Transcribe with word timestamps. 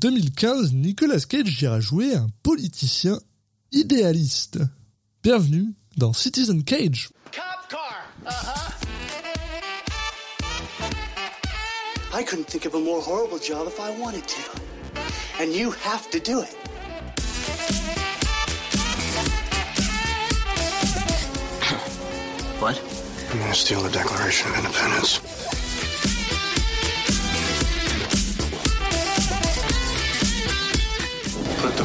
2015, 0.00 0.72
Nicolas 0.72 1.26
Cage 1.28 1.60
ira 1.60 1.78
jouer 1.78 2.14
un 2.14 2.30
politicien 2.42 3.20
idéaliste. 3.70 4.58
Bienvenue 5.22 5.74
dans 5.98 6.14
Citizen 6.14 6.64
Cage. 6.64 7.10
Cop 7.30 7.68
car. 7.68 8.06
Uh-huh. 8.26 8.70
I 12.14 12.22
couldn't 12.22 12.46
think 12.46 12.64
of 12.64 12.74
a 12.74 12.80
more 12.80 13.02
horrible 13.02 13.38
job 13.38 13.66
if 13.66 13.78
I 13.78 13.90
wanted 14.00 14.26
to. 14.26 14.40
And 15.38 15.52
you 15.52 15.70
have 15.70 16.08
to 16.12 16.18
do 16.18 16.40
it. 16.40 16.56
What? 22.58 22.80
I'm 23.30 23.38
gonna 23.38 23.54
steal 23.54 23.82
the 23.82 23.90
Declaration 23.90 24.50
of 24.50 24.56
Independence? 24.56 25.39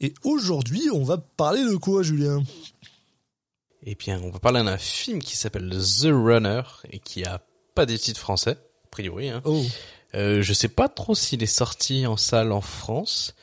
Et 0.00 0.12
aujourd'hui, 0.24 0.88
on 0.92 1.04
va 1.04 1.16
parler 1.16 1.64
de 1.64 1.76
quoi, 1.76 2.02
Julien? 2.02 2.42
Eh 3.84 3.94
bien, 3.94 4.20
on 4.22 4.30
va 4.30 4.38
parler 4.38 4.62
d'un 4.62 4.78
film 4.78 5.20
qui 5.20 5.36
s'appelle 5.36 5.70
The 5.70 6.08
Runner 6.10 6.62
et 6.90 6.98
qui 6.98 7.24
a 7.24 7.40
pas 7.74 7.86
des 7.86 7.98
titres 7.98 8.20
français, 8.20 8.58
a 8.84 8.88
priori. 8.90 9.30
Hein. 9.30 9.40
Oh, 9.44 9.64
Euh, 10.14 10.42
je 10.42 10.52
sais 10.52 10.68
pas 10.68 10.88
trop 10.88 11.14
s'il 11.14 11.42
est 11.42 11.46
sorti 11.46 12.06
en 12.06 12.16
salle 12.16 12.52
en 12.52 12.60
France. 12.60 13.34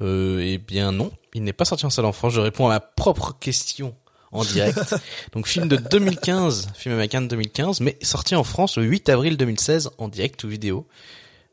Euh, 0.00 0.40
eh 0.42 0.58
bien 0.58 0.90
non, 0.92 1.12
il 1.34 1.44
n'est 1.44 1.52
pas 1.52 1.64
sorti 1.64 1.86
en 1.86 1.90
salle 1.90 2.06
en 2.06 2.12
France. 2.12 2.34
Je 2.34 2.40
réponds 2.40 2.66
à 2.66 2.70
ma 2.70 2.80
propre 2.80 3.36
question 3.38 3.94
en 4.32 4.44
direct. 4.44 4.94
Donc 5.32 5.46
film 5.46 5.68
de 5.68 5.76
2015, 5.76 6.72
film 6.74 6.94
américain 6.94 7.20
de 7.22 7.28
2015, 7.28 7.80
mais 7.80 7.96
sorti 8.02 8.34
en 8.34 8.44
France 8.44 8.76
le 8.76 8.84
8 8.84 9.08
avril 9.08 9.36
2016 9.36 9.90
en 9.98 10.08
direct 10.08 10.42
ou 10.44 10.48
vidéo. 10.48 10.86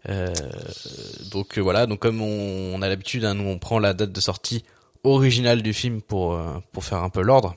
Euh, 0.09 0.33
donc 1.31 1.57
euh, 1.57 1.61
voilà, 1.61 1.85
donc 1.85 1.99
comme 1.99 2.21
on, 2.21 2.73
on 2.73 2.81
a 2.81 2.89
l'habitude, 2.89 3.23
hein, 3.23 3.35
nous 3.35 3.47
on 3.47 3.59
prend 3.59 3.80
la 3.80 3.94
date 3.94 4.11
de 4.11 4.21
sortie 4.21 4.63
originale 5.03 5.61
du 5.61 5.73
film 5.73 6.02
pour 6.02 6.33
euh, 6.33 6.53
pour 6.71 6.83
faire 6.83 7.03
un 7.03 7.09
peu 7.09 7.21
l'ordre. 7.21 7.55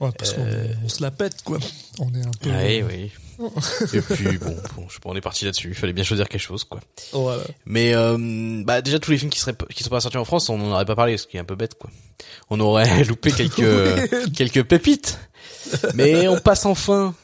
ouais, 0.00 0.10
parce 0.18 0.32
qu'on 0.32 0.46
on 0.84 0.88
se 0.88 1.02
la 1.02 1.10
pète, 1.10 1.42
quoi. 1.42 1.58
On 2.00 2.12
est 2.14 2.26
un 2.26 2.30
peu... 2.40 2.50
Oui, 2.50 2.82
oui. 2.82 3.12
Et 3.92 4.00
puis 4.00 4.38
bon, 4.38 4.56
bon, 4.76 4.86
je 4.88 4.94
sais 4.94 5.00
pas, 5.00 5.10
on 5.10 5.16
est 5.16 5.20
parti 5.20 5.44
là-dessus. 5.44 5.68
Il 5.68 5.74
fallait 5.74 5.92
bien 5.92 6.04
choisir 6.04 6.28
quelque 6.28 6.40
chose, 6.40 6.64
quoi. 6.64 6.80
Voilà. 7.12 7.42
Mais 7.66 7.94
euh, 7.94 8.62
bah 8.64 8.80
déjà 8.80 8.98
tous 8.98 9.10
les 9.10 9.18
films 9.18 9.30
qui 9.30 9.40
seraient 9.40 9.56
qui 9.74 9.82
sont 9.82 9.90
pas 9.90 10.00
sortis 10.00 10.16
en 10.16 10.24
France, 10.24 10.48
on 10.48 10.56
n'en 10.58 10.72
aurait 10.72 10.84
pas 10.84 10.96
parlé, 10.96 11.18
ce 11.18 11.26
qui 11.26 11.36
est 11.36 11.40
un 11.40 11.44
peu 11.44 11.56
bête, 11.56 11.74
quoi. 11.74 11.90
On 12.48 12.58
aurait 12.60 13.04
loupé 13.08 13.32
quelques 13.36 14.32
quelques 14.32 14.64
pépites. 14.64 15.18
Mais 15.94 16.26
on 16.28 16.38
passe 16.38 16.64
enfin 16.64 17.14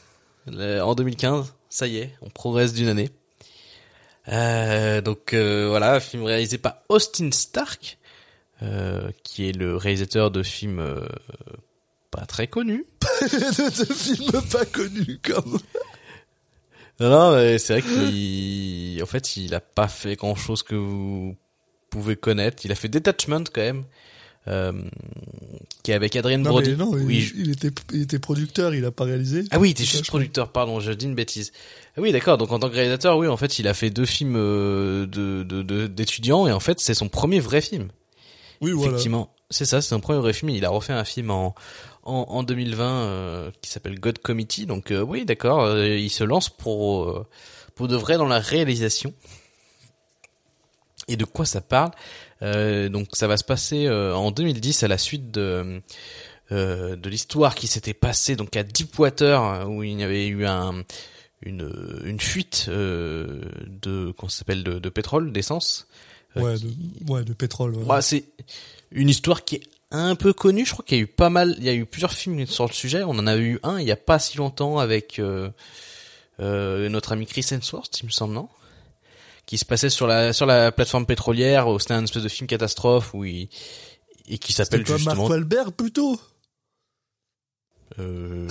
en 0.47 0.95
2015. 0.95 1.53
Ça 1.69 1.87
y 1.87 1.97
est, 1.99 2.13
on 2.21 2.29
progresse 2.29 2.73
d'une 2.73 2.89
année. 2.89 3.09
Euh, 4.31 5.01
donc 5.01 5.33
euh, 5.33 5.67
voilà, 5.69 5.99
film 5.99 6.23
réalisé 6.23 6.57
par 6.57 6.77
Austin 6.89 7.31
Stark, 7.31 7.97
euh, 8.61 9.11
qui 9.23 9.49
est 9.49 9.51
le 9.51 9.75
réalisateur 9.75 10.31
de 10.31 10.43
films 10.43 10.79
euh, 10.79 11.05
pas 12.11 12.25
très 12.25 12.47
connus. 12.47 12.85
de, 13.21 13.85
de 13.85 13.93
films 13.93 14.41
pas 14.51 14.65
connus, 14.65 15.19
comme... 15.23 15.59
Non, 16.99 17.09
non, 17.09 17.35
mais 17.35 17.57
c'est 17.57 17.79
vrai 17.79 17.81
qu'il, 17.81 19.01
en 19.01 19.07
fait, 19.07 19.35
il 19.35 19.55
a 19.55 19.59
pas 19.59 19.87
fait 19.87 20.15
grand 20.15 20.35
chose 20.35 20.61
que 20.61 20.75
vous 20.75 21.35
pouvez 21.89 22.15
connaître. 22.15 22.63
Il 22.63 22.71
a 22.71 22.75
fait 22.75 22.89
Detachment 22.89 23.45
quand 23.51 23.61
même, 23.61 23.85
euh, 24.47 24.71
qui 25.83 25.91
est 25.91 25.93
avec 25.93 26.15
Adrien 26.15 26.39
Brody. 26.39 26.75
non, 26.75 26.97
il, 26.97 27.31
il 27.39 27.51
était, 27.51 27.69
il 27.93 28.01
était 28.03 28.19
producteur, 28.19 28.73
il 28.73 28.85
a 28.85 28.91
pas 28.91 29.03
réalisé. 29.03 29.43
Ah 29.51 29.59
oui, 29.59 29.69
il 29.69 29.71
était 29.71 29.83
juste 29.83 30.07
producteur, 30.07 30.51
pardon, 30.51 30.79
je 30.79 30.91
dis 30.91 31.05
une 31.05 31.15
bêtise. 31.15 31.51
Ah 31.97 32.01
oui, 32.01 32.11
d'accord. 32.11 32.37
Donc 32.37 32.51
en 32.51 32.59
tant 32.59 32.69
que 32.69 32.75
réalisateur, 32.75 33.17
oui, 33.17 33.27
en 33.27 33.37
fait, 33.37 33.59
il 33.59 33.67
a 33.67 33.73
fait 33.73 33.89
deux 33.89 34.05
films 34.05 34.35
euh, 34.37 35.05
de 35.05 35.43
de- 35.43 35.61
de- 35.63 35.87
d'étudiants 35.87 36.47
et 36.47 36.51
en 36.51 36.59
fait, 36.59 36.79
c'est 36.79 36.93
son 36.93 37.07
premier 37.09 37.39
vrai 37.39 37.61
film. 37.61 37.89
Oui, 38.61 38.71
voilà. 38.71 38.91
Effectivement, 38.93 39.33
c'est 39.49 39.65
ça, 39.65 39.81
c'est 39.81 39.89
son 39.89 39.99
premier 39.99 40.19
vrai 40.19 40.33
film. 40.33 40.49
Il 40.49 40.65
a 40.65 40.69
refait 40.69 40.93
un 40.93 41.03
film 41.05 41.29
en 41.31 41.53
en, 42.03 42.25
en 42.29 42.41
2020 42.43 42.89
euh, 43.03 43.51
qui 43.61 43.69
s'appelle 43.69 43.99
God 43.99 44.17
Committee. 44.19 44.65
Donc 44.65 44.91
euh, 44.91 45.01
oui, 45.01 45.23
d'accord, 45.25 45.61
euh, 45.63 45.87
il 45.87 46.09
se 46.09 46.23
lance 46.23 46.49
pour 46.49 47.03
euh, 47.09 47.27
pour 47.75 47.87
de 47.87 47.95
vrai 47.95 48.17
dans 48.17 48.27
la 48.27 48.39
réalisation. 48.39 49.13
Et 51.07 51.15
de 51.17 51.25
quoi 51.25 51.45
ça 51.45 51.61
parle? 51.61 51.91
Euh, 52.43 52.89
Donc 52.89 53.09
ça 53.13 53.27
va 53.27 53.37
se 53.37 53.43
passer 53.43 53.85
euh, 53.87 54.15
en 54.15 54.31
2010 54.31 54.83
à 54.83 54.87
la 54.87 54.97
suite 54.97 55.31
de 55.31 55.81
euh, 56.51 56.95
de 56.95 57.09
l'histoire 57.09 57.55
qui 57.55 57.67
s'était 57.67 57.93
passée 57.93 58.35
donc 58.35 58.55
à 58.57 58.63
Deepwater 58.63 59.69
où 59.69 59.83
il 59.83 59.99
y 59.99 60.03
avait 60.03 60.27
eu 60.27 60.45
un 60.45 60.83
une 61.43 62.01
une 62.03 62.19
fuite 62.19 62.65
euh, 62.69 63.41
de 63.67 64.11
qu'on 64.11 64.29
s'appelle 64.29 64.63
de, 64.63 64.79
de 64.79 64.89
pétrole 64.89 65.31
d'essence. 65.31 65.87
euh, 66.37 66.41
Ouais, 66.41 66.55
qui- 66.55 66.93
de, 67.01 67.11
ouais, 67.11 67.23
de 67.23 67.33
pétrole. 67.33 67.71
voilà. 67.73 67.87
bah, 67.87 68.01
c'est 68.01 68.25
une 68.91 69.09
histoire 69.09 69.43
qui 69.45 69.55
est 69.55 69.63
un 69.91 70.15
peu 70.15 70.33
connue. 70.33 70.65
Je 70.65 70.71
crois 70.73 70.85
qu'il 70.85 70.97
y 70.97 71.01
a 71.01 71.03
eu 71.03 71.07
pas 71.07 71.29
mal, 71.29 71.55
il 71.57 71.63
y 71.65 71.69
a 71.69 71.73
eu 71.73 71.85
plusieurs 71.85 72.13
films 72.13 72.45
sur 72.47 72.65
le 72.65 72.71
sujet. 72.73 73.03
On 73.03 73.11
en 73.11 73.27
a 73.27 73.37
eu 73.37 73.59
un 73.63 73.79
il 73.79 73.87
y 73.87 73.91
a 73.91 73.95
pas 73.97 74.19
si 74.19 74.37
longtemps 74.37 74.77
avec 74.79 75.19
euh, 75.19 75.49
euh, 76.39 76.89
notre 76.89 77.11
ami 77.11 77.25
Chris 77.25 77.45
Hemsworth, 77.51 77.99
il 78.01 78.05
me 78.07 78.11
semble, 78.11 78.33
non? 78.33 78.49
Qui 79.51 79.57
se 79.57 79.65
passait 79.65 79.89
sur 79.89 80.07
la 80.07 80.31
sur 80.31 80.45
la 80.45 80.71
plateforme 80.71 81.05
pétrolière. 81.05 81.67
C'était 81.77 81.93
un 81.93 82.05
espèce 82.05 82.23
de 82.23 82.29
film 82.29 82.47
catastrophe 82.47 83.13
où 83.13 83.25
il 83.25 83.49
et 84.29 84.37
qui 84.37 84.53
s'appelle 84.53 84.85
quoi, 84.85 84.93
Mark 84.93 84.99
justement. 84.99 85.27
Wahlberg, 85.27 85.71
plutôt? 85.71 86.17
Euh, 87.99 88.47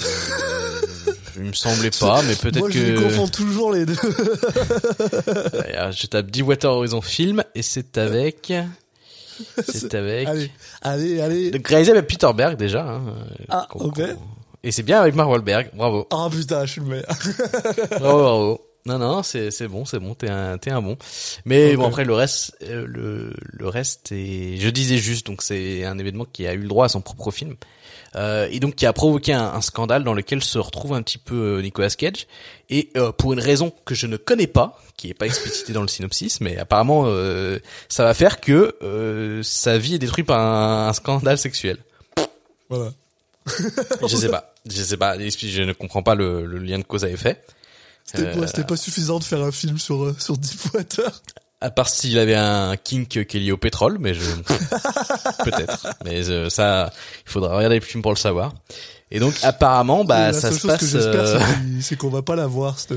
il 1.37 1.43
me 1.45 1.53
semblait 1.55 1.91
pas, 1.91 2.21
mais 2.21 2.35
peut-être 2.35 2.59
Moi, 2.59 2.71
je 2.71 2.81
les 2.83 3.03
confonds 3.03 3.27
que 3.29 3.33
toujours 3.33 3.73
les 3.73 3.87
deux. 3.87 3.97
Alors, 5.75 5.93
je 5.93 6.07
tape 6.07 6.31
Deepwater 6.31 6.71
Horizon 6.71 7.01
Film 7.01 7.45
et 7.55 7.63
c'est 7.63 7.97
avec. 7.97 8.53
C'est 9.67 9.95
avec. 9.95 10.29
allez, 10.29 10.51
allez, 10.83 11.21
allez. 11.23 11.63
Réalisé 11.65 11.93
avec 11.93 12.09
Peter 12.09 12.31
Berg 12.35 12.59
déjà. 12.59 12.87
Hein, 12.87 13.01
Ah, 13.49 13.67
ok. 13.73 14.03
Et 14.63 14.71
c'est 14.71 14.83
bien 14.83 15.01
avec 15.01 15.15
Mark 15.15 15.31
Wahlberg, 15.31 15.71
bravo. 15.73 16.07
Ah 16.11 16.29
putain, 16.31 16.67
je 16.67 16.73
suis 16.73 16.83
le 16.83 16.89
meilleur. 16.89 17.07
Bravo, 17.99 18.19
bravo. 18.19 18.70
Non, 18.87 18.99
non, 18.99 19.23
c'est 19.23 19.51
c'est 19.51 19.69
bon, 19.69 19.85
c'est 19.85 19.99
bon, 19.99 20.15
t'es 20.15 20.29
un 20.29 20.57
t'es 20.57 20.71
un 20.71 20.81
bon. 20.81 20.97
Mais 21.45 21.77
bon 21.77 21.87
après 21.87 22.05
le 22.05 22.15
reste, 22.15 22.57
euh, 22.63 22.85
le 22.89 23.33
le 23.53 23.69
reste 23.69 24.11
est, 24.13 24.57
je 24.59 24.69
disais 24.71 24.97
juste, 24.97 25.27
donc 25.27 25.43
c'est 25.43 25.85
un 25.85 25.99
événement 25.99 26.25
qui 26.25 26.47
a 26.47 26.55
eu 26.55 26.59
le 26.61 26.69
droit 26.69 26.87
à 26.87 26.89
son 26.89 27.01
propre 27.03 27.31
film. 27.31 27.57
Euh, 28.17 28.49
et 28.51 28.59
donc 28.59 28.75
qui 28.75 28.87
a 28.87 28.93
provoqué 28.93 29.33
un, 29.33 29.45
un 29.53 29.61
scandale 29.61 30.03
dans 30.03 30.15
lequel 30.15 30.43
se 30.43 30.59
retrouve 30.59 30.95
un 30.95 31.03
petit 31.03 31.19
peu 31.19 31.59
euh, 31.59 31.63
Nicolas 31.63 31.91
Cage 31.91 32.27
et 32.69 32.91
euh, 32.97 33.13
pour 33.13 33.33
une 33.35 33.39
raison 33.39 33.73
que 33.85 33.95
je 33.95 34.09
ne 34.09 34.17
connais 34.17 34.49
pas 34.49 34.81
qui 34.97 35.11
est 35.11 35.15
pas 35.15 35.27
explicitée 35.27 35.73
dans 35.73 35.83
le 35.83 35.87
synopsis 35.87 36.41
mais 36.41 36.57
apparemment 36.57 37.05
euh, 37.07 37.61
ça 37.89 38.03
va 38.03 38.13
faire 38.13 38.41
que 38.41 38.75
euh, 38.83 39.45
sa 39.45 39.79
vie 39.79 39.95
est 39.95 39.99
détruite 40.01 40.27
par 40.27 40.41
un, 40.41 40.89
un 40.89 40.93
scandale 40.93 41.39
sexuel 41.39 41.77
Voilà. 42.69 42.93
je 43.47 44.17
sais 44.17 44.29
pas 44.29 44.55
je 44.67 44.83
sais 44.83 44.97
pas 44.97 45.17
je 45.17 45.63
ne 45.63 45.73
comprends 45.73 46.03
pas 46.03 46.17
le, 46.17 46.47
le 46.47 46.59
lien 46.59 46.79
de 46.79 46.85
cause 46.85 47.05
à 47.05 47.11
effet 47.11 47.41
C'était 48.05 48.23
Euh, 48.27 48.41
pas, 48.41 48.47
c'était 48.47 48.65
pas 48.65 48.77
suffisant 48.77 49.19
de 49.19 49.25
faire 49.25 49.41
un 49.43 49.53
film 49.53 49.79
sur, 49.79 50.03
euh, 50.05 50.17
sur 50.19 50.37
Deepwater. 50.37 51.23
À 51.61 51.71
part 51.71 51.89
s'il 51.89 52.19
avait 52.19 52.35
un 52.35 52.75
kink 52.77 53.09
qui 53.09 53.19
est 53.19 53.35
lié 53.41 53.53
au 53.53 53.57
pétrole, 53.59 53.99
mais 54.01 54.15
je 54.15 54.21
peut-être. 55.45 55.87
Mais 56.05 56.29
euh, 56.29 56.49
ça, 56.51 56.93
il 57.27 57.31
faudra 57.31 57.55
regarder 57.57 57.77
le 57.79 57.85
film 57.85 58.03
pour 58.03 58.13
le 58.13 58.17
savoir. 58.17 58.55
Et 59.11 59.19
donc 59.21 59.35
apparemment, 59.43 60.05
bah 60.05 60.29
la 60.29 60.33
ça 60.33 60.51
seule 60.51 60.55
se 60.55 60.59
chose 60.61 60.71
que 60.73 60.77
passe. 60.79 60.91
j'espère, 60.91 61.21
euh, 61.21 61.41
c'est 61.83 61.97
qu'on 61.97 62.09
va 62.11 62.23
pas 62.23 62.37
la 62.37 62.47
voir, 62.47 62.79
cette, 62.79 62.95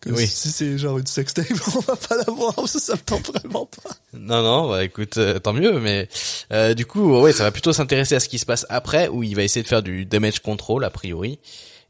que 0.00 0.10
Oui. 0.10 0.26
si 0.26 0.50
c'est 0.50 0.78
genre 0.78 0.98
une 0.98 1.06
sextape, 1.06 1.46
on 1.76 1.80
va 1.80 1.96
pas 1.96 2.16
la 2.16 2.32
voir, 2.32 2.54
parce 2.54 2.72
que 2.72 2.80
ça 2.80 2.94
me 2.94 2.98
tente 3.00 3.26
vraiment 3.32 3.66
pas. 3.66 3.90
Non, 4.14 4.42
non, 4.42 4.70
bah 4.70 4.84
écoute, 4.84 5.16
euh, 5.18 5.38
tant 5.38 5.52
mieux. 5.52 5.78
Mais 5.80 6.08
euh, 6.52 6.74
du 6.74 6.86
coup, 6.86 7.20
ouais, 7.20 7.32
ça 7.32 7.44
va 7.44 7.50
plutôt 7.52 7.72
s'intéresser 7.72 8.14
à 8.16 8.20
ce 8.20 8.28
qui 8.28 8.38
se 8.38 8.46
passe 8.46 8.64
après, 8.70 9.08
où 9.08 9.22
il 9.22 9.36
va 9.36 9.42
essayer 9.42 9.62
de 9.62 9.68
faire 9.68 9.82
du 9.82 10.04
damage 10.06 10.40
control 10.40 10.84
a 10.84 10.90
priori. 10.90 11.38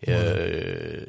Euh, 0.09 1.05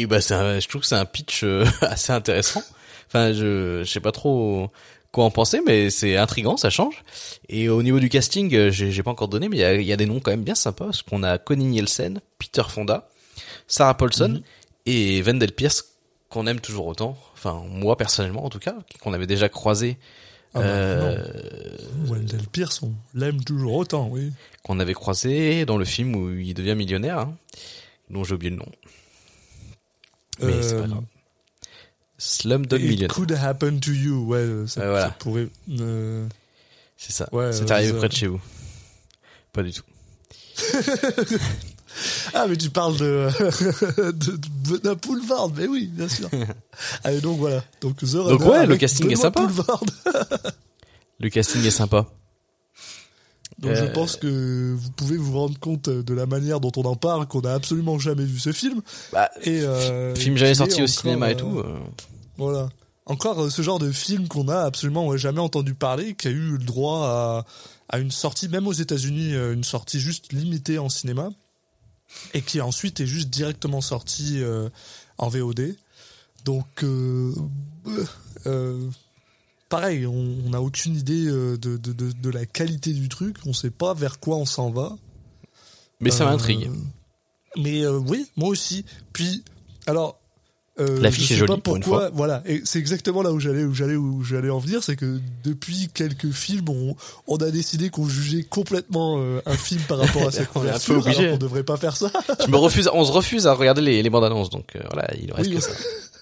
et 0.00 0.06
bah 0.06 0.18
un- 0.30 0.60
je 0.60 0.68
trouve 0.68 0.82
que 0.82 0.86
c'est 0.86 0.94
un 0.94 1.04
pitch 1.04 1.42
euh, 1.44 1.64
assez 1.82 2.12
intéressant. 2.12 2.62
Enfin, 3.08 3.32
je, 3.32 3.82
je 3.84 3.90
sais 3.90 4.00
pas 4.00 4.12
trop 4.12 4.70
quoi 5.12 5.24
en 5.24 5.30
penser, 5.30 5.60
mais 5.64 5.90
c'est 5.90 6.16
intrigant, 6.16 6.56
ça 6.56 6.70
change. 6.70 7.02
Et 7.48 7.68
au 7.68 7.82
niveau 7.82 8.00
du 8.00 8.08
casting, 8.08 8.54
euh, 8.54 8.70
j'ai, 8.70 9.02
pas 9.02 9.10
encore 9.10 9.28
donné, 9.28 9.48
mais 9.48 9.56
il 9.56 9.60
y 9.60 9.64
a, 9.64 9.74
il 9.74 9.86
y 9.86 9.92
a 9.92 9.96
des 9.96 10.06
noms 10.06 10.20
quand 10.20 10.30
même 10.30 10.44
bien 10.44 10.54
sympas, 10.54 10.86
parce 10.86 11.02
qu'on 11.02 11.22
a 11.22 11.38
Connie 11.38 11.66
Nielsen, 11.66 12.20
Peter 12.38 12.62
Fonda, 12.68 13.08
Sarah 13.68 13.96
Paulson 13.96 14.42
et 14.84 15.22
Wendell 15.22 15.52
Pierce 15.52 15.96
qu'on 16.28 16.46
aime 16.46 16.60
toujours 16.60 16.86
autant. 16.86 17.16
Enfin, 17.34 17.64
moi 17.68 17.96
personnellement 17.96 18.44
en 18.44 18.50
tout 18.50 18.58
cas, 18.58 18.74
qu'on 19.00 19.12
avait 19.12 19.26
déjà 19.26 19.48
croisé 19.48 19.96
Ah 20.54 20.60
bah, 20.60 20.64
euh, 20.64 21.16
le 22.10 22.46
pire, 22.50 22.70
on 22.82 22.92
l'aime 23.14 23.42
toujours 23.42 23.74
autant, 23.74 24.08
oui. 24.10 24.32
Qu'on 24.62 24.80
avait 24.80 24.94
croisé 24.94 25.64
dans 25.64 25.78
le 25.78 25.84
film 25.84 26.14
où 26.16 26.30
il 26.32 26.54
devient 26.54 26.74
millionnaire, 26.74 27.20
hein, 27.20 27.36
dont 28.10 28.24
j'ai 28.24 28.34
oublié 28.34 28.50
le 28.50 28.56
nom. 28.56 28.66
Mais 30.40 30.62
c'est 30.62 30.74
pas 30.76 30.82
Euh, 30.82 30.86
grave. 30.86 31.04
Slumdog 32.18 32.80
It 32.80 32.86
Millionnaire. 32.88 33.14
could 33.14 33.32
happen 33.32 33.78
to 33.80 33.90
you, 33.92 34.24
ouais, 34.26 34.66
ça, 34.66 34.80
Ouais, 34.80 34.86
voilà. 34.88 35.06
ça 35.08 35.10
pourrait. 35.18 35.48
euh, 35.80 36.26
C'est 36.96 37.12
ça. 37.12 37.28
Ouais, 37.32 37.52
c'est 37.52 37.70
arrivé 37.70 37.92
ça. 37.92 37.98
près 37.98 38.08
de 38.08 38.14
chez 38.14 38.26
vous. 38.26 38.40
Pas 39.52 39.62
du 39.62 39.72
tout. 39.72 39.82
Ah, 42.34 42.44
mais 42.46 42.56
tu 42.58 42.68
parles 42.68 42.96
de, 42.98 43.28
de, 44.12 44.36
de 44.36 44.48
Benoît 44.68 44.96
Poulvard, 44.96 45.48
mais 45.56 45.66
oui, 45.66 45.86
bien 45.90 46.08
sûr. 46.10 46.28
Allez, 47.04 47.22
donc 47.22 47.38
voilà. 47.38 47.64
Donc, 47.80 47.96
The 48.00 48.04
Donc 48.12 48.42
Runner 48.42 48.50
ouais, 48.50 48.66
le 48.66 48.76
casting 48.76 49.06
est 49.06 49.14
Benoît 49.14 49.22
sympa. 49.22 49.40
Poulvard. 49.40 49.82
Le 51.18 51.28
casting 51.30 51.64
est 51.64 51.70
sympa. 51.70 52.06
Donc 53.58 53.74
je 53.74 53.84
Euh, 53.84 53.92
pense 53.92 54.16
que 54.16 54.74
vous 54.76 54.90
pouvez 54.90 55.16
vous 55.16 55.32
rendre 55.38 55.58
compte 55.58 55.88
de 55.88 56.14
la 56.14 56.26
manière 56.26 56.60
dont 56.60 56.72
on 56.76 56.82
en 56.84 56.94
parle, 56.96 57.26
qu'on 57.26 57.40
a 57.40 57.52
absolument 57.54 57.98
jamais 57.98 58.24
vu 58.24 58.38
ce 58.38 58.52
film. 58.52 58.82
Bah, 59.12 59.30
Et 59.42 59.60
euh, 59.62 60.14
film 60.14 60.36
jamais 60.36 60.54
sorti 60.54 60.82
au 60.82 60.86
cinéma 60.86 61.30
et 61.30 61.34
euh, 61.34 61.38
tout. 61.38 61.58
euh, 61.60 61.78
Voilà. 62.36 62.68
Encore 63.06 63.44
euh, 63.44 63.50
ce 63.50 63.62
genre 63.62 63.78
de 63.78 63.90
film 63.92 64.28
qu'on 64.28 64.48
a 64.48 64.58
absolument 64.60 65.16
jamais 65.16 65.40
entendu 65.40 65.72
parler, 65.74 66.14
qui 66.14 66.28
a 66.28 66.32
eu 66.32 66.52
le 66.52 66.58
droit 66.58 67.06
à, 67.06 67.46
à 67.88 67.98
une 67.98 68.10
sortie, 68.10 68.48
même 68.48 68.66
aux 68.66 68.72
États-Unis, 68.74 69.32
euh, 69.34 69.54
une 69.54 69.64
sortie 69.64 70.00
juste 70.00 70.32
limitée 70.34 70.78
en 70.78 70.88
cinéma, 70.90 71.30
et 72.34 72.42
qui 72.42 72.60
ensuite 72.60 73.00
est 73.00 73.06
juste 73.06 73.30
directement 73.30 73.80
sorti 73.80 74.42
euh, 74.42 74.68
en 75.18 75.28
VOD. 75.28 75.76
Donc, 76.44 76.66
euh, 76.82 77.32
euh, 78.46 78.88
pareil, 79.68 80.06
on 80.06 80.50
n'a 80.50 80.60
aucune 80.60 80.96
idée 80.96 81.26
euh, 81.26 81.56
de, 81.56 81.76
de, 81.76 81.92
de, 81.92 82.12
de 82.12 82.30
la 82.30 82.46
qualité 82.46 82.92
du 82.92 83.08
truc, 83.08 83.36
on 83.46 83.52
sait 83.52 83.70
pas 83.70 83.94
vers 83.94 84.20
quoi 84.20 84.36
on 84.36 84.46
s'en 84.46 84.70
va. 84.70 84.96
Mais 86.00 86.10
ça 86.10 86.26
Euh, 86.26 86.30
m'intrigue. 86.30 86.70
Mais 87.56 87.84
euh, 87.84 87.98
oui, 87.98 88.26
moi 88.36 88.48
aussi. 88.50 88.84
Puis, 89.12 89.42
alors. 89.86 90.18
Euh, 90.78 91.00
L'affiche 91.00 91.30
est 91.30 91.36
jolie, 91.36 91.54
pas 91.54 91.56
pour 91.56 91.76
une 91.76 91.82
pourquoi, 91.82 92.00
fois. 92.08 92.10
Voilà, 92.14 92.42
et 92.44 92.60
c'est 92.66 92.78
exactement 92.78 93.22
là 93.22 93.32
où 93.32 93.40
j'allais, 93.40 93.64
où 93.64 93.72
j'allais, 93.72 93.96
où 93.96 94.22
j'allais 94.22 94.50
en 94.50 94.58
venir, 94.58 94.82
c'est 94.84 94.94
que 94.94 95.20
depuis 95.42 95.88
quelques 95.94 96.32
films, 96.32 96.68
on, 96.68 96.94
on 97.26 97.36
a 97.38 97.50
décidé 97.50 97.88
qu'on 97.88 98.06
jugeait 98.06 98.42
complètement 98.42 99.16
euh, 99.18 99.40
un 99.46 99.56
film 99.56 99.80
par 99.88 99.96
rapport 99.96 100.28
à 100.28 100.30
sa 100.30 100.42
On 100.54 100.66
est 100.66 100.68
un 100.68 100.72
peu 100.74 100.78
couverture, 100.82 100.98
obligé. 100.98 101.18
alors 101.20 101.32
qu'on 101.32 101.38
devrait 101.38 101.64
pas 101.64 101.78
faire 101.78 101.96
ça. 101.96 102.12
Je 102.44 102.50
me 102.50 102.58
refuse, 102.58 102.90
on 102.92 103.06
se 103.06 103.10
refuse 103.12 103.46
à 103.46 103.54
regarder 103.54 103.80
les, 103.80 104.02
les 104.02 104.10
bandes 104.10 104.24
annonces, 104.24 104.50
donc 104.50 104.76
euh, 104.76 104.80
voilà, 104.92 105.08
il 105.18 105.32
reste 105.32 105.48
Oui, 105.48 105.56
que 105.56 105.62
ça. 105.62 105.70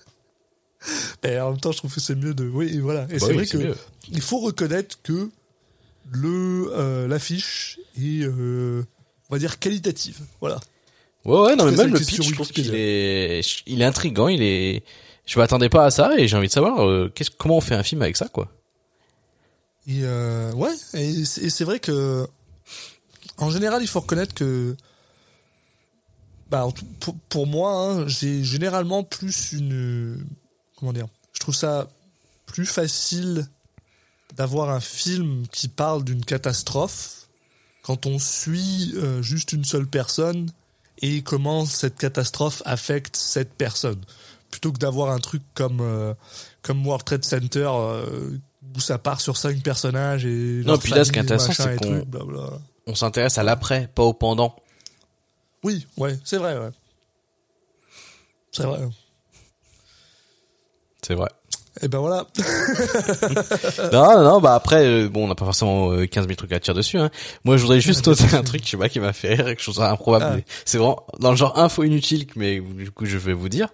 Et 1.22 1.38
en 1.38 1.50
même 1.52 1.60
temps, 1.60 1.72
je 1.72 1.78
trouve 1.78 1.94
que 1.94 2.00
c'est 2.00 2.14
mieux 2.14 2.34
de, 2.34 2.44
oui, 2.48 2.78
voilà. 2.78 3.04
Et 3.10 3.14
Bah 3.14 3.18
c'est 3.20 3.26
oui, 3.28 3.34
vrai 3.36 3.46
que 3.46 3.56
mieux. 3.56 3.76
il 4.10 4.20
faut 4.20 4.38
reconnaître 4.38 4.98
que 5.02 5.30
le 6.12 6.70
euh, 6.72 7.08
l'affiche 7.08 7.78
est, 7.96 8.22
euh, 8.24 8.82
on 9.30 9.34
va 9.34 9.38
dire, 9.38 9.58
qualitative. 9.58 10.18
Voilà. 10.40 10.60
Ouais, 11.24 11.40
ouais, 11.40 11.56
non, 11.56 11.64
mais 11.64 11.72
même 11.76 11.92
le 11.92 11.98
pitch, 11.98 12.22
je 12.22 12.34
trouve 12.34 12.48
qu'il 12.50 12.74
est, 12.74 13.40
il 13.66 13.80
est 13.80 13.84
intriguant, 13.86 14.28
il 14.28 14.42
est, 14.42 14.82
je 15.24 15.38
m'attendais 15.38 15.70
pas 15.70 15.86
à 15.86 15.90
ça 15.90 16.18
et 16.18 16.28
j'ai 16.28 16.36
envie 16.36 16.48
de 16.48 16.52
savoir, 16.52 16.86
euh, 16.86 17.10
qu'est-ce, 17.14 17.30
comment 17.30 17.56
on 17.56 17.60
fait 17.62 17.74
un 17.74 17.82
film 17.82 18.02
avec 18.02 18.16
ça, 18.16 18.28
quoi. 18.28 18.50
Et 19.86 20.02
ouais, 20.54 20.72
et 20.94 21.24
c'est 21.24 21.64
vrai 21.64 21.78
que 21.78 22.26
en 23.36 23.50
général, 23.50 23.82
il 23.82 23.86
faut 23.88 24.00
reconnaître 24.00 24.34
que 24.34 24.76
bah 26.50 26.66
pour 27.28 27.46
moi, 27.46 27.72
hein, 27.72 28.08
j'ai 28.08 28.44
généralement 28.44 29.02
plus 29.02 29.52
une 29.52 30.24
comment 30.84 30.92
dire, 30.92 31.06
je 31.32 31.40
trouve 31.40 31.54
ça 31.54 31.88
plus 32.44 32.66
facile 32.66 33.48
d'avoir 34.36 34.68
un 34.68 34.80
film 34.80 35.46
qui 35.50 35.68
parle 35.68 36.04
d'une 36.04 36.22
catastrophe 36.22 37.28
quand 37.82 38.04
on 38.04 38.18
suit 38.18 38.92
euh, 38.96 39.22
juste 39.22 39.52
une 39.52 39.64
seule 39.64 39.86
personne 39.86 40.50
et 40.98 41.22
comment 41.22 41.64
cette 41.64 41.96
catastrophe 41.96 42.62
affecte 42.66 43.16
cette 43.16 43.54
personne 43.54 44.00
plutôt 44.50 44.72
que 44.72 44.78
d'avoir 44.78 45.10
un 45.10 45.20
truc 45.20 45.42
comme 45.54 45.78
euh, 45.80 46.12
comme 46.60 46.86
World 46.86 47.04
Trade 47.04 47.24
Center 47.24 47.70
euh, 47.70 48.36
où 48.76 48.80
ça 48.80 48.98
part 48.98 49.22
sur 49.22 49.38
cinq 49.38 49.62
personnages 49.62 50.26
et 50.26 50.62
Non, 50.66 50.76
puis 50.76 50.92
là, 50.92 51.04
ce 51.04 51.12
qui 51.12 51.18
est 51.18 51.22
intéressant, 51.22 51.52
c'est 51.52 51.76
qu'on-. 51.76 52.04
On 52.86 52.94
s'intéresse 52.94 53.38
à 53.38 53.42
l'après, 53.42 53.88
pas 53.94 54.02
au 54.02 54.12
pendant. 54.12 54.54
oui 55.62 55.86
ouais 55.96 56.18
c'est 56.24 56.36
vrai 56.36 56.58
ouais 56.58 56.70
c'est 58.52 58.64
vrai 58.64 58.86
C'est 61.06 61.14
vrai. 61.14 61.28
et 61.82 61.88
ben 61.88 61.98
voilà 61.98 62.26
non, 63.92 64.22
non, 64.22 64.40
bah 64.40 64.54
après, 64.54 64.86
euh, 64.86 65.08
bon, 65.08 65.24
on 65.24 65.28
n'a 65.28 65.34
pas 65.34 65.44
forcément 65.44 65.92
euh, 65.92 66.06
15 66.06 66.26
000 66.26 66.36
trucs 66.36 66.52
à 66.52 66.60
tirer 66.60 66.76
dessus. 66.76 66.98
Hein. 66.98 67.10
Moi, 67.44 67.56
je 67.56 67.62
voudrais 67.62 67.80
juste 67.80 68.06
noter 68.06 68.34
un 68.34 68.42
truc, 68.42 68.62
je 68.64 68.70
sais 68.70 68.76
pas, 68.76 68.88
qui 68.88 69.00
m'a 69.00 69.12
fait 69.12 69.34
rire, 69.34 69.44
quelque 69.44 69.62
chose 69.62 69.76
d'improbable. 69.76 70.42
Ah. 70.44 70.52
C'est 70.64 70.78
vraiment 70.78 71.04
dans 71.18 71.30
le 71.30 71.36
genre 71.36 71.58
info 71.58 71.82
inutile, 71.84 72.26
mais 72.36 72.60
du 72.60 72.90
coup, 72.90 73.04
je 73.06 73.18
vais 73.18 73.32
vous 73.34 73.48
dire. 73.48 73.68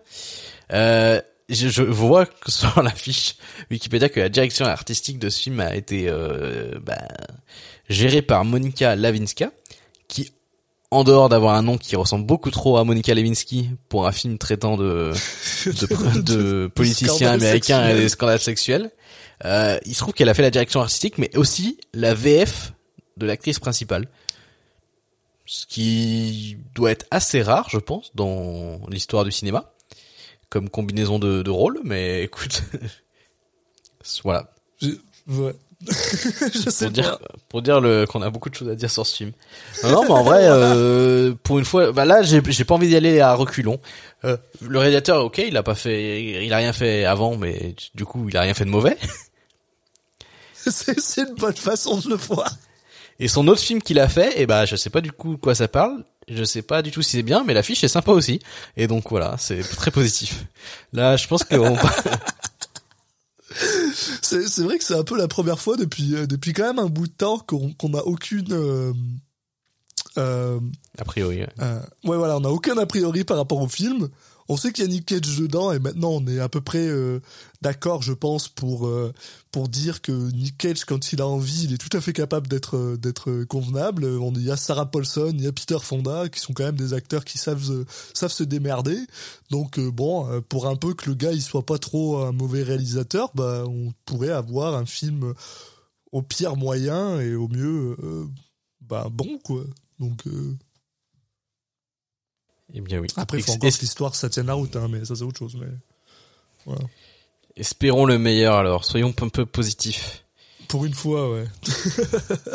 Euh, 0.72 1.20
je, 1.50 1.68
je 1.68 1.82
vois 1.82 2.26
que 2.26 2.32
sur 2.50 2.82
la 2.82 2.90
fiche 2.90 3.36
Wikipédia 3.70 4.08
que 4.08 4.20
la 4.20 4.28
direction 4.28 4.66
artistique 4.66 5.18
de 5.18 5.28
ce 5.28 5.42
film 5.42 5.60
a 5.60 5.74
été 5.74 6.06
euh, 6.08 6.78
bah, 6.82 7.08
gérée 7.88 8.22
par 8.22 8.44
Monica 8.44 8.96
Lavinska, 8.96 9.50
qui, 10.08 10.32
en 10.90 11.04
dehors 11.04 11.28
d'avoir 11.28 11.54
un 11.54 11.62
nom 11.62 11.78
qui 11.78 11.94
ressemble 11.96 12.26
beaucoup 12.26 12.50
trop 12.50 12.76
à 12.76 12.84
Monica 12.84 13.14
Lewinsky 13.14 13.70
pour 13.88 14.06
un 14.06 14.12
film 14.12 14.38
traitant 14.38 14.76
de 14.76 15.12
de, 15.66 16.20
de 16.20 16.66
politiciens 16.74 17.32
américains 17.32 17.88
et 17.88 17.94
des 17.94 18.08
scandales 18.08 18.40
sexuels, 18.40 18.90
euh, 19.44 19.78
il 19.86 19.94
se 19.94 20.00
trouve 20.00 20.14
qu'elle 20.14 20.28
a 20.28 20.34
fait 20.34 20.42
la 20.42 20.50
direction 20.50 20.80
artistique, 20.80 21.18
mais 21.18 21.34
aussi 21.36 21.78
la 21.94 22.14
VF 22.14 22.72
de 23.16 23.26
l'actrice 23.26 23.58
principale. 23.58 24.08
Ce 25.46 25.66
qui 25.66 26.58
doit 26.74 26.92
être 26.92 27.06
assez 27.10 27.42
rare, 27.42 27.68
je 27.70 27.78
pense, 27.78 28.12
dans 28.14 28.80
l'histoire 28.88 29.24
du 29.24 29.32
cinéma, 29.32 29.72
comme 30.48 30.68
combinaison 30.68 31.18
de, 31.18 31.42
de 31.42 31.50
rôles, 31.50 31.80
mais 31.84 32.22
écoute, 32.22 32.62
voilà, 34.22 34.52
ouais. 35.26 35.54
je 35.88 36.68
sais 36.68 36.84
pour 36.84 36.92
dire, 36.92 37.18
pas 37.18 37.28
pour 37.48 37.62
dire 37.62 37.80
le, 37.80 38.04
qu'on 38.06 38.20
a 38.20 38.28
beaucoup 38.28 38.50
de 38.50 38.54
choses 38.54 38.68
à 38.68 38.74
dire 38.74 38.90
sur 38.90 39.06
ce 39.06 39.16
film. 39.16 39.32
Non, 39.82 39.90
non, 39.90 40.02
mais 40.04 40.10
en 40.10 40.22
vrai, 40.22 40.40
euh, 40.42 41.32
pour 41.42 41.58
une 41.58 41.64
fois, 41.64 41.92
bah 41.92 42.04
là, 42.04 42.22
j'ai, 42.22 42.42
j'ai 42.48 42.64
pas 42.64 42.74
envie 42.74 42.88
d'y 42.88 42.96
aller 42.96 43.20
à 43.20 43.34
reculons. 43.34 43.80
Euh, 44.24 44.36
le 44.60 44.78
réalisateur, 44.78 45.24
ok, 45.24 45.38
il 45.38 45.56
a 45.56 45.62
pas 45.62 45.74
fait, 45.74 46.44
il 46.44 46.52
a 46.52 46.58
rien 46.58 46.74
fait 46.74 47.06
avant, 47.06 47.36
mais 47.36 47.74
du 47.94 48.04
coup, 48.04 48.28
il 48.28 48.36
a 48.36 48.42
rien 48.42 48.52
fait 48.52 48.66
de 48.66 48.70
mauvais. 48.70 48.98
c'est 50.54 51.22
une 51.22 51.34
bonne 51.36 51.56
façon 51.56 51.96
de 51.96 52.10
le 52.10 52.16
voir 52.16 52.50
Et 53.18 53.28
son 53.28 53.48
autre 53.48 53.62
film 53.62 53.80
qu'il 53.80 53.98
a 53.98 54.08
fait, 54.08 54.34
eh 54.36 54.46
ben, 54.46 54.66
je 54.66 54.76
sais 54.76 54.90
pas 54.90 55.00
du 55.00 55.12
coup 55.12 55.36
de 55.36 55.40
quoi 55.40 55.54
ça 55.54 55.68
parle. 55.68 56.04
Je 56.28 56.44
sais 56.44 56.62
pas 56.62 56.82
du 56.82 56.90
tout 56.90 57.02
si 57.02 57.16
c'est 57.16 57.22
bien, 57.22 57.42
mais 57.44 57.54
l'affiche 57.54 57.82
est 57.82 57.88
sympa 57.88 58.12
aussi. 58.12 58.40
Et 58.76 58.86
donc 58.86 59.10
voilà, 59.10 59.34
c'est 59.38 59.62
très 59.62 59.90
positif. 59.90 60.44
Là, 60.92 61.16
je 61.16 61.26
pense 61.26 61.42
qu'on 61.42 61.76
c'est 64.30 64.62
vrai 64.62 64.78
que 64.78 64.84
c'est 64.84 64.94
un 64.94 65.04
peu 65.04 65.16
la 65.16 65.28
première 65.28 65.60
fois 65.60 65.76
depuis 65.76 66.14
euh, 66.14 66.26
depuis 66.26 66.52
quand 66.52 66.64
même 66.64 66.78
un 66.78 66.88
bout 66.88 67.06
de 67.06 67.12
temps 67.12 67.38
qu'on 67.38 67.72
qu'on 67.72 67.94
a 67.94 68.02
aucune 68.02 68.52
euh, 68.52 68.92
euh, 70.18 70.60
a 70.98 71.04
priori, 71.04 71.40
ouais. 71.40 71.48
Ouais, 72.04 72.16
voilà, 72.16 72.36
on 72.36 72.40
n'a 72.40 72.50
aucun 72.50 72.76
a 72.78 72.86
priori 72.86 73.24
par 73.24 73.36
rapport 73.36 73.60
au 73.60 73.68
film. 73.68 74.08
On 74.50 74.56
sait 74.56 74.72
qu'il 74.72 74.82
y 74.82 74.88
a 74.88 74.90
Nick 74.90 75.06
Cage 75.06 75.38
dedans 75.38 75.70
et 75.70 75.78
maintenant 75.78 76.10
on 76.10 76.26
est 76.26 76.40
à 76.40 76.48
peu 76.48 76.60
près 76.60 76.84
euh, 76.84 77.20
d'accord, 77.62 78.02
je 78.02 78.12
pense, 78.12 78.48
pour 78.48 78.88
euh, 78.88 79.12
pour 79.52 79.68
dire 79.68 80.02
que 80.02 80.10
Nick 80.32 80.58
Cage, 80.58 80.84
quand 80.84 81.12
il 81.12 81.20
a 81.20 81.26
envie, 81.28 81.66
il 81.66 81.72
est 81.72 81.78
tout 81.78 81.96
à 81.96 82.00
fait 82.00 82.12
capable 82.12 82.48
d'être 82.48 82.76
euh, 82.76 83.46
convenable. 83.46 84.04
On 84.04 84.32
il 84.32 84.42
y 84.42 84.50
a 84.50 84.56
Sarah 84.56 84.90
Paulson, 84.90 85.30
il 85.32 85.44
y 85.44 85.46
a 85.46 85.52
Peter 85.52 85.78
Fonda, 85.80 86.28
qui 86.28 86.40
sont 86.40 86.52
quand 86.52 86.64
même 86.64 86.74
des 86.74 86.94
acteurs 86.94 87.24
qui 87.24 87.38
savent 87.38 87.62
se- 87.62 88.42
démerder. 88.42 88.98
Donc 89.52 89.78
bon, 89.78 90.42
pour 90.48 90.66
un 90.66 90.74
peu 90.74 90.94
que 90.94 91.08
le 91.08 91.14
gars 91.14 91.30
il 91.32 91.42
soit 91.42 91.64
pas 91.64 91.78
trop 91.78 92.18
un 92.18 92.32
mauvais 92.32 92.64
réalisateur, 92.64 93.30
bah 93.36 93.62
on 93.68 93.92
pourrait 94.04 94.30
avoir 94.32 94.74
un 94.74 94.84
film 94.84 95.32
au 96.10 96.22
pire 96.22 96.56
moyen 96.56 97.20
et 97.20 97.36
au 97.36 97.46
mieux 97.46 97.96
bah 98.80 99.06
bon 99.12 99.38
quoi. 99.44 99.62
Donc 100.00 100.24
Eh 102.74 102.80
bien 102.80 102.98
oui. 103.00 103.08
après, 103.16 103.38
il 103.38 103.42
faut 103.44 103.52
encore 103.52 103.68
es- 103.68 103.72
que 103.72 103.80
l'histoire 103.80 104.14
ça 104.14 104.28
tienne 104.28 104.46
la 104.46 104.54
route, 104.54 104.74
hein, 104.76 104.88
mais 104.90 105.04
ça 105.04 105.14
c'est 105.16 105.22
autre 105.24 105.38
chose. 105.38 105.56
Mais 105.60 105.66
voilà. 106.66 106.82
espérons 107.56 108.04
le 108.04 108.18
meilleur 108.18 108.56
alors. 108.56 108.84
Soyons 108.84 109.14
un 109.20 109.28
peu 109.28 109.46
positifs. 109.46 110.24
Pour 110.68 110.84
une 110.84 110.94
fois, 110.94 111.32
ouais. 111.32 111.46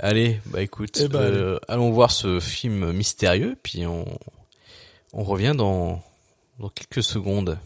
Allez, 0.00 0.40
bah 0.46 0.62
écoute, 0.62 0.98
Eh 1.02 1.08
ben, 1.08 1.18
euh, 1.18 1.58
allons 1.66 1.90
voir 1.90 2.10
ce 2.12 2.38
film 2.38 2.92
mystérieux, 2.92 3.56
puis 3.62 3.84
on 3.86 4.04
on 5.12 5.24
revient 5.24 5.54
dans 5.56 6.02
dans 6.60 6.68
quelques 6.68 7.02
secondes. 7.02 7.58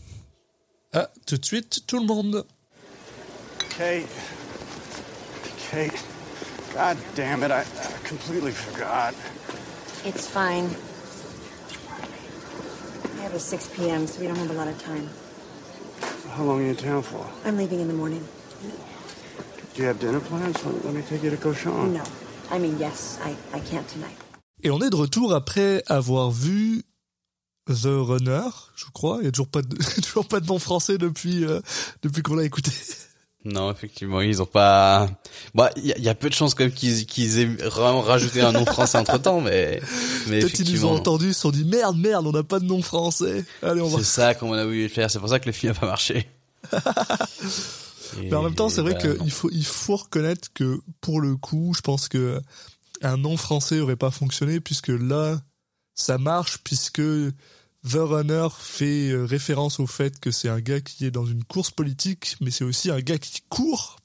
Ah, 0.95 1.11
tout 1.27 1.37
de 1.37 1.45
suite, 1.45 1.83
tout 1.87 1.99
le 1.99 2.07
monde. 2.07 2.47
Kate. 3.77 4.05
Kate. 5.71 5.93
God 6.75 6.97
damn 7.17 7.43
it, 7.43 7.51
I, 7.51 7.63
I 7.63 8.09
completely 8.09 8.53
forgot. 8.53 9.15
It's 10.07 10.27
fine. 10.27 10.69
I 13.23 13.27
have 13.27 13.35
a 13.35 13.39
6 13.39 13.69
p.m., 13.77 14.09
so 14.09 14.21
we 14.21 14.27
don't 14.27 14.37
have 14.37 14.51
a 14.51 14.55
lot 14.55 14.67
of 14.67 14.77
time. 14.83 15.09
How 16.31 16.43
long 16.43 16.59
are 16.59 16.65
you 16.65 16.71
in 16.71 16.77
town 16.77 17.03
for? 17.03 17.25
I'm 17.45 17.57
leaving 17.57 17.79
in 17.79 17.87
the 17.87 17.95
morning. 17.95 18.27
Do 19.75 19.83
you 19.83 19.87
have 19.87 20.01
dinner 20.01 20.19
plans? 20.19 20.57
Let 20.65 20.85
let 20.85 20.93
me 20.93 21.03
take 21.03 21.23
you 21.23 21.31
to 21.31 21.37
Cochon. 21.37 21.95
No. 21.95 22.03
I 22.51 22.59
mean, 22.59 22.81
yes, 22.81 23.21
I, 23.23 23.37
I 23.57 23.61
can't 23.61 23.87
tonight. 23.87 24.17
Et 24.65 24.71
on 24.71 24.81
est 24.81 24.91
de 24.91 24.97
retour 24.97 25.35
après 25.35 25.85
avoir 25.87 26.33
vu 26.33 26.83
The 27.69 27.95
Runner, 27.95 28.49
je 28.75 28.87
crois. 28.93 29.19
Il 29.21 29.27
y 29.27 29.29
a 29.29 29.31
toujours 29.31 29.47
pas 29.47 29.63
de, 29.63 29.77
toujours 30.03 30.27
pas 30.27 30.41
de 30.41 30.47
nom 30.47 30.59
français 30.59 30.99
depuis, 30.99 31.45
euh, 31.45 31.61
depuis 32.03 32.23
qu'on 32.23 32.35
l'a 32.35 32.45
écouté. 32.45 32.73
Non, 33.45 33.73
effectivement, 33.73 34.21
ils 34.21 34.41
ont 34.41 34.47
pas. 34.47 35.11
Bah, 35.55 35.71
il 35.77 35.87
y, 35.87 35.93
a- 35.93 35.99
il 35.99 36.05
y 36.05 36.09
a 36.09 36.15
peu 36.15 36.29
de 36.29 36.35
chances 36.35 36.55
quand 36.55 36.63
même 36.63 36.73
qu'ils 36.73 37.39
aient 37.41 37.45
vraiment 37.47 38.01
rajouté 38.01 38.41
un 38.41 38.53
nom 38.53 38.65
français 38.65 38.99
entre 38.99 39.19
temps, 39.21 39.41
mais 39.41 39.81
mais 40.29 40.39
Peut-être 40.39 40.53
qu'ils 40.53 40.73
nous 40.73 40.85
ont 40.85 40.95
entendus, 40.95 41.29
ils 41.29 41.35
se 41.35 41.41
sont 41.41 41.51
dit 41.51 41.65
merde, 41.65 41.97
merde, 41.99 42.27
on 42.27 42.33
n'a 42.33 42.45
pas 42.45 42.61
de 42.61 42.67
nom 42.67 42.83
français. 42.83 43.45
Allez, 43.63 43.81
on 43.81 43.89
va. 43.89 43.99
c'est 43.99 44.05
ça 44.05 44.35
qu'on 44.35 44.53
a 44.53 44.65
voulu 44.65 44.89
faire. 44.89 45.11
C'est 45.11 45.19
pour 45.19 45.29
ça 45.29 45.41
que 45.41 45.47
le 45.47 45.53
film 45.53 45.73
a 45.73 45.75
pas 45.75 45.87
marché. 45.87 46.29
Mais 48.19 48.35
en 48.35 48.43
même 48.43 48.55
temps, 48.55 48.69
c'est 48.69 48.83
vrai 48.83 48.93
bah, 48.95 49.01
qu'il 49.01 49.31
faut, 49.31 49.51
il 49.51 49.65
faut 49.65 49.97
reconnaître 49.97 50.49
que 50.55 50.81
pour 51.01 51.21
le 51.21 51.37
coup, 51.37 51.73
je 51.75 51.81
pense 51.81 52.09
que 52.09 52.41
un 53.01 53.17
nom 53.17 53.37
français 53.37 53.81
aurait 53.81 53.97
pas 53.97 54.11
fonctionné 54.11 54.61
puisque 54.61 54.89
là, 54.89 55.41
ça 55.95 56.19
marche 56.19 56.59
puisque 56.63 57.03
The 57.89 57.95
Runner 57.97 58.49
fait 58.59 59.11
euh, 59.11 59.25
référence 59.25 59.81
au 59.81 59.87
fait 59.89 60.21
que 60.21 60.31
c'est 60.31 60.49
un 60.49 60.61
gars 60.61 60.81
qui 60.81 61.05
est 61.05 61.11
dans 61.11 61.27
une 61.27 61.43
course 61.45 61.71
politique, 61.71 62.37
mais 62.41 62.51
c'est 62.53 62.65
aussi 62.65 62.91
un 62.91 63.01
gars 63.01 63.19
qui 63.19 63.41
court 63.49 63.97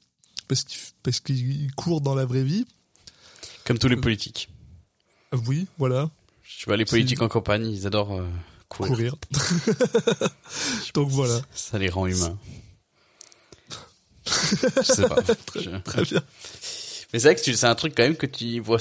parce 0.48 0.64
qu'il, 0.64 0.80
parce 1.04 1.20
qu'il 1.20 1.72
court 1.76 2.02
dans 2.02 2.16
la 2.16 2.26
vraie 2.26 2.44
vie. 2.44 2.66
comme 3.66 3.78
tous 3.78 3.88
les 3.88 3.98
politiques. 3.98 4.50
Euh, 5.34 5.38
Oui, 5.46 5.68
voilà, 5.78 6.10
Je 6.44 6.66
vois 6.66 6.78
les 6.78 6.86
politiques 6.86 7.22
en 7.22 7.28
campagne, 7.28 7.68
ils 7.68 7.86
adorent 7.86 8.14
euh, 8.20 8.28
courir. 8.68 8.92
courir. 8.96 9.16
Donc 10.96 11.10
voilà, 11.10 11.40
Ça 11.54 11.78
les 11.78 11.90
rend 11.90 12.08
humains. 12.08 12.38
Je 14.26 14.82
sais 14.84 15.08
pas. 15.08 15.18
Je- 15.56 15.78
très 15.84 16.02
bien. 16.04 16.22
Mais 17.14 17.20
c'est 17.20 17.28
vrai 17.28 17.36
que 17.36 17.42
tu- 17.42 17.56
c'est 17.56 17.68
un 17.68 17.76
truc 17.76 17.94
quand 17.96 18.04
même 18.04 18.18
que 18.18 18.26
tu 18.26 18.60
vois. 18.60 18.80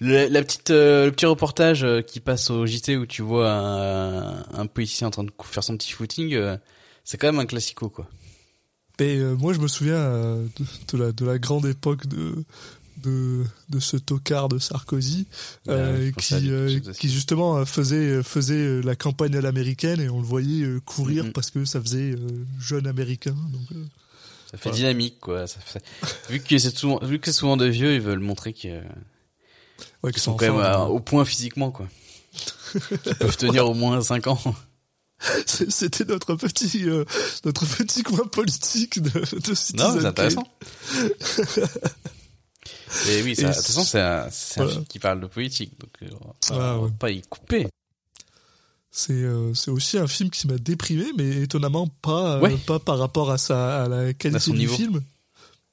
Le, 0.00 0.28
la 0.28 0.42
petite, 0.42 0.70
euh, 0.70 1.06
le 1.06 1.12
petit 1.12 1.26
reportage 1.26 1.84
euh, 1.84 2.02
qui 2.02 2.20
passe 2.20 2.50
au 2.50 2.66
JT 2.66 2.96
où 2.96 3.06
tu 3.06 3.22
vois 3.22 3.50
un, 3.50 4.38
un 4.54 4.66
politicien 4.66 5.08
en 5.08 5.10
train 5.10 5.24
de 5.24 5.30
faire 5.44 5.64
son 5.64 5.76
petit 5.76 5.92
footing, 5.92 6.34
euh, 6.34 6.56
c'est 7.04 7.16
quand 7.18 7.28
même 7.28 7.38
un 7.40 7.46
classico 7.46 7.88
quoi. 7.88 8.06
Et 8.98 9.18
euh, 9.18 9.34
moi, 9.36 9.52
je 9.52 9.58
me 9.58 9.68
souviens 9.68 9.94
euh, 9.96 10.46
de, 10.58 10.96
de 10.96 11.04
la, 11.04 11.12
de 11.12 11.24
la 11.26 11.38
grande 11.38 11.66
époque 11.66 12.06
de, 12.06 12.44
de, 13.02 13.44
de 13.68 13.78
ce 13.78 13.96
tocard 13.98 14.48
de 14.48 14.58
Sarkozy, 14.58 15.26
euh, 15.68 15.98
Ouais, 16.06 16.12
pensais 16.12 16.34
à 16.36 16.38
qui, 16.40 16.50
euh, 16.50 16.80
qui 16.98 17.08
justement 17.10 17.58
euh, 17.58 17.64
faisait, 17.66 18.22
faisait 18.22 18.54
euh, 18.54 18.80
la 18.82 18.96
campagne 18.96 19.36
à 19.36 19.40
l'américaine 19.42 20.00
et 20.00 20.08
on 20.08 20.18
le 20.20 20.26
voyait 20.26 20.64
euh, 20.64 20.80
courir 20.80 21.24
Mhm. 21.24 21.32
parce 21.32 21.50
que 21.50 21.64
ça 21.66 21.78
faisait 21.80 22.12
euh, 22.12 22.16
jeune 22.58 22.86
américain. 22.86 23.34
Donc, 23.52 23.70
euh, 23.72 23.84
Ça 24.50 24.56
fait 24.56 24.70
Voilà. 24.70 24.76
dynamique 24.78 25.18
quoi. 25.20 25.46
Ça 25.46 25.60
fait... 25.60 25.82
vu 26.30 26.40
que 26.40 26.56
c'est 26.56 26.74
souvent, 26.76 26.98
vu 27.04 27.18
que 27.18 27.26
c'est 27.26 27.36
souvent 27.38 27.58
de 27.58 27.66
vieux, 27.66 27.92
ils 27.94 28.00
veulent 28.00 28.18
montrer 28.20 28.54
qu'ils 28.54 28.82
ouais, 30.02 30.12
que 30.12 30.20
sont 30.20 30.34
quand 30.36 30.46
même 30.46 30.64
euh, 30.64 30.78
au 30.84 31.00
point 31.00 31.24
physiquement 31.24 31.70
quoi. 31.70 31.86
Ils 33.06 33.14
peuvent 33.14 33.36
tenir 33.36 33.68
au 33.68 33.74
moins 33.74 34.00
5 34.02 34.26
ans. 34.26 34.40
C'était 35.46 36.04
notre 36.04 36.34
petit, 36.34 36.88
euh, 36.88 37.04
notre 37.44 37.64
petit 37.66 38.02
coin 38.02 38.26
politique 38.26 39.00
de, 39.00 39.10
de 39.10 39.54
Citizen 39.54 39.76
Non, 39.94 39.98
c'est 39.98 40.04
intéressant. 40.06 40.46
Et 43.08 43.22
oui, 43.22 43.34
ça, 43.36 43.42
Et 43.42 43.50
de 43.50 43.54
toute 43.54 43.64
façon, 43.66 43.84
c'est 43.84 44.00
un, 44.00 44.30
film 44.68 44.84
qui 44.86 44.98
parle 44.98 45.20
de 45.20 45.26
politique, 45.26 45.78
donc 45.78 45.90
euh, 46.02 46.08
on 46.20 46.26
va 46.28 46.34
pas, 46.48 46.70
Ah, 46.70 46.78
ouais. 46.78 46.90
pas 46.98 47.10
y 47.10 47.22
couper. 47.22 47.66
C'est 48.90 49.12
euh, 49.12 49.52
aussi 49.68 49.98
un 49.98 50.06
film 50.06 50.30
qui 50.30 50.46
m'a 50.46 50.56
déprimé, 50.56 51.04
mais 51.16 51.42
étonnamment 51.42 51.86
pas 52.02 52.36
euh, 52.36 52.40
Ouais. 52.40 52.56
pas 52.66 52.78
par 52.78 52.98
rapport 52.98 53.30
à 53.30 53.38
sa 53.38 53.84
à 53.84 53.88
la 53.88 54.14
qualité 54.14 54.50
À 54.50 54.52
du 54.52 54.58
niveau. 54.58 54.74
film, 54.76 55.02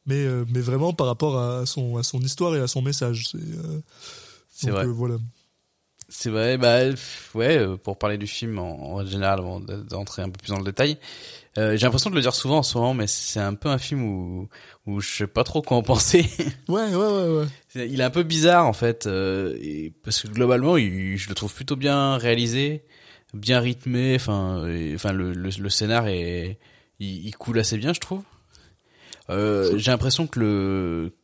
mais 0.06 0.26
euh, 0.26 0.46
mais 0.54 0.60
vraiment 0.62 0.94
par 0.94 1.08
rapport 1.08 1.40
à 1.40 1.66
son 1.66 1.98
à 1.98 2.04
son 2.04 2.20
histoire 2.22 2.56
et 2.56 2.60
à 2.60 2.68
son 2.68 2.82
message. 2.82 3.30
C'est 4.50 4.70
euh, 4.70 4.72
vrai. 4.74 4.86
euh, 4.86 4.92
voilà. 4.92 5.16
C'est 6.10 6.30
vrai, 6.30 6.58
bah 6.58 6.80
ouais, 7.34 7.58
euh, 7.58 7.76
pour 7.78 7.98
parler 7.98 8.18
du 8.20 8.28
film 8.28 8.60
en, 8.60 8.94
en 8.98 9.06
général, 9.06 9.40
avant 9.40 9.60
de- 9.60 9.78
d'entrer 9.82 10.22
un 10.22 10.30
peu 10.30 10.38
plus 10.38 10.50
dans 10.52 10.60
le 10.60 10.64
détail, 10.66 10.98
euh, 11.58 11.76
j'ai 11.76 11.86
l'impression 11.88 12.10
de 12.12 12.16
le 12.16 12.22
dire 12.22 12.36
souvent 12.36 12.58
en 12.60 12.64
ce 12.64 12.78
moment, 12.78 12.94
mais 12.94 13.08
c'est 13.08 13.40
un 13.40 13.56
peu 13.56 13.70
un 13.70 13.80
film 13.80 14.04
où 14.04 14.48
où 14.86 15.00
je 15.02 15.10
sais 15.10 15.28
pas 15.28 15.44
trop 15.44 15.62
quoi 15.64 15.78
en 15.78 15.82
penser. 15.82 16.26
Ouais 16.68 16.94
ouais 16.94 16.96
ouais 16.96 17.48
ouais. 17.76 17.88
Il 17.90 18.00
est 18.00 18.04
un 18.04 18.10
peu 18.12 18.24
bizarre 18.24 18.68
en 18.68 18.74
fait, 18.74 19.08
euh, 19.08 19.58
et- 19.62 19.92
parce 20.04 20.22
que 20.22 20.28
globalement, 20.28 20.78
il- 20.78 21.18
je 21.18 21.30
le 21.30 21.36
trouve 21.36 21.54
plutôt 21.54 21.78
bien 21.78 22.18
réalisé, 22.18 22.84
bien 23.34 23.60
rythmé. 23.60 24.14
Enfin, 24.16 24.68
enfin 24.94 25.14
le, 25.14 25.34
le, 25.34 25.50
le 25.58 25.70
scénar 25.70 26.08
est, 26.10 26.60
il, 27.00 27.26
il 27.26 27.36
coule 27.36 27.58
assez 27.60 27.78
bien, 27.78 27.94
je 27.94 28.02
trouve. 28.02 28.22
Euh, 29.34 29.78
j'ai 29.78 29.92
l'impression 29.92 30.28
que 30.28 30.40
le 30.40 31.16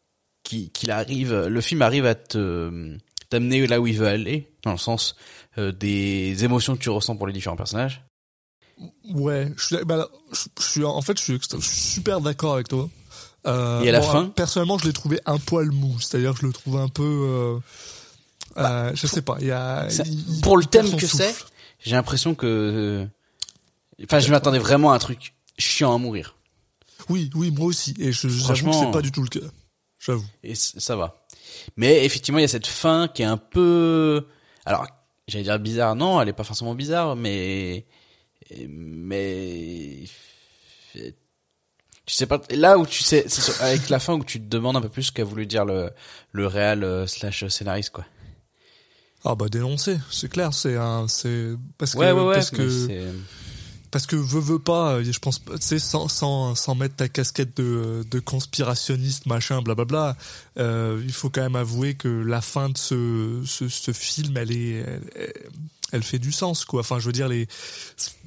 qu'il 0.44 0.90
arrive, 0.90 1.34
le 1.46 1.62
film 1.62 1.82
arrive 1.84 2.06
à 2.06 2.16
te 2.16 2.98
t'amener 3.30 3.68
là 3.68 3.80
où 3.80 3.86
il 3.88 3.98
veut 3.98 4.08
aller, 4.08 4.52
dans 4.64 4.72
le 4.72 4.78
sens 4.80 5.16
euh, 5.60 5.72
des 5.72 6.44
émotions 6.44 6.76
que 6.76 6.82
tu 6.82 6.90
ressens 6.90 7.16
pour 7.16 7.28
les 7.28 7.34
différents 7.34 7.56
personnages. 7.56 8.02
Ouais, 9.14 9.52
je 9.58 9.66
suis, 9.66 9.86
bah, 9.86 9.98
là, 9.98 10.08
je, 10.32 10.46
je 10.60 10.64
suis 10.68 10.84
en 10.86 11.02
fait 11.02 11.18
je 11.20 11.24
suis, 11.24 11.34
extra- 11.36 11.60
je 11.60 11.66
suis 11.66 11.78
super 11.78 12.22
d'accord 12.22 12.56
avec 12.56 12.68
toi. 12.70 12.90
Euh, 13.46 13.82
Et 13.82 13.90
à 13.90 13.92
la 13.92 14.00
bon, 14.00 14.08
fin 14.12 14.26
personnellement, 14.30 14.78
je 14.80 14.86
l'ai 14.88 14.94
trouvé 14.94 15.20
un 15.26 15.38
poil 15.38 15.70
mou, 15.72 16.00
c'est-à-dire 16.00 16.34
que 16.34 16.40
je 16.42 16.46
le 16.48 16.54
trouve 16.54 16.78
un 16.78 16.88
peu, 16.88 17.04
euh, 17.04 17.60
euh, 18.58 18.92
je 18.96 19.06
sais 19.08 19.22
pas, 19.22 19.38
il 19.42 19.48
y 19.48 19.52
a 19.52 19.90
Ça- 19.90 20.04
il- 20.06 20.38
il 20.38 20.42
pour 20.42 20.58
le 20.58 20.66
thème 20.66 20.96
que 20.96 21.06
c'est, 21.06 21.36
j'ai 21.80 21.92
l'impression 21.92 22.34
que, 22.36 23.06
enfin, 24.04 24.20
je 24.20 24.32
m'attendais 24.32 24.60
vraiment 24.60 24.92
à 24.92 24.96
un 24.96 25.00
truc 25.00 25.34
chiant 25.58 25.94
à 25.94 25.98
mourir. 25.98 26.36
Oui, 27.10 27.30
oui, 27.36 27.52
moi 27.52 27.66
aussi, 27.68 27.94
et 28.00 28.12
je 28.12 28.28
j'avoue 28.28 28.38
que 28.38 28.44
Franchement- 28.44 28.74
c'est 28.86 28.92
pas 28.92 29.02
du 29.02 29.12
tout 29.12 29.22
le 29.24 29.30
cas. 29.30 29.46
J'avoue. 30.00 30.26
Et 30.44 30.56
ça 30.56 30.96
va. 30.96 31.26
Mais 31.76 32.06
effectivement, 32.06 32.38
il 32.40 32.44
y 32.44 32.46
a 32.46 32.48
cette 32.50 32.68
fin 32.68 33.08
qui 33.08 33.22
est 33.24 33.26
un 33.26 33.38
peu, 33.38 34.26
alors, 34.66 34.88
j'allais 35.28 35.44
dire 35.44 35.60
bizarre. 35.60 35.96
Non, 35.96 36.22
elle 36.22 36.30
est 36.30 36.34
pas 36.34 36.44
forcément 36.44 36.76
bizarre, 36.76 37.16
mais, 37.16 37.86
mais, 38.68 40.04
tu 40.94 42.16
sais 42.16 42.26
pas, 42.28 42.42
là 42.52 42.78
où 42.78 42.86
tu 42.86 43.04
sais, 43.04 43.26
c'est 43.28 43.62
avec 43.62 43.90
la 43.90 44.00
fin 44.00 44.14
où 44.14 44.24
tu 44.24 44.40
te 44.40 44.46
demandes 44.48 44.78
un 44.78 44.82
peu 44.82 44.90
plus 44.90 45.04
ce 45.04 45.12
qu'a 45.12 45.24
voulu 45.24 45.46
dire 45.46 45.66
le, 45.66 45.92
le 46.32 46.48
réal 46.48 46.84
euh, 46.84 47.06
slash 47.08 47.46
scénariste, 47.48 47.92
quoi. 47.92 48.06
Ah 49.26 49.36
bah 49.36 49.48
dénoncer, 49.50 50.00
c'est 50.10 50.30
clair, 50.30 50.54
c'est 50.54 50.78
un, 50.78 51.08
c'est 51.10 51.50
parce 51.78 51.94
que 51.94 51.98
Ouais, 52.00 52.12
ouais, 52.14 52.22
ouais. 52.24 52.34
parce 52.36 52.52
que 52.52 53.12
parce 53.92 54.06
que 54.06 54.16
veut 54.16 54.40
veut 54.40 54.60
pas, 54.60 54.94
euh, 54.96 55.04
je 55.04 55.20
pense, 55.20 55.44
tu 55.44 55.52
sais, 55.62 55.80
sans 55.80 56.08
sans 56.08 56.56
sans 56.56 56.76
mettre 56.76 56.96
ta 56.96 57.08
casquette 57.10 57.58
de 57.58 58.04
de 58.10 58.20
conspirationniste 58.20 59.26
machin, 59.26 59.62
blablabla, 59.62 60.16
euh, 60.58 61.02
il 61.04 61.12
faut 61.14 61.30
quand 61.30 61.42
même 61.42 61.56
avouer 61.56 61.96
que 61.96 62.08
la 62.08 62.42
fin 62.42 62.70
de 62.70 62.78
ce 62.78 63.42
ce, 63.46 63.68
ce 63.70 63.92
film, 63.92 64.38
elle 64.38 64.52
est 64.52 64.86
elle, 65.16 65.34
elle 65.92 66.04
fait 66.04 66.20
du 66.20 66.32
sens 66.32 66.66
quoi. 66.66 66.82
Enfin, 66.82 67.00
je 67.00 67.06
veux 67.06 67.12
dire 67.14 67.28
les, 67.28 67.48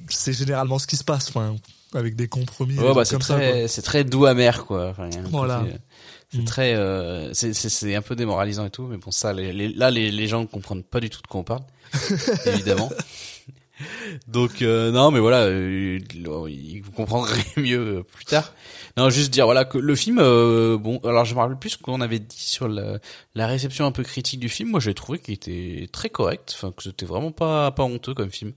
c'est 0.09 0.33
généralement 0.33 0.79
ce 0.79 0.87
qui 0.87 0.97
se 0.97 1.03
passe, 1.03 1.29
enfin, 1.29 1.55
avec 1.93 2.15
des 2.15 2.27
compromis 2.27 2.77
Ouais, 2.79 2.93
bah, 2.93 3.05
c'est 3.05 3.17
très, 3.19 3.67
c'est 3.67 3.81
très 3.83 4.03
doux 4.03 4.25
amer, 4.25 4.65
quoi. 4.65 4.89
Enfin, 4.89 5.09
Voilà. 5.29 5.61
euh, 5.61 5.71
C'est 6.31 6.39
Mm. 6.39 6.45
très, 6.45 6.73
euh, 6.73 7.31
c'est, 7.33 7.95
un 7.95 8.01
peu 8.01 8.15
démoralisant 8.15 8.65
et 8.65 8.71
tout, 8.71 8.87
mais 8.87 8.97
bon, 8.97 9.11
ça, 9.11 9.33
les, 9.33 9.53
les- 9.53 9.69
là, 9.71 9.91
les, 9.91 10.09
les 10.11 10.27
gens 10.27 10.41
ne 10.41 10.47
comprennent 10.47 10.81
pas 10.81 10.99
du 10.99 11.11
tout 11.11 11.21
de 11.21 11.27
quoi 11.27 11.41
on 11.41 11.43
parle, 11.43 11.61
évidemment. 12.47 12.91
Donc, 14.27 14.61
euh, 14.61 14.91
non, 14.91 15.11
mais 15.11 15.19
voilà, 15.19 15.41
euh, 15.43 15.99
vous 16.83 16.91
comprendrez 16.91 17.41
mieux 17.57 17.97
euh, 17.99 18.03
plus 18.03 18.25
tard. 18.25 18.53
Non, 18.97 19.09
juste 19.09 19.31
dire, 19.31 19.45
voilà, 19.45 19.65
que 19.65 19.77
le 19.77 19.95
film, 19.95 20.19
euh, 20.19 20.77
bon, 20.77 20.99
alors 21.03 21.25
je 21.25 21.33
me 21.33 21.39
rappelle 21.39 21.57
plus 21.57 21.71
ce 21.71 21.77
qu'on 21.77 22.01
avait 22.01 22.19
dit 22.19 22.37
sur 22.39 22.67
la, 22.67 22.99
la 23.35 23.47
réception 23.47 23.85
un 23.85 23.91
peu 23.91 24.03
critique 24.03 24.39
du 24.39 24.49
film. 24.49 24.69
Moi, 24.69 24.79
j'ai 24.79 24.93
trouvé 24.93 25.19
qu'il 25.19 25.33
était 25.33 25.87
très 25.91 26.09
correct, 26.09 26.51
enfin, 26.55 26.71
que 26.71 26.83
c'était 26.83 27.05
vraiment 27.05 27.31
pas, 27.31 27.71
pas 27.71 27.83
honteux 27.83 28.13
comme 28.13 28.29
film. 28.31 28.53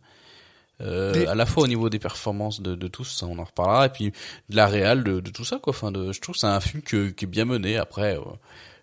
Euh, 0.83 1.13
Mais- 1.17 1.27
à 1.27 1.35
la 1.35 1.47
fois 1.47 1.63
au 1.63 1.67
niveau 1.67 1.89
des 1.89 1.99
performances 1.99 2.61
de, 2.61 2.75
de 2.75 2.87
tous, 2.89 3.05
ça, 3.05 3.25
on 3.27 3.39
en 3.39 3.45
reparlera, 3.45 3.87
et 3.87 3.89
puis 3.89 4.13
de 4.51 4.57
la 4.57 4.67
réal, 4.67 5.05
de, 5.05 5.21
de 5.21 5.31
tout 5.31 5.45
ça, 5.45 5.59
quoi. 5.59 5.71
Enfin, 5.71 5.91
de, 5.91 6.13
je 6.13 6.21
trouve 6.21 6.35
que 6.35 6.41
c'est 6.41 6.47
un 6.47 6.61
film 6.61 6.83
que- 6.83 7.09
qui 7.09 7.25
est 7.25 7.29
bien 7.29 7.47
mené. 7.47 7.79
Après, 7.79 8.19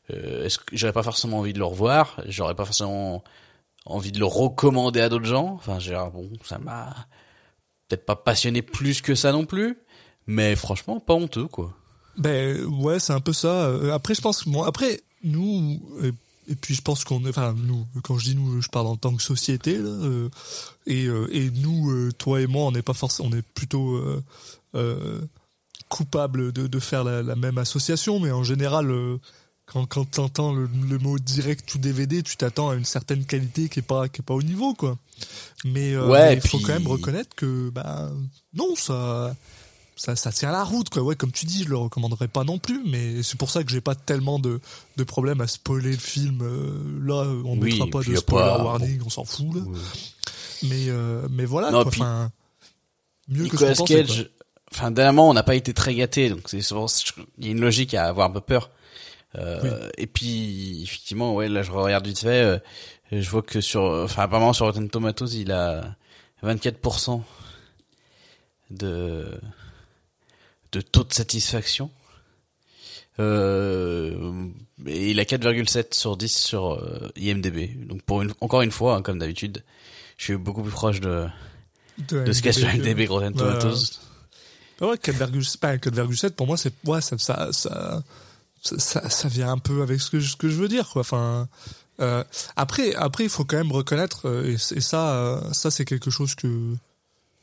est-ce 0.10 0.58
que 0.58 0.76
j'aurais 0.76 0.92
pas 0.94 1.04
forcément 1.04 1.38
envie 1.40 1.54
de 1.54 1.60
le 1.60 1.66
revoir 1.66 2.20
J'aurais 2.28 2.56
pas 2.56 2.66
forcément 2.66 3.24
envie 3.86 4.12
de 4.12 4.20
le 4.20 4.26
recommander 4.26 5.02
à 5.02 5.10
d'autres 5.10 5.26
gens. 5.26 5.54
Enfin, 5.54 5.80
j'ai 5.80 5.94
bon, 6.14 6.30
ça 6.44 6.58
m'a 6.58 6.96
peut-être 7.88 8.06
pas 8.06 8.16
passionné 8.16 8.62
plus 8.62 9.02
que 9.02 9.16
ça 9.16 9.32
non 9.32 9.46
plus, 9.46 9.78
mais 10.28 10.56
franchement, 10.56 11.00
pas 11.00 11.14
honteux, 11.14 11.48
quoi. 11.48 11.74
Ben 12.18 12.64
ouais, 12.66 13.00
c'est 13.00 13.14
un 13.14 13.20
peu 13.20 13.34
ça. 13.34 13.66
Euh, 13.66 13.92
Après, 13.94 14.14
je 14.14 14.22
pense 14.22 14.44
que 14.44 14.50
bon, 14.50 14.64
après 14.64 15.02
nous 15.24 15.82
et, 16.48 16.56
puis 16.56 16.76
je 16.76 16.82
pense 16.82 17.06
qu'on 17.06 17.26
enfin 17.28 17.56
nous, 17.58 17.88
quand 18.04 18.18
je 18.18 18.26
dis 18.26 18.36
nous, 18.36 18.62
je 18.62 18.68
parle 18.68 18.88
en 18.88 18.98
tant 18.98 19.16
que 19.16 19.24
société 19.24 19.78
là, 19.78 19.90
euh, 19.90 20.30
et 20.86 21.06
euh, 21.06 21.28
et 21.32 21.50
nous, 21.50 22.12
toi 22.14 22.42
et 22.42 22.48
moi, 22.48 22.66
on 22.66 22.72
n'est 22.72 22.82
pas 22.82 22.94
forcément, 22.94 23.30
on 23.30 23.38
est 23.38 23.48
plutôt 23.54 23.96
euh, 24.76 25.22
coupable 25.88 26.52
de, 26.52 26.68
de 26.68 26.80
faire 26.80 27.04
la 27.04 27.36
même 27.36 27.58
association, 27.58 28.20
mais 28.20 28.32
en 28.32 28.44
général. 28.44 28.92
Quand, 29.74 29.86
quand 29.88 30.06
t'entends 30.10 30.54
le, 30.54 30.70
le 30.90 31.00
mot 31.00 31.18
direct 31.20 31.74
ou 31.76 31.78
DVD, 31.80 32.22
tu 32.24 32.38
t'attends 32.38 32.70
à 32.70 32.76
une 32.76 32.86
certaine 32.86 33.26
qualité 33.26 33.68
qui 33.70 33.80
est 33.80 33.84
pas 33.84 34.08
qui 34.08 34.22
est 34.22 34.26
pas 34.26 34.34
au 34.36 34.44
niveau 34.44 34.74
quoi. 34.76 34.98
Mais 35.66 35.94
euh, 35.94 36.08
Ouais, 36.08 36.36
il 36.36 36.42
faut 36.42 36.58
puis- 36.58 36.66
quand 36.68 36.74
même 36.74 36.88
reconnaître 36.88 37.36
que 37.36 37.70
bah 37.70 38.10
non 38.54 38.76
ça 38.76 39.36
ça, 39.96 40.16
ça 40.16 40.32
tient 40.32 40.52
la 40.52 40.64
route, 40.64 40.90
quoi. 40.90 41.04
Ouais, 41.04 41.16
comme 41.16 41.32
tu 41.32 41.46
dis, 41.46 41.64
je 41.66 41.70
le 41.70 41.78
recommanderais 41.78 42.28
pas 42.28 42.44
non 42.44 42.58
plus, 42.58 42.82
mais 42.88 43.22
c'est 43.22 43.38
pour 43.38 43.52
ça 43.52 43.64
que 43.64 43.70
j'ai 43.72 43.80
pas 43.80 43.94
tellement 43.94 44.40
de, 44.40 44.60
de 44.98 45.04
problème 45.04 45.40
à 45.40 45.46
spoiler 45.48 45.92
le 45.92 45.98
film. 45.98 46.40
Euh, 46.42 47.06
là, 47.08 47.24
on 47.46 47.60
Oui, 47.60 47.74
mettra 47.74 47.86
et 47.86 47.90
pas 47.92 48.00
de 48.00 48.16
spoiler 48.16 48.46
pas- 48.58 48.64
warning, 48.64 49.02
on 49.06 49.10
s'en 49.12 49.24
fout, 49.24 49.54
là. 49.54 49.62
Mais, 50.64 50.86
euh, 50.90 51.28
mais 51.30 51.46
voilà, 51.46 51.70
Non, 51.70 51.84
quoi. 51.84 51.92
puis- 51.92 52.02
Enfin, 52.02 52.32
mieux 53.28 53.48
que 53.48 53.56
ce 53.56 53.78
qu'on. 53.78 53.86
Cage, 53.86 54.32
enfin 54.74 54.90
dernièrement 54.90 55.30
on 55.30 55.34
n'a 55.36 55.44
pas 55.44 55.56
été 55.56 55.76
très 55.76 55.94
gâté, 55.94 56.30
donc 56.30 56.42
c'est 56.48 56.62
souvent 56.62 56.88
il 57.38 57.46
y 57.46 57.50
a 57.50 57.52
une 57.52 57.62
logique 57.62 57.94
à 57.94 58.08
avoir 58.08 58.32
peur. 58.44 58.72
Euh, 59.36 59.90
Et 59.98 60.08
puis 60.08 60.84
effectivement 60.84 61.34
ouais 61.34 61.50
là 61.50 61.64
je 61.64 61.72
regarde 61.72 62.06
vite 62.06 62.20
fait, 62.20 62.44
euh, 62.44 62.60
je 63.12 63.30
vois 63.30 63.42
que 63.42 63.62
sur, 63.62 63.82
enfin 63.84 64.24
apparemment 64.24 64.54
sur 64.54 64.66
Rotten 64.68 64.90
Tomatoes 64.90 65.34
il 65.34 65.52
a 65.52 65.96
24% 66.44 67.22
de 68.70 69.40
de 70.72 70.82
taux 70.82 71.04
de 71.04 71.14
satisfaction. 71.14 71.92
Euh, 73.20 74.48
et 74.88 75.12
il 75.12 75.20
a 75.20 75.24
4,7 75.24 75.94
sur 75.94 76.18
10 76.18 76.36
sur 76.36 76.74
euh, 76.74 77.12
IMDb. 77.16 77.88
Donc 77.88 78.02
pour 78.02 78.24
une, 78.24 78.34
encore 78.42 78.64
une 78.64 78.72
fois, 78.72 78.96
hein, 78.96 79.02
comme 79.04 79.20
d'habitude, 79.20 79.64
je 80.18 80.24
suis 80.24 80.36
beaucoup 80.36 80.64
plus 80.64 80.72
proche 80.72 81.00
de, 81.00 81.28
de 82.10 82.32
ce 82.34 82.42
qu'il 82.42 82.48
y 82.48 82.50
a 82.50 82.54
sur 82.54 82.68
IMDb 82.74 83.06
que 83.06 83.12
Rotten. 83.12 83.34
Tomatoes. 83.36 84.00
Bah 84.80 84.88
ouais, 84.88 84.96
4,7 84.96 85.60
pas 85.60 85.76
4,7 85.78 86.32
pour 86.32 86.48
moi 86.48 86.58
c'est 86.58 86.74
ouais 86.86 87.02
ça 87.02 87.16
ça, 87.20 87.54
ça 87.54 88.04
ça 88.64 89.28
vient 89.28 89.52
un 89.52 89.58
peu 89.58 89.82
avec 89.82 90.00
ce 90.00 90.10
que 90.10 90.20
je, 90.20 90.56
veux 90.56 90.68
dire 90.68 90.90
quoi. 90.90 91.02
Enfin 91.02 91.48
euh, 92.00 92.24
après 92.56 92.96
après 92.96 93.26
il 93.26 93.30
faut 93.30 93.46
quand 93.46 93.58
même 93.58 93.72
reconnaître 93.72 94.28
euh, 94.28 94.56
et, 94.76 94.82
ça 94.82 95.14
euh, 95.14 95.54
ça 95.54 95.70
c'est 95.70 95.86
quelque 95.86 96.10
chose 96.10 96.34
que 96.34 96.76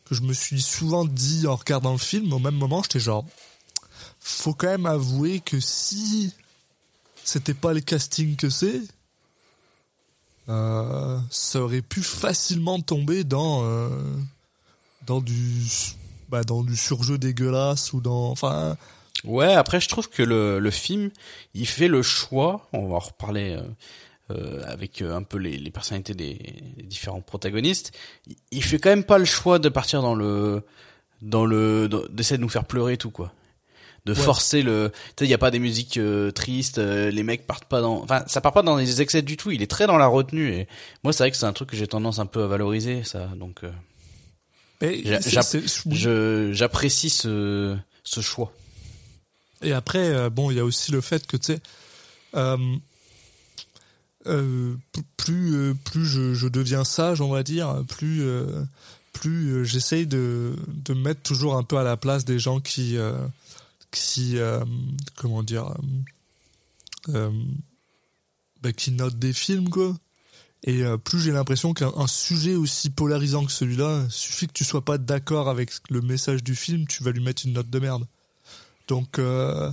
que 0.07 0.15
je 0.17 0.23
me 0.23 0.33
suis 0.33 0.61
souvent 0.61 1.05
dit 1.05 1.47
en 1.47 1.55
regardant 1.55 1.93
le 1.93 1.99
film 1.99 2.33
au 2.33 2.41
même 2.41 2.57
moment 2.57 2.83
j'étais 2.83 2.99
genre 2.99 3.25
faut 4.19 4.53
quand 4.53 4.67
même 4.67 4.87
avouer 4.87 5.39
que 5.39 5.61
si 5.61 6.35
c'était 7.23 7.55
pas 7.55 7.73
le 7.73 7.81
casting 7.81 8.35
que 8.37 8.50
c'est 8.50 8.81
ça 10.49 11.61
aurait 11.61 11.81
pu 11.81 12.03
facilement 12.03 12.81
tomber 12.81 13.23
dans 13.23 13.62
dans 15.07 15.21
du 15.21 15.65
bah, 16.29 16.43
dans 16.43 16.65
du 16.65 16.77
surjeu 16.77 17.19
dégueulasse 17.19 17.93
ou 17.93 18.00
dans 18.00 18.31
enfin 18.31 18.77
Ouais, 19.25 19.53
après 19.53 19.81
je 19.81 19.89
trouve 19.89 20.09
que 20.09 20.23
le, 20.23 20.59
le 20.59 20.71
film, 20.71 21.11
il 21.55 21.67
fait 21.67 21.89
le 21.89 22.03
choix, 22.03 22.69
on 22.73 22.89
va 22.89 22.97
en 22.97 23.00
reparler 23.00 23.57
euh, 23.57 23.62
euh, 24.31 24.62
avec 24.67 25.03
euh, 25.03 25.15
un 25.15 25.23
peu 25.23 25.37
les, 25.37 25.59
les 25.59 25.71
personnalités 25.71 26.15
des, 26.15 26.35
des 26.77 26.83
différents 26.85 27.21
protagonistes, 27.21 27.93
il, 28.27 28.37
il 28.50 28.65
fait 28.65 28.79
quand 28.79 28.91
même 28.91 29.05
pas 29.05 29.19
le 29.19 29.27
choix 29.27 29.59
de 29.59 29.69
partir 29.69 30.00
dans 30.00 30.15
le 30.15 30.62
dans 31.21 31.45
le 31.45 31.89
d'essayer 32.11 32.39
de 32.39 32.43
nous 32.43 32.49
faire 32.49 32.65
pleurer 32.65 32.95
et 32.95 32.97
tout 32.97 33.11
quoi. 33.11 33.33
De 34.07 34.15
forcer 34.15 34.62
le 34.62 34.91
tu 34.91 34.99
sais 35.19 35.25
il 35.27 35.31
y 35.31 35.35
a 35.35 35.39
pas 35.39 35.50
des 35.50 35.59
musiques 35.59 35.99
euh, 35.99 36.31
tristes, 36.31 36.79
euh, 36.79 37.11
les 37.11 37.23
mecs 37.23 37.47
partent 37.47 37.67
pas 37.67 37.83
dans 37.83 38.03
enfin 38.03 38.25
ça 38.27 38.41
part 38.41 38.53
pas 38.55 38.62
dans 38.62 38.77
les 38.77 39.03
excès 39.03 39.21
du 39.21 39.37
tout, 39.37 39.50
il 39.50 39.61
est 39.61 39.71
très 39.71 39.87
dans 39.87 39.99
la 39.99 40.07
retenue 40.07 40.50
et 40.55 40.67
moi 41.05 41.12
c'est 41.12 41.25
vrai 41.25 41.31
que 41.31 41.37
c'est 41.37 41.45
un 41.45 41.53
truc 41.53 41.69
que 41.69 41.77
j'ai 41.77 41.87
tendance 41.87 42.19
un 42.19 42.25
peu 42.25 42.43
à 42.43 42.47
valoriser 42.47 43.05
ça 43.05 43.27
donc 43.37 43.62
euh, 43.65 43.71
j'apprécie 46.55 47.11
ce 47.11 47.77
ce 48.03 48.21
choix. 48.23 48.53
Et 49.62 49.73
après 49.73 50.09
euh, 50.09 50.31
bon 50.31 50.50
il 50.50 50.57
y 50.57 50.61
a 50.61 50.64
aussi 50.64 50.93
le 50.93 51.00
fait 51.00 51.26
que 51.26 51.37
tu 51.37 51.52
sais 51.52 51.61
euh, 52.35 52.76
euh, 54.26 54.76
plus 55.17 55.75
plus 55.85 56.07
je, 56.07 56.49
deviens 56.49 56.85
sage 56.85 57.21
on 57.21 57.31
va 57.31 57.43
dire 57.43 57.83
plus 57.88 58.23
plus 59.12 59.64
j'essaye 59.64 60.07
de 60.07 60.57
me 60.88 60.95
mettre 60.95 61.23
toujours 61.23 61.57
un 61.57 61.62
peu 61.62 61.79
à 61.79 61.83
la 61.83 61.97
place 61.97 62.25
des 62.25 62.38
gens 62.38 62.61
qui 62.61 62.97
qui 63.90 64.38
comment 65.17 65.43
dire 65.43 65.75
bah, 67.09 68.73
qui 68.76 68.90
notent 68.93 69.19
des 69.19 69.33
films 69.33 69.71
quoi. 69.71 69.97
Et 70.65 70.82
plus 71.04 71.21
j'ai 71.21 71.32
l'impression 71.32 71.73
qu'un 71.73 71.93
un 71.97 72.06
sujet 72.06 72.54
aussi 72.54 72.91
polarisant 72.91 73.47
que 73.47 73.52
celui-là 73.52 74.04
suffit 74.11 74.47
que 74.47 74.52
tu 74.52 74.65
sois 74.65 74.84
pas 74.84 74.99
d'accord 74.99 75.49
avec 75.49 75.71
le 75.89 76.02
message 76.02 76.45
du 76.45 76.54
film 76.54 76.87
tu 76.87 77.02
vas 77.02 77.13
lui 77.13 77.23
mettre 77.23 77.47
une 77.47 77.54
note 77.54 77.71
de 77.71 77.78
merde 77.78 78.06
donc 78.91 79.19
euh, 79.19 79.71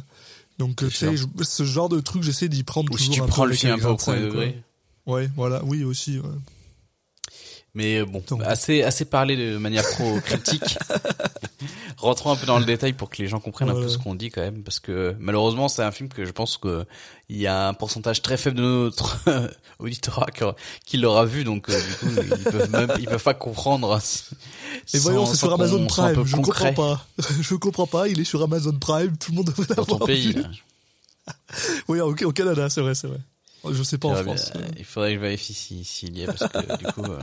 donc 0.59 0.77
tu 0.77 0.91
sais 0.91 1.13
ce 1.41 1.63
genre 1.65 1.89
de 1.89 1.99
truc 1.99 2.23
j'essaie 2.23 2.47
d'y 2.49 2.63
prendre 2.63 2.91
Ou 2.93 2.97
si 2.97 3.09
toujours 3.09 3.25
tu 3.25 3.29
un 3.31 3.33
prends 3.33 3.43
peu 3.43 3.49
le 3.49 3.55
film 3.55 3.73
un 3.73 3.77
peu 3.79 3.87
au 3.87 3.95
premier 3.95 4.21
degré. 4.21 4.61
ouais 5.07 5.29
voilà 5.35 5.63
oui 5.65 5.83
aussi 5.83 6.19
ouais. 6.19 6.29
Mais 7.77 7.99
euh, 7.99 8.05
bon, 8.05 8.23
Donc- 8.27 8.41
assez 8.43 8.81
assez 8.81 9.05
parlé 9.05 9.37
de 9.37 9.57
manière 9.57 9.87
trop 9.91 10.19
critique. 10.25 10.77
Rentrons 11.97 12.31
un 12.31 12.35
peu 12.35 12.45
dans 12.47 12.57
le 12.59 12.65
détail 12.65 12.93
pour 12.93 13.09
que 13.09 13.21
les 13.21 13.27
gens 13.27 13.39
comprennent 13.39 13.69
un 13.69 13.73
peu 13.73 13.87
ce 13.87 13.97
qu'on 13.97 14.15
dit 14.15 14.29
quand 14.31 14.41
même, 14.41 14.63
parce 14.63 14.79
que 14.79 15.15
malheureusement 15.19 15.67
c'est 15.67 15.81
un 15.83 15.91
film 15.91 16.09
que 16.09 16.25
je 16.25 16.31
pense 16.31 16.57
que 16.57 16.85
il 17.29 17.37
y 17.37 17.45
a 17.47 17.67
un 17.69 17.73
pourcentage 17.73 18.21
très 18.21 18.37
faible 18.37 18.57
de 18.57 18.61
notre 18.63 19.19
auditorat 19.79 20.27
qui- 20.85 20.97
l'aura 20.97 21.25
vu, 21.25 21.43
donc 21.43 21.69
euh, 21.69 21.79
du 21.79 21.95
coup 21.95 22.21
ils 22.37 22.43
peuvent 22.51 22.71
même 22.71 22.91
ils 22.99 23.05
peuvent 23.05 23.23
pas 23.23 23.33
comprendre. 23.33 23.99
Et 24.93 24.97
voyons, 24.99 25.25
c'est 25.27 25.37
sur 25.37 25.53
Amazon 25.53 25.85
Prime. 25.87 26.23
Je 26.25 26.35
concret 26.35 26.73
comprends 26.73 26.95
pas. 26.95 27.05
Je 27.41 27.55
comprends 27.55 27.87
pas. 27.87 28.07
Il 28.07 28.19
est 28.19 28.23
sur 28.25 28.41
Amazon 28.43 28.73
Prime. 28.73 29.15
Tout 29.17 29.31
le 29.31 29.37
monde 29.37 29.47
devrait 29.47 29.65
dans 29.65 29.75
l'avoir 29.81 29.99
ton 29.99 30.05
pays. 30.05 30.33
vu. 30.33 30.43
Oui, 31.87 31.99
au, 31.99 32.11
au 32.15 32.31
Canada, 32.31 32.69
c'est 32.69 32.81
vrai, 32.81 32.95
c'est 32.95 33.07
vrai. 33.07 33.19
Je 33.71 33.83
sais 33.83 33.97
pas 33.97 34.07
en 34.09 34.15
France. 34.23 34.51
euh, 34.55 34.61
Il 34.77 34.85
faudrait 34.85 35.09
que 35.09 35.15
je 35.15 35.21
vérifie 35.21 35.53
si- 35.53 35.83
s'il 35.83 36.17
y 36.17 36.21
est 36.21 36.25
parce 36.27 36.47
que 36.47 36.77
du 36.77 36.85
coup 36.93 37.03
euh, 37.03 37.19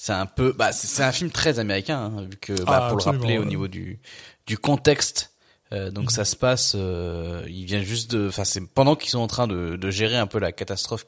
c'est 0.00 0.12
un 0.12 0.26
peu 0.26 0.52
bah 0.52 0.70
c'est 0.72 1.02
un 1.02 1.12
film 1.12 1.30
très 1.30 1.58
américain 1.58 1.98
hein, 2.16 2.22
vu 2.22 2.36
que 2.40 2.52
bah, 2.64 2.82
Ah, 2.84 2.88
pour 2.88 2.98
le 2.98 3.02
rappeler 3.02 3.36
au 3.38 3.44
niveau 3.44 3.66
du 3.68 3.98
du 4.46 4.56
contexte 4.56 5.32
euh, 5.72 5.90
donc 5.90 6.04
Mhm. 6.04 6.10
ça 6.10 6.24
se 6.24 6.36
passe 6.36 6.72
euh, 6.76 7.44
il 7.48 7.64
vient 7.64 7.82
juste 7.82 8.10
de 8.12 8.28
enfin 8.28 8.44
c'est 8.44 8.64
pendant 8.66 8.94
qu'ils 8.96 9.10
sont 9.10 9.18
en 9.18 9.26
train 9.26 9.46
de 9.48 9.76
de 9.76 9.90
gérer 9.90 10.16
un 10.16 10.26
peu 10.28 10.38
la 10.38 10.52
catastrophe 10.52 11.04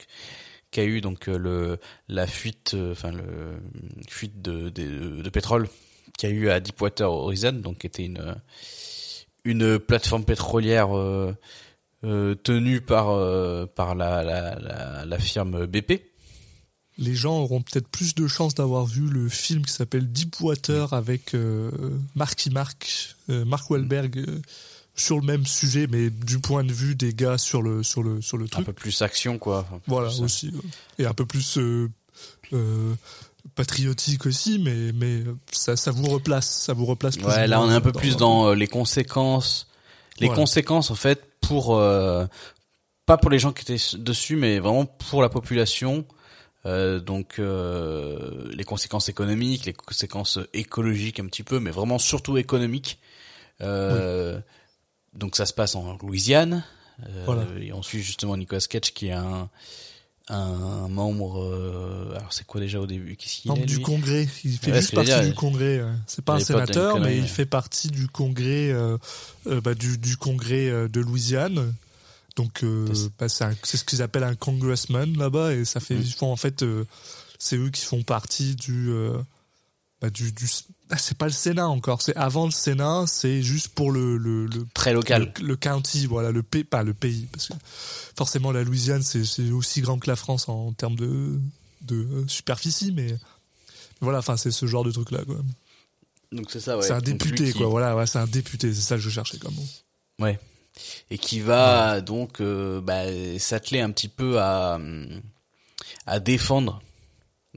qu'a 0.73 0.85
eu 0.85 1.01
donc 1.01 1.29
euh, 1.29 1.39
le 1.39 1.79
la 2.09 2.27
fuite 2.27 2.73
euh, 2.75 2.93
enfin 2.93 3.13
le 3.13 3.61
fuite 4.09 4.43
de, 4.43 4.69
de 4.71 5.23
de 5.23 5.31
pétrole 5.31 5.69
qu'il 6.19 6.29
y 6.29 6.33
a 6.33 6.35
eu 6.35 6.51
à 6.51 6.61
Deepwater 6.61 7.11
Horizon 7.11 7.53
donc 7.53 7.79
qui 7.79 7.87
était 7.87 8.05
une 8.05 8.35
une 9.45 9.79
plateforme 9.79 10.25
pétrolière 10.25 10.97
euh, 10.97 11.35
euh, 12.05 12.35
tenue 12.35 12.81
par 12.81 13.11
euh, 13.11 13.67
par 13.67 13.95
la, 13.95 14.23
la, 14.23 14.59
la, 14.59 15.05
la 15.07 15.19
firme 15.19 15.67
BP. 15.67 16.10
Les 17.01 17.15
gens 17.17 17.39
auront 17.39 17.63
peut-être 17.63 17.89
plus 17.89 18.15
de 18.15 18.27
chances 18.29 18.55
d'avoir 18.55 18.85
vu 18.85 19.09
le 19.09 19.29
film 19.29 19.65
qui 19.65 19.73
s'appelle 19.73 20.13
Deepwater 20.13 20.93
avec 20.93 21.35
euh, 21.35 21.71
Marky 22.15 22.51
Mark, 22.51 23.17
euh, 23.31 23.45
Mark 23.47 23.69
Wahlberg, 23.71 24.19
euh, 24.19 24.41
sur 24.95 25.17
le 25.19 25.23
même 25.25 25.47
sujet, 25.47 25.87
mais 25.91 26.11
du 26.11 26.39
point 26.41 26.63
de 26.63 26.73
vue 26.73 26.95
des 26.95 27.15
gars 27.15 27.39
sur 27.39 27.63
le 27.63 27.83
sur 27.83 28.03
le 28.03 28.21
sur 28.21 28.37
le 28.37 28.45
Un 28.45 28.49
truc. 28.49 28.67
peu 28.67 28.73
plus 28.75 29.01
action 29.03 29.39
quoi. 29.39 29.67
Voilà 29.87 30.11
aussi, 30.21 30.53
et 30.99 31.07
un 31.07 31.15
peu 31.15 31.25
plus 31.25 31.57
euh, 31.57 31.89
patriotique 33.55 34.27
aussi, 34.27 34.59
mais 34.59 34.93
mais 34.93 35.23
ça 35.53 35.77
ça 35.77 35.91
vous 35.91 36.07
replace, 36.11 36.51
ça 36.65 36.73
vous 36.75 36.85
replace. 36.87 37.17
plus 37.17 37.27
Ouais, 37.27 37.45
ou 37.47 37.49
là 37.49 37.61
on 37.63 37.71
est 37.71 37.75
un 37.75 37.81
peu 37.81 37.93
plus 37.93 38.17
dans 38.17 38.53
les 38.53 38.67
conséquences. 38.67 39.69
Les 40.19 40.27
Voilà. 40.27 40.43
conséquences 40.43 40.91
en 40.91 40.95
fait 40.97 41.23
pour 41.41 41.77
euh, 41.77 42.27
pas 43.07 43.17
pour 43.17 43.31
les 43.31 43.39
gens 43.39 43.53
qui 43.53 43.63
étaient 43.63 43.83
dessus, 43.97 44.37
mais 44.37 44.59
vraiment 44.59 44.85
pour 44.85 45.23
la 45.23 45.29
population. 45.31 46.05
Euh, 46.67 47.01
donc 47.01 47.39
euh, 47.39 48.51
les 48.53 48.65
conséquences 48.65 49.09
économiques, 49.09 49.65
les 49.65 49.73
conséquences 49.73 50.39
écologiques 50.53 51.19
un 51.19 51.27
petit 51.27 51.43
peu, 51.43 51.59
mais 51.59 51.71
vraiment 51.71 51.99
surtout 51.99 52.37
économiques. 52.37 52.99
Euh, 53.63 54.39
Donc 55.15 55.37
ça 55.37 55.47
se 55.47 55.53
passe 55.53 55.75
en 55.75 55.97
Louisiane. 56.03 56.65
Voilà. 57.25 57.47
Et 57.61 57.73
on 57.73 57.83
suit 57.83 58.03
justement 58.03 58.37
Nicolas 58.37 58.61
Cage 58.61 58.93
qui 58.93 59.09
est 59.09 59.13
un 59.13 59.49
un 60.29 60.87
membre. 60.89 61.43
alors 62.15 62.33
c'est 62.33 62.47
quoi 62.47 62.61
déjà 62.61 62.79
au 62.79 62.87
début? 62.87 63.17
Qu'est-ce 63.17 63.41
qu'il 63.41 63.51
membre 63.51 63.65
est 63.65 63.67
du 63.67 63.81
Congrès. 63.81 64.29
Il 64.45 64.59
fait 64.59 64.71
Ouais, 64.71 64.81
juste 64.81 64.95
partie 64.95 65.11
dire, 65.11 65.25
du 65.25 65.35
Congrès. 65.35 65.83
C'est 66.07 66.25
pas 66.25 66.35
un 66.35 66.41
sénateur, 66.41 67.01
mais 67.01 67.17
il 67.17 67.27
fait 67.27 67.47
partie 67.47 67.89
du 67.89 68.07
Congrès, 68.07 68.73
bah, 69.47 69.75
du, 69.75 69.99
du 69.99 70.17
Congrès 70.19 70.89
de 70.89 71.01
Louisiane. 71.01 71.75
Donc, 72.37 72.63
euh, 72.63 72.87
C'est- 72.95 73.11
bah, 73.19 73.29
c'est 73.29 73.45
c'est 73.65 73.77
ce 73.77 73.85
qu'ils 73.85 74.03
appellent 74.03 74.25
un 74.25 74.35
congressman 74.37 75.17
là-bas, 75.17 75.55
et 75.55 75.65
ça 75.65 75.81
fait, 75.81 75.97
Mm. 75.97 76.03
ils 76.03 76.13
font 76.13 76.33
en 76.33 76.37
fait, 76.37 76.63
euh, 76.63 76.85
c'est 77.39 77.57
eux 77.57 77.71
qui 77.71 77.83
font 77.83 78.03
partie 78.03 78.55
du, 78.55 78.91
euh, 78.91 79.19
bah, 80.01 80.11
du, 80.11 80.33
du 80.33 80.49
ah, 80.91 80.99
c'est 80.99 81.17
pas 81.17 81.27
le 81.27 81.33
Sénat 81.33 81.69
encore, 81.69 82.03
c'est 82.03 82.17
avant 82.17 82.47
le 82.47 82.51
Sénat, 82.51 83.05
c'est 83.07 83.43
juste 83.43 83.69
pour 83.69 83.93
le, 83.93 84.17
le, 84.17 84.47
le 84.47 84.67
Très 84.75 84.93
local. 84.93 85.33
le, 85.41 85.47
le 85.47 85.57
county, 85.57 86.07
voilà, 86.07 86.31
le 86.33 86.43
pays, 86.43 86.65
pas 86.65 86.83
le 86.83 86.95
pays, 86.95 87.29
parce 87.33 87.49
que 87.49 87.55
forcément 88.17 88.51
la 88.53 88.63
Louisiane 88.65 89.03
c'est 89.03 89.51
aussi 89.51 89.81
grand 89.83 89.99
que 89.99 90.09
la 90.09 90.17
France 90.17 90.49
en, 90.49 90.73
termes 90.73 90.97
de, 90.97 91.39
de 91.83 91.97
euh, 91.97 92.25
superficie, 92.29 92.93
mais 92.93 93.15
voilà, 94.01 94.19
enfin 94.19 94.37
c'est 94.37 94.51
ce 94.51 94.67
genre 94.67 94.85
de 94.85 94.91
truc 94.93 95.11
là, 95.11 95.25
quoi. 95.25 95.37
Donc 96.33 96.51
c'est 96.51 96.61
ça. 96.61 96.77
Ouais. 96.79 96.83
c'est 96.85 96.93
un 96.93 97.01
député, 97.01 97.53
qui- 97.53 97.59
quoi. 97.59 97.67
Voilà, 97.69 97.95
ouais, 97.97 98.07
c'est 98.07 98.19
un 98.19 98.27
député, 98.27 98.73
c'est 98.73 98.81
ça 98.81 98.95
que 98.97 99.01
je 99.03 99.11
cherchais 99.11 99.39
comme 99.39 99.55
mot. 99.55 99.67
Ouais. 100.21 100.39
Et 101.11 101.19
qui 101.19 101.41
va 101.41 102.01
donc 102.01 102.41
euh, 102.41 102.81
bah, 102.81 103.05
s'atteler 103.39 103.81
un 103.81 103.91
petit 103.91 104.09
peu 104.09 104.39
à, 104.41 104.79
à 106.07 106.21
défendre 106.21 106.81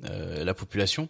euh, 0.06 0.44
la 0.44 0.54
population. 0.54 1.08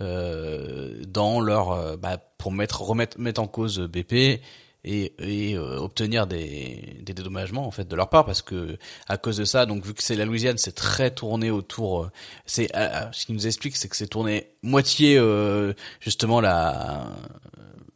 euh, 0.00 1.02
dans 1.06 1.40
leur 1.40 1.70
euh, 1.72 1.96
bah, 1.96 2.18
pour 2.38 2.50
mettre 2.52 2.82
remettre 2.82 3.18
mettre 3.20 3.40
en 3.40 3.46
cause 3.46 3.78
BP 3.80 4.40
et, 4.84 5.12
et 5.20 5.54
euh, 5.54 5.78
obtenir 5.78 6.26
des, 6.26 6.98
des 7.02 7.14
dédommagements 7.14 7.66
en 7.66 7.70
fait 7.70 7.86
de 7.86 7.94
leur 7.94 8.08
part 8.08 8.24
parce 8.24 8.42
que 8.42 8.78
à 9.08 9.16
cause 9.16 9.36
de 9.36 9.44
ça 9.44 9.64
donc 9.64 9.84
vu 9.84 9.94
que 9.94 10.02
c'est 10.02 10.16
la 10.16 10.24
Louisiane 10.24 10.58
c'est 10.58 10.74
très 10.74 11.12
tourné 11.12 11.50
autour 11.52 12.10
c'est 12.46 12.74
euh, 12.74 12.88
euh, 12.88 13.12
ce 13.12 13.26
qui 13.26 13.32
nous 13.32 13.46
explique 13.46 13.76
c'est 13.76 13.88
que 13.88 13.94
c'est 13.96 14.08
tourné 14.08 14.48
moitié 14.62 15.16
euh, 15.18 15.72
justement 16.00 16.40
la 16.40 17.06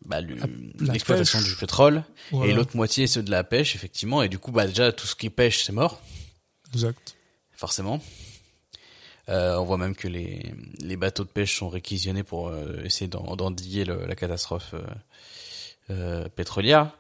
bah, 0.07 0.21
l'exploitation 0.81 1.39
pêche. 1.39 1.49
du 1.49 1.57
pétrole 1.57 2.05
Voilà. 2.31 2.51
et 2.51 2.55
l'autre 2.55 2.77
moitié 2.77 3.07
c'est 3.07 3.23
de 3.23 3.31
la 3.31 3.45
pêche 3.45 3.75
effectivement 3.75 4.23
et 4.23 4.29
du 4.29 4.39
coup 4.39 4.53
bah 4.53 4.67
déjà 4.67 4.93
tout 4.93 5.07
ce 5.07 5.15
qui 5.17 5.29
pêche 5.31 5.65
c'est 5.65 5.73
mort 5.73 6.01
Exact. 6.73 7.15
forcément. 7.53 8.01
Euh, 9.29 9.57
on 9.57 9.65
voit 9.65 9.77
même 9.79 9.97
que 9.97 10.07
les, 10.07 10.55
les 10.81 10.97
bateaux 10.97 11.25
de 11.25 11.29
pêche 11.29 11.59
sont 11.59 11.69
réquisitionnés 11.69 12.23
pour 12.23 12.49
euh, 12.49 12.83
essayer 12.85 13.09
d'en- 13.09 13.35
d'endiguer 13.35 13.85
la 13.85 14.15
catastrophe 14.15 14.75
euh, 14.75 14.83
euh, 15.91 16.29
pétrolière. 16.29 16.91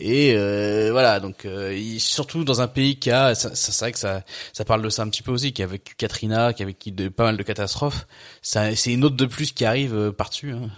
Et 0.00 0.34
euh, 0.34 0.88
voilà, 0.90 1.20
donc 1.20 1.44
euh, 1.44 1.72
il- 1.76 2.00
surtout 2.00 2.42
dans 2.42 2.60
un 2.60 2.66
pays 2.66 2.96
qui 2.98 3.10
a, 3.12 3.34
c'est 3.36 3.78
vrai 3.78 3.92
que 3.92 3.98
ça, 4.00 4.24
ça 4.52 4.64
parle 4.64 4.82
de 4.82 4.88
ça 4.90 5.02
un 5.02 5.08
petit 5.08 5.22
peu 5.22 5.30
aussi, 5.30 5.52
qui 5.52 5.62
a 5.62 5.66
vécu 5.68 5.94
Katrina, 5.94 6.52
qui 6.52 6.64
a 6.64 6.66
vécu 6.66 6.90
de, 6.90 7.08
pas 7.08 7.22
mal 7.24 7.36
de 7.36 7.42
catastrophes. 7.44 8.06
Ça, 8.42 8.74
c'est 8.74 8.92
une 8.92 9.04
autre 9.04 9.16
de 9.16 9.26
plus 9.26 9.52
qui 9.52 9.64
arrive 9.64 9.94
euh, 9.94 10.10
par-dessus. 10.12 10.52
Hein. 10.52 10.68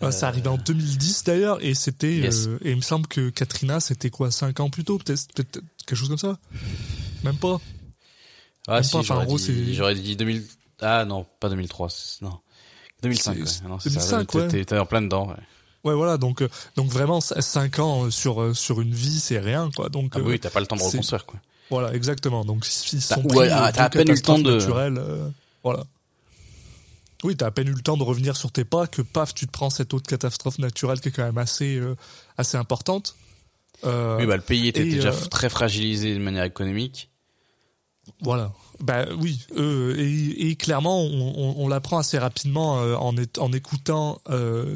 Ah, 0.00 0.12
ça 0.12 0.28
arrivait 0.28 0.48
en 0.48 0.58
2010 0.58 1.24
d'ailleurs, 1.24 1.64
et 1.64 1.74
c'était, 1.74 2.16
Yes. 2.16 2.46
euh, 2.48 2.58
et 2.62 2.70
il 2.72 2.76
me 2.76 2.82
semble 2.82 3.06
que 3.06 3.30
Katrina, 3.30 3.80
c'était 3.80 4.10
quoi, 4.10 4.30
5 4.30 4.60
ans 4.60 4.68
plus 4.68 4.84
tôt, 4.84 4.98
peut-être, 4.98 5.26
quelque 5.34 5.94
chose 5.96 6.08
comme 6.08 6.18
ça? 6.18 6.38
Même 7.24 7.36
pas. 7.36 7.60
Ah 8.68 8.74
Même 8.74 8.82
si, 8.84 8.92
pas, 8.92 8.98
enfin, 8.98 9.14
en 9.16 9.20
j'aurais 9.22 9.36
dit, 9.36 9.42
c'est- 9.42 9.74
j'aurais 9.74 9.94
dit 9.94 10.16
2000. 10.16 10.44
Ah 10.82 11.04
non, 11.06 11.24
pas 11.40 11.48
2003, 11.48 11.88
c'est- 11.88 12.20
non. 12.22 12.38
2005, 13.02 13.36
C'est- 13.46 13.62
ouais. 13.62 13.68
Non, 13.68 13.78
c'est 13.80 13.88
ça. 13.90 14.22
2005, 14.24 14.50
T'es- 14.50 14.72
ouais. 14.74 14.78
En 14.80 14.86
plein 14.86 15.02
dedans. 15.02 15.28
Ouais. 15.28 15.34
Ouais, 15.84 15.94
voilà, 15.94 16.18
donc, 16.18 16.42
euh, 16.42 16.48
donc 16.76 16.90
vraiment, 16.90 17.20
5 17.20 17.78
ans 17.78 18.10
sur, 18.10 18.42
euh, 18.42 18.54
sur 18.54 18.80
une 18.80 18.92
vie, 18.92 19.20
c'est 19.20 19.38
rien, 19.38 19.70
quoi. 19.74 19.88
Donc, 19.88 20.12
Ah 20.14 20.18
euh, 20.18 20.22
oui, 20.26 20.40
t'as 20.40 20.50
pas 20.50 20.60
le 20.60 20.66
temps 20.66 20.76
de 20.76 20.82
reconstruire 20.82 21.24
quoi. 21.24 21.38
Voilà, 21.70 21.94
exactement. 21.94 22.44
Donc, 22.44 22.66
ils 22.92 23.00
sont 23.00 23.22
pris 23.22 23.36
ouais, 23.38 23.48
euh, 23.50 23.54
ah, 23.56 23.72
t'as 23.72 23.84
à 23.84 23.90
peine 23.90 24.08
eu 24.08 24.12
le 24.12 24.20
temps 24.20 24.38
de- 24.38 24.50
euh, 24.60 25.28
voilà. 25.62 25.84
Oui, 27.26 27.36
t'as 27.36 27.46
à 27.46 27.50
peine 27.50 27.66
eu 27.66 27.72
le 27.72 27.80
temps 27.82 27.96
de 27.96 28.04
revenir 28.04 28.36
sur 28.36 28.52
tes 28.52 28.64
pas 28.64 28.86
que 28.86 29.02
paf, 29.02 29.34
tu 29.34 29.46
te 29.48 29.50
prends 29.50 29.68
cette 29.68 29.92
autre 29.94 30.06
catastrophe 30.08 30.60
naturelle 30.60 31.00
qui 31.00 31.08
est 31.08 31.10
quand 31.10 31.24
même 31.24 31.38
assez, 31.38 31.76
euh, 31.76 31.96
assez 32.38 32.56
importante. 32.56 33.16
Euh, 33.84 34.16
Oui, 34.18 34.26
bah, 34.26 34.36
le 34.36 34.42
pays 34.42 34.68
était 34.68 34.86
et, 34.86 34.90
déjà 34.90 35.08
euh, 35.10 35.26
très 35.28 35.48
fragilisé 35.48 36.14
de 36.14 36.20
manière 36.20 36.44
économique. 36.44 37.10
Voilà. 38.20 38.52
Bah 38.78 39.06
oui. 39.18 39.44
et, 39.58 40.48
et 40.50 40.54
clairement, 40.54 41.02
on, 41.02 41.34
on, 41.36 41.54
on 41.64 41.68
l'apprend 41.68 41.98
assez 41.98 42.16
rapidement 42.18 42.74
en, 42.74 43.16
est- 43.16 43.38
en 43.38 43.50
écoutant 43.52 44.20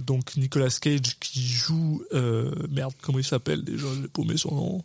donc 0.04 0.36
Nicolas 0.36 0.70
Cage 0.80 1.16
qui 1.20 1.40
joue 1.40 2.02
merde 2.68 2.92
comment 3.00 3.18
il 3.20 3.24
s'appelle 3.24 3.62
déjà 3.62 3.86
j'ai 4.02 4.08
paumé 4.08 4.36
son 4.36 4.52
nom 4.56 4.82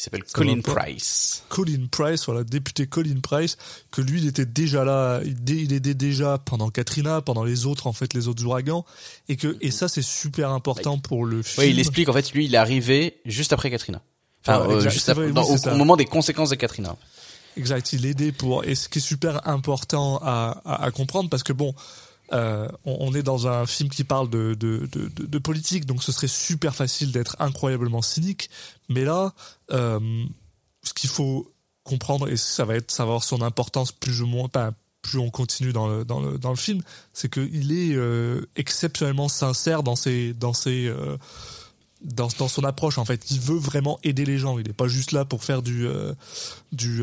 Il 0.00 0.04
s'appelle 0.04 0.24
Colin. 0.32 0.62
Price. 0.62 1.42
Colin 1.50 1.86
Price 1.90 2.24
voilà 2.24 2.42
député 2.42 2.86
Colin 2.86 3.20
Price 3.22 3.58
que 3.90 4.00
lui 4.00 4.22
il 4.22 4.28
était 4.28 4.46
déjà 4.46 4.82
là 4.82 5.20
il, 5.24 5.72
aidait 5.74 5.92
déjà 5.92 6.38
pendant 6.38 6.70
Katrina 6.70 7.20
pendant 7.20 7.44
les 7.44 7.66
autres 7.66 7.86
en 7.86 7.92
fait 7.92 8.14
les 8.14 8.26
autres 8.26 8.42
ouragans 8.46 8.86
et 9.28 9.36
que 9.36 9.58
et 9.60 9.70
ça 9.70 9.88
c'est 9.88 10.00
super 10.02 10.50
important 10.50 10.98
pour 10.98 11.26
le 11.26 11.42
film 11.42 11.60
Ouais, 11.60 11.70
il 11.70 11.78
explique 11.78 12.08
en 12.08 12.14
fait, 12.14 12.32
lui, 12.32 12.46
il 12.46 12.54
est 12.54 12.58
arrivé 12.58 13.18
juste 13.26 13.52
après 13.52 13.70
Katrina. 13.70 14.00
Enfin, 14.46 14.66
Ouais, 14.66 14.72
euh, 14.72 14.76
exact, 14.76 14.90
juste 14.90 15.08
après, 15.10 15.28
vrai, 15.28 15.42
oui, 15.42 15.58
au, 15.66 15.76
moment 15.76 15.96
des 15.96 16.06
conséquences 16.06 16.50
de 16.50 16.54
Katrina. 16.54 16.96
Exact, 17.56 17.92
il 17.92 18.06
aidait 18.06 18.32
pour 18.32 18.64
et 18.64 18.74
ce 18.74 18.88
qui 18.88 18.98
est 18.98 19.02
super 19.02 19.46
important 19.46 20.18
à, 20.22 20.62
à, 20.64 20.84
à 20.84 20.90
comprendre 20.90 21.28
parce 21.28 21.42
que 21.42 21.52
bon, 21.52 21.74
euh, 22.32 22.68
on, 22.84 23.12
est 23.14 23.22
dans 23.22 23.48
un 23.48 23.66
film 23.66 23.88
qui 23.88 24.04
parle 24.04 24.30
de, 24.30 25.38
politique, 25.38 25.86
donc 25.86 26.02
ce 26.02 26.12
serait 26.12 26.28
super 26.28 26.74
facile 26.74 27.10
d'être 27.12 27.36
incroyablement 27.40 28.02
cynique. 28.02 28.50
Mais 28.88 29.04
là, 29.04 29.32
euh, 29.72 30.24
ce 30.82 30.94
qu'il 30.94 31.10
faut 31.10 31.52
comprendre 31.82 32.28
et 32.28 32.36
ça 32.36 32.64
va 32.64 32.76
être 32.76 32.90
ça 32.90 33.02
avoir 33.02 33.24
son 33.24 33.42
importance 33.42 33.90
plus 33.90 34.22
ou 34.22 34.26
moins, 34.26 34.48
plus 35.02 35.18
on 35.18 35.30
continue 35.30 35.72
dans 35.72 35.88
le 35.88 36.56
film, 36.56 36.82
c'est 37.12 37.32
qu'il 37.32 37.72
est 37.72 37.94
euh, 37.94 38.42
exceptionnellement 38.54 39.28
sincère 39.28 39.82
dans 39.82 39.96
ses 39.96 40.32
dans 40.34 40.52
ses 40.52 40.94
dans, 42.02 42.28
son 42.30 42.64
approche 42.64 42.96
en 42.96 43.04
fait 43.04 43.30
il 43.30 43.40
veut 43.40 43.58
vraiment 43.58 43.98
aider 44.04 44.24
les 44.24 44.38
gens 44.38 44.58
il 44.58 44.66
n'est 44.66 44.72
pas 44.72 44.88
juste 44.88 45.12
là 45.12 45.26
pour 45.26 45.44
faire 45.44 45.60
du 45.62 45.86
du, 46.72 47.02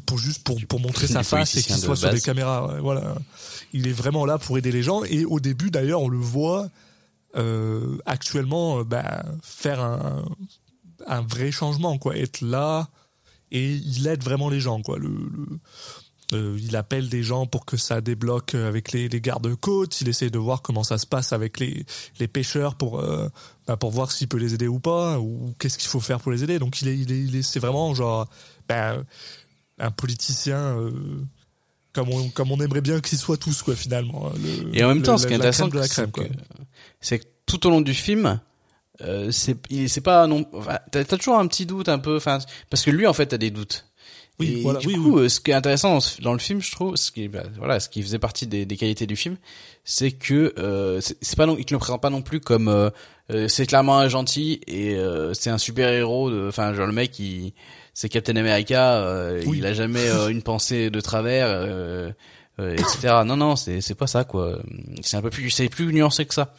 pour, 0.00 0.18
juste 0.18 0.42
pour, 0.44 0.58
pour 0.68 0.80
montrer 0.80 1.06
sa 1.06 1.22
face 1.22 1.56
et 1.56 1.62
qu'il 1.62 1.74
soit 1.86 1.96
sur 1.96 2.06
les 2.14 2.20
caméras 2.20 2.78
voilà. 2.80 3.14
Il 3.72 3.86
est 3.86 3.92
vraiment 3.92 4.26
là 4.26 4.38
pour 4.38 4.58
aider 4.58 4.72
les 4.72 4.82
gens. 4.82 5.02
Et 5.04 5.24
au 5.24 5.40
début 5.40 5.70
d'ailleurs 5.70 6.00
on 6.02 6.08
le 6.08 6.18
voit 6.18 6.68
euh, 7.36 7.96
actuellement 8.06 8.80
euh, 8.80 8.84
bah, 8.84 9.24
faire 9.42 9.80
un 9.80 10.24
un 11.06 11.20
vrai 11.22 11.50
changement 11.50 11.98
quoi. 11.98 12.16
Être 12.16 12.40
là 12.42 12.88
et 13.50 13.72
il 13.74 14.06
aide 14.06 14.22
vraiment 14.22 14.48
les 14.48 14.60
gens 14.60 14.80
quoi. 14.82 14.98
Le, 14.98 15.08
le- 15.08 15.58
euh, 16.34 16.56
il 16.62 16.76
appelle 16.76 17.10
des 17.10 17.22
gens 17.22 17.44
pour 17.46 17.66
que 17.66 17.76
ça 17.76 18.00
débloque 18.00 18.54
avec 18.54 18.92
les, 18.92 19.06
les 19.10 19.20
gardes-côtes. 19.20 20.00
Il 20.00 20.08
essaie 20.08 20.30
de 20.30 20.38
voir 20.38 20.62
comment 20.62 20.82
ça 20.82 20.96
se 20.96 21.06
passe 21.06 21.34
avec 21.34 21.60
les, 21.60 21.84
les 22.20 22.26
pêcheurs 22.28 22.74
pour, 22.76 23.00
euh, 23.00 23.28
bah, 23.66 23.76
pour 23.76 23.90
voir 23.90 24.10
s'il 24.10 24.28
peut 24.28 24.38
les 24.38 24.54
aider 24.54 24.66
ou 24.66 24.78
pas, 24.80 25.18
ou 25.18 25.52
qu'est-ce 25.58 25.76
qu'il 25.76 25.90
faut 25.90 26.00
faire 26.00 26.20
pour 26.20 26.32
les 26.32 26.42
aider. 26.42 26.58
Donc 26.58 26.80
est, 27.12 27.22
il 27.22 27.36
est- 27.36 27.42
c'est 27.42 27.60
vraiment 27.60 27.94
genre 27.94 28.28
bah, 28.66 28.96
un 29.78 29.90
politicien 29.90 30.58
euh, 30.78 30.90
comme 31.92 32.08
on, 32.10 32.28
comme 32.30 32.50
on 32.52 32.60
aimerait 32.60 32.80
bien 32.80 33.00
qu'ils 33.00 33.18
soient 33.18 33.36
tous 33.36 33.62
quoi 33.62 33.74
finalement. 33.76 34.28
hein, 34.28 34.32
Le- 34.42 34.76
Et 34.76 34.82
en 34.84 34.88
même 34.88 35.02
temps, 35.02 35.18
ce 35.18 35.26
qui 35.26 35.32
est 35.32 35.36
intéressant, 35.36 35.68
c'est 37.00 37.18
que, 37.18 37.24
tout 37.46 37.66
au 37.66 37.70
long 37.70 37.80
du 37.80 37.94
film, 37.94 38.40
euh, 39.02 39.30
c'est, 39.30 39.56
il- 39.70 39.88
c'est 39.90 40.00
pas 40.00 40.26
non, 40.26 40.46
enfin, 40.52 40.78
t'as, 40.90 41.04
toujours 41.04 41.38
un 41.38 41.46
petit 41.46 41.66
doute 41.66 41.88
un 41.88 41.98
peu, 41.98 42.16
enfin, 42.16 42.38
parce 42.70 42.82
que 42.84 42.90
lui, 42.90 43.06
en 43.06 43.12
fait, 43.12 43.26
t'as 43.26 43.38
des 43.38 43.50
doutes. 43.50 43.86
Oui, 44.38 44.54
et 44.58 44.62
voilà, 44.62 44.78
du 44.78 44.86
oui, 44.88 44.94
coup, 44.94 45.16
oui. 45.18 45.24
euh, 45.24 45.28
ce 45.28 45.40
qui 45.40 45.50
est 45.50 45.54
intéressant 45.54 45.98
dans, 45.98 46.04
dans 46.22 46.32
le 46.32 46.38
film, 46.38 46.62
je 46.62 46.72
trouve, 46.72 46.96
ce 46.96 47.10
qui, 47.10 47.28
bah, 47.28 47.42
voilà, 47.58 47.78
ce 47.80 47.88
qui 47.90 48.02
faisait 48.02 48.18
partie 48.18 48.46
des, 48.46 48.64
des 48.64 48.76
qualités 48.78 49.06
du 49.06 49.14
film, 49.16 49.36
c'est 49.84 50.12
que 50.12 50.54
euh, 50.58 51.00
c'est, 51.02 51.36
pas 51.36 51.44
non, 51.44 51.56
il 51.58 51.66
te 51.66 51.74
le 51.74 51.78
présente 51.78 52.00
pas 52.00 52.08
non 52.10 52.22
plus 52.22 52.40
comme 52.40 52.68
euh, 52.68 52.88
euh, 53.30 53.46
c'est 53.48 53.66
clairement 53.66 53.98
un 53.98 54.08
gentil 54.08 54.60
et 54.66 54.94
euh, 54.96 55.34
c'est 55.34 55.50
un 55.50 55.58
super 55.58 55.90
héros. 55.90 56.30
de- 56.30 56.48
Enfin, 56.48 56.72
genre 56.72 56.86
le 56.86 56.92
mec, 56.94 57.18
il, 57.18 57.52
c'est 57.94 58.08
Captain 58.08 58.36
America, 58.36 58.94
euh, 59.02 59.42
Oui. 59.46 59.58
il 59.58 59.66
a 59.66 59.74
jamais 59.74 60.08
euh, 60.08 60.28
une 60.28 60.42
pensée 60.42 60.90
de 60.90 61.00
travers, 61.00 61.46
euh, 61.48 62.10
euh, 62.58 62.74
etc. 62.74 63.22
Non, 63.24 63.36
non, 63.36 63.56
c'est 63.56 63.80
c'est 63.80 63.94
pas 63.94 64.06
ça 64.06 64.24
quoi. 64.24 64.58
C'est 65.02 65.16
un 65.16 65.22
peu 65.22 65.30
plus, 65.30 65.50
c'est 65.50 65.68
plus 65.68 65.92
nuancé 65.92 66.24
que 66.26 66.34
ça. 66.34 66.54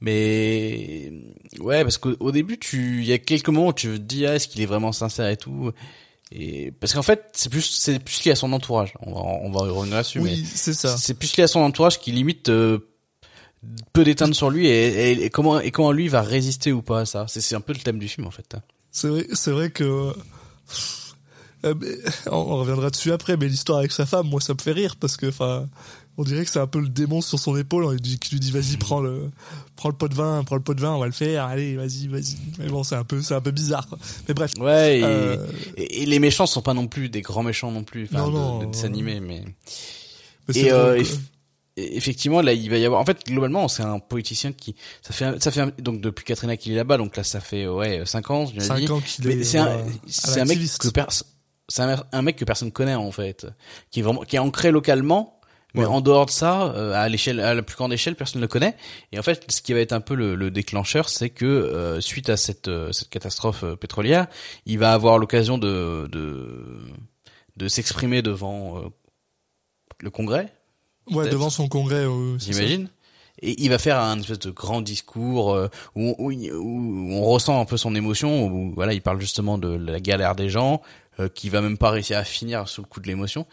Mais 0.00 1.12
ouais, 1.60 1.82
parce 1.84 1.98
qu'au 1.98 2.14
au 2.18 2.32
début, 2.32 2.58
tu, 2.58 2.98
il 3.00 3.06
y 3.06 3.12
a 3.12 3.18
quelques 3.18 3.48
moments 3.48 3.68
où 3.68 3.72
tu 3.72 3.88
te 3.88 3.96
dis 3.98 4.26
ah, 4.26 4.34
est-ce 4.34 4.48
qu'il 4.48 4.60
est 4.60 4.66
vraiment 4.66 4.92
sincère 4.92 5.28
et 5.28 5.36
tout. 5.36 5.70
Et 6.32 6.72
parce 6.80 6.94
qu'en 6.94 7.02
fait, 7.02 7.26
c'est 7.34 7.50
plus, 7.50 7.60
c'est 7.62 7.98
plus 7.98 8.24
lié 8.24 8.32
à 8.32 8.36
son 8.36 8.52
entourage. 8.52 8.94
On 9.00 9.12
va, 9.12 9.20
on 9.20 9.50
va 9.50 9.66
y 9.66 9.70
revenir 9.70 9.96
là-dessus. 9.96 10.18
Oui, 10.18 10.44
c'est 10.44 10.72
ça. 10.72 10.96
C'est 10.96 11.14
plus 11.14 11.36
lié 11.36 11.44
à 11.44 11.48
son 11.48 11.60
entourage 11.60 12.00
qui 12.00 12.10
limite 12.10 12.48
euh, 12.48 12.78
peut 13.92 14.02
d'éteindre 14.02 14.34
sur 14.34 14.50
lui 14.50 14.66
et, 14.66 15.12
et, 15.12 15.24
et 15.24 15.30
comment 15.30 15.60
et 15.60 15.70
comment 15.70 15.92
lui 15.92 16.08
va 16.08 16.22
résister 16.22 16.72
ou 16.72 16.82
pas 16.82 17.00
à 17.00 17.04
ça. 17.06 17.26
C'est 17.28 17.40
c'est 17.40 17.54
un 17.54 17.60
peu 17.60 17.72
le 17.74 17.78
thème 17.78 17.98
du 17.98 18.08
film 18.08 18.26
en 18.26 18.30
fait. 18.32 18.56
C'est 18.92 19.08
vrai, 19.08 19.26
c'est 19.32 19.50
vrai 19.50 19.70
que 19.70 20.12
euh, 21.64 21.74
on 22.30 22.56
reviendra 22.58 22.90
dessus 22.90 23.12
après, 23.12 23.36
mais 23.36 23.48
l'histoire 23.48 23.78
avec 23.78 23.92
sa 23.92 24.04
femme, 24.06 24.28
moi, 24.28 24.40
ça 24.40 24.52
me 24.54 24.58
fait 24.60 24.72
rire 24.72 24.96
parce 24.96 25.16
que, 25.16 25.26
enfin, 25.26 25.68
on 26.18 26.24
dirait 26.24 26.44
que 26.44 26.50
c'est 26.50 26.58
un 26.60 26.66
peu 26.66 26.80
le 26.80 26.88
démon 26.88 27.20
sur 27.22 27.38
son 27.38 27.56
épaule 27.56 27.84
on 27.84 27.90
lui 27.90 28.00
dit- 28.00 28.18
qui 28.18 28.34
lui 28.34 28.40
dit 28.40 28.50
vas-y 28.50 28.76
prends 28.76 29.00
le 29.00 29.30
prends 29.76 29.88
le 29.88 29.94
pot 29.94 30.08
de 30.08 30.14
vin, 30.14 30.44
prends 30.44 30.56
le 30.56 30.62
pot 30.62 30.74
de 30.74 30.80
vin, 30.80 30.90
on 30.92 30.98
va 30.98 31.06
le 31.06 31.12
faire, 31.12 31.46
allez 31.46 31.76
vas-y 31.76 32.06
vas-y. 32.08 32.36
Mais 32.58 32.68
bon, 32.68 32.82
c'est 32.84 32.96
un 32.96 33.04
peu 33.04 33.22
c'est 33.22 33.34
un 33.34 33.40
peu 33.40 33.50
bizarre. 33.50 33.88
Quoi. 33.88 33.98
Mais 34.28 34.34
bref. 34.34 34.52
Ouais. 34.58 34.98
Et, 34.98 35.04
Euh, 35.04 35.36
et, 35.76 36.04
les 36.04 36.18
méchants 36.18 36.46
sont 36.46 36.60
pas 36.62 36.74
non 36.74 36.86
plus 36.86 37.08
des 37.08 37.22
grands 37.22 37.42
méchants 37.42 37.70
non 37.70 37.82
plus. 37.84 38.08
Enfin, 38.12 38.28
de, 38.28 38.66
de 38.66 38.70
dessins 38.72 38.88
animés, 38.88 39.20
mais 39.20 39.42
euh, 40.70 40.96
et 40.96 41.04
effectivement 41.76 42.42
là 42.42 42.52
il 42.52 42.68
va 42.70 42.76
y 42.78 42.84
avoir 42.84 43.00
en 43.00 43.04
fait 43.04 43.24
globalement 43.26 43.66
c'est 43.68 43.82
un 43.82 43.98
politicien 43.98 44.52
qui 44.52 44.74
ça 45.00 45.12
fait 45.12 45.24
un- 45.24 45.40
ça 45.40 45.50
fait 45.50 45.60
un- 45.62 45.72
donc 45.78 46.00
depuis 46.00 46.24
Katrina 46.24 46.56
qu'il 46.56 46.72
est 46.72 46.76
là-bas 46.76 46.98
donc 46.98 47.16
là 47.16 47.24
ça 47.24 47.40
fait 47.40 47.66
ouais 47.66 48.02
5 48.04 48.30
ans 48.30 48.46
je 48.46 48.60
ans 48.92 49.00
qu'il 49.00 49.30
est, 49.30 49.44
c'est 49.44 49.58
un 49.58 49.78
c'est 50.06 50.40
un 50.40 50.44
mec 50.44 50.58
que 50.58 50.88
c'est 51.68 51.82
un, 51.82 52.04
un 52.12 52.22
mec 52.22 52.36
que 52.36 52.44
personne 52.44 52.70
connaît 52.72 52.94
en 52.94 53.10
fait 53.12 53.46
qui 53.90 54.00
est 54.00 54.02
vraiment 54.02 54.20
qui 54.22 54.36
est 54.36 54.40
ancré 54.40 54.70
localement 54.70 55.38
mais 55.74 55.80
Ouais. 55.80 55.86
en 55.86 56.02
dehors 56.02 56.26
de 56.26 56.30
ça 56.30 56.64
euh, 56.74 56.92
à 56.92 57.08
l'échelle 57.08 57.40
à 57.40 57.54
la 57.54 57.62
plus 57.62 57.76
grande 57.76 57.94
échelle 57.94 58.14
personne 58.14 58.40
ne 58.40 58.44
le 58.44 58.48
connaît. 58.48 58.76
Et 59.10 59.18
en 59.18 59.22
fait 59.22 59.50
ce 59.50 59.62
qui 59.62 59.72
va 59.72 59.78
être 59.80 59.94
un 59.94 60.02
peu 60.02 60.14
le, 60.14 60.34
le 60.34 60.50
déclencheur 60.50 61.08
c'est 61.08 61.30
que 61.30 61.46
euh, 61.46 61.98
suite 62.02 62.28
à 62.28 62.36
cette 62.36 62.68
euh, 62.68 62.92
cette 62.92 63.08
catastrophe 63.08 63.64
pétrolière 63.80 64.26
il 64.66 64.78
va 64.78 64.92
avoir 64.92 65.16
l'occasion 65.16 65.56
de 65.56 66.06
de 66.12 66.78
de 67.56 67.68
s'exprimer 67.68 68.20
devant 68.20 68.76
euh, 68.76 68.88
le 70.00 70.10
Congrès 70.10 70.52
Ouais, 71.10 71.28
devant 71.28 71.50
son 71.50 71.68
congrès, 71.68 72.04
euh, 72.04 72.38
j'imagine. 72.38 72.88
Et 73.40 73.60
il 73.62 73.70
va 73.70 73.78
faire 73.78 73.98
un 73.98 74.20
espèce 74.20 74.38
de 74.38 74.50
grand 74.50 74.82
discours 74.82 75.52
euh, 75.52 75.68
où, 75.96 76.14
où, 76.18 77.12
on 77.12 77.24
ressent 77.24 77.60
un 77.60 77.64
peu 77.64 77.76
son 77.76 77.94
émotion, 77.94 78.46
où 78.46 78.72
voilà, 78.72 78.92
il 78.92 79.02
parle 79.02 79.20
justement 79.20 79.58
de 79.58 79.68
la 79.68 80.00
galère 80.00 80.36
des 80.36 80.48
gens, 80.48 80.80
euh, 81.18 81.28
qui 81.28 81.48
va 81.48 81.60
même 81.60 81.76
pas 81.76 81.90
réussir 81.90 82.18
à 82.18 82.24
finir 82.24 82.68
sous 82.68 82.82
le 82.82 82.86
coup 82.86 83.00
de 83.00 83.06
l'émotion. 83.08 83.46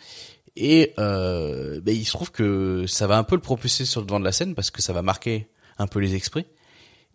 Et 0.56 0.94
euh, 1.00 1.82
ben, 1.82 1.96
il 1.96 2.06
se 2.06 2.12
trouve 2.12 2.32
que 2.32 2.86
ça 2.88 3.08
va 3.08 3.18
un 3.18 3.24
peu 3.24 3.36
le 3.36 3.42
propulser 3.42 3.86
sur 3.86 4.02
le 4.02 4.08
devant 4.08 4.20
de 4.20 4.26
la 4.26 4.32
scène 4.32 4.56
parce 4.56 4.72
que 4.72 4.82
ça 4.82 4.94
va 4.94 5.02
marquer 5.02 5.48
un 5.78 5.88
peu 5.88 6.00
les 6.00 6.16
esprits. 6.16 6.46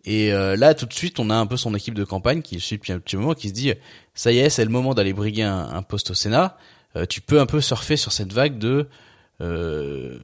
Et 0.03 0.33
euh, 0.33 0.55
là, 0.55 0.73
tout 0.73 0.85
de 0.85 0.93
suite, 0.93 1.19
on 1.19 1.29
a 1.29 1.35
un 1.35 1.45
peu 1.45 1.57
son 1.57 1.73
équipe 1.73 1.93
de 1.93 2.03
campagne 2.03 2.41
qui 2.41 2.59
suit 2.59 2.77
depuis 2.77 2.93
un 2.93 2.99
petit 2.99 3.17
moment, 3.17 3.33
qui 3.33 3.49
se 3.49 3.53
dit 3.53 3.73
ça 4.13 4.31
y 4.31 4.39
est, 4.39 4.49
c'est 4.49 4.65
le 4.65 4.71
moment 4.71 4.93
d'aller 4.93 5.13
briguer 5.13 5.43
un, 5.43 5.69
un 5.69 5.81
poste 5.81 6.11
au 6.11 6.13
Sénat. 6.13 6.57
Euh, 6.95 7.05
tu 7.05 7.21
peux 7.21 7.39
un 7.39 7.45
peu 7.45 7.61
surfer 7.61 7.97
sur 7.97 8.11
cette 8.11 8.31
vague 8.31 8.57
de 8.57 8.87
euh, 9.41 10.19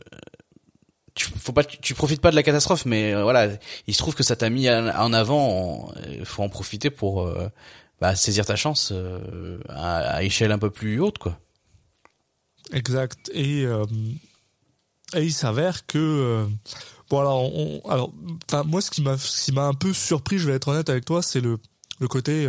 tu, 1.13 1.26
faut 1.26 1.52
pas, 1.52 1.63
tu, 1.63 1.93
profites 1.93 2.21
pas 2.21 2.32
de 2.32 2.36
la 2.36 2.43
catastrophe, 2.43 2.86
mais 2.86 3.13
euh, 3.13 3.24
voilà, 3.24 3.50
il 3.88 3.93
se 3.93 4.00
trouve 4.00 4.15
que 4.15 4.24
ça 4.24 4.36
t'a 4.36 4.50
mis 4.50 4.69
en 4.69 5.13
avant. 5.13 5.91
Il 6.10 6.26
faut 6.26 6.43
en 6.43 6.50
profiter 6.50 6.89
pour 6.89 7.24
euh, 7.24 7.50
bah, 8.00 8.15
saisir 8.15 8.45
ta 8.45 8.56
chance 8.56 8.91
euh, 8.93 9.60
à, 9.69 9.97
à, 9.97 10.24
échelle 10.24 10.52
un 10.52 10.60
peu 10.60 10.69
plus 10.69 11.00
haute, 11.00 11.17
quoi. 11.17 11.38
Exact. 12.71 13.30
Et, 13.34 13.63
et 13.63 15.21
il 15.21 15.34
s'avère 15.34 15.86
que 15.86 16.47
bon 17.10 17.19
alors, 17.19 17.54
on, 17.54 17.82
alors, 17.89 18.13
moi 18.65 18.82
ce 18.82 18.89
qui 18.89 19.02
m'a, 19.02 19.17
ce 19.17 19.45
qui 19.45 19.52
m'a 19.52 19.65
un 19.65 19.74
peu 19.74 19.91
surpris, 19.91 20.38
je 20.38 20.47
vais 20.47 20.54
être 20.54 20.69
honnête 20.69 20.89
avec 20.89 21.04
toi, 21.04 21.21
c'est 21.21 21.41
le 21.41 21.58
le 22.00 22.08
côté, 22.08 22.47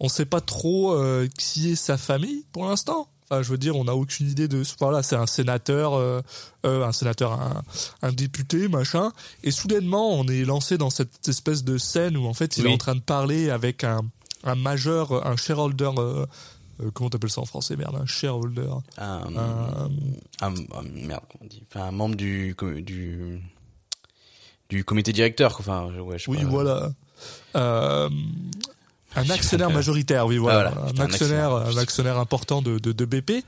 on 0.00 0.08
sait 0.08 0.26
pas 0.26 0.40
trop 0.40 1.00
qui 1.38 1.70
est 1.70 1.76
sa 1.76 1.96
famille 1.96 2.44
pour 2.50 2.66
l'instant. 2.66 3.08
Enfin, 3.30 3.42
je 3.42 3.50
veux 3.50 3.58
dire, 3.58 3.76
on 3.76 3.84
n'a 3.84 3.94
aucune 3.94 4.28
idée 4.28 4.48
de. 4.48 4.62
Voilà, 4.80 5.02
c'est 5.02 5.16
un 5.16 5.26
sénateur, 5.26 5.94
euh, 5.94 6.20
euh, 6.66 6.84
un 6.84 6.92
sénateur, 6.92 7.32
un, 7.32 7.62
un, 8.02 8.12
député, 8.12 8.68
machin. 8.68 9.12
Et 9.42 9.50
soudainement, 9.50 10.12
on 10.12 10.26
est 10.26 10.44
lancé 10.44 10.76
dans 10.76 10.90
cette 10.90 11.26
espèce 11.28 11.64
de 11.64 11.78
scène 11.78 12.16
où 12.16 12.26
en 12.26 12.34
fait, 12.34 12.58
il 12.58 12.66
est 12.66 12.72
en 12.72 12.78
train 12.78 12.94
de 12.94 13.00
parler 13.00 13.48
avec 13.48 13.82
un, 13.82 14.02
un 14.44 14.54
majeur, 14.54 15.26
un 15.26 15.36
shareholder. 15.36 15.90
Euh, 15.98 16.26
euh 16.80 16.90
comment 16.92 17.08
t'appelles 17.08 17.30
ça 17.30 17.40
en 17.40 17.46
français, 17.46 17.76
merde 17.76 17.96
Un 17.96 18.06
shareholder. 18.06 18.68
Un, 18.98 19.20
merde, 20.92 21.24
on 21.40 21.46
dit? 21.46 21.62
Enfin, 21.70 21.86
Un 21.86 21.92
membre 21.92 22.16
du 22.16 22.54
du 22.82 23.40
du 24.68 24.84
comité 24.84 25.12
directeur. 25.12 25.56
Enfin, 25.58 25.86
ouais, 25.86 26.18
je 26.18 26.24
sais 26.24 26.30
oui, 26.30 26.42
pas. 26.42 26.44
voilà. 26.44 26.92
Euh, 27.56 28.10
un 29.16 29.30
actionnaire 29.30 29.70
majoritaire, 29.70 30.26
oui, 30.26 30.36
voilà, 30.38 30.72
Ah, 30.74 30.80
voilà. 30.84 31.00
un, 31.02 31.04
actionnaire, 31.04 31.52
un 31.52 31.76
actionnaire 31.76 32.18
important 32.18 32.62
de, 32.62 32.78
de, 32.78 32.92
de 32.92 33.04
BP, 33.04 33.44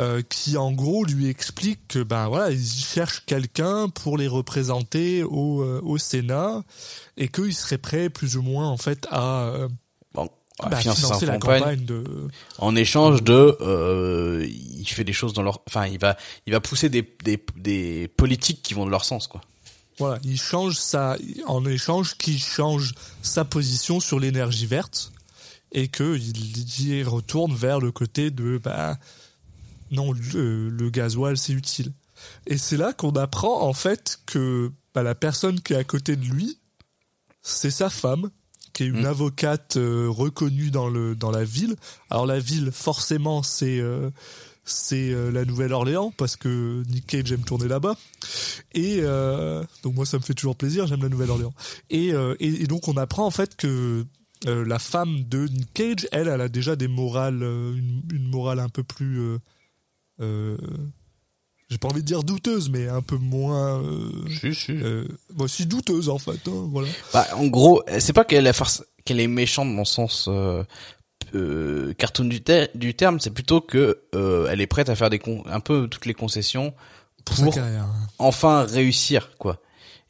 euh, 0.00 0.22
qui 0.28 0.56
en 0.56 0.72
gros 0.72 1.04
lui 1.04 1.28
explique 1.28 1.80
que 1.88 2.02
ben 2.02 2.28
voilà, 2.28 2.50
ils 2.50 2.64
cherchent 2.66 3.24
quelqu'un 3.26 3.88
pour 3.88 4.16
les 4.18 4.28
représenter 4.28 5.22
au, 5.22 5.62
euh, 5.62 5.80
au 5.84 5.98
Sénat 5.98 6.62
et 7.16 7.28
qu'ils 7.28 7.54
seraient 7.54 7.78
prêts 7.78 8.08
plus 8.10 8.36
ou 8.36 8.42
moins 8.42 8.68
en 8.68 8.76
fait 8.76 9.06
à, 9.10 9.42
euh, 9.42 9.68
Bon, 10.14 10.28
bah, 10.68 10.76
financer 10.76 11.24
la 11.26 11.38
campagne. 11.38 11.60
campagne 11.60 11.84
de. 11.84 12.04
en 12.58 12.74
échange 12.76 13.22
de 13.22 13.56
euh, 13.62 14.46
il 14.48 14.86
fait 14.88 15.04
des 15.04 15.12
choses 15.12 15.32
dans 15.32 15.42
leur 15.42 15.60
enfin 15.66 15.86
il 15.86 15.98
va 15.98 16.16
il 16.46 16.52
va 16.52 16.60
pousser 16.60 16.88
des 16.90 17.16
des 17.24 17.42
des 17.56 18.08
politiques 18.16 18.60
qui 18.62 18.74
vont 18.74 18.84
de 18.84 18.90
leur 18.90 19.04
sens 19.04 19.26
quoi 19.26 19.40
Voilà, 20.00 20.18
il 20.24 20.40
change 20.40 20.76
sa, 20.76 21.16
en 21.46 21.64
échange, 21.66 22.16
qu'il 22.16 22.38
change 22.38 22.94
sa 23.22 23.44
position 23.44 24.00
sur 24.00 24.18
l'énergie 24.18 24.66
verte 24.66 25.12
et 25.72 25.88
que 25.88 26.16
il 26.16 26.88
y 26.88 27.02
retourne 27.04 27.54
vers 27.54 27.78
le 27.78 27.92
côté 27.92 28.30
de 28.30 28.58
bah 28.62 28.98
non 29.92 30.12
le, 30.12 30.68
le 30.68 30.90
gasoil 30.90 31.36
c'est 31.36 31.52
utile. 31.52 31.92
Et 32.46 32.58
c'est 32.58 32.76
là 32.76 32.92
qu'on 32.92 33.12
apprend 33.12 33.62
en 33.62 33.72
fait 33.72 34.20
que 34.26 34.72
bah, 34.94 35.02
la 35.02 35.14
personne 35.14 35.60
qui 35.60 35.74
est 35.74 35.76
à 35.76 35.84
côté 35.84 36.16
de 36.16 36.24
lui, 36.24 36.58
c'est 37.42 37.70
sa 37.70 37.90
femme, 37.90 38.30
qui 38.72 38.84
est 38.84 38.86
une 38.86 39.02
Mm. 39.02 39.06
avocate 39.06 39.76
euh, 39.76 40.06
reconnue 40.08 40.70
dans 40.70 40.88
le 40.88 41.14
dans 41.14 41.30
la 41.30 41.44
ville. 41.44 41.76
Alors 42.10 42.26
la 42.26 42.38
ville 42.38 42.70
forcément 42.72 43.42
c'est 43.42 43.80
euh, 43.80 44.10
c'est 44.70 45.10
euh, 45.10 45.30
la 45.30 45.44
Nouvelle-Orléans 45.44 46.12
parce 46.16 46.36
que 46.36 46.82
Nick 46.88 47.06
Cage 47.06 47.32
aime 47.32 47.42
tourner 47.42 47.68
là-bas. 47.68 47.96
Et 48.72 48.98
euh, 49.00 49.64
donc 49.82 49.94
moi 49.94 50.06
ça 50.06 50.18
me 50.18 50.22
fait 50.22 50.34
toujours 50.34 50.56
plaisir, 50.56 50.86
j'aime 50.86 51.02
la 51.02 51.08
Nouvelle-Orléans. 51.08 51.54
Et, 51.90 52.12
euh, 52.12 52.34
et, 52.40 52.62
et 52.62 52.66
donc 52.66 52.88
on 52.88 52.96
apprend 52.96 53.26
en 53.26 53.30
fait 53.30 53.56
que 53.56 54.04
euh, 54.46 54.64
la 54.64 54.78
femme 54.78 55.24
de 55.24 55.46
Nick 55.48 55.72
Cage, 55.74 56.08
elle, 56.12 56.28
elle 56.28 56.40
a 56.40 56.48
déjà 56.48 56.76
des 56.76 56.88
morales, 56.88 57.42
euh, 57.42 57.74
une, 57.74 58.02
une 58.12 58.28
morale 58.28 58.58
un 58.58 58.68
peu 58.68 58.82
plus, 58.82 59.20
euh, 59.20 59.38
euh, 60.20 60.56
j'ai 61.68 61.78
pas 61.78 61.88
envie 61.88 62.00
de 62.00 62.06
dire 62.06 62.22
douteuse, 62.22 62.70
mais 62.70 62.88
un 62.88 63.02
peu 63.02 63.16
moins, 63.16 63.82
euh, 63.82 64.10
si 64.28 64.54
si 64.54 64.72
euh, 64.72 65.04
bon, 65.34 65.46
si 65.46 65.66
douteuse 65.66 66.08
en 66.08 66.18
fait, 66.18 66.48
hein, 66.48 66.68
voilà. 66.70 66.88
bah, 67.12 67.26
en 67.34 67.46
gros 67.48 67.82
c'est 67.98 68.12
pas 68.12 68.24
qu'elle 68.24 68.46
est 68.46 68.82
qu'elle 69.04 69.20
est 69.20 69.26
méchante 69.26 69.68
dans 69.68 69.80
le 69.80 69.84
sens 69.84 70.28
euh, 71.34 71.92
cartoon 71.94 72.24
du, 72.26 72.40
ter- 72.42 72.68
du 72.74 72.94
terme 72.94 73.20
c'est 73.20 73.30
plutôt 73.30 73.60
que 73.60 74.00
euh, 74.14 74.48
elle 74.50 74.60
est 74.60 74.66
prête 74.66 74.88
à 74.88 74.94
faire 74.96 75.10
des 75.10 75.18
con- 75.18 75.42
un 75.46 75.60
peu 75.60 75.88
toutes 75.88 76.06
les 76.06 76.14
concessions 76.14 76.72
Pour 77.24 77.36
sa 77.36 77.44
pour 77.44 77.54
carrière. 77.54 77.82
hein. 77.82 78.06
enfin 78.18 78.64
réussir 78.64 79.30
quoi 79.38 79.60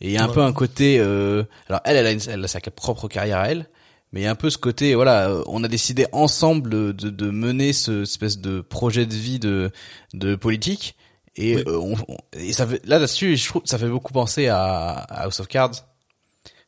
et 0.00 0.06
il 0.08 0.12
y 0.12 0.16
a 0.18 0.24
un 0.24 0.28
Ouais. 0.28 0.34
peu 0.34 0.42
un 0.42 0.52
côté 0.52 0.98
euh, 0.98 1.44
alors 1.68 1.80
elle 1.84 1.96
elle 1.96 2.06
a, 2.06 2.12
une- 2.12 2.20
elle 2.28 2.44
a 2.44 2.48
sa 2.48 2.60
propre 2.60 3.08
carrière 3.08 3.38
à 3.38 3.48
elle 3.50 3.68
mais 4.12 4.20
il 4.20 4.24
y 4.24 4.26
a 4.26 4.30
un 4.30 4.34
peu 4.34 4.50
ce 4.50 4.58
côté 4.58 4.94
voilà 4.94 5.28
euh, 5.28 5.42
on 5.46 5.62
a 5.64 5.68
décidé 5.68 6.06
ensemble 6.12 6.70
de, 6.70 6.92
de, 6.92 7.10
de 7.10 7.30
mener 7.30 7.72
ce 7.72 8.02
espèce 8.02 8.38
de 8.38 8.60
projet 8.60 9.06
de 9.06 9.14
vie 9.14 9.38
de 9.38 9.70
de 10.14 10.34
politique 10.36 10.96
et 11.36 11.56
Oui. 11.56 11.62
euh, 11.66 11.78
on, 11.78 11.94
on- 12.08 12.16
et 12.38 12.52
ça 12.52 12.66
fait, 12.66 12.80
là 12.86 12.98
là-dessus 12.98 13.36
je 13.36 13.48
trouve 13.48 13.62
ça 13.64 13.78
fait 13.78 13.88
beaucoup 13.88 14.12
penser 14.12 14.48
à, 14.48 14.58
à 14.94 15.24
House 15.24 15.38
of 15.40 15.46
Cards 15.48 15.86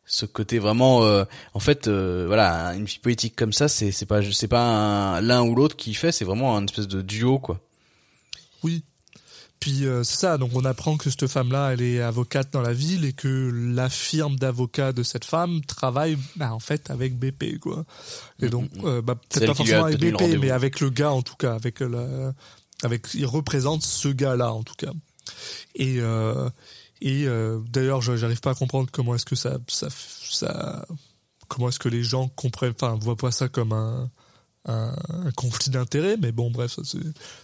ce 0.05 0.27
côté 0.27 0.59
vraiment 0.59 1.05
euh, 1.05 1.25
en 1.55 1.61
fait 1.61 1.87
euh, 1.89 2.25
voilà 2.27 2.75
une 2.75 2.85
vie 2.85 2.99
politique 2.99 3.35
comme 3.37 3.53
ça 3.53 3.69
c'est 3.69 3.93
c'est 3.93 4.05
pas 4.07 4.21
c'est 4.33 4.49
pas 4.49 4.63
un- 5.17 5.21
l'un 5.21 5.43
ou 5.43 5.55
l'autre 5.55 5.77
qui 5.77 5.95
fait 5.95 6.13
c'est 6.13 6.25
vraiment 6.25 6.57
un 6.57 6.65
espèce 6.65 6.89
de 6.89 7.01
duo 7.03 7.39
quoi 7.39 7.61
Oui. 8.63 8.83
Puis 9.61 9.87
euh, 9.87 10.03
c'est 10.03 10.17
ça, 10.17 10.39
donc 10.39 10.51
on 10.55 10.65
apprend 10.65 10.97
que 10.97 11.09
cette 11.09 11.29
femme-là, 11.29 11.71
elle 11.73 11.83
est 11.83 12.01
avocate 12.03 12.53
dans 12.53 12.63
la 12.63 12.73
ville 12.73 13.05
et 13.05 13.13
que 13.13 13.49
la 13.73 13.89
firme 13.89 14.35
d'avocats 14.35 14.93
de 14.93 15.05
cette 15.05 15.25
femme 15.25 15.61
travaille 15.65 16.19
bah, 16.35 16.53
en 16.53 16.59
fait 16.59 16.91
avec 16.91 17.17
BP 17.17 17.61
quoi. 17.61 17.85
Et 18.41 18.49
donc 18.49 18.69
euh, 18.83 19.01
bah, 19.03 19.15
C'est 19.31 19.39
peut-être 19.39 19.51
pas 19.51 19.55
forcément 19.55 19.85
avec 19.85 20.01
BP, 20.01 20.41
mais 20.41 20.51
avec 20.51 20.81
le 20.81 20.91
gars 20.91 21.13
en 21.13 21.23
tout 21.23 21.37
cas, 21.37 21.55
avec 21.55 21.79
la, 21.79 22.33
avec 22.83 23.07
il 23.15 23.25
représente 23.25 23.85
ce 23.85 24.09
gars-là 24.09 24.53
en 24.53 24.65
tout 24.65 24.75
cas. 24.77 24.91
Et 25.77 25.99
et 27.03 27.27
euh, 27.27 27.59
d'ailleurs, 27.69 28.01
j'arrive 28.01 28.41
pas 28.41 28.51
à 28.53 28.55
comprendre 28.55 28.89
comment 28.91 29.15
est-ce 29.15 29.25
que 29.27 29.37
ça 29.37 29.59
ça 29.69 29.89
ça 29.91 30.87
comment 31.49 31.69
est-ce 31.69 31.79
que 31.79 31.89
les 31.91 32.03
gens 32.03 32.29
comprennent, 32.29 32.73
enfin 32.75 32.97
voient 33.01 33.17
pas 33.17 33.31
ça 33.33 33.49
comme 33.49 33.73
un 33.73 34.11
un, 34.65 34.95
un 35.09 35.31
conflit 35.33 35.71
d'intérêts, 35.71 36.17
mais 36.17 36.31
bon 36.31 36.51
bref, 36.51 36.73
ça 36.73 36.83
c'est 36.85 36.99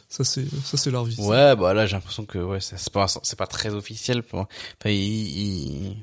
ça 0.08 0.22
c'est 0.24 0.46
ça 0.64 0.76
c'est 0.76 0.90
leur 0.92 1.04
vie. 1.04 1.16
ça. 1.16 1.22
Ouais, 1.22 1.56
bah 1.56 1.74
là 1.74 1.84
j'ai 1.86 1.96
l'impression 1.96 2.24
que 2.24 2.38
ouais, 2.38 2.60
c'est 2.60 2.78
c'est 2.78 2.92
pas 2.92 3.06
c'est 3.08 3.36
pas 3.38 3.46
très 3.48 3.74
officiel. 3.74 4.22
Pour... 4.22 4.40
Enfin, 4.40 4.90
il, 4.90 5.38
il- 5.38 5.96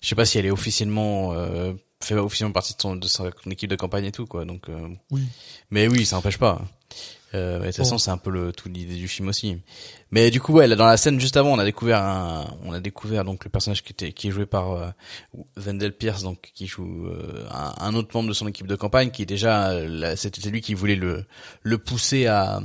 je 0.00 0.08
sais 0.08 0.14
pas 0.14 0.24
si 0.24 0.38
elle 0.38 0.46
est 0.46 0.50
officiellement 0.50 1.32
euh, 1.34 1.72
fait 2.02 2.14
officiellement 2.14 2.52
partie 2.52 2.74
de 2.74 2.80
son 2.80 2.96
de 2.96 3.06
son 3.08 3.30
équipe 3.50 3.68
de 3.70 3.76
campagne 3.76 4.04
et 4.06 4.12
tout 4.12 4.26
quoi. 4.26 4.44
Donc, 4.44 4.68
euh, 4.68 4.88
Oui. 5.10 5.22
mais 5.70 5.88
oui, 5.88 6.06
ça 6.06 6.16
n'empêche 6.16 6.38
pas. 6.38 6.62
Euh, 7.34 7.58
de 7.60 7.64
toute 7.66 7.76
façon, 7.76 7.96
c'est 7.98 8.10
un 8.10 8.18
peu 8.18 8.30
le 8.30 8.52
tout 8.52 8.68
l'idée 8.68 8.94
du 8.96 9.08
film 9.08 9.28
aussi. 9.28 9.56
Mais 10.10 10.30
du 10.30 10.40
coup, 10.40 10.52
ouais, 10.52 10.66
là, 10.66 10.76
dans 10.76 10.84
la 10.84 10.98
scène 10.98 11.18
juste 11.18 11.36
avant, 11.38 11.52
on 11.52 11.58
a 11.58 11.64
découvert 11.64 12.02
un, 12.02 12.44
on 12.64 12.72
a 12.72 12.80
découvert 12.80 13.24
donc 13.24 13.44
le 13.44 13.50
personnage 13.50 13.82
qui 13.82 13.92
était 13.92 14.12
qui 14.12 14.28
est 14.28 14.30
joué 14.30 14.44
par 14.44 14.72
euh, 14.72 14.88
Wendell 15.56 15.92
Pierce, 15.92 16.22
donc 16.22 16.50
qui 16.54 16.66
joue 16.66 17.06
euh, 17.06 17.46
un, 17.50 17.72
un 17.80 17.94
autre 17.94 18.10
membre 18.14 18.28
de 18.28 18.34
son 18.34 18.46
équipe 18.48 18.66
de 18.66 18.76
campagne, 18.76 19.10
qui 19.10 19.24
déjà, 19.24 19.72
c'était 20.16 20.50
lui 20.50 20.60
qui 20.60 20.74
voulait 20.74 20.96
le 20.96 21.24
le 21.62 21.78
pousser 21.78 22.26
à 22.26 22.60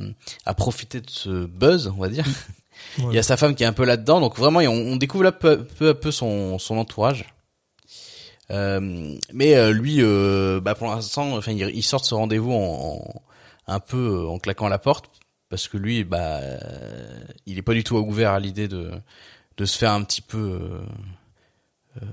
à 0.46 0.54
profiter 0.54 1.00
de 1.00 1.10
ce 1.10 1.46
buzz, 1.46 1.88
on 1.96 2.02
va 2.02 2.10
dire. 2.10 2.26
Il 3.00 3.14
y 3.14 3.18
a 3.20 3.24
sa 3.24 3.38
femme 3.38 3.56
qui 3.56 3.64
est 3.64 3.68
un 3.68 3.74
peu 3.74 3.86
là-dedans, 3.86 4.20
donc 4.20 4.38
vraiment, 4.38 4.60
on, 4.60 4.70
on 4.94 4.96
découvre 4.98 5.24
là 5.24 5.32
peu, 5.32 5.64
peu 5.64 5.90
à 5.90 5.94
peu 5.96 6.12
son 6.12 6.60
son 6.60 6.78
entourage. 6.78 7.26
Euh, 8.50 9.16
mais 9.34 9.56
euh, 9.56 9.72
lui, 9.72 9.98
euh, 10.00 10.62
bah 10.62 10.74
pour 10.76 10.88
l'instant, 10.88 11.36
enfin, 11.36 11.52
il, 11.52 11.70
il 11.76 11.84
sort 11.84 12.00
de 12.02 12.06
ce 12.06 12.16
rendez-vous 12.16 12.52
en, 12.54 12.58
en- 13.04 13.22
un 13.68 13.80
peu 13.80 13.98
euh, 14.24 14.28
en 14.28 14.40
claquant 14.40 14.68
la 14.70 14.80
porte 14.80 15.10
parce 15.50 15.68
que 15.68 15.78
lui, 15.78 16.04
bah, 16.04 16.38
euh, 16.40 17.20
il 17.46 17.58
est 17.58 17.62
pas 17.62 17.74
du 17.74 17.84
tout 17.84 17.96
ouvert 17.98 18.32
à 18.32 18.40
l'idée 18.40 18.68
de 18.68 18.92
de 19.58 19.66
se 19.66 19.78
faire 19.78 19.92
un 19.92 20.04
petit 20.04 20.22
peu 20.22 20.38
euh, 20.38 20.80
euh, 22.02 22.06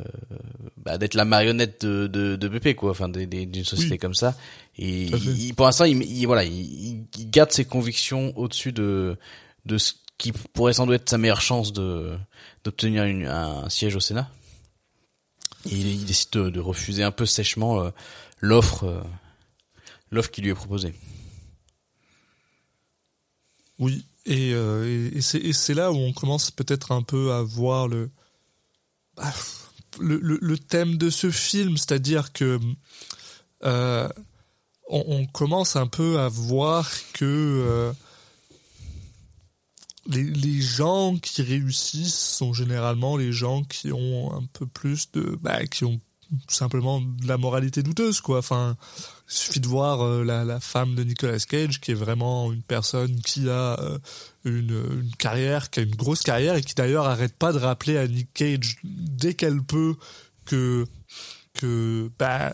bah, 0.78 0.96
d'être 0.98 1.14
la 1.14 1.24
marionnette 1.26 1.84
de, 1.84 2.06
de, 2.06 2.36
de 2.36 2.48
BP 2.48 2.74
quoi, 2.74 2.90
enfin 2.92 3.08
d'une 3.08 3.64
société 3.64 3.92
Oui. 3.94 3.98
comme 3.98 4.14
ça. 4.14 4.34
Et 4.78 5.02
il, 5.04 5.54
pour 5.54 5.66
l'instant, 5.66 5.84
il, 5.84 6.02
il- 6.02 6.26
voilà, 6.26 6.44
il, 6.44 7.06
il 7.18 7.30
garde 7.30 7.50
ses 7.52 7.64
convictions 7.64 8.32
au-dessus 8.36 8.72
de 8.72 9.16
de 9.66 9.78
ce 9.78 9.92
qui 10.18 10.32
pourrait 10.32 10.72
sans 10.72 10.86
doute 10.86 10.94
être 10.96 11.10
sa 11.10 11.18
meilleure 11.18 11.40
chance 11.42 11.72
de 11.72 12.16
d'obtenir 12.64 13.02
un 13.30 13.68
siège 13.68 13.94
au 13.96 14.00
Sénat. 14.00 14.30
Et 15.66 15.74
il, 15.74 15.86
il 15.86 16.04
décide 16.06 16.30
de, 16.32 16.50
de 16.50 16.60
refuser 16.60 17.02
un 17.02 17.10
peu 17.10 17.26
sèchement 17.26 17.80
euh, 17.80 17.90
l'offre 18.40 18.84
euh, 18.84 19.02
l'offre 20.10 20.30
qui 20.30 20.40
lui 20.40 20.50
est 20.50 20.54
proposée. 20.54 20.94
Oui, 23.78 24.06
et, 24.26 24.52
euh, 24.54 25.10
et, 25.12 25.20
c'est 25.20 25.74
là 25.74 25.92
où 25.92 25.96
on 25.96 26.12
commence 26.12 26.50
peut-être 26.50 26.92
un 26.92 27.02
peu 27.02 27.32
à 27.32 27.42
voir 27.42 27.88
le, 27.88 28.10
bah, 29.16 29.32
thème 30.68 30.96
de 30.96 31.10
ce 31.10 31.30
film, 31.30 31.76
c'est-à-dire 31.76 32.32
que 32.32 32.58
euh, 33.64 34.08
on, 34.88 35.26
commence 35.26 35.76
un 35.76 35.86
peu 35.86 36.20
à 36.20 36.28
voir 36.28 36.90
que 37.12 37.24
euh, 37.24 37.92
les, 40.06 40.24
les 40.24 40.60
gens 40.60 41.16
qui 41.16 41.42
réussissent 41.42 42.36
sont 42.36 42.52
généralement 42.52 43.16
les 43.16 43.32
gens 43.32 43.62
qui 43.64 43.92
ont 43.92 44.32
un 44.34 44.44
peu 44.52 44.66
plus 44.66 45.10
de 45.12 45.38
bah, 45.40 45.66
qui 45.66 45.84
ont 45.84 46.00
simplement 46.48 47.00
de 47.00 47.26
la 47.26 47.38
moralité 47.38 47.82
douteuse 47.82 48.20
quoi. 48.20 48.38
Enfin 48.38 48.76
il 49.28 49.34
suffit 49.34 49.60
de 49.60 49.68
voir 49.68 50.02
euh, 50.02 50.22
la, 50.24 50.60
femme 50.60 50.94
de 50.94 51.04
Nicolas 51.04 51.38
Cage 51.38 51.80
qui 51.80 51.92
est 51.92 51.94
vraiment 51.94 52.52
une 52.52 52.62
personne 52.62 53.20
qui 53.20 53.48
a 53.48 53.78
euh, 53.80 53.98
une, 54.44 55.00
une 55.02 55.16
carrière 55.16 55.70
qui 55.70 55.80
a 55.80 55.82
une 55.82 55.94
grosse 55.94 56.22
carrière 56.22 56.56
et 56.56 56.62
qui 56.62 56.74
d'ailleurs 56.74 57.06
arrête 57.06 57.36
pas 57.36 57.52
de 57.52 57.58
rappeler 57.58 57.96
à 57.96 58.06
Nick 58.06 58.32
Cage 58.34 58.76
dès 58.84 59.34
qu'elle 59.34 59.62
peut 59.62 59.94
que 60.44 60.86
que 61.54 62.10
bah 62.18 62.52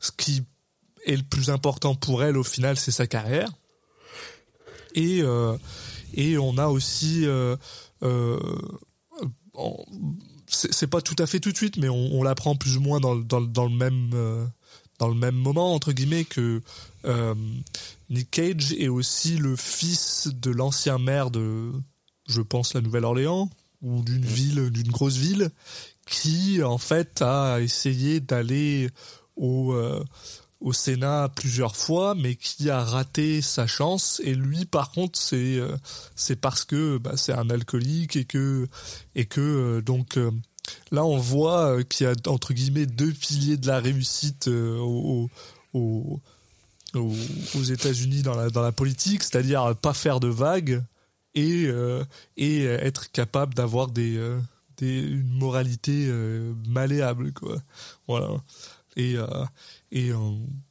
ce 0.00 0.10
qui 0.12 0.42
est 1.06 1.16
le 1.16 1.22
plus 1.22 1.50
important 1.50 1.94
pour 1.94 2.22
elle 2.22 2.36
au 2.36 2.44
final 2.44 2.76
c'est 2.76 2.90
sa 2.90 3.06
carrière. 3.06 3.50
Et 4.94 5.22
euh, 5.22 5.56
et 6.14 6.38
on 6.38 6.58
a 6.58 6.66
aussi 6.66 7.26
c'est 10.52 10.86
pas 10.88 11.00
tout 11.00 11.16
à 11.18 11.26
fait 11.26 11.40
tout 11.40 11.52
de 11.52 11.56
suite 11.56 11.76
mais 11.76 11.88
on, 11.88 12.14
on 12.14 12.22
l'apprend 12.22 12.56
plus 12.56 12.76
ou 12.76 12.80
moins 12.80 13.00
dans, 13.00 13.14
le- 13.14 13.24
dans, 13.24 13.40
le- 13.40 13.46
dans 13.46 13.64
le 13.66 13.74
même 13.74 14.10
euh, 14.14 14.44
dans 14.98 15.08
le 15.08 15.14
même 15.14 15.34
moment 15.36 15.74
entre 15.74 15.92
guillemets 15.92 16.24
que 16.24 16.60
euh, 17.04 17.34
Nick 18.10 18.30
Cage 18.30 18.72
est 18.72 18.88
aussi 18.88 19.36
le 19.36 19.56
fils 19.56 20.28
de 20.32 20.50
l'ancien 20.50 20.98
maire 20.98 21.30
de 21.30 21.70
je 22.28 22.40
pense 22.42 22.74
la 22.74 22.80
Nouvelle-Orléans 22.80 23.48
ou 23.82 24.02
d'une 24.02 24.24
ville 24.24 24.70
d'une 24.70 24.90
grosse 24.90 25.16
ville 25.16 25.50
qui 26.06 26.62
en 26.62 26.78
fait 26.78 27.22
a 27.22 27.60
essayé 27.60 28.20
d'aller 28.20 28.90
au 29.36 29.72
euh, 29.72 30.02
au 30.60 30.72
Sénat 30.74 31.30
plusieurs 31.34 31.74
fois, 31.74 32.14
mais 32.14 32.34
qui 32.36 32.68
a 32.68 32.84
raté 32.84 33.40
sa 33.42 33.66
chance. 33.66 34.20
Et 34.24 34.34
lui, 34.34 34.66
par 34.66 34.90
contre, 34.90 35.18
c'est 35.18 35.56
euh, 35.58 35.76
c'est 36.16 36.36
parce 36.36 36.64
que 36.64 36.98
bah, 36.98 37.16
c'est 37.16 37.32
un 37.32 37.48
alcoolique 37.50 38.16
et 38.16 38.24
que 38.26 38.68
et 39.14 39.24
que 39.24 39.40
euh, 39.40 39.80
donc 39.80 40.18
euh, 40.18 40.30
là 40.92 41.04
on 41.04 41.16
voit 41.16 41.82
qu'il 41.84 42.06
y 42.06 42.10
a 42.10 42.14
entre 42.26 42.52
guillemets 42.52 42.86
deux 42.86 43.12
piliers 43.12 43.56
de 43.56 43.66
la 43.66 43.80
réussite 43.80 44.48
au, 44.48 45.28
au- 45.72 46.20
au- 46.94 47.16
aux 47.56 47.62
États-Unis 47.62 48.22
dans 48.22 48.34
la 48.36 48.50
dans 48.50 48.62
la 48.62 48.72
politique, 48.72 49.22
c'est-à-dire 49.22 49.74
pas 49.76 49.94
faire 49.94 50.20
de 50.20 50.28
vagues 50.28 50.82
et 51.34 51.68
et 52.36 52.64
être 52.64 53.10
capable 53.12 53.54
d'avoir 53.54 53.86
des 53.88 54.18
des 54.76 54.98
une 55.00 55.32
moralité 55.38 56.08
malléable 56.68 57.32
quoi. 57.32 57.56
Voilà. 58.08 58.28
Et 58.96 59.16
euh, 59.16 59.26
et 59.92 60.10
euh, 60.10 60.16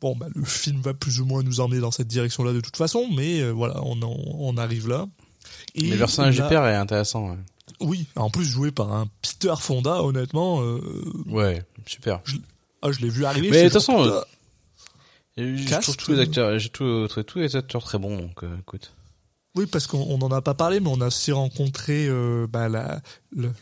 bon, 0.01 0.15
bah, 0.15 0.27
le 0.33 0.45
film 0.45 0.81
va 0.81 0.93
plus 0.93 1.19
ou 1.21 1.25
moins 1.25 1.43
nous 1.43 1.59
emmener 1.59 1.79
dans 1.79 1.91
cette 1.91 2.07
direction-là 2.07 2.53
de 2.53 2.61
toute 2.61 2.77
façon, 2.77 3.07
mais 3.15 3.41
euh, 3.41 3.51
voilà, 3.51 3.81
on, 3.83 4.01
en- 4.01 4.15
on 4.39 4.57
arrive 4.57 4.87
là. 4.87 5.07
Et 5.75 5.83
Mais 5.83 5.89
le 5.91 5.97
personnage 5.99 6.35
du 6.35 6.41
père 6.43 6.65
est 6.65 6.75
intéressant. 6.75 7.31
Ouais, 7.31 7.37
Oui, 7.81 8.07
en 8.15 8.29
plus 8.29 8.45
joué 8.45 8.71
par 8.71 8.93
un 8.93 9.07
Peter 9.21 9.53
Fonda, 9.59 10.03
honnêtement. 10.03 10.61
euh, 10.61 10.81
Ouais, 11.27 11.63
super. 11.85 12.21
ah, 12.81 12.91
je 12.91 12.99
l'ai 12.99 13.09
vu 13.09 13.25
arriver. 13.25 13.49
Mais 13.51 13.59
je 13.59 13.63
de 13.65 13.69
toute 13.69 13.73
façon. 13.81 14.21
Et 15.37 15.55
Je 15.57 15.75
trouve 15.79 15.95
tous 15.97 16.11
les 16.11 16.19
acteurs, 16.19 16.57
j'ai 16.59 16.69
tous 16.69 17.07
les 17.35 17.55
acteurs 17.55 17.83
très 17.83 17.97
bons, 17.97 18.17
donc 18.17 18.43
euh, 18.43 18.57
écoute. 18.59 18.93
Oui, 19.55 19.65
parce 19.65 19.87
qu'on 19.87 19.99
on 20.01 20.19
en 20.21 20.31
a 20.31 20.41
pas 20.41 20.53
parlé, 20.53 20.79
mais 20.79 20.89
on 20.89 21.01
a 21.01 21.07
aussi 21.07 21.31
rencontré 21.31 22.07
euh, 22.07 22.45
bah, 22.47 22.69
la 22.69 23.01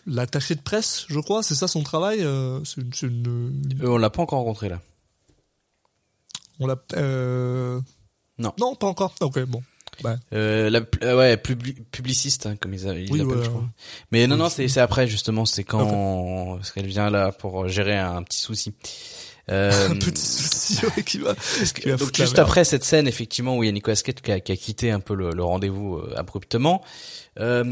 l'attaché 0.06 0.56
de 0.56 0.62
presse, 0.62 1.06
je 1.08 1.20
crois. 1.20 1.44
C'est 1.44 1.56
ça 1.56 1.68
son 1.68 1.82
travail. 1.84 2.20
euh, 2.24 2.60
c'est 2.66 2.82
une, 3.04 3.62
Euh, 3.82 3.88
on 3.88 3.98
l'a 3.98 4.10
pas 4.10 4.22
encore 4.22 4.40
rencontré 4.40 4.70
là. 4.70 4.82
On 6.60 6.68
l'a. 6.68 6.76
euh, 6.96 7.80
Non. 8.38 8.54
Non, 8.60 8.76
pas 8.76 8.88
encore. 8.88 9.14
Ok, 9.22 9.40
bon. 9.46 9.62
Bah, 10.04 10.18
Euh, 10.32 10.70
la, 10.70 10.82
euh, 11.04 11.18
ouais, 11.18 11.36
publi- 11.38 11.84
publiciste, 11.92 12.46
hein, 12.46 12.56
comme 12.56 12.74
ils, 12.74 12.82
ils 12.84 13.12
Oui, 13.12 13.18
l'appellent, 13.20 13.44
je 13.44 13.50
crois. 13.50 13.64
Mais 14.12 14.28
non, 14.28 14.38
non, 14.38 14.48
c'est 14.50 14.78
après 14.78 15.08
justement, 15.08 15.46
c'est 15.46 15.64
quand 15.64 16.58
parce 16.58 16.72
qu'elle 16.72 16.86
vient 16.86 17.10
là 17.10 17.32
pour 17.32 17.68
gérer 17.68 17.98
un 17.98 18.24
petit 18.24 18.40
souci. 18.40 18.74
Euh, 19.50 19.92
un 19.92 19.96
petit 19.96 20.22
souci 20.22 20.86
ouais, 20.86 21.04
qui 21.04 21.20
va. 21.20 21.34
qui 21.34 21.88
va 21.90 21.96
donc 21.96 22.14
juste 22.14 22.38
après 22.38 22.66
cette 22.66 22.84
scène, 22.84 23.08
effectivement, 23.08 23.56
où 23.56 23.64
il 23.64 23.68
y 23.68 23.70
a 23.70 23.72
Nicolas 23.72 23.96
Cage 23.96 24.16
qui 24.16 24.30
a, 24.34 24.42
qui 24.42 24.52
a 24.52 24.58
quitté 24.58 24.92
un 24.92 25.00
peu 25.00 25.16
le, 25.16 25.32
le 25.32 25.42
rendez-vous 25.42 25.96
euh, 25.96 26.14
abruptement, 26.18 26.84
euh, 27.40 27.64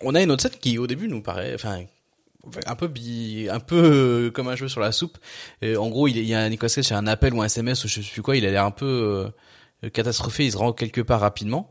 on 0.00 0.14
a 0.14 0.22
une 0.22 0.30
autre 0.30 0.44
scène 0.44 0.58
qui, 0.58 0.78
au 0.78 0.86
début, 0.86 1.08
nous 1.08 1.20
paraît, 1.20 1.52
enfin, 1.54 1.82
un 2.66 2.74
peu 2.76 2.88
bi, 2.88 3.48
un 3.50 3.60
peu 3.60 3.76
euh, 4.26 4.30
comme 4.30 4.48
un 4.48 4.56
jeu 4.56 4.68
sur 4.68 4.80
la 4.80 4.92
soupe. 4.92 5.18
Et 5.62 5.76
en 5.76 5.88
gros, 5.88 6.08
il, 6.08 6.16
il 6.16 6.24
y 6.26 6.34
a 6.34 6.48
Nicolas 6.48 6.70
Cage, 6.70 6.84
c'est 6.84 6.94
un 6.94 7.06
appel 7.06 7.34
ou 7.34 7.42
un 7.42 7.46
SMS 7.46 7.84
ou 7.84 7.88
je 7.88 8.00
sais 8.00 8.10
plus 8.12 8.22
quoi. 8.22 8.36
Il 8.36 8.46
a 8.46 8.50
l'air 8.50 8.64
un 8.64 8.70
peu 8.70 9.32
euh, 9.84 9.90
catastrophé. 9.90 10.46
Il 10.46 10.52
se 10.52 10.56
rend 10.56 10.72
quelque 10.72 11.00
part 11.00 11.20
rapidement. 11.20 11.70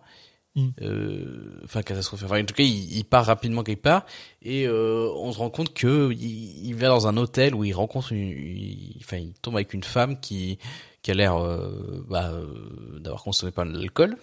Mm. 0.56 0.68
Euh, 0.82 1.62
enfin 1.64 1.84
catastrophe. 1.84 2.24
Enfin 2.24 2.42
en 2.42 2.46
tout 2.46 2.56
cas, 2.56 2.64
il, 2.64 2.98
il 2.98 3.04
part 3.06 3.26
rapidement 3.26 3.62
quelque 3.64 3.84
part 3.84 4.06
et 4.42 4.66
euh, 4.68 5.08
on 5.18 5.32
se 5.32 5.38
rend 5.38 5.52
compte 5.52 5.74
que 5.76 6.12
il, 6.12 6.66
il 6.68 6.74
va 6.76 6.88
dans 6.88 7.08
un 7.08 7.18
hôtel 7.18 7.54
où 7.54 7.64
il 7.64 7.74
rencontre 7.74 8.14
une, 8.14 8.30
il- 8.30 8.98
enfin 9.02 9.18
il 9.18 9.34
tombe 9.36 9.56
avec 9.56 9.76
une 9.76 9.84
femme 9.84 10.20
qui 10.20 10.58
qui 11.04 11.12
a 11.12 11.14
l'air 11.14 11.36
euh, 11.38 12.04
bah, 12.10 12.32
euh, 12.32 13.00
d'avoir 13.00 13.24
consommé 13.24 13.52
pas 13.52 13.64
mal 13.64 13.76
d'alcool 13.80 14.18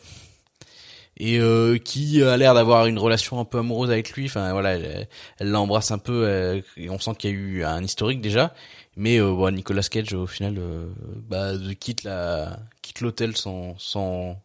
et 1.18 1.38
euh, 1.38 1.78
qui 1.78 2.22
a 2.22 2.36
l'air 2.36 2.54
d'avoir 2.54 2.86
une 2.86 2.98
relation 2.98 3.40
un 3.40 3.44
peu 3.44 3.58
amoureuse 3.58 3.90
avec 3.90 4.12
lui. 4.12 4.26
Enfin 4.26 4.52
voilà, 4.52 4.74
elle 4.74 5.08
l'embrasse 5.40 5.90
un 5.90 5.98
peu 5.98 6.24
euh, 6.26 6.60
et 6.76 6.90
on 6.90 6.98
sent 6.98 7.12
qu'il 7.18 7.30
y 7.30 7.32
a 7.32 7.36
eu 7.36 7.64
un 7.64 7.82
historique 7.82 8.20
déjà. 8.20 8.54
Mais 8.96 9.18
euh, 9.20 9.30
bon, 9.32 9.54
Nicolas 9.54 9.82
Cage 9.82 10.12
au 10.14 10.26
final 10.26 10.56
euh, 10.58 10.86
bah, 11.28 11.52
quitte 11.78 12.02
la 12.04 12.58
quitte 12.82 13.00
l'hôtel 13.00 13.36
sans 13.36 13.78
sans 13.78 14.40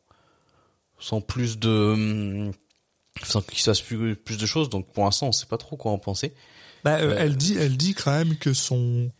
sans 0.99 1.21
plus 1.21 1.57
de 1.59 1.69
hum, 1.69 2.51
sans 3.23 3.41
qu'il 3.41 3.59
se 3.59 3.65
fasse 3.65 3.81
plus, 3.81 4.15
plus 4.15 4.37
de 4.37 4.45
choses. 4.45 4.69
Donc 4.69 4.87
pour 4.91 5.03
l'instant, 5.05 5.27
on 5.27 5.31
sait 5.31 5.45
pas 5.47 5.57
trop 5.57 5.75
quoi 5.77 5.91
en 5.91 5.97
penser. 5.97 6.33
Bah, 6.83 6.97
euh, 6.99 7.15
elle 7.17 7.35
dit, 7.35 7.57
elle 7.59 7.77
dit 7.77 7.93
quand 7.93 8.11
même 8.11 8.37
que 8.37 8.53
son 8.53 9.11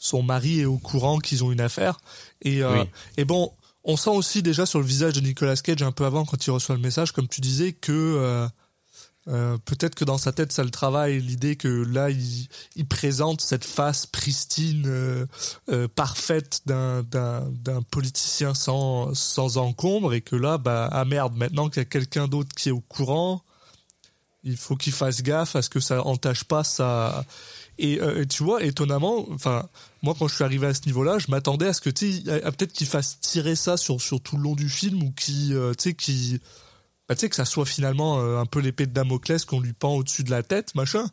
son 0.00 0.22
mari 0.22 0.60
est 0.60 0.64
au 0.64 0.78
courant 0.78 1.18
qu'ils 1.18 1.42
ont 1.42 1.50
une 1.50 1.60
affaire. 1.60 1.98
Et 2.42 2.62
euh, 2.62 2.82
Oui. 2.82 2.88
et 3.16 3.24
bon, 3.24 3.52
on 3.88 3.96
sent 3.96 4.10
aussi 4.10 4.42
déjà 4.42 4.66
sur 4.66 4.78
le 4.78 4.84
visage 4.84 5.14
de 5.14 5.20
Nicolas 5.20 5.56
Cage 5.56 5.82
un 5.82 5.92
peu 5.92 6.04
avant 6.04 6.26
quand 6.26 6.46
il 6.46 6.50
reçoit 6.50 6.76
le 6.76 6.80
message, 6.82 7.12
comme 7.12 7.26
tu 7.26 7.40
disais, 7.40 7.72
que 7.72 7.90
euh, 7.92 8.46
euh, 9.28 9.56
peut-être 9.64 9.94
que 9.94 10.04
dans 10.04 10.18
sa 10.18 10.30
tête 10.30 10.52
ça 10.52 10.62
le 10.62 10.70
travaille 10.70 11.20
l'idée 11.20 11.56
que 11.56 11.68
là 11.68 12.10
il, 12.10 12.86
présente 12.86 13.40
cette 13.40 13.64
face 13.64 14.04
pristine, 14.04 14.84
euh, 14.86 15.88
parfaite 15.94 16.62
d'un 16.66 17.82
politicien 17.90 18.54
sans 18.54 19.14
sans 19.14 19.56
encombre 19.56 20.14
et 20.14 20.20
que 20.20 20.36
là 20.36 20.56
bah 20.56 20.88
ah 20.92 21.04
merde 21.04 21.36
maintenant 21.36 21.68
qu'il 21.68 21.80
y 21.80 21.82
a 21.82 21.84
quelqu'un 21.84 22.28
d'autre 22.28 22.54
qui 22.56 22.70
est 22.70 22.72
au 22.72 22.80
courant 22.80 23.42
il 24.44 24.56
faut 24.56 24.76
qu'il 24.76 24.94
fasse 24.94 25.22
gaffe 25.22 25.56
à 25.56 25.62
ce 25.62 25.68
que 25.68 25.80
ça 25.80 26.02
entache 26.06 26.44
pas 26.44 26.64
sa 26.64 27.24
et, 27.78 28.00
euh, 28.00 28.22
et 28.22 28.26
tu 28.26 28.42
vois 28.42 28.62
étonnamment 28.62 29.26
enfin 29.32 29.66
moi 30.02 30.14
quand 30.18 30.28
je 30.28 30.34
suis 30.34 30.44
arrivé 30.44 30.66
à 30.66 30.74
ce 30.74 30.82
niveau-là 30.86 31.18
je 31.18 31.30
m'attendais 31.30 31.66
à 31.66 31.72
ce 31.72 31.80
que 31.80 31.90
tu 31.90 32.22
peut-être 32.24 32.72
qu'il 32.72 32.86
fasse 32.86 33.20
tirer 33.20 33.56
ça 33.56 33.76
sur 33.76 34.00
sur 34.00 34.20
tout 34.20 34.36
le 34.36 34.42
long 34.42 34.54
du 34.54 34.68
film 34.68 35.02
ou 35.02 35.12
qui 35.12 35.52
tu 35.52 35.82
sais 35.82 35.94
qui 35.94 36.40
bah, 37.08 37.14
tu 37.14 37.22
sais 37.22 37.28
que 37.28 37.36
ça 37.36 37.46
soit 37.46 37.64
finalement 37.64 38.20
euh, 38.20 38.38
un 38.38 38.46
peu 38.46 38.60
l'épée 38.60 38.86
de 38.86 38.92
Damoclès 38.92 39.44
qu'on 39.44 39.60
lui 39.60 39.72
pend 39.72 39.94
au-dessus 39.94 40.24
de 40.24 40.30
la 40.30 40.42
tête 40.42 40.74
machin 40.74 41.06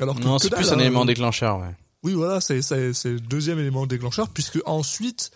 alors 0.00 0.16
que 0.16 0.22
Non, 0.22 0.38
c'est 0.38 0.50
plus 0.50 0.70
un 0.70 0.76
hein. 0.76 0.80
élément 0.80 1.04
déclencheur. 1.04 1.58
Ouais. 1.58 1.74
Oui, 2.04 2.12
voilà, 2.12 2.40
c'est 2.40 2.60
le 2.60 3.18
deuxième 3.18 3.58
élément 3.58 3.84
déclencheur, 3.84 4.28
puisque 4.28 4.60
ensuite, 4.64 5.32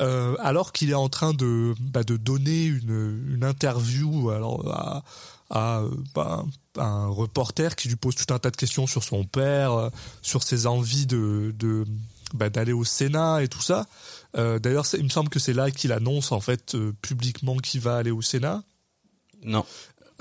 euh, 0.00 0.36
alors 0.38 0.70
qu'il 0.70 0.90
est 0.90 0.94
en 0.94 1.08
train 1.08 1.34
de 1.34 1.74
bah, 1.80 2.04
de 2.04 2.16
donner 2.16 2.66
une 2.66 3.24
une 3.34 3.42
interview 3.42 4.30
alors 4.30 4.70
à 4.72 5.02
à 5.50 5.80
euh, 5.80 5.90
bah, 6.14 6.44
un 6.78 7.06
reporter 7.08 7.76
qui 7.76 7.88
lui 7.88 7.96
pose 7.96 8.14
tout 8.16 8.32
un 8.34 8.38
tas 8.38 8.50
de 8.50 8.56
questions 8.56 8.86
sur 8.86 9.02
son 9.04 9.24
père, 9.24 9.72
euh, 9.72 9.88
sur 10.22 10.42
ses 10.42 10.66
envies 10.66 11.06
de 11.06 11.54
de 11.58 11.84
bah, 12.34 12.48
d'aller 12.50 12.72
au 12.72 12.84
Sénat 12.84 13.42
et 13.42 13.48
tout 13.48 13.62
ça. 13.62 13.86
Euh, 14.36 14.58
D'ailleurs, 14.58 14.86
il 14.98 15.04
me 15.04 15.08
semble 15.08 15.28
que 15.28 15.38
c'est 15.38 15.52
là 15.52 15.70
qu'il 15.70 15.92
annonce 15.92 16.32
en 16.32 16.40
fait 16.40 16.74
euh, 16.74 16.92
publiquement 17.02 17.56
qu'il 17.58 17.80
va 17.80 17.96
aller 17.96 18.10
au 18.10 18.22
Sénat. 18.22 18.62
Non, 19.44 19.64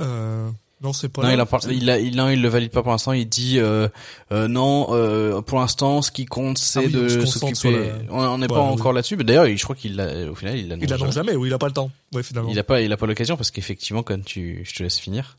Euh, 0.02 0.50
non, 0.82 0.92
c'est 0.94 1.08
pas 1.10 1.22
non, 1.24 1.30
là. 1.30 1.44
il, 1.44 1.46
parle- 1.50 1.72
il, 1.74 1.89
a- 1.89 1.98
il, 2.00 2.16
non, 2.16 2.30
il 2.30 2.42
le 2.42 2.50
valide 2.50 2.70
pas 2.72 2.84
pour 2.84 2.91
l'instant. 2.91 3.14
Il 3.14 3.28
dit 3.30 3.58
euh, 3.58 3.88
euh, 4.32 4.47
non. 4.47 4.88
euh, 4.91 5.41
pour 5.41 5.60
l'instant, 5.60 6.01
ce 6.01 6.12
qui 6.12 6.26
compte, 6.26 6.58
c'est 6.58 6.80
Ah 6.80 6.84
oui, 6.86 6.91
de 6.91 7.26
s'occuper. 7.26 7.72
la- 7.89 8.14
On 8.14 8.38
n'est 8.38 8.47
pas 8.47 8.56
oui. 8.62 8.68
encore 8.74 8.91
là-dessus. 8.93 9.16
Mais 9.16 9.24
d'ailleurs, 9.24 9.47
je 9.47 9.64
crois 9.64 9.76
qu'il 9.76 9.99
au 10.30 10.36
final, 10.36 10.58
il 10.58 10.68
l'annonce. 10.68 10.84
Il 10.84 10.89
l'annonce 10.89 11.14
jamais. 11.16 11.28
jamais, 11.32 11.36
oui, 11.38 11.49
il 11.49 11.54
a 11.54 11.58
pas 11.58 11.68
le 11.68 11.74
temps. 11.74 11.89
Ouais, 12.14 12.22
finalement. 12.22 12.49
Il 12.51 12.60
a 12.60 12.64
pas, 12.64 12.82
il 12.82 12.91
a 12.91 12.97
pas 12.97 13.08
l'occasion 13.08 13.38
parce 13.38 13.49
qu'effectivement, 13.49 14.04
quand 14.04 14.24
tu, 14.24 14.62
je 14.66 14.76
te 14.76 14.84
laisse 14.84 14.99
finir. 14.99 15.38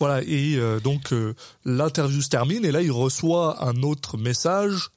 Voilà, 0.00 0.22
et 0.22 0.56
euh, 0.56 0.80
donc 0.80 1.12
euh, 1.12 1.34
l'interview 1.64 2.20
se 2.22 2.28
termine 2.28 2.64
et 2.64 2.72
là 2.72 2.82
il 2.82 2.90
reçoit 2.92 3.64
un 3.66 3.82
autre 3.82 4.16
message 4.18 4.90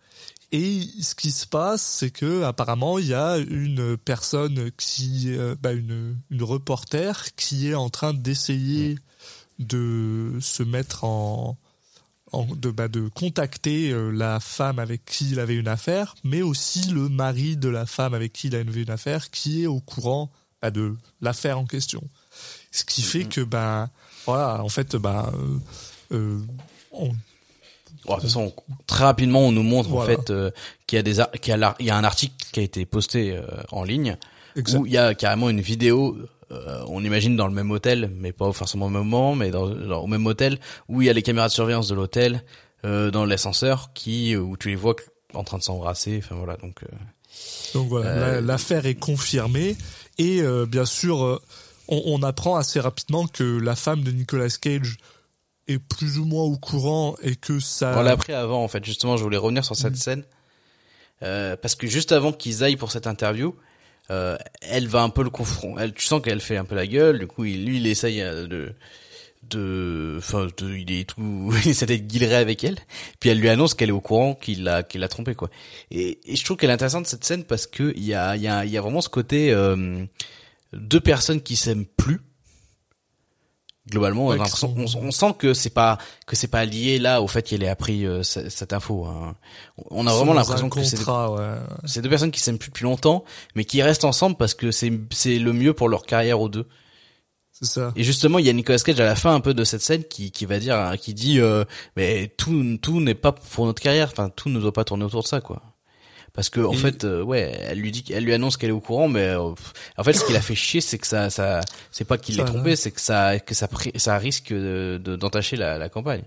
et 0.51 0.81
ce 1.01 1.13
qui 1.13 1.31
se 1.31 1.45
passe 1.45 1.81
c'est 1.81 2.09
que 2.09 2.43
apparemment 2.43 2.97
il 2.99 3.07
y 3.07 3.13
a 3.13 3.37
une 3.37 3.97
personne 3.97 4.71
qui 4.77 5.25
euh, 5.27 5.55
bah, 5.61 5.73
une 5.73 6.17
une 6.31 6.43
reporter 6.43 7.35
qui 7.35 7.67
est 7.69 7.75
en 7.75 7.89
train 7.89 8.13
d'essayer 8.13 8.97
de 9.59 10.33
se 10.41 10.63
mettre 10.63 11.03
en 11.03 11.57
en- 12.33 12.45
de, 12.45 12.71
bah, 12.71 12.89
de 12.89 13.07
contacter 13.07 13.95
la 14.11 14.41
femme 14.41 14.79
avec 14.79 15.05
qui 15.05 15.29
il 15.31 15.39
avait 15.39 15.55
une 15.55 15.69
affaire, 15.69 16.13
mais 16.25 16.41
aussi 16.41 16.89
le 16.89 17.07
mari 17.07 17.55
de 17.55 17.69
la 17.69 17.85
femme 17.85 18.13
avec 18.13 18.33
qui 18.33 18.47
il 18.47 18.55
avait 18.55 18.81
une 18.83 18.89
affaire, 18.89 19.29
qui 19.31 19.63
est 19.63 19.67
au 19.67 19.79
courant 19.79 20.29
bah, 20.61 20.69
de 20.69 20.93
l'affaire 21.21 21.57
en 21.57 21.65
question. 21.65 22.03
ce 22.71 22.83
qui 22.83 23.01
fait 23.01 23.23
que 23.25 23.39
ben 23.41 23.89
voilà 24.27 24.63
en 24.63 24.69
fait 24.69 24.95
ben 24.95 25.31
euh, 26.11 26.15
euh, 26.17 26.39
on- 26.91 27.07
de 27.09 28.13
toute 28.13 28.21
façon, 28.21 28.53
très 28.85 29.03
rapidement, 29.03 29.41
on 29.41 29.51
nous 29.51 29.63
montre 29.63 29.89
Voilà. 29.89 30.13
en 30.13 30.15
fait 30.15 30.29
euh, 30.29 30.51
qu'il 30.85 30.95
y 30.95 30.99
a 30.99 31.03
des 31.03 31.15
qu'il 31.41 31.49
y 31.51 31.53
a, 31.53 31.57
l'ar- 31.57 31.75
il 31.79 31.85
y 31.87 31.89
a 31.89 31.97
un 31.97 32.03
article 32.05 32.33
qui 32.53 32.59
a 32.61 32.63
été 32.63 32.85
posté 32.85 33.35
euh, 33.35 33.41
en 33.71 33.83
ligne 33.83 34.15
Exact. 34.55 34.79
où 34.79 34.85
il 34.85 34.93
y 34.93 34.97
a 34.97 35.13
carrément 35.13 35.49
une 35.49 35.59
vidéo. 35.61 36.17
euh, 36.51 36.81
on 36.87 37.03
imagine 37.03 37.35
dans 37.35 37.47
le 37.47 37.53
même 37.53 37.69
hôtel, 37.71 38.09
mais 38.15 38.31
pas 38.31 38.53
forcément 38.53 38.85
au 38.85 38.89
même 38.89 39.03
moment, 39.03 39.35
mais 39.35 39.51
dans, 39.51 39.67
dans- 39.67 39.99
au 40.01 40.07
même 40.07 40.25
hôtel 40.25 40.57
où 40.87 41.01
il 41.01 41.07
y 41.07 41.09
a 41.09 41.13
les 41.13 41.21
caméras 41.23 41.49
de 41.49 41.53
surveillance 41.53 41.89
de 41.89 41.95
l'hôtel 41.95 42.43
euh, 42.85 43.11
dans 43.11 43.25
l'ascenseur 43.25 43.91
qui 43.93 44.37
où 44.37 44.55
tu 44.55 44.69
les 44.69 44.75
vois 44.75 44.95
en 45.33 45.43
train 45.43 45.57
de 45.57 45.63
s'embrasser. 45.63 46.21
Enfin 46.23 46.35
voilà, 46.35 46.55
donc 46.55 46.83
euh, 46.83 46.87
Donc 47.73 47.89
voilà, 47.89 48.15
la- 48.15 48.41
l'affaire 48.41 48.85
est 48.85 48.95
confirmée 48.95 49.75
et 50.17 50.41
euh, 50.41 50.65
bien 50.65 50.85
sûr, 50.85 51.41
on, 51.87 52.01
on 52.05 52.23
apprend 52.23 52.55
assez 52.55 52.79
rapidement 52.79 53.27
que 53.27 53.43
la 53.43 53.75
femme 53.75 54.03
de 54.03 54.11
Nicolas 54.11 54.49
Cage 54.49 54.97
est 55.67 55.79
plus 55.79 56.17
ou 56.17 56.25
moins 56.25 56.43
au 56.43 56.57
courant 56.57 57.15
et 57.21 57.35
que 57.35 57.59
ça. 57.59 57.93
On 57.97 58.01
l'a 58.01 58.11
appris 58.11 58.33
avant, 58.33 58.63
en 58.63 58.67
fait. 58.67 58.83
Justement, 58.85 59.17
je 59.17 59.23
voulais 59.23 59.37
revenir 59.37 59.65
sur 59.65 59.75
cette 59.75 59.97
scène. 59.97 60.23
Euh, 61.23 61.57
parce 61.57 61.75
que 61.75 61.87
juste 61.87 62.11
avant 62.11 62.31
qu'ils 62.31 62.63
aillent 62.63 62.75
pour 62.75 62.91
cette 62.91 63.07
interview, 63.07 63.55
euh, 64.11 64.37
elle 64.61 64.87
va 64.87 65.01
un 65.01 65.09
peu 65.09 65.23
le 65.23 65.29
confronter. 65.29 65.81
Elle, 65.81 65.93
tu 65.93 66.05
sens 66.05 66.21
qu'elle 66.21 66.41
fait 66.41 66.57
un 66.57 66.65
peu 66.65 66.75
la 66.75 66.87
gueule. 66.87 67.19
Du 67.19 67.27
coup, 67.27 67.45
il, 67.45 67.65
lui, 67.65 67.77
il 67.77 67.87
essaye 67.87 68.21
euh, 68.21 68.47
de, 68.47 68.73
de, 69.49 70.15
enfin, 70.19 70.47
de, 70.57 70.75
il 70.75 70.91
est 70.91 71.09
tout, 71.09 71.51
il 71.65 71.71
essaie 71.71 71.85
d'être 71.85 72.07
guilleré 72.07 72.35
avec 72.35 72.63
elle. 72.63 72.77
Puis 73.19 73.29
elle 73.29 73.39
lui 73.39 73.49
annonce 73.49 73.73
qu'elle 73.73 73.89
est 73.89 73.93
au 73.93 74.01
courant 74.01 74.35
qu'il 74.35 74.63
l'a, 74.63 74.83
qu'il 74.83 75.01
l'a 75.01 75.07
trompé, 75.07 75.35
quoi. 75.35 75.49
Et, 75.91 76.19
et 76.25 76.35
je 76.35 76.45
trouve 76.45 76.57
qu'elle 76.57 76.69
est 76.69 76.73
intéressante 76.73 77.07
cette 77.07 77.23
scène 77.23 77.43
parce 77.43 77.67
que 77.67 77.93
il 77.95 78.05
y 78.05 78.13
a, 78.13 78.35
il 78.35 78.41
y 78.41 78.47
a, 78.47 78.63
il 78.63 78.71
y 78.71 78.77
a 78.77 78.81
vraiment 78.81 79.01
ce 79.01 79.09
côté 79.09 79.51
euh, 79.51 80.05
deux 80.73 80.99
personnes 80.99 81.41
qui 81.41 81.55
s'aiment 81.55 81.85
plus. 81.85 82.21
Globalement, 83.89 84.25
on, 84.27 84.37
Ouais, 84.37 85.11
sent 85.11 85.33
que 85.39 85.53
c'est 85.53 85.69
pas 85.69 85.97
que 86.25 86.35
c'est 86.35 86.49
pas 86.49 86.65
lié 86.65 86.99
là 86.99 87.21
au 87.21 87.27
fait 87.29 87.41
qu'elle 87.41 87.63
ait 87.63 87.69
appris 87.69 88.05
euh, 88.05 88.21
ce- 88.21 88.49
cette 88.49 88.73
info. 88.73 89.05
hein. 89.05 89.37
On 89.91 90.05
a 90.07 90.13
vraiment 90.13 90.33
l'impression 90.33 90.69
que 90.69 90.83
c'est 90.83 90.97
contrat, 90.97 91.31
ouais. 91.31 91.55
c'est 91.85 92.01
deux 92.01 92.09
personnes 92.09 92.31
qui 92.31 92.41
s'aiment 92.41 92.57
plus 92.57 92.67
depuis 92.69 92.83
longtemps, 92.83 93.23
mais 93.55 93.63
qui 93.63 93.81
restent 93.81 94.03
ensemble 94.03 94.35
parce 94.35 94.53
que 94.55 94.71
c'est 94.71 94.91
c'est 95.11 95.39
le 95.39 95.53
mieux 95.53 95.73
pour 95.73 95.87
leur 95.87 96.05
carrière 96.05 96.41
aux 96.41 96.49
deux. 96.49 96.67
C'est 97.53 97.65
ça. 97.65 97.93
Et 97.95 98.03
justement, 98.03 98.39
il 98.39 98.45
y 98.45 98.49
a 98.49 98.53
Nicolas 98.53 98.77
Cage 98.77 98.99
à 98.99 99.05
la 99.05 99.15
fin 99.15 99.33
un 99.33 99.39
peu 99.39 99.53
de 99.53 99.63
cette 99.63 99.81
scène 99.81 100.03
qui 100.03 100.31
qui 100.31 100.45
va 100.45 100.59
dire, 100.59 100.75
hein, 100.75 100.97
qui 100.97 101.13
dit, 101.13 101.39
euh, 101.39 101.63
mais 101.95 102.27
tout 102.37 102.77
tout 102.81 102.99
n'est 102.99 103.15
pas 103.15 103.31
pour 103.31 103.65
notre 103.67 103.81
carrière, 103.81 104.09
enfin 104.11 104.27
tout 104.29 104.49
ne 104.49 104.59
doit 104.59 104.73
pas 104.73 104.83
tourner 104.83 105.05
autour 105.05 105.23
de 105.23 105.27
ça, 105.27 105.39
quoi. 105.39 105.61
Parce 106.37 106.51
que 106.51 106.59
en 106.61 106.71
Et- 106.73 106.77
fait, 106.77 107.03
euh, 107.03 107.23
ouais, 107.23 107.51
elle 107.63 107.79
lui 107.79 107.91
dit, 107.91 108.05
elle 108.13 108.23
lui 108.23 108.31
annonce 108.31 108.57
qu'elle 108.57 108.69
est 108.69 108.73
au 108.73 108.79
courant, 108.79 109.07
mais 109.07 109.23
euh, 109.29 109.41
en 109.97 110.03
fait, 110.03 110.13
ce 110.13 110.23
qui 110.23 110.33
l'a 110.33 110.39
fait 110.39 110.53
chier, 110.53 110.81
c'est 110.81 110.99
que 110.99 111.07
ça, 111.07 111.31
ça, 111.31 111.61
c'est 111.91 112.05
pas 112.05 112.19
qu'il 112.19 112.37
l'ait 112.37 112.45
trompé, 112.45 112.75
c'est 112.75 112.91
que 112.91 113.01
ça, 113.01 113.39
que 113.39 113.55
ça, 113.55 113.67
ça 113.95 114.17
risque 114.19 114.53
de 114.53 115.01
de- 115.03 115.15
d'entacher 115.15 115.55
la, 115.57 115.79
la 115.79 115.89
campagne. 115.89 116.21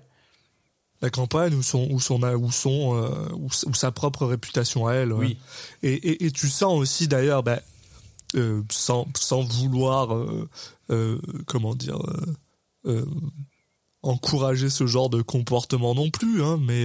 La 1.01 1.11
campagne 1.11 1.55
ou 1.55 1.63
son 1.63 1.87
ou 1.93 2.01
son 2.01 2.21
ou 2.25 2.51
son 2.51 2.97
euh, 2.97 3.29
ou, 3.35 3.49
sa 3.75 3.93
propre 3.93 4.27
réputation 4.27 4.89
à 4.89 4.95
elle. 4.95 5.13
ouais. 5.13 5.27
Oui. 5.27 5.39
Et, 5.85 5.93
et, 5.95 6.27
et 6.27 6.31
tu 6.33 6.49
sens 6.49 6.77
aussi 6.77 7.07
d'ailleurs, 7.07 7.45
euh, 8.35 8.63
sans 8.69 9.07
sans 9.17 9.43
vouloir, 9.43 10.09
comment 11.47 11.77
dire. 11.77 12.01
encourager 14.03 14.71
ce 14.71 14.87
genre 14.87 15.11
de 15.11 15.23
comportement 15.23 15.95
non 15.95 16.11
plus, 16.11 16.43
hein, 16.43 16.59
mais 16.61 16.85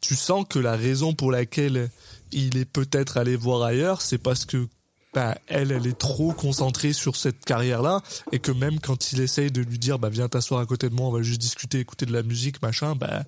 tu 0.00 0.16
sens 0.16 0.44
que 0.48 0.58
la 0.58 0.76
raison 0.76 1.14
pour 1.14 1.30
laquelle 1.30 1.88
il 2.32 2.56
est 2.56 2.64
peut-être 2.64 3.16
allé 3.16 3.36
voir 3.36 3.62
ailleurs, 3.62 4.00
c'est 4.02 4.18
parce 4.18 4.44
que 4.44 4.68
bah, 5.14 5.36
elle, 5.46 5.72
elle 5.72 5.86
est 5.86 5.98
trop 5.98 6.32
concentrée 6.32 6.92
sur 6.92 7.16
cette 7.16 7.44
carrière-là, 7.44 8.02
et 8.30 8.38
que 8.38 8.52
même 8.52 8.78
quand 8.78 9.12
il 9.12 9.20
essaye 9.20 9.50
de 9.50 9.62
lui 9.62 9.78
dire, 9.78 9.98
bah 9.98 10.10
viens 10.10 10.28
t'asseoir 10.28 10.60
à 10.60 10.66
côté 10.66 10.88
de 10.90 10.94
moi, 10.94 11.06
on 11.08 11.12
va 11.12 11.22
juste 11.22 11.40
discuter, 11.40 11.80
écouter 11.80 12.04
de 12.06 12.12
la 12.12 12.22
musique, 12.22 12.60
machin, 12.60 12.94
bah 12.94 13.24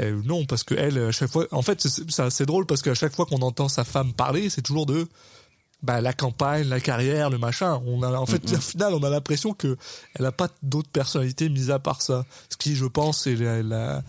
euh, 0.00 0.20
non, 0.24 0.44
parce 0.46 0.62
que 0.62 0.74
elle, 0.74 0.98
à 0.98 1.10
chaque 1.12 1.30
fois, 1.30 1.46
en 1.50 1.62
fait, 1.62 1.80
c'est 1.86 2.20
assez 2.20 2.46
drôle 2.46 2.64
parce 2.66 2.82
qu'à 2.82 2.94
chaque 2.94 3.14
fois 3.14 3.26
qu'on 3.26 3.42
entend 3.42 3.68
sa 3.68 3.82
femme 3.82 4.12
parler, 4.12 4.50
c'est 4.50 4.62
toujours 4.62 4.86
de 4.86 5.08
bah, 5.82 6.00
la 6.00 6.12
campagne, 6.12 6.68
la 6.68 6.80
carrière, 6.80 7.28
le 7.28 7.38
machin. 7.38 7.82
On 7.86 8.02
a, 8.02 8.12
en 8.12 8.26
fait, 8.26 8.52
au 8.52 8.60
final, 8.60 8.94
on 8.94 9.02
a 9.02 9.10
l'impression 9.10 9.52
que 9.52 9.76
elle 10.14 10.26
a 10.26 10.32
pas 10.32 10.48
d'autres 10.62 10.90
personnalités 10.90 11.48
mis 11.48 11.70
à 11.70 11.78
part 11.78 12.02
ça. 12.02 12.24
Ce 12.50 12.56
qui, 12.56 12.76
je 12.76 12.86
pense, 12.86 13.26
est 13.26 13.36
la, 13.36 13.62
la- 13.62 14.02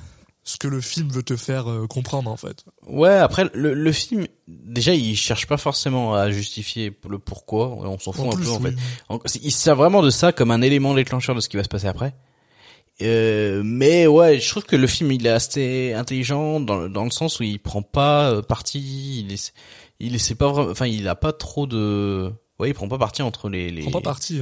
ce 0.48 0.58
que 0.58 0.68
le 0.68 0.80
film 0.82 1.10
veut 1.10 1.24
te 1.24 1.36
faire 1.36 1.70
euh, 1.70 1.88
comprendre, 1.88 2.32
en 2.32 2.38
fait. 2.38 2.64
Ouais, 2.88 3.10
après 3.18 3.50
le, 3.54 3.74
le 3.74 3.92
film, 3.92 4.26
déjà, 4.48 4.94
il 4.94 5.16
cherche 5.18 5.46
pas 5.46 5.58
forcément 5.58 6.14
à 6.16 6.32
justifier 6.32 6.98
le 7.10 7.20
pourquoi. 7.20 7.68
On 7.70 8.00
s'en 8.00 8.14
fout 8.14 8.26
En 8.26 8.32
un 8.32 8.36
plus, 8.36 8.46
peu 8.46 8.52
en 8.52 8.62
oui. 8.62 8.72
fait. 8.72 8.76
En- 9.10 9.20
Il 9.44 9.52
sert 9.52 9.76
vraiment 9.76 10.02
de 10.02 10.10
ça 10.10 10.32
comme 10.32 10.52
un 10.52 10.62
élément 10.62 10.94
déclencheur 10.94 11.36
de 11.36 11.42
ce 11.42 11.50
qui 11.50 11.58
va 11.58 11.64
se 11.64 11.70
passer 11.70 11.88
après. 11.88 12.14
Euh, 13.02 13.62
mais 13.64 14.08
ouais, 14.08 14.40
je 14.40 14.50
trouve 14.50 14.64
que 14.64 14.76
le 14.76 14.88
film 14.88 15.12
il 15.12 15.28
est 15.28 15.32
assez 15.32 15.94
intelligent 15.94 16.60
dans, 16.60 16.78
le- 16.78 16.90
dans 16.90 17.04
le 17.04 17.12
sens 17.12 17.40
où 17.40 17.44
il 17.44 17.60
prend 17.60 17.84
pas 17.84 18.32
euh, 18.32 18.42
parti, 18.42 19.20
il 19.20 19.32
essaie, 19.32 19.52
il 20.00 20.16
essaie 20.16 20.34
pas 20.34 20.52
vraiment, 20.52 20.72
enfin 20.72 20.88
il 20.88 21.08
a 21.08 21.14
pas 21.14 21.32
trop 21.32 21.68
de, 21.68 22.32
ouais 22.60 22.70
il 22.70 22.74
prend 22.74 22.88
pas 22.88 22.98
parti 22.98 23.22
entre 23.22 23.50
les, 23.50 23.70
les 23.70 23.84
Prends 23.84 23.92
pas 23.92 24.02
parti. 24.02 24.42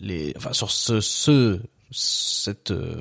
les 0.00 0.34
enfin 0.36 0.52
sur 0.52 0.72
ce 0.72 1.00
ce 1.00 1.60
cette 1.90 2.70
euh, 2.70 3.00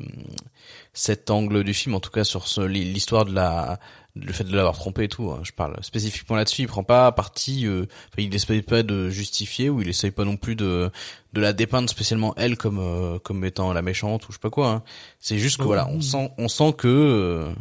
cet 0.94 1.30
angle 1.30 1.64
du 1.64 1.74
film 1.74 1.96
en 1.96 2.00
tout 2.00 2.12
cas 2.12 2.24
sur 2.24 2.46
l'histoire 2.68 3.26
de 3.26 3.34
la 3.34 3.80
le 4.16 4.32
fait 4.32 4.44
de 4.44 4.56
l'avoir 4.56 4.76
trompé 4.76 5.06
et 5.06 5.08
tout 5.08 5.32
hein, 5.32 5.40
je 5.44 5.52
parle 5.52 5.76
spécifiquement 5.82 6.36
là-dessus. 6.36 6.62
Il 6.62 6.68
prend 6.68 6.84
pas 6.84 7.12
parti 7.12 7.66
euh, 7.66 7.86
il 8.18 8.34
essaye 8.36 8.62
pas 8.62 8.84
de 8.84 9.10
justifier 9.10 9.70
ou 9.70 9.82
il 9.82 9.90
essaye 9.90 10.12
pas 10.12 10.26
non 10.26 10.38
plus 10.38 10.56
de 10.56 10.92
de 11.34 11.42
la 11.42 11.54
dépeindre 11.54 11.90
spécialement 11.90 12.34
elle 12.38 12.58
comme 12.58 12.80
euh, 12.80 13.20
comme 13.20 13.44
étant 13.44 13.74
la 13.74 13.82
méchante 13.82 14.28
ou 14.28 14.32
je 14.32 14.38
sais 14.38 14.42
pas 14.42 14.52
quoi 14.52 14.70
hein. 14.70 14.84
c'est 15.20 15.40
juste 15.40 15.58
que 15.58 15.64
voilà 15.64 15.88
on 15.88 16.02
sent 16.02 16.32
on 16.38 16.48
sent 16.48 16.74
que 16.78 16.88
euh, 16.88 17.54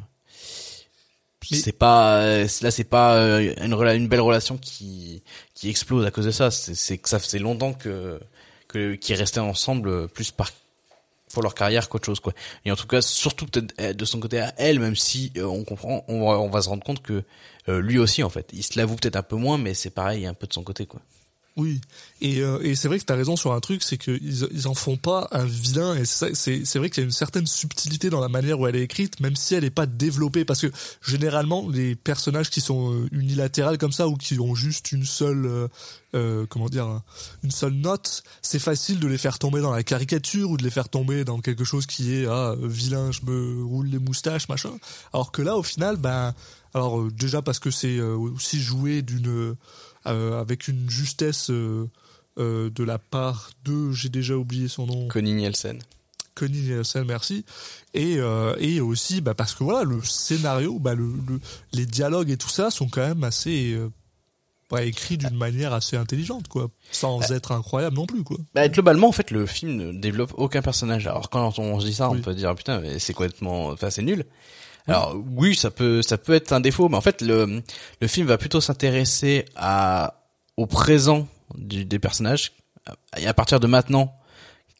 c'est 1.51 1.73
pas 1.73 2.45
là 2.63 2.71
c'est 2.71 2.85
pas 2.85 3.17
euh, 3.17 3.95
une 3.95 4.09
belle 4.09 4.21
relation 4.21 4.57
qui 4.59 5.23
qui 5.55 5.69
explose 5.69 6.05
à 6.07 6.11
cause 6.11 6.27
de 6.27 6.31
ça. 6.31 6.51
C'est 6.51 6.75
c'est 6.75 6.99
que 6.99 7.09
ça 7.09 7.19
faisait 7.19 7.39
longtemps 7.39 7.73
que 7.73 8.21
que 8.69 8.95
qui 8.95 9.15
restaient 9.15 9.41
ensemble 9.41 9.89
euh, 9.89 10.07
plus 10.07 10.31
par 10.31 10.51
pour 11.33 11.43
leur 11.43 11.55
carrière 11.55 11.89
qu'autre 11.89 12.07
chose 12.07 12.21
quoi. 12.21 12.33
Et 12.65 12.73
en 12.73 12.77
tout 12.77 12.87
cas 12.87 13.03
surtout 13.03 13.47
peut-être 13.47 13.75
euh, 13.81 13.93
de 13.93 14.05
son 14.05 14.21
côté 14.21 14.41
à 14.41 14.53
elle 14.59 14.79
même 14.79 14.97
si 14.97 15.33
euh, 15.37 15.45
on 15.45 15.65
comprend 15.65 16.05
on 16.09 16.29
va, 16.29 16.39
on 16.39 16.51
va 16.51 16.63
se 16.63 16.69
rendre 16.69 16.85
compte 16.85 17.03
que 17.03 17.25
euh, 17.69 17.81
lui 17.81 17.99
aussi 17.99 18.23
en 18.23 18.31
fait. 18.31 18.49
Il 18.53 18.63
se 18.63 18.79
l'avoue 18.79 18.97
peut-être 18.97 19.17
un 19.17 19.23
peu 19.23 19.37
moins 19.37 19.59
mais 19.59 19.75
c'est 19.75 19.91
pareil 19.91 20.27
un 20.27 20.35
peu 20.35 20.47
de 20.47 20.53
son 20.53 20.63
côté 20.63 20.87
quoi 20.87 21.01
Oui, 21.55 21.83
et, 22.23 22.41
euh, 22.41 22.59
et 22.63 22.75
c'est 22.75 22.89
vrai 22.89 22.99
que 22.99 23.05
tu 23.05 23.13
as 23.13 23.17
raison 23.17 23.37
sur 23.37 23.53
un 23.53 23.61
truc, 23.61 23.83
c'est 23.83 23.99
qu'ils 23.99 24.49
ils 24.53 24.69
en 24.69 24.73
font 24.73 24.97
pas 24.97 25.29
un 25.33 25.45
vilain, 25.45 25.95
et 25.97 26.07
c'est 26.07 26.79
vrai 26.79 26.89
qu'il 26.89 27.03
y 27.03 27.05
a 27.05 27.05
une 27.05 27.11
certaine 27.11 27.47
subtilité 27.47 28.09
dans 28.09 28.21
la 28.21 28.31
manière 28.31 28.59
où 28.59 28.67
elle 28.67 28.75
est 28.77 28.81
écrite, 28.83 29.21
même 29.21 29.37
si 29.37 29.55
elle 29.55 29.65
est 29.65 29.69
pas 29.71 29.85
développée, 29.85 30.47
parce 30.47 30.63
que 30.63 30.73
généralement 31.07 31.69
les 31.69 31.95
personnages 31.95 32.49
qui 32.49 32.63
sont 32.63 32.95
euh, 32.95 33.07
unilatérales 33.13 33.77
comme 33.77 33.93
ça 33.93 34.09
ou 34.09 34.17
qui 34.17 34.41
ont 34.41 34.55
juste 34.55 34.93
une 34.93 35.05
seule, 35.05 35.45
euh, 35.45 35.69
euh, 36.15 36.47
comment 36.49 36.71
dire, 36.71 36.87
un- 36.87 37.03
une 37.45 37.51
seule 37.51 37.75
note, 37.75 38.23
c'est 38.41 38.59
facile 38.59 38.99
de 38.99 39.07
les 39.07 39.19
faire 39.19 39.39
tomber 39.39 39.61
dans 39.61 39.73
la 39.73 39.83
caricature 39.83 40.51
ou 40.51 40.57
de 40.57 40.63
les 40.63 40.71
faire 40.71 40.89
tomber 40.89 41.25
dans 41.27 41.41
quelque 41.43 41.65
chose 41.65 41.85
qui 41.85 42.15
est 42.15 42.25
ah 42.27 42.55
vilain, 42.63 43.13
je 43.13 43.21
me 43.31 43.63
roule 43.63 43.89
les 43.89 43.99
moustaches, 43.99 44.49
machin. 44.49 44.73
Alors 45.13 45.33
que 45.33 45.43
là, 45.43 45.59
au 45.59 45.63
final, 45.63 45.99
ben, 45.99 46.33
alors 46.73 46.99
euh, 46.99 47.11
déjà 47.15 47.43
parce 47.43 47.59
que 47.59 47.71
c'est 47.71 47.99
euh, 47.99 48.17
aussi 48.17 48.59
joué 48.59 49.03
d'une 49.03 49.29
euh, 49.29 49.55
avec 50.05 50.69
une 50.69 50.89
justesse 50.91 51.51
euh, 51.51 51.87
euh, 52.39 52.71
de 52.71 52.85
la 52.85 52.99
part 52.99 53.51
de, 53.65 53.93
j'ai 53.93 54.09
déjà 54.09 54.35
oublié 54.37 54.69
son 54.69 54.87
nom, 54.87 55.09
Connie 55.09 55.35
Nielsen 55.35 55.79
Connie 56.35 56.63
Nielsen, 56.63 57.05
merci, 57.07 57.45
et 57.93 58.17
euh, 58.17 58.55
et 58.59 58.81
aussi 58.81 59.21
bah, 59.21 59.35
parce 59.35 59.55
que 59.55 59.65
voilà 59.65 59.85
le 59.85 60.03
scénario, 60.03 60.79
bah, 60.79 60.95
le, 60.95 61.05
le- 61.29 61.41
les 61.75 61.85
dialogues 61.85 62.31
et 62.31 62.39
tout 62.39 62.49
ça 62.49 62.71
sont 62.71 62.89
quand 62.89 63.07
même 63.07 63.23
assez 63.23 63.75
euh, 63.75 63.91
bah, 64.71 64.83
écrits 64.83 65.19
d'une 65.19 65.37
manière 65.37 65.75
assez 65.75 65.95
intelligente 65.99 66.49
quoi, 66.49 66.71
sans 66.91 67.33
être 67.33 67.53
incroyable 67.53 67.97
non 67.97 68.07
plus 68.07 68.25
quoi. 68.25 68.39
Bah, 68.55 68.67
globalement, 68.71 69.09
en 69.09 69.13
fait, 69.13 69.31
le 69.31 69.45
film 69.45 69.77
ne 69.77 69.93
développe 69.93 70.33
aucun 70.39 70.63
personnage. 70.63 71.07
Alors, 71.07 71.29
quand 71.29 71.59
on 71.59 71.79
se 71.81 71.85
dit 71.87 71.93
ça, 71.95 72.09
Oui. 72.09 72.17
on 72.19 72.23
peut 72.23 72.35
dire, 72.35 72.55
putain, 72.55 72.81
mais 72.81 72.99
c'est 72.99 73.13
complètement, 73.13 73.67
enfin, 73.67 73.91
c'est 73.91 74.01
nul. 74.01 74.25
Alors, 74.89 75.17
oui, 75.37 75.55
ça 75.55 75.71
peut, 75.71 76.03
ça 76.03 76.19
peut 76.19 76.35
être 76.35 76.53
un 76.53 76.61
défaut, 76.61 76.89
mais 76.89 76.97
en 76.97 77.01
fait, 77.01 77.21
le, 77.23 77.63
le 78.01 78.07
film 78.09 78.27
va 78.27 78.39
plutôt 78.39 78.61
s'intéresser 78.61 79.45
à, 79.57 80.15
au 80.57 80.67
présent 80.67 81.29
du, 81.57 81.85
des 81.85 81.99
personnages, 81.99 82.53
et 83.17 83.27
à 83.27 83.35
partir 83.35 83.61
de 83.61 83.67
maintenant, 83.69 84.15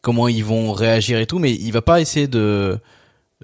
comment 0.01 0.27
ils 0.27 0.45
vont 0.45 0.73
réagir 0.73 1.19
et 1.21 1.27
tout, 1.27 1.39
mais 1.39 1.53
il 1.53 1.71
va 1.71 1.83
pas 1.83 2.01
essayer 2.01 2.27
de, 2.27 2.81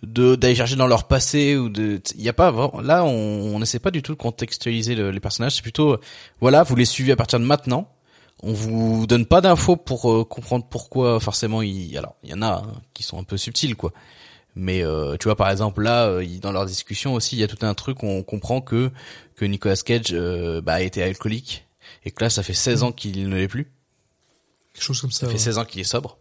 de, 0.03 0.35
d'aller 0.35 0.57
chercher 0.57 0.75
dans 0.75 0.89
leur 0.89 1.05
passé 1.05 1.57
ou 1.57 1.69
de, 1.69 2.01
il 2.17 2.23
y 2.23 2.29
a 2.29 2.33
pas 2.33 2.51
là, 2.83 3.05
on, 3.05 3.55
on 3.55 3.63
essaie 3.63 3.79
pas 3.79 3.93
du 3.93 4.03
tout 4.03 4.13
de 4.13 4.19
contextualiser 4.19 4.97
le- 4.97 5.13
les 5.13 5.21
personnages, 5.21 5.55
c'est 5.57 5.63
plutôt, 5.63 5.99
voilà, 6.41 6.65
vous 6.65 6.75
les 6.75 6.85
suivez 6.85 7.13
à 7.13 7.17
partir 7.17 7.39
de 7.39 7.45
maintenant, 7.45 7.89
on 8.43 8.53
vous 8.53 9.07
donne 9.07 9.27
pas 9.27 9.41
d'infos 9.41 9.77
pour 9.77 10.11
euh, 10.13 10.25
comprendre 10.25 10.67
pourquoi 10.69 11.19
forcément 11.21 11.61
il 11.63 11.97
alors 11.99 12.15
il 12.23 12.31
y 12.31 12.35
en 12.35 12.43
a 12.43 12.63
hein, 12.65 12.73
qui 12.95 13.03
sont 13.03 13.19
un 13.19 13.25
peu 13.25 13.37
subtils 13.37 13.75
quoi 13.75 13.93
mais 14.61 14.83
euh, 14.85 15.17
tu 15.19 15.25
vois 15.25 15.37
par 15.37 15.49
exemple 15.51 15.83
là 15.83 16.07
euh, 16.09 16.27
dans 16.43 16.51
leur 16.53 16.67
discussion 16.67 17.15
aussi 17.15 17.37
il 17.37 17.39
y 17.39 17.45
a 17.45 17.49
tout 17.49 17.65
un 17.65 17.75
truc 17.75 18.03
où 18.03 18.07
on 18.07 18.23
comprend 18.25 18.61
que 18.61 18.91
que 19.37 19.45
Nicolas 19.45 19.77
Cage 19.77 20.09
euh, 20.13 20.61
bah, 20.61 20.75
a 20.75 20.81
été 20.83 21.03
alcoolique 21.03 21.65
et 22.05 22.11
que 22.11 22.25
là 22.25 22.29
ça 22.29 22.43
fait 22.43 22.55
16 22.55 22.83
ans 22.83 22.93
qu'il 22.93 23.29
ne 23.29 23.37
l'est 23.37 23.49
plus 23.49 23.71
Quelque 24.75 24.83
chose 24.85 25.01
comme 25.01 25.11
ça. 25.13 25.21
ça 25.21 25.27
fait 25.29 25.33
ouais. 25.35 25.39
16 25.39 25.59
ans 25.59 25.65
qu'il 25.65 25.81
est 25.81 25.85
sobre 25.85 26.19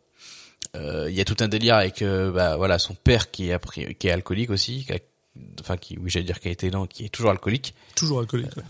euh, 0.76 1.08
il 1.10 1.16
y 1.16 1.22
a 1.22 1.26
tout 1.26 1.38
un 1.40 1.48
délire 1.48 1.76
avec 1.76 2.02
euh, 2.02 2.32
bah 2.32 2.58
voilà 2.58 2.78
son 2.78 2.94
père 2.94 3.32
qui 3.32 3.50
est 3.50 3.96
qui 3.98 4.08
est 4.08 4.12
alcoolique 4.12 4.50
aussi, 4.52 4.86
qui 4.86 4.94
a- 4.94 5.00
enfin 5.62 5.78
qui 5.78 5.98
oui 5.98 6.10
j'allais 6.10 6.26
dire 6.26 6.40
qui 6.40 6.48
a 6.50 6.52
été 6.52 6.70
non, 6.70 6.86
qui 6.86 7.06
est 7.06 7.10
toujours 7.10 7.32
alcoolique. 7.32 7.74
Toujours 7.96 8.20
alcoolique. 8.20 8.56
ouais. 8.58 8.64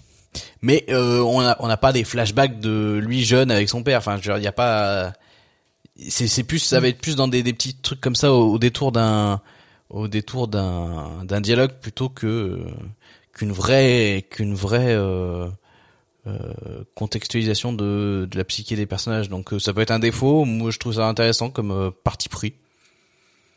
Mais 0.61 0.85
euh, 0.89 1.19
on 1.21 1.39
a 1.41 1.57
on 1.59 1.67
n'a 1.67 1.77
pas 1.77 1.91
des 1.91 2.03
flashbacks 2.03 2.59
de 2.59 2.99
lui 3.03 3.25
jeune 3.25 3.49
avec 3.51 3.67
son 3.67 3.83
père. 3.83 3.97
Enfin, 3.99 4.19
il 4.37 4.43
y 4.43 4.47
a 4.47 4.51
pas. 4.51 5.13
C'est 6.09 6.27
c'est 6.27 6.43
plus 6.43 6.59
ça 6.59 6.79
va 6.79 6.87
être 6.89 6.99
plus 7.01 7.15
dans 7.15 7.27
des 7.27 7.41
des 7.41 7.53
petits 7.53 7.75
trucs 7.75 7.99
comme 7.99 8.15
ça 8.15 8.31
au, 8.31 8.53
au 8.53 8.59
détour 8.59 8.91
d'un 8.91 9.41
au 9.89 10.07
détour 10.07 10.47
d'un 10.47 11.23
d'un 11.23 11.41
dialogue 11.41 11.73
plutôt 11.81 12.09
que 12.09 12.59
qu'une 13.33 13.51
vraie 13.51 14.25
qu'une 14.29 14.53
vraie 14.55 14.93
euh, 14.93 15.47
euh, 16.27 16.83
contextualisation 16.95 17.71
de 17.73 18.27
de 18.29 18.37
la 18.37 18.43
psyché 18.43 18.75
des 18.75 18.85
personnages. 18.85 19.29
Donc 19.29 19.53
euh, 19.53 19.59
ça 19.59 19.73
peut 19.73 19.81
être 19.81 19.91
un 19.91 19.99
défaut. 19.99 20.45
Moi, 20.45 20.71
je 20.71 20.79
trouve 20.79 20.93
ça 20.95 21.07
intéressant 21.07 21.49
comme 21.49 21.71
euh, 21.71 21.91
parti 22.03 22.29
pris. 22.29 22.53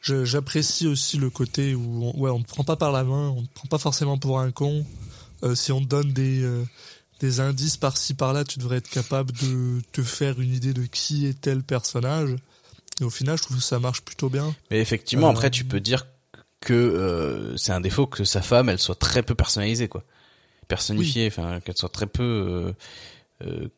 J'apprécie 0.03 0.87
aussi 0.87 1.19
le 1.19 1.29
côté 1.29 1.75
où 1.75 2.05
on, 2.05 2.21
ouais, 2.21 2.31
on 2.31 2.39
ne 2.39 2.45
prend 2.45 2.65
pas 2.65 2.77
par 2.77 2.91
la 2.91 3.05
main, 3.05 3.29
on 3.37 3.43
ne 3.43 3.47
prend 3.55 3.69
pas 3.69 3.79
forcément 3.79 4.17
pour 4.17 4.41
un 4.41 4.51
con. 4.51 4.87
Si 5.55 5.73
on 5.73 5.81
te 5.81 5.87
donne 5.87 6.13
des, 6.13 6.43
des 7.21 7.41
indices 7.41 7.77
par-ci 7.77 8.15
par-là, 8.15 8.45
tu 8.45 8.59
devrais 8.59 8.77
être 8.79 8.89
capable 8.89 9.33
de 9.33 9.81
te 9.93 10.03
faire 10.03 10.41
une 10.41 10.55
idée 10.55 10.73
de 10.73 10.85
qui 10.85 11.27
est 11.27 11.39
tel 11.39 11.63
personnage. 11.63 12.35
Et 13.01 13.05
au 13.05 13.11
final, 13.11 13.37
je 13.39 13.43
trouve 13.43 13.57
que 13.59 13.63
ça 13.63 13.79
marche 13.79 14.03
plutôt 14.03 14.29
bien. 14.31 14.55
Mais 14.71 14.81
effectivement, 14.81 15.29
Euh, 15.29 15.33
après, 15.33 15.51
tu 15.51 15.65
peux 15.65 15.81
dire 15.81 16.07
que 16.61 16.75
euh, 16.75 17.57
c'est 17.57 17.73
un 17.73 17.81
défaut 17.81 18.07
que 18.07 18.25
sa 18.25 18.43
femme, 18.43 18.69
elle 18.69 18.79
soit 18.79 18.99
très 18.99 19.23
peu 19.23 19.35
personnalisée, 19.35 19.89
quoi. 19.89 20.05
Personnifiée, 20.69 21.27
enfin, 21.27 21.61
qu'elle 21.61 21.77
soit 21.77 21.89
très 21.89 22.07
peu. 22.07 22.75
Euh, 23.43 23.47
euh, 23.47 23.69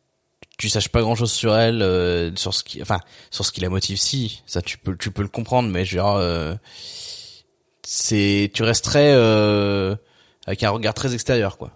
tu 0.58 0.68
saches 0.68 0.88
pas 0.88 1.00
grand 1.00 1.14
chose 1.14 1.32
sur 1.32 1.56
elle, 1.56 1.82
euh, 1.82 2.34
sur 2.36 2.52
ce 2.52 2.62
qui, 2.62 2.82
enfin, 2.82 3.00
sur 3.30 3.46
ce 3.46 3.52
qui 3.52 3.60
la 3.60 3.68
motive. 3.68 3.98
Si, 3.98 4.42
ça, 4.46 4.60
tu 4.60 4.78
peux, 4.78 4.96
tu 4.96 5.10
peux 5.10 5.22
le 5.22 5.28
comprendre, 5.28 5.70
mais 5.70 5.84
genre, 5.84 6.16
euh, 6.16 6.54
c'est, 7.82 8.50
tu 8.52 8.62
resterais 8.62 9.12
euh, 9.14 9.96
avec 10.46 10.62
un 10.62 10.70
regard 10.70 10.94
très 10.94 11.14
extérieur, 11.14 11.56
quoi. 11.56 11.72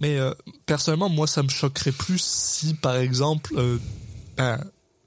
Mais 0.00 0.18
euh, 0.18 0.34
personnellement, 0.66 1.08
moi, 1.08 1.26
ça 1.26 1.42
me 1.42 1.48
choquerait 1.48 1.92
plus 1.92 2.22
si, 2.22 2.74
par 2.74 2.96
exemple, 2.96 3.54
euh, 3.56 3.78
ben, 4.36 4.60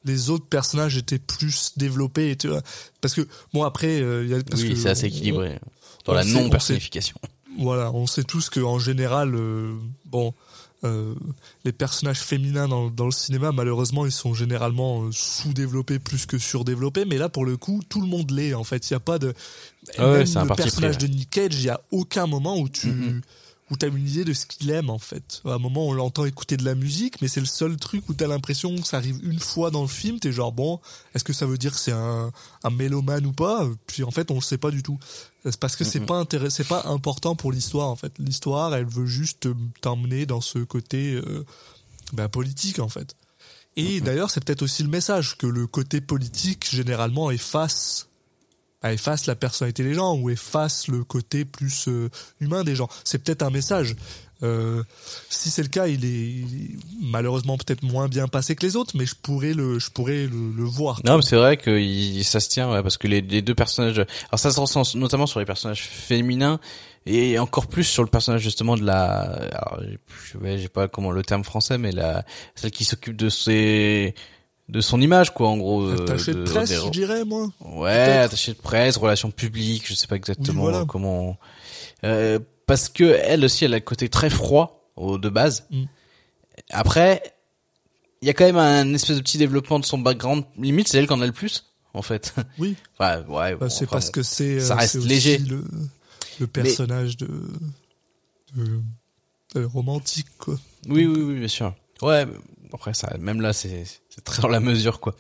les 0.06 0.30
autres 0.30 0.46
personnages 0.48 0.98
étaient 0.98 1.20
plus 1.20 1.74
développés. 1.78 2.32
Et 2.32 2.36
tu 2.36 2.48
vois, 2.48 2.62
parce 3.02 3.14
que 3.14 3.28
bon, 3.54 3.64
après, 3.64 4.02
euh, 4.02 4.24
il 4.24 4.30
y 4.30 4.34
a 4.34 4.42
parce 4.44 4.62
oui, 4.62 4.78
c'est 4.78 4.90
assez 4.90 5.06
on- 5.06 5.08
équilibré 5.08 5.60
dans 6.06 6.14
on 6.14 6.16
la 6.16 6.24
sait- 6.24 6.36
on 6.36 6.44
non 6.44 6.50
personnification. 6.50 7.16
Voilà, 7.60 7.92
on 7.94 8.08
sait 8.08 8.24
tous 8.24 8.50
que 8.50 8.60
en 8.62 8.80
général, 8.80 9.36
euh, 9.36 9.74
bon, 10.06 10.34
euh, 10.86 11.14
les 11.66 11.74
personnages 11.74 12.20
féminins 12.22 12.70
dans, 12.70 12.90
dans 12.90 13.04
le 13.06 13.12
cinéma, 13.12 13.52
malheureusement, 13.52 14.06
ils 14.06 14.14
sont 14.14 14.34
généralement 14.34 15.04
euh, 15.04 15.10
sous-développés 15.12 16.00
plus 16.00 16.26
que 16.26 16.38
surdéveloppés. 16.38 17.04
Mais 17.04 17.18
là, 17.18 17.28
pour 17.28 17.44
le 17.44 17.58
coup, 17.58 17.82
tout 17.90 18.00
le 18.00 18.08
monde 18.08 18.32
l'est. 18.32 18.54
En 18.54 18.64
fait, 18.64 18.90
il 18.90 18.94
y 18.94 18.96
a 18.96 19.02
pas 19.02 19.20
de. 19.20 19.34
Ah 19.98 20.10
ouais, 20.12 20.20
Même 20.20 20.48
le 20.48 20.56
personnage 20.56 20.98
de 20.98 21.08
Nick 21.08 21.30
Cage, 21.32 21.56
il 21.56 21.64
y 21.66 21.70
a 21.70 21.82
aucun 21.92 22.28
moment 22.28 22.58
où 22.58 22.70
tu. 22.70 22.88
Où 23.72 23.76
t'as 23.76 23.88
une 23.88 24.08
idée 24.08 24.26
de 24.26 24.34
ce 24.34 24.46
qu'il 24.46 24.70
aime 24.72 24.90
en 24.90 24.98
fait. 24.98 25.42
À 25.46 25.54
un 25.54 25.58
moment, 25.58 25.88
on 25.88 25.94
l'entend 25.94 26.26
écouter 26.26 26.58
de 26.58 26.66
la 26.66 26.76
musique, 26.76 27.22
mais 27.22 27.28
c'est 27.28 27.40
le 27.40 27.46
seul 27.46 27.78
truc 27.78 28.08
où 28.10 28.14
t'as 28.14 28.28
l'impression 28.28 28.76
que 28.76 28.88
ça 28.88 28.98
arrive 28.98 29.20
une 29.24 29.40
fois 29.40 29.72
dans 29.72 29.82
le 29.82 29.88
film. 29.88 30.20
T'es 30.20 30.32
genre 30.32 30.52
bon, 30.52 30.80
est-ce 31.14 31.24
que 31.24 31.34
ça 31.34 31.46
veut 31.46 31.58
dire 31.58 31.74
que 31.74 31.80
c'est 31.80 31.92
un 31.92 32.32
un 32.64 32.70
mélomane 32.70 33.26
ou 33.26 33.34
pas? 33.34 33.68
Puis 33.88 34.04
en 34.04 34.12
fait, 34.12 34.32
on 34.32 34.36
le 34.36 34.42
sait 34.42 34.58
pas 34.58 34.72
du 34.72 34.84
tout. 34.84 34.98
C'est 35.44 35.60
parce 35.60 35.76
que 35.76 35.84
c'est 35.84 36.02
pas 36.02 36.18
intéressant, 36.18 36.56
c'est 36.56 36.68
pas 36.68 36.84
important 36.86 37.36
pour 37.36 37.52
l'histoire 37.52 37.88
en 37.88 37.96
fait. 37.96 38.14
L'histoire, 38.20 38.74
elle 38.76 38.86
veut 38.86 39.06
juste 39.06 39.48
t'emmener 39.82 40.26
dans 40.26 40.42
ce 40.42 40.60
côté 40.60 41.14
euh, 41.14 41.46
bah, 42.14 42.28
politique 42.28 42.80
en 42.80 42.90
fait. 42.90 43.16
Et 43.76 44.02
d'ailleurs, 44.02 44.30
c'est 44.30 44.44
peut-être 44.44 44.64
aussi 44.64 44.84
le 44.84 44.90
message 44.90 45.38
que 45.38 45.48
le 45.48 45.66
côté 45.66 46.02
politique 46.02 46.70
généralement 46.70 47.32
efface 47.32 48.09
efface 48.84 49.26
la 49.26 49.36
personnalité 49.36 49.84
des 49.84 49.94
gens 49.94 50.16
ou 50.16 50.30
efface 50.30 50.88
le 50.88 51.04
côté 51.04 51.46
plus 51.46 51.88
euh, 51.88 52.10
humain 52.40 52.64
des 52.64 52.76
gens. 52.76 52.88
C'est 53.04 53.24
peut-être 53.24 53.44
un 53.44 53.50
message. 53.50 53.96
Euh, 54.42 54.84
si 55.30 55.50
c'est 55.50 55.64
le 55.64 55.68
cas, 55.68 55.88
il 55.88 56.06
est 56.06 56.46
malheureusement 57.02 57.58
peut-être 57.58 57.84
moins 57.84 58.08
bien 58.08 58.28
passé 58.30 58.56
que 58.56 58.66
les 58.66 58.78
autres, 58.78 58.96
mais 58.96 59.06
je 59.06 59.16
pourrais 59.16 59.54
le, 59.54 59.80
je 59.80 59.90
pourrais 59.92 60.28
le, 60.28 60.52
le 60.56 60.64
voir. 60.64 61.02
Non, 61.04 61.18
mais 61.18 61.24
c'est 61.24 61.36
vrai 61.36 61.58
que 61.58 62.24
ça 62.24 62.40
se 62.40 62.48
tient, 62.48 62.72
ouais, 62.72 62.82
parce 62.82 62.98
que 62.98 63.08
les, 63.08 63.20
les 63.20 63.42
deux 63.42 63.56
personnages, 63.56 64.00
alors 64.00 64.40
ça 64.40 64.52
se 64.52 64.60
ressent 64.60 64.84
notamment 64.96 65.26
sur 65.26 65.42
les 65.42 65.46
personnages 65.46 65.82
féminins 65.84 66.60
et 67.06 67.38
encore 67.38 67.68
plus 67.68 67.84
sur 67.84 68.04
le 68.04 68.10
personnage 68.10 68.42
justement 68.42 68.78
de 68.78 68.86
la, 68.86 69.22
alors, 69.52 69.82
ouais, 70.42 70.58
j'ai 70.58 70.70
pas 70.70 70.88
comment 70.88 71.12
le 71.12 71.24
terme 71.24 71.44
français, 71.44 71.78
mais 71.78 71.92
la 71.92 72.24
celle 72.56 72.72
qui 72.72 72.86
s'occupe 72.86 73.18
de 73.18 73.28
ses, 73.28 74.16
de 74.70 74.82
son 74.82 75.02
image 75.02 75.34
quoi, 75.34 75.50
en 75.50 75.58
gros. 75.58 75.82
euh, 75.84 76.04
Attaché 76.04 76.34
de 76.34 76.44
presse, 76.44 76.70
des- 76.70 76.76
je 76.78 76.90
dirais 76.90 77.26
moi. 77.26 77.50
Ouais, 77.62 77.92
attaché 77.92 78.54
de 78.54 78.58
presse, 78.60 78.96
relations 78.98 79.32
publiques, 79.32 79.88
je 79.88 79.94
sais 79.96 80.08
pas 80.08 80.16
exactement 80.16 80.64
Oui, 80.66 80.70
voilà. 80.72 80.86
comment. 80.86 81.38
Euh, 82.06 82.40
parce 82.66 82.88
que 82.88 83.04
elle 83.24 83.44
aussi, 83.44 83.66
elle 83.66 83.74
a 83.74 83.78
le 83.78 83.84
côté 83.84 84.08
très 84.10 84.30
froid 84.30 84.90
au, 84.96 85.18
de 85.18 85.28
base. 85.30 85.66
Mm. 85.72 85.84
Après, 86.72 87.24
il 88.22 88.28
y 88.28 88.30
a 88.30 88.34
quand 88.34 88.46
même 88.46 88.58
un 88.58 88.94
espèce 88.94 89.18
de 89.18 89.22
petit 89.22 89.38
développement 89.38 89.80
de 89.80 89.86
son 89.86 89.98
background. 89.98 90.44
Limite, 90.58 90.88
c'est 90.88 90.98
elle 91.00 91.08
qui 91.08 91.14
en 91.14 91.22
a 91.22 91.26
le 91.26 91.32
plus, 91.32 91.66
en 91.94 92.02
fait. 92.02 92.34
Oui. 92.58 92.76
Enfin, 93.00 93.22
ouais. 93.28 93.54
Bah, 93.56 93.66
bon, 93.66 93.70
c'est 93.70 93.88
parce 93.88 94.10
que 94.12 94.22
c'est 94.24 94.60
ça 94.60 94.74
euh, 94.74 94.78
reste 94.78 94.96
léger. 95.04 95.38
le, 95.40 95.64
le 96.40 96.48
personnage 96.48 97.18
de, 97.18 97.28
de, 98.56 98.80
de 99.56 99.64
romantique 99.64 100.28
quoi. 100.38 100.56
Oui, 100.88 101.06
oui, 101.06 101.22
oui, 101.22 101.40
bien 101.40 101.48
sûr. 101.48 101.74
Ouais. 102.02 102.26
Après, 102.74 102.94
ça, 102.94 103.16
même 103.20 103.42
là, 103.42 103.52
c'est 103.54 103.84
c'est 104.10 104.24
très 104.24 104.42
dans 104.42 104.48
la 104.48 104.60
mesure, 104.60 105.00
quoi. 105.00 105.16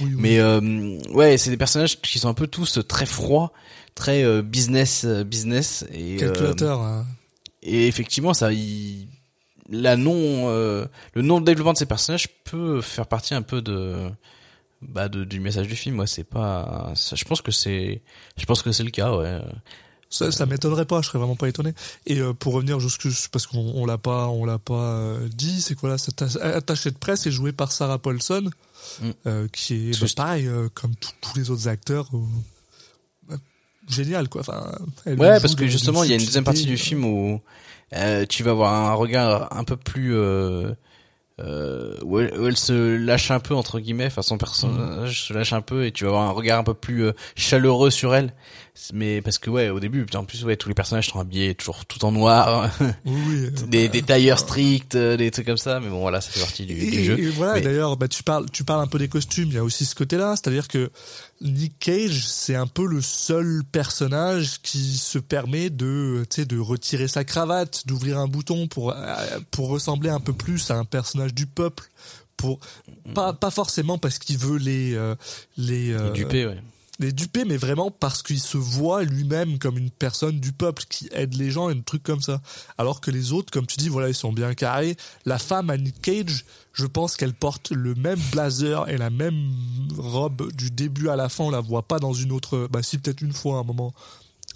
Oui, 0.00 0.06
oui. 0.10 0.16
Mais 0.18 0.38
euh, 0.38 0.98
ouais, 1.10 1.36
c'est 1.36 1.50
des 1.50 1.56
personnages 1.56 2.00
qui 2.00 2.18
sont 2.18 2.28
un 2.28 2.34
peu 2.34 2.46
tous 2.46 2.78
très 2.88 3.04
froids, 3.06 3.52
très 3.94 4.24
euh, 4.24 4.40
business, 4.42 5.04
euh, 5.04 5.22
business 5.22 5.84
et 5.92 6.16
euh, 6.16 6.18
calculateur. 6.18 6.80
hein. 6.80 7.06
Et 7.62 7.86
effectivement, 7.88 8.32
ça, 8.34 8.52
il, 8.52 9.06
la 9.70 9.96
non, 9.96 10.14
euh, 10.14 10.86
le 11.14 11.22
non 11.22 11.40
développement 11.40 11.72
de 11.74 11.78
ces 11.78 11.86
personnages 11.86 12.28
peut 12.44 12.80
faire 12.80 13.06
partie 13.06 13.34
un 13.34 13.42
peu 13.42 13.60
de, 13.62 14.08
bah, 14.82 15.08
de, 15.08 15.24
du 15.24 15.40
message 15.40 15.68
du 15.68 15.76
film. 15.76 15.96
Moi, 15.96 16.06
c'est 16.06 16.24
pas, 16.24 16.92
ça, 16.94 17.16
je 17.16 17.24
pense 17.24 17.42
que 17.42 17.50
c'est, 17.50 18.02
je 18.36 18.44
pense 18.46 18.62
que 18.62 18.72
c'est 18.72 18.82
le 18.82 18.90
cas, 18.90 19.12
ouais. 19.14 19.40
Ça, 20.16 20.30
ça 20.30 20.46
m'étonnerait 20.46 20.84
pas, 20.84 21.02
je 21.02 21.08
serais 21.08 21.18
vraiment 21.18 21.34
pas 21.34 21.48
étonné. 21.48 21.72
Et 22.06 22.20
euh, 22.20 22.32
pour 22.32 22.52
revenir 22.54 22.78
jusque 22.78 23.08
parce 23.32 23.46
qu'on 23.48 23.58
on 23.74 23.84
l'a 23.84 23.98
pas, 23.98 24.28
on 24.28 24.44
l'a 24.44 24.58
pas 24.58 24.74
euh, 24.94 25.28
dit, 25.28 25.60
c'est 25.60 25.74
que 25.74 25.80
voilà, 25.80 25.98
cet 25.98 26.22
atta- 26.22 26.40
attaché 26.40 26.90
de 26.92 26.96
presse 26.96 27.26
est 27.26 27.32
joué 27.32 27.50
par 27.52 27.72
Sarah 27.72 27.98
Paulson, 27.98 28.48
Mm. 29.00 29.10
euh, 29.26 29.48
qui 29.50 29.90
est 29.90 30.00
bah, 30.00 30.06
pareil 30.14 30.48
comme 30.74 30.94
tous- 30.96 31.10
tous 31.20 31.36
les 31.38 31.50
autres 31.50 31.66
acteurs. 31.68 32.08
génial 33.88 34.28
quoi. 34.28 34.40
Enfin, 34.42 34.72
elle 35.04 35.18
Ouais, 35.18 35.40
parce 35.40 35.54
que 35.54 35.66
justement, 35.66 36.04
il 36.04 36.10
y 36.10 36.12
a 36.12 36.16
une 36.16 36.24
deuxième 36.24 36.44
partie 36.44 36.64
du 36.66 36.76
film 36.76 37.04
où 37.04 37.40
tu 38.28 38.42
vas 38.42 38.50
avoir 38.52 38.72
un 38.90 38.94
regard 38.94 39.48
un 39.56 39.64
peu 39.64 39.76
plus 39.76 40.14
euh, 40.14 40.72
où, 42.02 42.20
elle, 42.20 42.38
où 42.38 42.46
elle 42.46 42.56
se 42.56 42.96
lâche 42.96 43.30
un 43.30 43.40
peu 43.40 43.54
entre 43.54 43.80
guillemets, 43.80 44.06
enfin 44.06 44.22
son 44.22 44.38
personnage 44.38 45.24
se 45.26 45.32
lâche 45.32 45.52
un 45.52 45.60
peu 45.62 45.84
et 45.86 45.92
tu 45.92 46.04
vas 46.04 46.10
avoir 46.10 46.28
un 46.28 46.32
regard 46.32 46.60
un 46.60 46.64
peu 46.64 46.74
plus 46.74 47.04
euh, 47.06 47.12
chaleureux 47.36 47.90
sur 47.90 48.14
elle. 48.14 48.32
Mais 48.92 49.22
parce 49.22 49.38
que 49.38 49.50
ouais, 49.50 49.68
au 49.68 49.78
début, 49.78 50.04
putain, 50.04 50.18
en 50.18 50.24
plus 50.24 50.44
ouais, 50.44 50.56
tous 50.56 50.68
les 50.68 50.74
personnages 50.74 51.08
sont 51.08 51.20
habillés 51.20 51.54
toujours 51.54 51.86
tout 51.86 52.04
en 52.04 52.10
noir, 52.10 52.68
Oui, 53.04 53.50
des, 53.68 53.86
bah, 53.86 53.92
des 53.92 54.02
tailleurs 54.02 54.40
stricts, 54.40 54.96
euh, 54.96 55.16
des 55.16 55.30
trucs 55.30 55.46
comme 55.46 55.56
ça. 55.56 55.78
Mais 55.78 55.88
bon, 55.88 56.00
voilà, 56.00 56.20
ça 56.20 56.30
fait 56.32 56.40
partie 56.40 56.66
du, 56.66 56.74
Et, 56.74 56.90
du 56.90 57.04
jeu. 57.04 57.18
et 57.18 57.28
voilà, 57.30 57.54
Mais- 57.54 57.60
d'ailleurs, 57.60 57.96
bah, 57.96 58.08
tu 58.08 58.24
parles, 58.24 58.46
tu 58.50 58.64
parles 58.64 58.82
un 58.82 58.88
peu 58.88 58.98
des 58.98 59.06
costumes. 59.08 59.46
Il 59.48 59.54
y 59.54 59.58
a 59.58 59.62
aussi 59.64 59.84
ce 59.84 59.94
côté-là, 59.94 60.34
c'est-à-dire 60.34 60.66
que 60.66 60.90
Nick 61.40 61.78
Cage, 61.78 62.26
c'est 62.26 62.56
un 62.56 62.66
peu 62.66 62.84
le 62.84 63.00
seul 63.00 63.62
personnage 63.70 64.60
qui 64.62 64.98
se 64.98 65.18
permet 65.20 65.70
de, 65.70 66.24
tu 66.28 66.40
sais, 66.40 66.44
de 66.44 66.58
retirer 66.58 67.06
sa 67.06 67.22
cravate, 67.22 67.86
d'ouvrir 67.86 68.18
un 68.18 68.26
bouton 68.26 68.66
pour 68.66 68.90
euh, 68.90 69.14
pour 69.52 69.68
ressembler 69.68 70.10
un 70.10 70.20
peu 70.20 70.32
plus 70.32 70.70
à 70.72 70.74
un 70.74 70.84
personnage 70.84 71.32
du 71.32 71.46
peuple. 71.46 71.84
Pour 72.36 72.58
pas 73.14 73.32
pas 73.32 73.50
forcément 73.52 73.96
parce 73.98 74.18
qu'il 74.18 74.36
veut 74.38 74.58
les 74.58 74.94
euh, 74.94 75.14
les 75.56 75.92
euh, 75.92 76.10
Dupé, 76.10 76.46
ouais. 76.46 76.58
Les 77.00 77.12
duper, 77.12 77.44
mais 77.44 77.56
vraiment 77.56 77.90
parce 77.90 78.22
qu'il 78.22 78.38
se 78.38 78.56
voit 78.56 79.02
lui-même 79.02 79.58
comme 79.58 79.76
une 79.78 79.90
personne 79.90 80.38
du 80.38 80.52
peuple 80.52 80.84
qui 80.88 81.08
aide 81.12 81.34
les 81.34 81.50
gens 81.50 81.68
et 81.68 81.72
un 81.72 81.80
truc 81.80 82.02
comme 82.02 82.20
ça. 82.20 82.40
Alors 82.78 83.00
que 83.00 83.10
les 83.10 83.32
autres, 83.32 83.50
comme 83.50 83.66
tu 83.66 83.76
dis, 83.78 83.88
voilà, 83.88 84.08
ils 84.08 84.14
sont 84.14 84.32
bien 84.32 84.54
carrés. 84.54 84.96
La 85.24 85.38
femme 85.38 85.70
à 85.70 85.76
Nick 85.76 86.00
Cage, 86.00 86.44
je 86.72 86.86
pense 86.86 87.16
qu'elle 87.16 87.34
porte 87.34 87.70
le 87.70 87.94
même 87.94 88.20
blazer 88.30 88.88
et 88.88 88.96
la 88.96 89.10
même 89.10 89.50
robe 89.98 90.52
du 90.52 90.70
début 90.70 91.08
à 91.08 91.16
la 91.16 91.28
fin. 91.28 91.44
On 91.44 91.50
la 91.50 91.60
voit 91.60 91.82
pas 91.82 91.98
dans 91.98 92.12
une 92.12 92.30
autre, 92.30 92.68
bah 92.70 92.82
si 92.82 92.98
peut-être 92.98 93.22
une 93.22 93.32
fois 93.32 93.56
à 93.56 93.60
un 93.60 93.64
moment. 93.64 93.92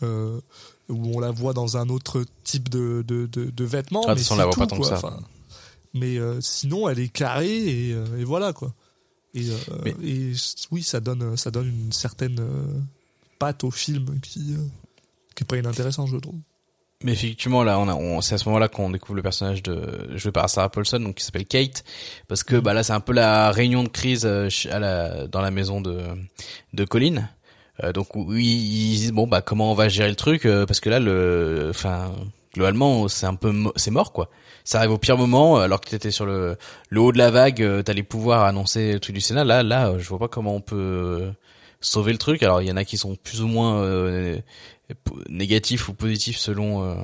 Euh, 0.05 0.41
où 0.89 1.17
on 1.17 1.21
la 1.21 1.33
voit 1.33 1.53
dans 1.53 1.77
un 1.77 1.89
autre 1.89 2.25
type 2.45 2.69
de, 2.69 3.05
de, 3.07 3.27
de, 3.27 3.51
de 3.51 3.65
vêtements. 3.65 4.05
Ah, 4.07 4.15
mais 4.15 4.23
on 4.31 4.37
la 4.37 4.45
voit 4.45 4.53
tout, 4.55 4.61
pas 4.61 4.67
tant 4.67 4.79
que 4.79 4.87
ça. 4.87 4.95
Enfin, 4.95 5.19
mais 5.93 6.19
euh, 6.19 6.41
sinon, 6.41 6.89
elle 6.89 7.01
est 7.01 7.09
carrée 7.09 7.89
et, 7.89 7.93
euh, 7.93 8.19
et 8.19 8.25
voilà 8.25 8.53
quoi. 8.53 8.73
Et, 9.35 9.49
euh, 9.51 9.57
Mais- 9.85 9.95
et 10.03 10.33
oui, 10.71 10.83
ça 10.83 11.01
donne, 11.01 11.37
ça 11.37 11.51
donne 11.51 11.69
une 11.69 11.93
certaine 11.93 12.39
euh, 12.41 12.81
patte 13.39 13.65
au 13.65 13.71
film 13.71 14.19
qui, 14.21 14.55
euh, 14.55 14.63
qui 15.35 15.45
est 15.45 15.47
pas 15.47 15.57
inintéressant, 15.59 16.07
je 16.07 16.17
trouve. 16.17 16.39
Mais 17.05 17.13
effectivement, 17.13 17.63
là, 17.63 17.79
on 17.79 18.21
c'est 18.21 18.35
à 18.35 18.39
ce 18.39 18.49
moment-là 18.49 18.67
qu'on 18.69 18.91
découvre 18.91 19.15
le 19.15 19.23
personnage 19.23 19.63
de 19.63 20.17
joué 20.17 20.33
par 20.33 20.51
Sarah 20.51 20.69
Paulson, 20.69 20.99
donc 20.99 21.17
qui 21.17 21.25
s'appelle 21.25 21.47
Kate, 21.47 21.85
parce 22.27 22.43
que 22.43 22.57
bah 22.57 22.75
là, 22.75 22.83
c'est 22.83 22.93
un 22.93 22.99
peu 23.01 23.13
la 23.13 23.53
réunion 23.53 23.85
de 23.85 23.89
crise 23.89 24.25
euh, 24.27 24.49
à 24.71 24.81
la, 24.81 25.27
dans 25.29 25.41
la 25.41 25.53
maison 25.53 25.81
de 25.81 26.01
de 26.73 26.85
Colin. 26.85 27.29
Euh, 27.85 27.93
donc 27.93 28.17
oui, 28.17 28.45
ils 28.47 28.97
disent 28.97 29.13
bon 29.13 29.29
bah 29.29 29.43
comment 29.43 29.71
on 29.71 29.75
va 29.77 29.89
gérer 29.89 30.09
le 30.09 30.17
truc, 30.17 30.45
euh, 30.45 30.67
parce 30.67 30.81
que 30.81 30.91
là, 30.91 30.99
le, 30.99 31.69
enfin, 31.71 32.13
globalement, 32.55 33.09
c'est 33.09 33.27
un 33.27 33.35
peu, 33.35 33.53
c'est 33.77 33.91
mort 33.91 34.13
quoi. 34.13 34.31
Ça 34.65 34.79
arrive 34.79 34.93
au 34.93 34.99
pire 34.99 35.17
moment, 35.17 35.57
alors 35.59 35.81
que 35.81 35.89
t'étais 35.89 36.11
sur 36.11 36.27
le 36.27 36.57
le 36.91 37.01
haut 37.01 37.13
de 37.13 37.19
la 37.19 37.31
vague, 37.31 37.63
euh, 37.63 37.83
t'allais 37.83 38.03
pouvoir 38.03 38.45
annoncer 38.45 38.93
le 38.93 39.01
truc 39.01 39.15
du 39.15 39.21
Sénat. 39.21 39.45
Là, 39.45 39.63
là, 39.63 39.89
euh, 39.89 39.99
je 39.99 40.09
vois 40.09 40.19
pas 40.19 40.29
comment 40.29 40.55
on 40.55 40.61
peut 40.61 40.77
euh, 40.77 41.31
sauver 41.81 42.13
le 42.13 42.19
truc. 42.19 42.43
Alors 42.43 42.63
il 42.63 42.69
y 42.69 42.73
en 42.73 42.77
a 42.77 42.85
qui 42.85 42.97
sont 42.99 43.17
plus 43.17 43.43
ou 43.43 43.47
moins 43.47 43.83
euh, 43.83 44.39
négatifs 45.29 45.89
ou 45.89 45.95
positifs 45.95 46.39
selon 46.39 46.85
euh, 46.85 46.95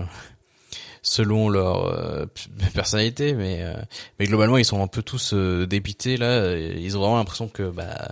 selon 1.03 1.49
leur 1.49 1.87
euh, 1.87 2.27
personnalité 2.75 3.35
mais 3.35 3.59
euh, 3.61 3.75
mais 4.19 4.27
globalement 4.27 4.57
ils 4.57 4.65
sont 4.65 4.83
un 4.83 4.87
peu 4.87 5.03
tous 5.03 5.33
euh, 5.35 5.67
dépités 5.67 6.17
là 6.17 6.57
ils 6.57 6.97
ont 6.97 7.01
vraiment 7.01 7.19
l'impression 7.19 7.49
que 7.49 7.69
bah 7.71 8.11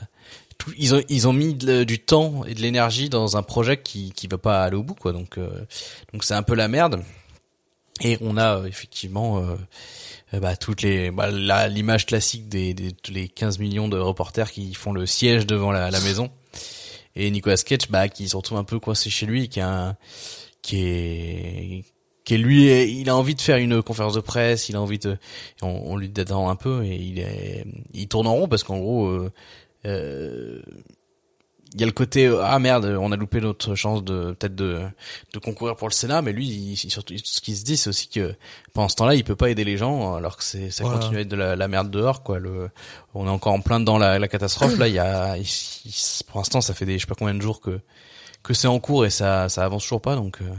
ils 0.76 0.94
ont 0.94 1.02
ils 1.08 1.26
ont 1.26 1.32
mis 1.32 1.54
du 1.54 1.98
temps 1.98 2.44
et 2.44 2.54
de 2.54 2.60
l'énergie 2.60 3.08
dans 3.08 3.36
un 3.36 3.42
projet 3.42 3.78
qui 3.78 4.12
qui 4.12 4.28
va 4.28 4.38
pas 4.38 4.62
aller 4.62 4.76
au 4.76 4.82
bout 4.82 4.94
quoi 4.94 5.12
donc 5.12 5.38
euh, 5.38 5.48
donc 6.12 6.22
c'est 6.22 6.34
un 6.34 6.42
peu 6.42 6.54
la 6.54 6.68
merde 6.68 7.02
et 8.02 8.18
on 8.20 8.36
a 8.36 8.58
euh, 8.58 8.66
effectivement 8.66 9.38
euh, 9.38 9.56
euh, 10.34 10.40
bah, 10.40 10.56
toutes 10.56 10.82
les 10.82 11.10
bah, 11.10 11.30
l'image 11.68 12.06
classique 12.06 12.48
des, 12.48 12.74
des 12.74 12.92
tous 12.92 13.12
les 13.12 13.28
15 13.28 13.58
millions 13.58 13.88
de 13.88 13.98
reporters 13.98 14.50
qui 14.50 14.74
font 14.74 14.92
le 14.92 15.06
siège 15.06 15.46
devant 15.46 15.72
la, 15.72 15.90
la 15.90 16.00
maison. 16.00 16.30
Et 17.14 17.30
Nicolas 17.30 17.56
Cage 17.56 17.90
bah 17.90 18.08
qui 18.08 18.28
se 18.28 18.36
retrouve 18.36 18.58
un 18.58 18.64
peu 18.64 18.78
coincé 18.78 19.10
chez 19.10 19.26
lui 19.26 19.48
qui 19.48 19.60
a 19.60 19.68
un, 19.68 19.96
qui 20.62 20.82
est 20.82 21.84
qui 22.24 22.34
est 22.34 22.38
lui 22.38 22.70
il 23.00 23.08
a 23.10 23.16
envie 23.16 23.34
de 23.34 23.40
faire 23.40 23.58
une 23.58 23.82
conférence 23.82 24.14
de 24.14 24.20
presse 24.20 24.68
il 24.68 24.76
a 24.76 24.80
envie 24.80 24.98
de 24.98 25.18
on, 25.60 25.68
on 25.68 25.96
lui 25.96 26.08
détend 26.08 26.48
un 26.48 26.56
peu 26.56 26.84
et 26.84 26.94
il 26.94 27.18
est 27.18 27.66
il 27.92 28.08
tourne 28.08 28.26
en 28.26 28.34
rond 28.34 28.48
parce 28.48 28.64
qu'en 28.64 28.78
gros 28.78 29.08
euh, 29.08 29.30
euh, 29.84 30.62
il 31.74 31.80
y 31.80 31.84
a 31.84 31.86
le 31.86 31.92
côté 31.92 32.26
euh, 32.26 32.42
ah 32.44 32.58
merde 32.58 32.84
on 33.00 33.12
a 33.12 33.16
loupé 33.16 33.40
notre 33.40 33.74
chance 33.74 34.04
de 34.04 34.32
peut-être 34.32 34.54
de 34.54 34.80
de 35.32 35.38
concourir 35.38 35.74
pour 35.76 35.88
le 35.88 35.92
Sénat 35.94 36.20
mais 36.22 36.32
lui 36.32 36.46
il, 36.46 36.72
il- 36.72 36.90
surtout 36.90 37.14
ce 37.24 37.40
qu'il 37.40 37.56
se 37.56 37.64
dit 37.64 37.76
c'est 37.76 37.88
aussi 37.88 38.08
que 38.08 38.34
pendant 38.74 38.88
ce 38.88 38.96
temps-là 38.96 39.14
il 39.14 39.24
peut 39.24 39.36
pas 39.36 39.48
aider 39.50 39.64
les 39.64 39.76
gens 39.78 40.14
alors 40.14 40.36
que 40.36 40.44
c'est 40.44 40.70
ça 40.70 40.84
Voilà. 40.84 40.98
continue 40.98 41.18
à 41.18 41.20
être 41.22 41.28
de 41.28 41.36
la, 41.36 41.56
la 41.56 41.68
merde 41.68 41.90
dehors 41.90 42.22
quoi. 42.22 42.38
Le 42.38 42.68
on 43.14 43.26
est 43.26 43.30
encore 43.30 43.54
en 43.54 43.60
plein 43.60 43.80
dans 43.80 43.96
la, 43.98 44.18
la 44.18 44.28
catastrophe. 44.28 44.76
Là 44.78 44.88
il 44.88 44.94
y 44.94 44.98
a 44.98 45.36
il- 45.38 45.42
il- 45.86 46.24
pour 46.28 46.38
l'instant 46.40 46.60
ça 46.60 46.74
fait 46.74 46.84
des 46.86 46.94
je 46.98 47.00
sais 47.00 47.06
pas 47.06 47.14
combien 47.14 47.34
de 47.34 47.40
jours 47.42 47.60
que 47.60 47.80
que 48.42 48.54
c'est 48.54 48.68
en 48.68 48.78
cours 48.80 49.06
et 49.06 49.10
ça 49.10 49.48
ça 49.48 49.64
avance 49.64 49.82
toujours 49.84 50.02
pas 50.02 50.14
donc 50.16 50.40
euh, 50.42 50.50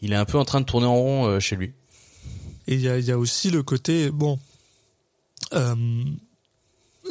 il 0.00 0.12
est 0.12 0.16
un 0.16 0.24
peu 0.24 0.38
en 0.38 0.44
train 0.44 0.60
de 0.60 0.66
tourner 0.66 0.86
en 0.86 0.94
rond 0.96 1.26
euh, 1.26 1.40
chez 1.40 1.56
lui. 1.56 1.72
Et 2.68 2.74
il 2.74 2.80
y 2.80 2.88
a, 2.88 2.98
il 2.98 3.04
y 3.04 3.10
a 3.10 3.18
aussi 3.18 3.50
le 3.50 3.62
côté, 3.62 4.10
bon, 4.10 4.38
euh, 5.54 5.74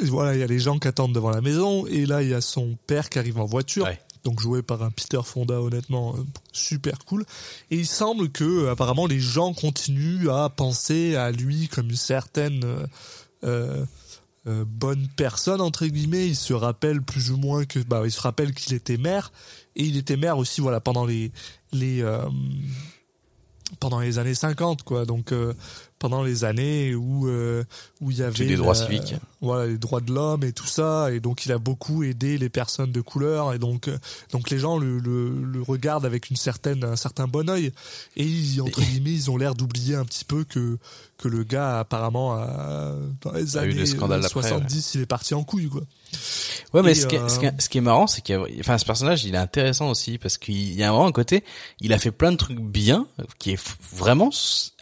voilà, 0.06 0.34
il 0.36 0.39
y 0.39 0.43
a 0.43 0.48
les 0.48 0.60
gens 0.60 0.80
qui 0.80 0.88
attendent 0.88 1.14
devant 1.14 1.30
la 1.32 1.41
maison, 1.41 1.86
et 1.88 2.06
là, 2.06 2.22
il 2.24 2.30
y 2.30 2.34
a 2.34 2.41
son 2.41 2.78
père 2.88 3.10
qui 3.10 3.20
arrive 3.20 3.39
en 3.39 3.45
voiture, 3.45 3.86
Ouais. 3.86 4.00
donc 4.24 4.39
joué 4.39 4.62
par 4.62 4.84
un 4.84 4.91
Peter 4.91 5.20
Fonda, 5.24 5.62
honnêtement, 5.62 6.16
euh, 6.16 6.24
super 6.52 7.00
cool. 7.06 7.26
Et 7.72 7.78
il 7.78 7.88
semble 7.88 8.30
que, 8.30 8.43
euh, 8.43 8.72
apparemment, 8.72 9.08
les 9.08 9.20
gens 9.20 9.54
continuent 9.54 10.30
à 10.30 10.50
penser 10.50 11.16
à 11.16 11.32
lui 11.32 11.68
comme 11.68 11.89
une 11.89 11.95
certaine 11.95 12.64
euh, 12.64 12.86
euh, 13.43 13.86
euh, 14.48 14.64
bonne 14.66 15.08
personne, 15.18 15.60
entre 15.62 15.86
guillemets. 15.88 16.28
Il 16.28 16.36
se 16.36 16.54
rappelle 16.54 17.02
plus 17.02 17.32
ou 17.32 17.38
moins 17.38 17.66
que, 17.66 17.80
bah, 17.80 18.02
il 18.06 18.12
se 18.12 18.22
rappelle 18.22 18.54
qu'il 18.54 18.74
était 18.76 18.98
maire, 18.98 19.32
et 19.76 19.84
il 19.84 19.98
était 19.98 20.18
maire 20.18 20.38
aussi, 20.38 20.62
voilà, 20.62 20.80
pendant 20.80 21.06
les, 21.06 21.32
les, 21.74 22.02
euh, 22.02 22.22
pendant 23.80 24.00
les 24.00 24.18
années 24.18 24.34
50 24.34 24.84
quoi 24.84 25.06
donc 25.06 25.34
euh, 25.34 25.54
pendant 26.00 26.22
les 26.24 26.43
années 26.43 26.93
où 26.95 27.28
euh, 27.28 27.64
où 28.02 28.12
il 28.12 28.18
y 28.18 28.24
avait 28.24 28.45
des 28.45 28.56
droits 28.56 28.74
la- 28.76 28.86
civiques. 28.86 29.16
voilà 29.41 29.66
les 29.68 29.78
droits 29.78 30.00
de 30.02 30.14
l'homme 30.14 30.43
et 30.43 30.52
tout 30.54 30.68
ça. 30.68 31.12
Et 31.12 31.20
donc 31.20 31.45
il 31.45 31.52
a 31.52 31.58
beaucoup 31.58 32.04
aidé 32.04 32.38
les 32.38 32.50
personnes 32.50 32.91
de 32.91 33.02
couleur. 33.02 33.54
Et 33.54 33.60
donc 33.60 33.88
euh, 33.88 33.98
donc 34.32 34.50
les 34.50 34.60
gens 34.60 34.78
le, 34.78 35.00
le, 35.00 35.30
le 35.30 35.62
regardent 35.62 36.06
avec 36.06 36.30
une 36.30 36.36
certaine 36.36 36.84
un 36.84 36.95
certain 36.95 37.28
bon 37.28 37.50
œil 37.50 37.72
et 38.16 38.24
ils, 38.24 38.62
entre 38.62 38.82
guillemets 38.82 39.14
ils 39.14 39.32
ont 39.32 39.38
l'air 39.38 39.56
d'oublier 39.56 39.95
un 39.95 40.06
petit 40.06 40.26
peu 40.26 40.43
que 40.43 40.78
que 41.18 41.28
le 41.28 41.43
gars 41.43 41.80
apparemment 41.80 42.34
a, 42.36 42.93
dans 43.22 43.32
les 43.32 43.58
A 43.58 43.62
eu 43.66 43.72
années 43.72 43.80
des 43.80 43.86
scandales 43.88 44.22
euh, 44.22 44.26
après, 44.28 44.41
70 44.43 44.91
il 44.95 45.02
est 45.02 45.06
parti 45.08 45.34
en 45.34 45.43
couille 45.43 45.68
quoi 45.68 45.82
Ouais, 46.74 46.82
mais 46.84 46.93
ce, 46.93 47.08
qui 47.08 47.16
est, 47.16 47.30
ce, 47.30 47.39
qui 47.39 47.47
euh, 47.47 47.51
ce 47.60 47.70
qui 47.70 47.78
est 47.78 47.82
marrant, 47.82 48.08
c'est 48.08 48.22
qu'il 48.22 48.38
enfin, 48.60 48.78
ce 48.78 48.86
personnage, 48.86 49.24
il 49.24 49.36
est 49.36 49.38
intéressant 49.39 49.89
aussi 49.89 50.18
parce 50.18 50.38
qu'il 50.38 50.74
y 50.74 50.84
a 50.84 50.91
vraiment 50.91 51.08
un 51.08 51.12
côté, 51.12 51.43
il 51.80 51.93
a 51.93 51.97
fait 51.99 52.12
plein 52.12 52.32
de 52.32 52.38
trucs 52.38 52.60
bien, 52.60 53.08
qui 53.39 53.51
est 53.51 53.60
vraiment, 53.93 54.30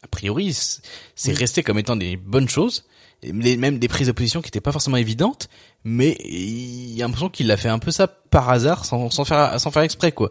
a 0.04 0.08
priori, 0.08 0.54
c'est 0.54 1.32
Oui. 1.32 1.38
resté 1.38 1.62
comme 1.64 1.78
étant 1.80 1.96
des 1.96 2.18
bonnes 2.18 2.50
choses, 2.50 2.86
et 3.22 3.32
même 3.34 3.80
des 3.80 3.88
prises 3.88 4.08
de 4.08 4.12
position 4.14 4.42
qui 4.42 4.48
étaient 4.48 4.62
pas 4.62 4.72
forcément 4.72 4.98
évidentes, 4.98 5.48
mais 5.84 6.18
il 6.26 6.96
y 6.96 7.02
a 7.02 7.06
l'impression 7.06 7.30
qu'il 7.30 7.50
a 7.52 7.58
fait 7.58 7.70
un 7.70 7.80
peu 7.80 7.92
ça 7.92 8.08
par 8.08 8.50
hasard, 8.50 8.86
sans, 8.86 9.10
sans 9.12 9.24
faire, 9.26 9.60
sans 9.60 9.72
faire 9.72 9.84
exprès, 9.84 10.12
quoi. 10.12 10.30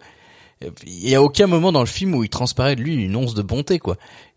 Il 0.86 1.08
y 1.08 1.14
a 1.14 1.22
aucun 1.22 1.46
moment 1.46 1.72
dans 1.72 1.80
le 1.80 1.86
film 1.86 2.14
où 2.14 2.22
il 2.24 2.30
transparaît 2.30 2.76
de 2.76 2.80
lui 2.80 2.94
une 2.94 3.16
once 3.16 3.34
de 3.34 3.42
bonté, 3.42 3.78
quoi. 3.78 3.96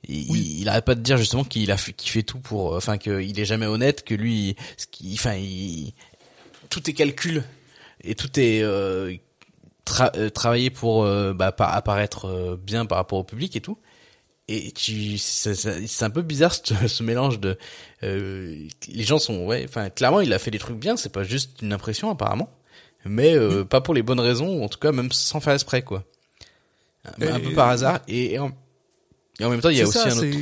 Il, 0.10 0.26
Oui. 0.32 0.58
il 0.60 0.68
arrête 0.70 0.84
pas 0.84 0.95
de 0.95 1.01
dire 1.01 1.18
justement 1.18 1.43
qu'il 1.43 1.72
a 1.72 1.78
fait, 1.78 1.93
qu'il 1.93 2.12
fait 2.12 2.24
tout 2.24 2.39
pour, 2.39 2.74
euh, 2.74 2.78
enfin, 2.78 2.97
qu'il 2.97 3.39
est 3.39 3.45
jamais 3.45 3.68
honnête, 3.68 4.03
que 4.03 4.14
lui, 4.16 4.55
ce 4.78 4.88
qui, 4.88 5.14
enfin, 5.14 5.36
il, 5.36 5.93
tout 6.70 6.89
est 6.89 6.93
calcul 6.93 7.43
et 8.03 8.15
tout 8.15 8.39
est 8.39 8.61
euh, 8.61 9.13
tra- 9.86 10.11
euh, 10.18 10.30
travaillé 10.30 10.70
pour 10.70 11.03
euh, 11.03 11.34
bah, 11.34 11.51
pa- 11.51 11.68
apparaître 11.70 12.26
euh, 12.26 12.57
bien 12.61 12.86
par 12.86 12.97
rapport 12.97 13.20
au 13.20 13.24
public 13.24 13.55
et 13.55 13.61
tout. 13.61 13.78
Et 14.49 14.72
tu, 14.72 15.18
c'est 15.18 16.03
un 16.03 16.09
peu 16.09 16.22
bizarre 16.22 16.53
ce, 16.55 16.74
ce 16.88 17.03
mélange 17.03 17.39
de, 17.41 17.57
euh, 18.03 18.65
les 18.88 19.03
gens 19.03 19.20
sont, 19.20 19.45
ouais, 19.45 19.65
enfin 19.68 19.89
clairement 19.89 20.22
il 20.22 20.32
a 20.32 20.39
fait 20.39 20.51
des 20.51 20.59
trucs 20.59 20.78
bien, 20.78 20.95
c'est 20.95 21.11
pas 21.11 21.24
juste 21.26 21.61
une 21.61 21.74
impression 21.74 22.09
apparemment, 22.09 22.49
mais 23.03 23.34
euh, 23.36 23.65
pas 23.65 23.82
pour 23.82 23.93
les 23.93 24.03
bonnes 24.03 24.22
raisons, 24.22 24.47
ou 24.59 24.63
en 24.63 24.70
tout 24.70 24.80
cas 24.80 24.93
même 24.93 25.11
sans 25.11 25.41
faire 25.41 25.53
exprès 25.53 25.82
quoi. 25.82 26.05
Un, 27.22 27.38
Et- 27.39 27.41
peu 27.41 27.53
par 27.55 27.68
hasard 27.70 27.99
et, 28.07 28.34
et 28.36 28.39
en, 28.39 28.51
et 29.39 29.43
en 29.43 29.49
même 29.49 29.59
temps 29.59 29.70
il 29.70 29.78
y 29.78 29.82
a 29.82 29.84
aussi 29.89 29.97
ça, 29.97 30.05
un 30.05 30.18
autre. 30.18 30.38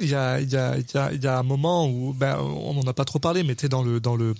Il 0.00 0.08
y 0.08 0.14
a, 0.14 0.40
il 0.40 0.50
y, 0.50 0.56
a, 0.56 0.76
il 0.78 0.86
y, 0.94 0.96
a, 0.98 1.12
il 1.12 1.22
y 1.22 1.26
a 1.26 1.38
un 1.38 1.42
moment 1.42 1.86
où, 1.88 2.12
ben, 2.14 2.38
on 2.38 2.74
n'en 2.74 2.82
a 2.82 2.94
pas 2.94 3.04
trop 3.04 3.18
parlé, 3.18 3.42
mais 3.44 3.54
t'es 3.54 3.68
dans 3.68 3.82
le, 3.82 4.00
dans 4.00 4.16
le, 4.16 4.34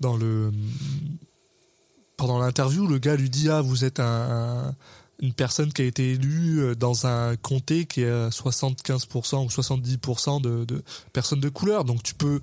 dans 0.00 0.16
le, 0.16 0.52
pendant 2.16 2.38
l'interview, 2.38 2.86
le 2.86 2.98
gars 2.98 3.16
lui 3.16 3.30
dit 3.30 3.48
ah 3.48 3.60
vous 3.62 3.84
êtes 3.84 4.00
un, 4.00 4.04
un- 4.68 4.74
une 5.22 5.34
personne 5.34 5.70
qui 5.72 5.82
a 5.82 5.84
été 5.84 6.12
élue 6.12 6.60
euh, 6.62 6.74
dans 6.74 7.06
un 7.06 7.36
comté 7.36 7.84
qui 7.84 8.02
est 8.02 8.10
à 8.10 8.28
75% 8.30 9.44
ou 9.44 9.48
70% 9.48 10.40
de, 10.40 10.64
de 10.64 10.82
personnes 11.12 11.40
de 11.40 11.48
couleur, 11.50 11.84
donc 11.84 12.02
tu 12.02 12.14
peux 12.14 12.40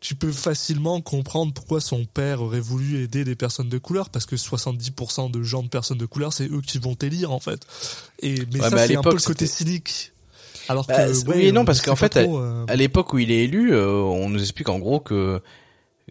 tu 0.00 0.14
peux 0.14 0.32
facilement 0.32 1.00
comprendre 1.00 1.54
pourquoi 1.54 1.80
son 1.80 2.04
père 2.04 2.42
aurait 2.42 2.60
voulu 2.60 3.02
aider 3.02 3.24
des 3.24 3.34
personnes 3.36 3.70
de 3.70 3.78
couleur 3.78 4.10
parce 4.10 4.26
que 4.26 4.36
70% 4.36 5.30
de 5.30 5.42
gens 5.42 5.62
de 5.62 5.68
personnes 5.68 5.96
de 5.96 6.04
couleur 6.04 6.32
c'est 6.32 6.46
eux 6.50 6.60
qui 6.60 6.78
vont 6.78 6.94
t'élire 6.94 7.30
en 7.32 7.40
fait. 7.40 7.66
Et 8.20 8.34
mais 8.52 8.60
Ouais, 8.60 8.70
ça 8.70 8.76
c'est 8.88 8.96
un 8.96 9.02
peu 9.02 9.08
le 9.16 9.22
côté 9.28 9.46
cynique 9.46 10.12
alors 10.68 10.86
Bah, 10.86 11.06
que 11.06 11.12
ouais, 11.28 11.36
oui 11.36 11.46
et 11.46 11.52
non 11.52 11.62
on 11.62 11.64
parce 11.64 11.80
qu'en 11.82 11.96
fait 11.96 12.08
trop, 12.24 12.38
euh, 12.38 12.64
à 12.68 12.76
l'époque 12.76 13.12
où 13.12 13.18
il 13.18 13.30
est 13.30 13.44
élu, 13.44 13.72
euh, 13.74 13.88
on 13.94 14.28
nous 14.28 14.40
explique 14.40 14.68
en 14.68 14.78
gros 14.78 15.00
que 15.00 15.40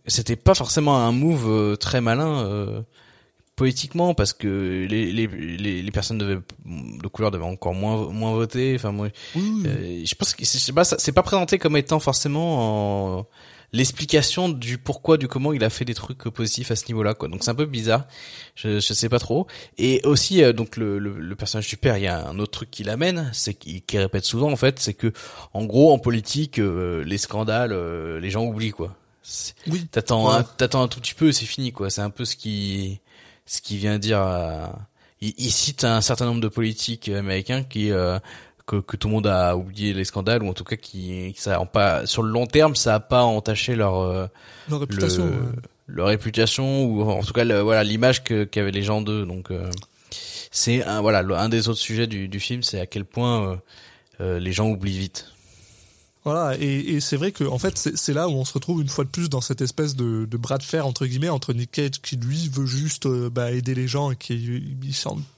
c'était 0.08 0.36
pas 0.36 0.54
forcément 0.54 0.98
un 0.98 1.12
move 1.12 1.46
euh, 1.50 1.76
très 1.76 2.02
malin 2.02 2.44
euh, 2.46 2.82
politiquement 3.56 4.14
parce 4.14 4.34
que 4.34 4.86
les, 4.90 5.12
les, 5.12 5.28
les, 5.28 5.82
les 5.82 5.92
personnes 5.92 6.18
devaient, 6.18 6.40
de 6.66 7.08
couleur 7.08 7.30
devaient 7.32 7.44
encore 7.46 7.74
moins 7.74 8.10
moins 8.12 8.34
voter. 8.34 8.74
Enfin 8.76 8.92
moi, 8.92 9.10
oui, 9.36 9.64
euh, 9.68 10.02
je 10.06 10.16
pense 10.16 10.34
que 10.34 10.44
c'est 10.46 10.74
pas, 10.74 10.84
c'est 10.84 11.12
pas 11.12 11.22
présenté 11.24 11.60
comme 11.60 11.78
étant 11.78 12.00
forcément 12.00 13.20
en- 13.20 13.28
l'explication 13.74 14.48
du 14.50 14.78
pourquoi 14.78 15.18
du 15.18 15.28
comment 15.28 15.52
il 15.52 15.64
a 15.64 15.70
fait 15.70 15.84
des 15.84 15.94
trucs 15.96 16.20
positifs 16.30 16.72
à 16.72 16.76
ce 16.76 16.86
niveau-là 16.88 17.16
quoi. 17.16 17.28
Donc 17.28 17.44
c'est 17.44 17.50
un 17.52 17.56
peu 17.56 17.66
bizarre. 17.66 18.06
Je 18.56 18.80
je 18.80 18.94
sais 18.94 19.10
pas 19.10 19.20
trop. 19.20 19.48
Et 19.78 20.02
aussi 20.06 20.44
euh, 20.44 20.54
donc 20.54 20.78
le, 20.78 21.00
le 21.00 21.20
le 21.20 21.36
personnage 21.36 21.68
du 21.68 21.76
père, 21.76 21.98
il 21.98 22.04
y 22.04 22.08
a 22.08 22.28
un 22.28 22.40
autre 22.40 22.52
truc 22.52 22.72
qui 22.72 22.84
l'amène, 22.84 23.30
c'est 23.34 23.56
qu'il 23.56 23.82
qui 23.82 23.98
répète 23.98 24.24
souvent 24.26 24.52
en 24.52 24.56
fait, 24.56 24.80
c'est 24.80 24.94
que 24.94 25.12
en 25.54 25.66
gros 25.66 25.92
en 25.92 26.00
politique 26.00 26.60
euh, 26.60 27.04
les 27.04 27.18
scandales 27.18 27.74
euh, 27.74 28.20
les 28.20 28.30
gens 28.30 28.46
oublient 28.46 28.72
quoi. 28.72 28.96
C'est- 29.24 29.54
oui. 29.68 29.86
T'attends 29.92 30.38
Ouais. 30.38 30.44
t'attends 30.58 30.84
un 30.84 30.88
tout 30.88 31.00
petit 31.00 31.16
peu, 31.16 31.32
c'est 31.32 31.46
fini 31.46 31.72
quoi. 31.72 31.90
C'est 31.90 32.02
un 32.02 32.10
peu 32.12 32.26
ce 32.26 32.36
qui 32.36 33.02
ce 33.46 33.60
qui 33.62 33.78
vient 33.78 33.98
dire. 34.00 34.22
Il, 35.22 35.34
il 35.38 35.52
cite 35.52 35.84
un 35.86 36.02
certain 36.02 36.26
nombre 36.26 36.42
de 36.42 36.48
politiques 36.50 37.08
américains 37.10 37.64
qui 37.64 37.92
euh, 37.92 38.20
que, 38.66 38.78
que 38.78 38.96
tout 38.96 39.08
le 39.10 39.14
monde 39.14 39.28
a 39.28 39.56
oublié 39.58 39.94
les 39.94 40.06
scandales 40.06 40.42
ou 40.44 40.48
en 40.50 40.54
tout 40.54 40.64
cas 40.64 40.76
qui, 40.78 41.34
qui 41.36 41.42
ça 41.42 41.60
pas 41.66 42.06
sur 42.06 42.24
le 42.24 42.30
long 42.32 42.46
terme 42.46 42.76
ça 42.76 42.96
a 42.96 43.00
pas 43.00 43.24
entaché 43.24 43.76
leur 43.76 43.98
euh, 44.00 44.28
leur 44.70 44.80
réputation 44.80 45.26
le- 45.26 45.32
ouais. 45.32 45.38
leur 45.88 46.08
réputation 46.08 46.86
ou 46.86 47.02
en 47.10 47.22
tout 47.24 47.34
cas 47.34 47.44
le- 47.44 47.60
voilà 47.60 47.84
l'image 47.84 48.24
que 48.24 48.44
qu'avaient 48.46 48.72
les 48.72 48.84
gens 48.84 49.02
d'eux. 49.02 49.26
Donc 49.26 49.52
euh, 49.52 49.70
c'est 50.52 50.84
un 50.84 51.02
voilà 51.02 51.20
un 51.40 51.50
des 51.50 51.68
autres 51.70 51.80
sujets 51.80 52.08
du, 52.08 52.28
du 52.28 52.40
film, 52.40 52.64
c'est 52.64 52.80
à 52.80 52.86
quel 52.86 53.06
point 53.06 53.50
euh, 53.52 53.56
euh, 54.22 54.40
les 54.40 54.52
gens 54.54 54.70
oublient 54.70 54.98
vite. 55.00 55.33
Voilà, 56.26 56.56
et, 56.58 56.80
et 56.96 57.00
c'est 57.02 57.18
vrai 57.18 57.34
que 57.34 57.44
en 57.44 57.60
fait 57.60 57.78
c'est 57.78 58.14
là 58.14 58.30
où 58.30 58.32
on 58.32 58.46
se 58.46 58.54
retrouve 58.54 58.82
une 58.82 58.88
fois 58.88 59.04
de 59.04 59.10
plus 59.10 59.28
dans 59.28 59.42
cette 59.42 59.60
espèce 59.62 59.94
de, 59.94 60.24
de 60.24 60.38
bras 60.38 60.58
de 60.58 60.64
fer 60.64 60.88
entre 60.88 61.06
guillemets 61.06 61.28
entre 61.28 61.52
Nick 61.52 61.72
Cage 61.72 62.02
qui 62.02 62.16
lui 62.16 62.48
veut 62.48 62.66
juste 62.66 63.08
euh, 63.08 63.30
bah, 63.30 63.52
aider 63.52 63.76
les 63.76 63.90
gens 63.90 64.10
et 64.12 64.16
qui 64.16 64.36
il 64.36 64.78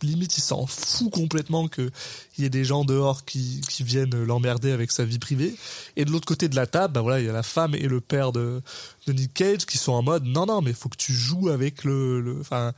limite 0.04 0.38
il 0.38 0.42
s'en 0.42 0.68
fout 0.68 1.10
complètement 1.12 1.68
que 1.68 1.90
il 2.38 2.44
y 2.44 2.46
ait 2.46 2.52
des 2.52 2.64
gens 2.66 2.86
dehors 2.86 3.26
qui, 3.26 3.62
qui 3.68 3.84
viennent 3.84 4.24
l'emmerder 4.26 4.72
avec 4.72 4.92
sa 4.92 5.06
vie 5.06 5.18
privée. 5.18 5.56
Et 5.96 6.06
de 6.06 6.12
l'autre 6.12 6.28
côté 6.28 6.50
de 6.50 6.56
la 6.56 6.68
table 6.68 6.94
bah 6.94 7.02
voilà 7.02 7.20
il 7.20 7.26
y 7.26 7.30
a 7.30 7.34
la 7.34 7.42
femme 7.42 7.74
et 7.74 7.88
le 7.88 8.00
père 8.00 8.32
de, 8.32 8.62
de 9.08 9.14
Nick 9.14 9.34
Cage 9.34 9.66
qui 9.66 9.80
sont 9.80 9.94
en 9.94 10.04
mode 10.04 10.26
non 10.26 10.46
non 10.46 10.62
mais 10.62 10.74
faut 10.74 10.90
que 10.90 10.98
tu 10.98 11.14
joues 11.14 11.50
avec 11.50 11.84
le 11.84 12.22
le- 12.22 12.40
enfin 12.42 12.74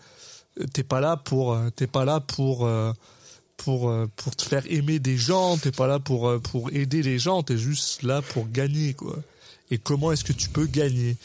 t'es 0.74 0.84
pas 0.84 1.02
là 1.02 1.18
pour 1.18 1.52
euh, 1.54 1.70
t'es 1.76 1.88
pas 1.88 2.06
là 2.06 2.22
pour 2.22 2.66
euh, 2.66 2.94
pour 3.58 3.90
euh, 3.90 4.08
pour 4.16 4.36
te 4.36 4.44
faire 4.44 4.64
aimer 4.72 5.00
des 5.00 5.18
gens, 5.18 5.58
t'es 5.58 5.72
pas 5.72 5.88
là 5.88 6.00
pour 6.00 6.30
euh, 6.30 6.40
pour 6.40 6.72
aider 6.72 7.02
les 7.02 7.20
gens, 7.20 7.44
t'es 7.44 7.58
juste 7.58 8.04
là 8.04 8.22
pour 8.22 8.48
gagner 8.50 8.94
quoi. 8.94 9.18
Et 9.70 9.78
comment 9.78 10.12
est-ce 10.12 10.24
que 10.24 10.34
tu 10.34 10.48
peux 10.50 10.68
gagner? 10.68 11.18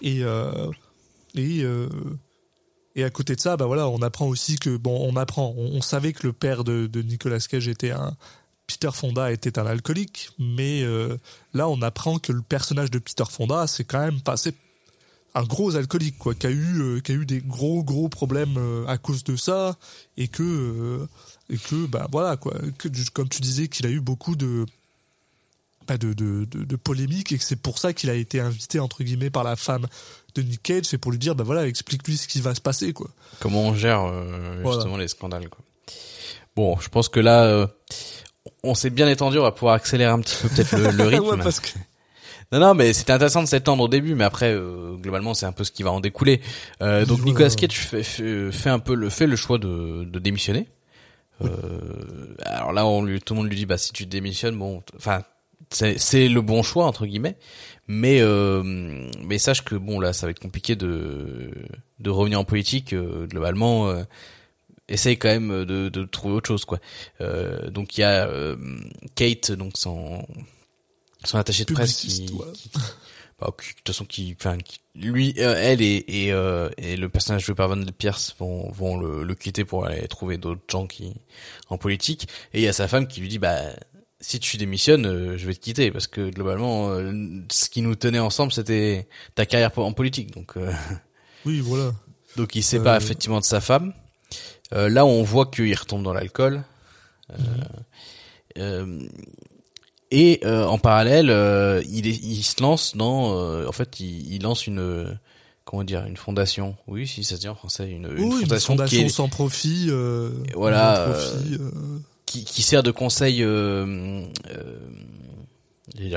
Et 0.00 0.22
euh, 0.22 0.70
et 1.34 1.62
et 2.96 3.04
à 3.04 3.10
côté 3.10 3.36
de 3.36 3.40
ça, 3.40 3.56
bah 3.56 3.66
voilà, 3.66 3.88
on 3.88 4.02
apprend 4.02 4.26
aussi 4.26 4.58
que 4.58 4.76
bon, 4.76 4.98
on 5.08 5.16
apprend, 5.16 5.54
on, 5.56 5.80
savait 5.80 6.12
que 6.12 6.26
le 6.26 6.32
père 6.32 6.64
de, 6.64 6.86
de 6.86 7.02
Nicolas 7.02 7.38
Cage 7.38 7.68
était 7.68 7.92
un 7.92 8.16
Peter 8.66 8.90
Fonda 8.92 9.30
était 9.30 9.58
un 9.58 9.66
alcoolique, 9.66 10.30
mais 10.38 10.84
là 11.54 11.68
on 11.68 11.82
apprend 11.82 12.18
que 12.18 12.32
le 12.32 12.42
personnage 12.42 12.90
de 12.90 12.98
Peter 12.98 13.24
Fonda, 13.28 13.66
c'est 13.66 13.84
quand 13.84 14.00
même 14.00 14.20
passé 14.20 14.54
un 15.34 15.44
gros 15.44 15.76
alcoolique 15.76 16.18
quoi, 16.18 16.34
qui 16.34 16.46
a 16.46 16.50
eu 16.50 17.00
qui 17.04 17.12
a 17.12 17.14
eu 17.14 17.26
des 17.26 17.40
gros 17.40 17.84
gros 17.84 18.08
problèmes 18.08 18.58
à 18.88 18.98
cause 18.98 19.22
de 19.22 19.36
ça 19.36 19.76
et 20.16 20.26
que 20.28 21.06
et 21.50 21.56
que 21.56 21.86
bah 21.86 22.06
voilà 22.10 22.36
quoi, 22.36 22.54
que 22.78 22.88
comme 23.12 23.28
tu 23.28 23.40
disais 23.40 23.68
qu'il 23.68 23.86
a 23.86 23.90
eu 23.90 24.00
beaucoup 24.00 24.36
de 24.36 24.66
bah, 25.88 25.98
de, 25.98 26.12
de, 26.12 26.44
de, 26.44 26.64
de 26.64 26.76
polémiques 26.76 27.32
et 27.32 27.38
que 27.38 27.44
c'est 27.44 27.56
pour 27.60 27.78
ça 27.78 27.92
qu'il 27.92 28.10
a 28.10 28.14
été 28.14 28.40
invité 28.40 28.78
entre 28.78 29.02
guillemets 29.02 29.30
par 29.30 29.42
la 29.44 29.56
femme 29.56 29.86
de 30.34 30.42
Nick 30.42 30.62
Cage, 30.62 30.84
c'est 30.84 30.98
pour 30.98 31.10
lui 31.10 31.18
dire 31.18 31.34
bah 31.34 31.44
voilà 31.44 31.66
explique-lui 31.66 32.16
ce 32.16 32.28
qui 32.28 32.40
va 32.40 32.54
se 32.54 32.60
passer 32.60 32.92
quoi. 32.92 33.08
Comment 33.40 33.62
on 33.62 33.74
gère 33.74 34.02
euh, 34.04 34.60
Voilà. 34.62 34.78
justement 34.78 34.96
les 34.96 35.08
scandales 35.08 35.48
quoi. 35.48 35.64
Bon, 36.56 36.78
je 36.80 36.88
pense 36.88 37.08
que 37.08 37.20
là, 37.20 37.44
euh, 37.44 37.66
on 38.62 38.74
s'est 38.74 38.90
bien 38.90 39.08
étendu, 39.08 39.38
on 39.38 39.42
va 39.42 39.52
pouvoir 39.52 39.74
accélérer 39.74 40.10
un 40.10 40.20
petit 40.20 40.36
peu 40.42 40.48
peut-être 40.48 40.76
le, 40.76 40.90
le 40.90 41.04
rythme. 41.08 41.24
Ouais, 41.24 41.36
parce 41.38 41.60
que 41.60 41.68
Non, 42.52 42.58
non, 42.58 42.74
mais 42.74 42.92
c'était 42.92 43.12
intéressant 43.12 43.42
de 43.42 43.48
s'étendre 43.48 43.84
au 43.84 43.88
début, 43.88 44.14
mais 44.16 44.24
après, 44.24 44.52
euh, 44.52 44.96
globalement, 44.96 45.34
c'est 45.34 45.46
un 45.46 45.52
peu 45.52 45.62
ce 45.62 45.70
qui 45.70 45.84
va 45.84 45.92
en 45.92 46.00
découler. 46.00 46.40
Euh, 46.82 47.06
donc. 47.06 47.24
Nicolas 47.24 47.50
Cage 47.50 47.78
fait, 47.78 48.02
fait, 48.02 48.50
fait 48.50 48.68
un 48.70 48.80
peu 48.80 48.94
le 48.94 49.08
fait 49.10 49.28
le 49.28 49.36
choix 49.36 49.58
de, 49.58 50.04
de 50.04 50.18
démissionner? 50.18 50.66
Euh, 51.42 52.34
alors 52.44 52.72
là, 52.72 52.86
on 52.86 53.02
lui, 53.02 53.20
tout 53.20 53.34
le 53.34 53.40
monde 53.40 53.48
lui 53.50 53.56
dit, 53.56 53.66
bah 53.66 53.78
si 53.78 53.92
tu 53.92 54.06
démissionnes, 54.06 54.58
bon, 54.58 54.82
enfin, 54.96 55.22
c'est 55.70 55.98
c'est 55.98 56.28
le 56.28 56.40
bon 56.42 56.62
choix 56.62 56.86
entre 56.86 57.06
guillemets, 57.06 57.36
mais 57.86 58.20
euh, 58.20 58.62
mais 59.22 59.38
sache 59.38 59.62
que 59.64 59.74
bon 59.76 60.00
là, 60.00 60.12
ça 60.12 60.26
va 60.26 60.30
être 60.30 60.40
compliqué 60.40 60.76
de 60.76 61.50
de 61.98 62.10
revenir 62.10 62.40
en 62.40 62.44
politique. 62.44 62.92
euh, 62.92 63.26
globalement, 63.26 63.88
euh, 63.88 64.02
essaye 64.88 65.16
quand 65.18 65.28
même 65.28 65.64
de, 65.64 65.88
de 65.88 66.04
trouver 66.04 66.34
autre 66.34 66.48
chose 66.48 66.64
quoi. 66.64 66.78
Euh, 67.20 67.70
donc 67.70 67.96
il 67.96 68.00
y 68.00 68.04
a 68.04 68.26
euh, 68.28 68.56
Kate, 69.14 69.52
donc 69.52 69.76
son 69.76 70.26
son 71.24 71.38
attaché 71.38 71.64
de 71.64 71.68
presse 71.74 72.00
qui- 72.00 72.26
bah, 73.40 73.48
de 73.56 73.64
toute 73.76 73.86
façon 73.86 74.04
qui 74.04 74.36
enfin 74.38 74.58
lui 74.94 75.34
euh, 75.38 75.54
elle 75.58 75.80
et 75.82 76.04
et, 76.08 76.32
euh, 76.32 76.68
et 76.78 76.96
le 76.96 77.08
personnage 77.08 77.44
joué 77.44 77.54
par 77.54 77.68
Van 77.68 77.80
Pierce 77.96 78.34
vont 78.38 78.70
vont 78.70 78.98
le, 78.98 79.22
le 79.22 79.34
quitter 79.34 79.64
pour 79.64 79.86
aller 79.86 80.06
trouver 80.08 80.36
d'autres 80.38 80.60
gens 80.70 80.86
qui 80.86 81.14
en 81.68 81.78
politique 81.78 82.28
et 82.52 82.58
il 82.60 82.64
y 82.64 82.68
a 82.68 82.72
sa 82.72 82.88
femme 82.88 83.06
qui 83.08 83.20
lui 83.20 83.28
dit 83.28 83.38
bah 83.38 83.58
si 84.20 84.38
tu 84.38 84.56
démissionnes 84.58 85.06
euh, 85.06 85.38
je 85.38 85.46
vais 85.46 85.54
te 85.54 85.60
quitter 85.60 85.90
parce 85.90 86.06
que 86.06 86.28
globalement 86.30 86.90
euh, 86.90 87.12
ce 87.50 87.70
qui 87.70 87.80
nous 87.82 87.94
tenait 87.94 88.18
ensemble 88.18 88.52
c'était 88.52 89.08
ta 89.34 89.46
carrière 89.46 89.76
en 89.78 89.92
politique 89.92 90.32
donc 90.34 90.56
euh, 90.56 90.70
oui 91.46 91.60
voilà. 91.60 91.92
donc 92.36 92.54
il 92.54 92.62
sépare 92.62 92.94
Euh. 92.94 92.98
effectivement 92.98 93.40
de 93.40 93.44
sa 93.44 93.60
femme. 93.60 93.94
Euh, 94.72 94.88
là, 94.88 95.04
on 95.04 95.24
voit 95.24 95.46
qu'il 95.46 95.74
retombe 95.74 96.04
dans 96.04 96.12
l'alcool. 96.12 96.62
Euh, 97.32 97.34
euh, 98.58 99.00
et 100.10 100.40
euh, 100.44 100.64
en 100.66 100.78
parallèle, 100.78 101.30
euh, 101.30 101.82
il, 101.90 102.06
est, 102.06 102.18
il 102.22 102.42
se 102.42 102.60
lance 102.62 102.96
dans, 102.96 103.36
euh, 103.38 103.66
en 103.66 103.72
fait, 103.72 104.00
il, 104.00 104.34
il 104.34 104.42
lance 104.42 104.66
une, 104.66 104.78
euh, 104.80 105.12
comment 105.64 105.84
dire, 105.84 106.04
une 106.06 106.16
fondation. 106.16 106.74
Oui, 106.88 107.06
si 107.06 107.22
ça 107.24 107.36
se 107.36 107.40
dit 107.40 107.48
en 107.48 107.54
français, 107.54 107.90
une, 107.90 108.06
une 108.16 108.32
Oui, 108.32 108.40
fondation, 108.42 108.74
une 108.74 108.78
fondation 108.78 108.98
qui, 109.00 109.04
est- 109.06 109.08
sans 109.08 109.28
profit. 109.28 109.86
Euh, 109.88 110.30
Voilà, 110.54 110.96
sans 110.96 111.12
profit, 111.12 111.54
euh, 111.60 111.70
qui, 112.26 112.44
qui 112.44 112.62
sert 112.62 112.82
de 112.82 112.90
conseil 112.90 113.42
euh, 113.42 114.24
euh, 114.50 114.78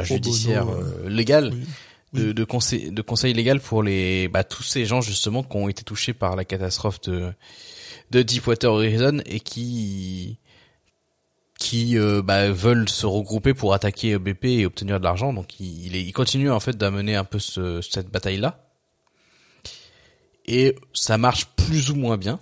judiciaire 0.03 0.65
bono, 0.65 0.81
euh, 0.81 1.09
légal. 1.09 1.51
oui. 1.53 1.65
de, 2.13 2.31
de 2.31 2.43
conseil 2.43 2.91
de 2.91 3.01
conseil 3.01 3.33
légal 3.33 3.59
pour 3.59 3.81
les 3.81 4.27
bah, 4.27 4.43
tous 4.43 4.61
ces 4.63 4.85
gens 4.85 5.01
justement 5.01 5.41
qui 5.43 5.57
ont 5.57 5.67
été 5.67 5.83
touchés 5.83 6.13
par 6.13 6.35
la 6.35 6.45
catastrophe 6.45 7.01
de 7.01 7.31
de 8.11 8.21
Deepwater 8.21 8.71
Horizon 8.71 9.19
et 9.25 9.39
qui 9.39 10.37
qui 11.59 11.97
euh, 11.97 12.21
bah, 12.21 12.51
veulent 12.51 12.89
se 12.89 13.05
regrouper 13.05 13.53
pour 13.53 13.73
attaquer 13.73 14.17
BP 14.17 14.45
et 14.45 14.65
obtenir 14.65 14.99
de 14.99 15.03
l'argent 15.05 15.33
donc 15.33 15.59
il, 15.59 16.11
continue 16.13 16.51
en 16.51 16.59
fait 16.59 16.77
d'amener 16.77 17.15
un 17.15 17.23
peu 17.23 17.39
ce, 17.39 17.81
cette 17.81 18.09
bataille 18.09 18.37
là 18.37 18.59
et 20.45 20.75
ça 20.93 21.17
marche 21.17 21.45
plus 21.55 21.89
ou 21.89 21.95
moins 21.95 22.17
bien 22.17 22.39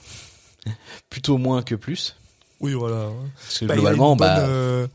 plutôt 1.09 1.38
moins 1.38 1.62
que 1.62 1.76
plus 1.76 2.16
Oui, 2.59 2.74
voilà. 2.74 3.09
parce 3.43 3.59
que 3.59 3.66
Bah, 3.66 3.76
globalement 3.76 4.16
bonne, 4.16 4.28
bah 4.28 4.39
euh, 4.39 4.88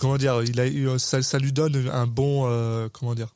comment 0.00 0.16
dire, 0.16 0.42
il 0.42 0.58
a 0.60 0.66
eu- 0.66 0.98
ça, 0.98 1.22
ça 1.22 1.38
lui 1.38 1.52
donne 1.52 1.88
un 1.92 2.06
bon 2.06 2.44
euh, 2.48 2.88
comment 2.92 3.14
dire. 3.14 3.34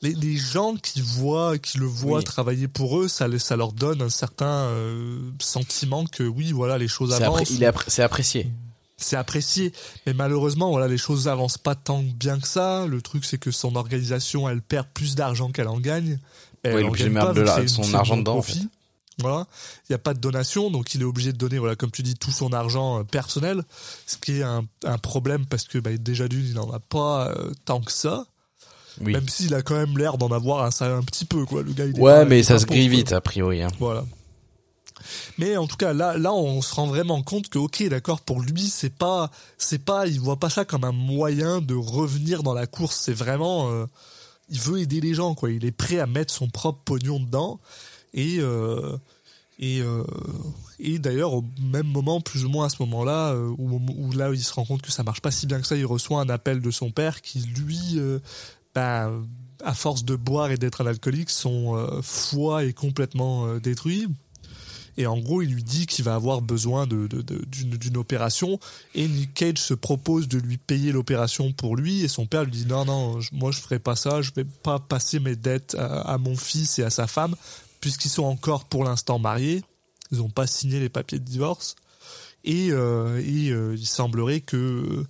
Les, 0.00 0.14
les 0.14 0.36
gens 0.36 0.74
qui 0.74 1.00
voient, 1.00 1.58
qui 1.58 1.78
le 1.78 1.86
voient 1.86 2.18
Oui. 2.18 2.24
travailler 2.24 2.66
pour 2.66 2.98
eux, 3.00 3.06
ça, 3.06 3.28
leur 3.56 3.72
donne 3.72 4.02
un 4.02 4.08
certain 4.10 4.64
euh, 4.66 5.20
sentiment 5.40 6.04
que 6.06 6.24
oui, 6.24 6.50
voilà, 6.50 6.76
les 6.78 6.88
choses 6.88 7.14
c'est 7.16 7.22
avancent. 7.22 7.42
appré- 7.42 7.54
il 7.54 7.62
est 7.62 7.66
appré- 7.68 7.84
c'est 7.88 8.02
apprécié 8.02 8.48
c'est 8.96 9.16
apprécié, 9.16 9.72
mais 10.06 10.12
malheureusement, 10.14 10.70
voilà, 10.70 10.86
les 10.88 10.98
choses 10.98 11.26
avancent 11.28 11.58
pas 11.58 11.74
tant 11.74 12.02
bien 12.02 12.38
que 12.38 12.46
ça. 12.46 12.86
Le 12.86 13.00
truc, 13.02 13.24
c'est 13.24 13.38
que 13.38 13.50
son 13.50 13.74
organisation, 13.76 14.48
elle 14.48 14.62
perd 14.62 14.86
plus 14.94 15.14
d'argent 15.16 15.50
qu'elle 15.50 15.68
en 15.68 15.80
gagne. 15.80 16.18
Elle 16.62 16.72
est 16.80 16.84
en 16.84 16.90
gagne 16.92 17.14
pas, 17.14 17.32
de 17.32 17.40
la- 17.40 17.66
son 17.66 17.92
argent 17.94 18.16
dedans, 18.16 18.32
en 18.32 18.34
profit. 18.36 18.68
Voilà, 19.18 19.46
il 19.88 19.92
n'y 19.92 19.94
a 19.94 19.98
pas 19.98 20.14
de 20.14 20.20
donation, 20.20 20.70
donc 20.70 20.94
il 20.94 21.02
est 21.02 21.04
obligé 21.04 21.32
de 21.32 21.36
donner, 21.36 21.58
voilà, 21.58 21.76
comme 21.76 21.90
tu 21.90 22.02
dis, 22.02 22.14
tout 22.14 22.30
son 22.30 22.52
argent 22.52 23.00
euh, 23.00 23.02
personnel, 23.04 23.62
ce 24.06 24.16
qui 24.16 24.38
est 24.38 24.42
un, 24.42 24.64
un 24.84 24.98
problème 24.98 25.44
parce 25.46 25.64
que 25.64 25.78
bah, 25.78 25.90
déjà 25.98 26.28
d'une, 26.28 26.44
il 26.46 26.54
n'en 26.54 26.70
a 26.72 26.78
pas 26.80 27.28
euh, 27.28 27.52
tant 27.66 27.80
que 27.80 27.92
ça. 27.92 28.24
oui 29.02 29.12
Même 29.12 29.28
s'il 29.28 29.54
a 29.54 29.60
quand 29.62 29.74
même 29.76 29.98
l'air 29.98 30.16
d'en 30.16 30.30
avoir 30.32 30.64
un, 30.64 30.96
un 30.98 31.02
petit 31.02 31.26
peu, 31.26 31.44
quoi. 31.44 31.62
Le 31.62 31.72
gars, 31.72 31.84
il 31.84 31.96
est 31.98 32.00
ouais 32.00 32.10
pas- 32.12 32.24
mais 32.24 32.42
ça 32.42 32.58
se 32.58 32.64
grille 32.64 32.88
vite 32.88 33.12
a 33.12 33.20
priori 33.20 33.62
hein. 33.62 33.68
Voilà. 33.78 34.04
Mais 35.38 35.56
en 35.56 35.66
tout 35.66 35.76
cas, 35.76 35.92
là, 35.92 36.16
là, 36.18 36.32
on 36.32 36.62
se 36.62 36.74
rend 36.74 36.86
vraiment 36.86 37.22
compte 37.22 37.48
que, 37.48 37.58
ok, 37.58 37.82
d'accord, 37.88 38.20
pour 38.20 38.40
lui, 38.40 38.62
c'est 38.68 38.94
pas, 38.94 39.30
c'est 39.58 39.84
pas, 39.84 40.06
il 40.06 40.20
voit 40.20 40.38
pas 40.38 40.50
ça 40.50 40.64
comme 40.64 40.84
un 40.84 40.92
moyen 40.92 41.60
de 41.60 41.74
revenir 41.74 42.42
dans 42.42 42.54
la 42.54 42.66
course. 42.66 43.00
C'est 43.00 43.12
vraiment, 43.12 43.70
euh, 43.70 43.86
il 44.48 44.60
veut 44.60 44.80
aider 44.80 45.00
les 45.00 45.14
gens, 45.14 45.34
quoi. 45.34 45.50
Il 45.50 45.64
est 45.64 45.72
prêt 45.72 45.98
à 45.98 46.06
mettre 46.06 46.32
son 46.32 46.48
propre 46.48 46.80
pognon 46.84 47.20
dedans. 47.20 47.60
Et, 48.14 48.38
euh, 48.40 48.96
et, 49.58 49.80
euh, 49.80 50.04
et 50.78 50.98
d'ailleurs, 50.98 51.34
au 51.34 51.44
même 51.60 51.86
moment, 51.86 52.20
plus 52.20 52.44
ou 52.44 52.48
moins 52.48 52.66
à 52.66 52.68
ce 52.68 52.76
moment-là, 52.80 53.34
où, 53.36 53.80
où 53.96 54.12
là, 54.12 54.30
il 54.32 54.42
se 54.42 54.52
rend 54.52 54.64
compte 54.64 54.82
que 54.82 54.92
ça 54.92 55.02
marche 55.02 55.20
pas 55.20 55.30
si 55.30 55.46
bien 55.46 55.60
que 55.60 55.66
ça, 55.66 55.76
il 55.76 55.86
reçoit 55.86 56.20
un 56.20 56.28
appel 56.28 56.60
de 56.60 56.70
son 56.70 56.90
père 56.90 57.22
qui, 57.22 57.40
lui, 57.40 57.98
bah, 58.74 59.10
à 59.64 59.74
force 59.74 60.04
de 60.04 60.16
boire 60.16 60.50
et 60.50 60.56
d'être 60.56 60.80
un 60.80 60.86
alcoolique, 60.86 61.30
son 61.30 62.00
foie 62.02 62.64
est 62.64 62.72
complètement 62.72 63.56
détruit. 63.58 64.08
Et 64.96 65.06
en 65.06 65.18
gros, 65.18 65.42
il 65.42 65.54
lui 65.54 65.62
dit 65.62 65.86
qu'il 65.86 66.04
va 66.04 66.14
avoir 66.14 66.42
besoin 66.42 66.86
de, 66.86 67.06
d'une, 67.06 67.96
opération. 67.96 68.58
Et 68.94 69.08
Nick 69.08 69.34
Cage 69.34 69.58
se 69.58 69.74
propose 69.74 70.28
de 70.28 70.38
lui 70.38 70.58
payer 70.58 70.92
l'opération 70.92 71.52
pour 71.52 71.76
lui. 71.76 72.02
Et 72.02 72.08
son 72.08 72.26
père 72.26 72.44
lui 72.44 72.52
dit 72.52 72.66
non, 72.66 72.84
non, 72.84 73.18
moi 73.32 73.52
je 73.52 73.60
ferai 73.60 73.78
pas 73.78 73.96
ça. 73.96 74.22
Je 74.22 74.32
vais 74.34 74.44
pas 74.44 74.78
passer 74.78 75.18
mes 75.18 75.36
dettes 75.36 75.76
à, 75.78 76.18
mon 76.18 76.36
fils 76.36 76.78
et 76.78 76.82
à 76.82 76.90
sa 76.90 77.06
femme, 77.06 77.34
puisqu'ils 77.80 78.10
sont 78.10 78.24
encore 78.24 78.64
pour 78.64 78.84
l'instant 78.84 79.18
mariés. 79.18 79.62
Ils 80.10 80.18
n'ont 80.18 80.30
pas 80.30 80.46
signé 80.46 80.78
les 80.78 80.90
papiers 80.90 81.18
de 81.18 81.24
divorce. 81.24 81.74
Et, 82.44 82.70
euh, 82.70 83.20
euh, 83.20 83.76
il 83.76 83.86
semblerait 83.86 84.40
que 84.40 85.06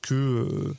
que 0.00 0.14
euh, 0.14 0.74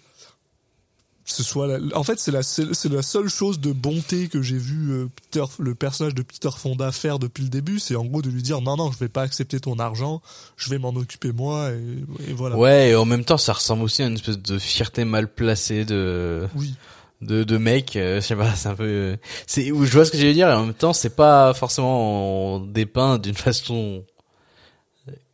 ce 1.32 1.44
soit 1.44 1.68
la- 1.68 1.98
en 1.98 2.04
fait 2.04 2.20
c'est 2.20 2.32
la 2.32 2.42
c'est 2.44 2.86
la 2.90 3.02
seule 3.02 3.30
chose 3.30 3.60
de 3.60 3.72
bonté 3.72 4.28
que 4.28 4.42
j'ai 4.42 4.58
vu 4.58 4.92
euh, 4.92 5.08
Peter 5.32 5.44
le 5.60 5.76
personnage 5.76 6.16
de 6.16 6.22
Peter 6.22 6.50
Fonda 6.56 6.92
faire 6.92 7.20
depuis 7.20 7.44
le 7.44 7.50
début 7.50 7.80
c'est 7.80 7.96
en 7.96 8.06
gros 8.06 8.22
de 8.22 8.30
lui 8.30 8.42
dire 8.42 8.62
non 8.62 8.78
non 8.78 8.92
je 8.92 8.98
vais 8.98 9.10
pas 9.10 9.22
accepter 9.22 9.60
ton 9.60 9.78
argent 9.80 10.22
je 10.58 10.70
vais 10.70 10.78
m'en 10.80 10.90
occuper 10.90 11.32
moi 11.32 11.72
et, 11.72 12.30
et 12.30 12.34
voilà 12.34 12.58
Ouais, 12.58 12.90
et 12.92 12.96
en 12.96 13.06
même 13.06 13.24
temps, 13.26 13.38
ça 13.38 13.54
ressemble 13.54 13.84
aussi 13.84 14.02
à 14.04 14.08
une 14.08 14.16
espèce 14.16 14.40
de 14.40 14.58
fierté 14.60 15.06
mal 15.06 15.32
placée 15.32 15.86
de 15.86 16.48
oui 16.56 16.76
de, 17.22 17.44
de 17.44 17.58
mec. 17.58 17.96
euh, 17.98 18.22
je 18.22 18.28
sais 18.28 18.36
pas, 18.36 18.56
c'est 18.56 18.70
un 18.70 18.76
peu. 18.76 19.18
C'est, 19.46 19.66
je 19.66 19.72
vois 19.74 20.06
ce 20.06 20.12
que 20.12 20.18
je 20.18 20.26
veux 20.26 20.34
dire. 20.34 20.48
Et 20.50 20.54
en 20.54 20.66
même 20.66 20.74
temps, 20.74 20.94
c'est 20.94 21.16
pas 21.18 21.54
forcément 21.54 22.60
dépeint 22.62 23.18
d'une 23.18 23.36
façon 23.36 24.06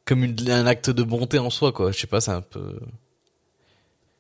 comme 0.04 0.24
une- 0.24 0.50
un 0.50 0.66
acte 0.66 0.90
de 0.90 1.04
bonté 1.04 1.38
en 1.38 1.52
soi, 1.52 1.72
quoi. 1.72 1.92
Je 1.92 2.00
sais 2.00 2.08
pas, 2.08 2.22
c'est 2.22 2.32
un 2.32 2.42
peu. 2.42 2.80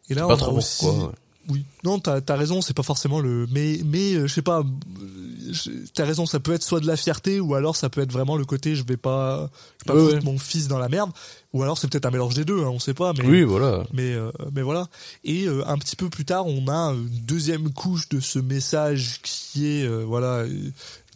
et 0.09 0.13
là 0.13 0.27
on 0.27 0.29
a 0.29 0.35
aussi 0.57 0.85
ouais. 0.85 1.09
Oui, 1.49 1.63
non, 1.83 1.99
t'as 1.99 2.19
as 2.27 2.35
raison, 2.35 2.61
c'est 2.61 2.73
pas 2.73 2.83
forcément 2.83 3.19
le. 3.19 3.47
Mais, 3.51 3.79
mais 3.85 4.13
euh, 4.15 4.27
je 4.27 4.33
sais 4.33 4.41
pas, 4.41 4.61
euh, 4.61 5.53
t'as 5.93 6.05
raison, 6.05 6.25
ça 6.25 6.39
peut 6.39 6.53
être 6.53 6.63
soit 6.63 6.79
de 6.79 6.87
la 6.87 6.97
fierté 6.97 7.39
ou 7.39 7.53
alors 7.55 7.75
ça 7.75 7.89
peut 7.89 8.01
être 8.01 8.11
vraiment 8.11 8.35
le 8.35 8.45
côté 8.45 8.75
je 8.75 8.83
vais 8.83 8.97
pas, 8.97 9.49
je 9.85 9.91
vais 9.93 9.93
pas 9.93 9.93
Ouais, 10.03 10.11
foutre 10.13 10.25
ouais. 10.25 10.31
mon 10.31 10.39
fils 10.39 10.67
dans 10.67 10.79
la 10.79 10.89
merde. 10.89 11.11
Ou 11.53 11.63
alors 11.63 11.77
c'est 11.77 11.87
peut-être 11.87 12.05
un 12.05 12.11
mélange 12.11 12.33
des 12.33 12.45
deux, 12.45 12.61
hein, 12.63 12.69
on 12.69 12.79
sait 12.79 12.93
pas. 12.95 13.13
Mais, 13.13 13.25
Oui, 13.25 13.43
voilà. 13.43 13.85
mais, 13.93 14.11
euh, 14.13 14.31
mais 14.53 14.61
voilà. 14.63 14.87
Et 15.23 15.45
euh, 15.47 15.63
un 15.67 15.77
petit 15.77 15.95
peu 15.95 16.09
plus 16.09 16.25
tard, 16.25 16.47
on 16.47 16.67
a 16.67 16.91
une 16.93 17.21
deuxième 17.25 17.71
couche 17.71 18.09
de 18.09 18.19
ce 18.19 18.39
message 18.39 19.19
qui 19.23 19.67
est, 19.67 19.85
euh, 19.87 20.03
voilà, 20.03 20.45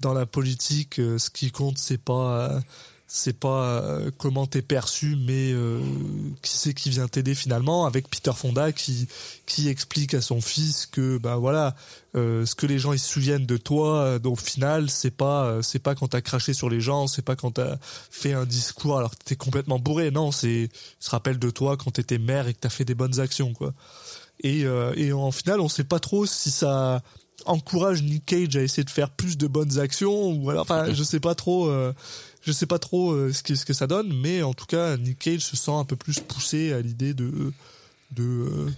dans 0.02 0.14
la 0.14 0.26
politique, 0.26 0.96
ce 0.96 1.30
qui 1.30 1.52
compte, 1.52 1.78
c'est 1.78 1.98
pas. 2.02 2.62
C'est 3.12 3.40
pas 3.40 3.82
euh, 3.82 4.12
comment 4.20 4.46
t'es 4.46 4.62
perçu, 4.62 5.18
mais 5.26 5.52
euh, 5.52 5.82
qui 6.44 6.56
c'est 6.56 6.76
qui 6.76 6.92
vient 6.92 7.08
t'aider 7.08 7.34
finalement, 7.34 7.88
avec 7.88 8.08
Peter 8.08 8.32
Fonda 8.36 8.72
qui 8.72 9.08
qui 9.48 9.68
explique 9.68 10.14
à 10.14 10.22
son 10.22 10.42
fils 10.42 10.86
que 10.86 11.18
bah 11.18 11.36
voilà, 11.36 11.76
euh, 12.16 12.46
ce 12.46 12.54
que 12.54 12.68
les 12.68 12.78
gens 12.78 12.94
ils 12.94 13.00
se 13.00 13.10
souviennent 13.10 13.48
de 13.48 13.58
toi, 13.58 14.02
euh, 14.02 14.20
au 14.26 14.36
final 14.36 14.92
c'est 14.92 15.10
pas 15.10 15.46
euh, 15.46 15.64
c'est 15.64 15.80
pas 15.80 15.96
quand 15.96 16.10
t'as 16.10 16.22
craché 16.22 16.54
sur 16.54 16.70
les 16.70 16.82
gens, 16.82 17.08
c'est 17.08 17.24
pas 17.24 17.36
quand 17.36 17.54
t'as 17.54 17.78
fait 18.12 18.34
un 18.34 18.46
discours 18.46 19.00
alors 19.00 19.10
que 19.10 19.24
t'es 19.26 19.36
complètement 19.36 19.80
bourré, 19.80 20.12
non, 20.12 20.32
c'est 20.32 20.70
se 21.00 21.10
rappellent 21.10 21.40
de 21.40 21.50
toi 21.50 21.78
quand 21.78 21.90
t'étais 21.90 22.20
mère 22.20 22.48
et 22.48 22.54
que 22.54 22.60
t'as 22.60 22.70
fait 22.70 22.86
des 22.86 22.96
bonnes 22.96 23.20
actions 23.20 23.54
quoi. 23.54 23.74
Et 24.44 24.66
et 24.96 25.14
en 25.14 25.32
final 25.32 25.60
on 25.62 25.68
sait 25.68 25.84
pas 25.84 26.00
trop 26.00 26.28
si 26.28 26.52
ça 26.52 27.02
encourage 27.46 28.04
Nick 28.04 28.26
Cage 28.26 28.56
à 28.56 28.62
essayer 28.62 28.84
de 28.84 28.90
faire 28.90 29.10
plus 29.10 29.38
de 29.38 29.48
bonnes 29.48 29.80
actions 29.80 30.32
ou 30.32 30.50
alors 30.50 30.64
enfin 30.64 30.94
je 30.94 31.04
sais 31.04 31.20
pas 31.20 31.36
trop 31.36 31.68
euh, 31.70 31.94
je 32.42 32.52
sais 32.52 32.66
pas 32.66 32.80
trop 32.80 33.12
euh, 33.12 33.34
ce 33.34 33.44
que 33.44 33.56
ce 33.56 33.66
que 33.66 33.74
ça 33.74 33.88
donne 33.88 34.14
mais 34.22 34.42
en 34.42 34.54
tout 34.54 34.66
cas 34.66 34.98
Nick 34.98 35.20
Cage 35.20 35.42
se 35.42 35.56
sent 35.56 35.72
un 35.72 35.86
peu 35.86 35.96
plus 35.96 36.20
poussé 36.20 36.74
à 36.74 36.82
l'idée 36.82 37.14
de 37.14 37.54
de 38.12 38.24
euh, 38.24 38.70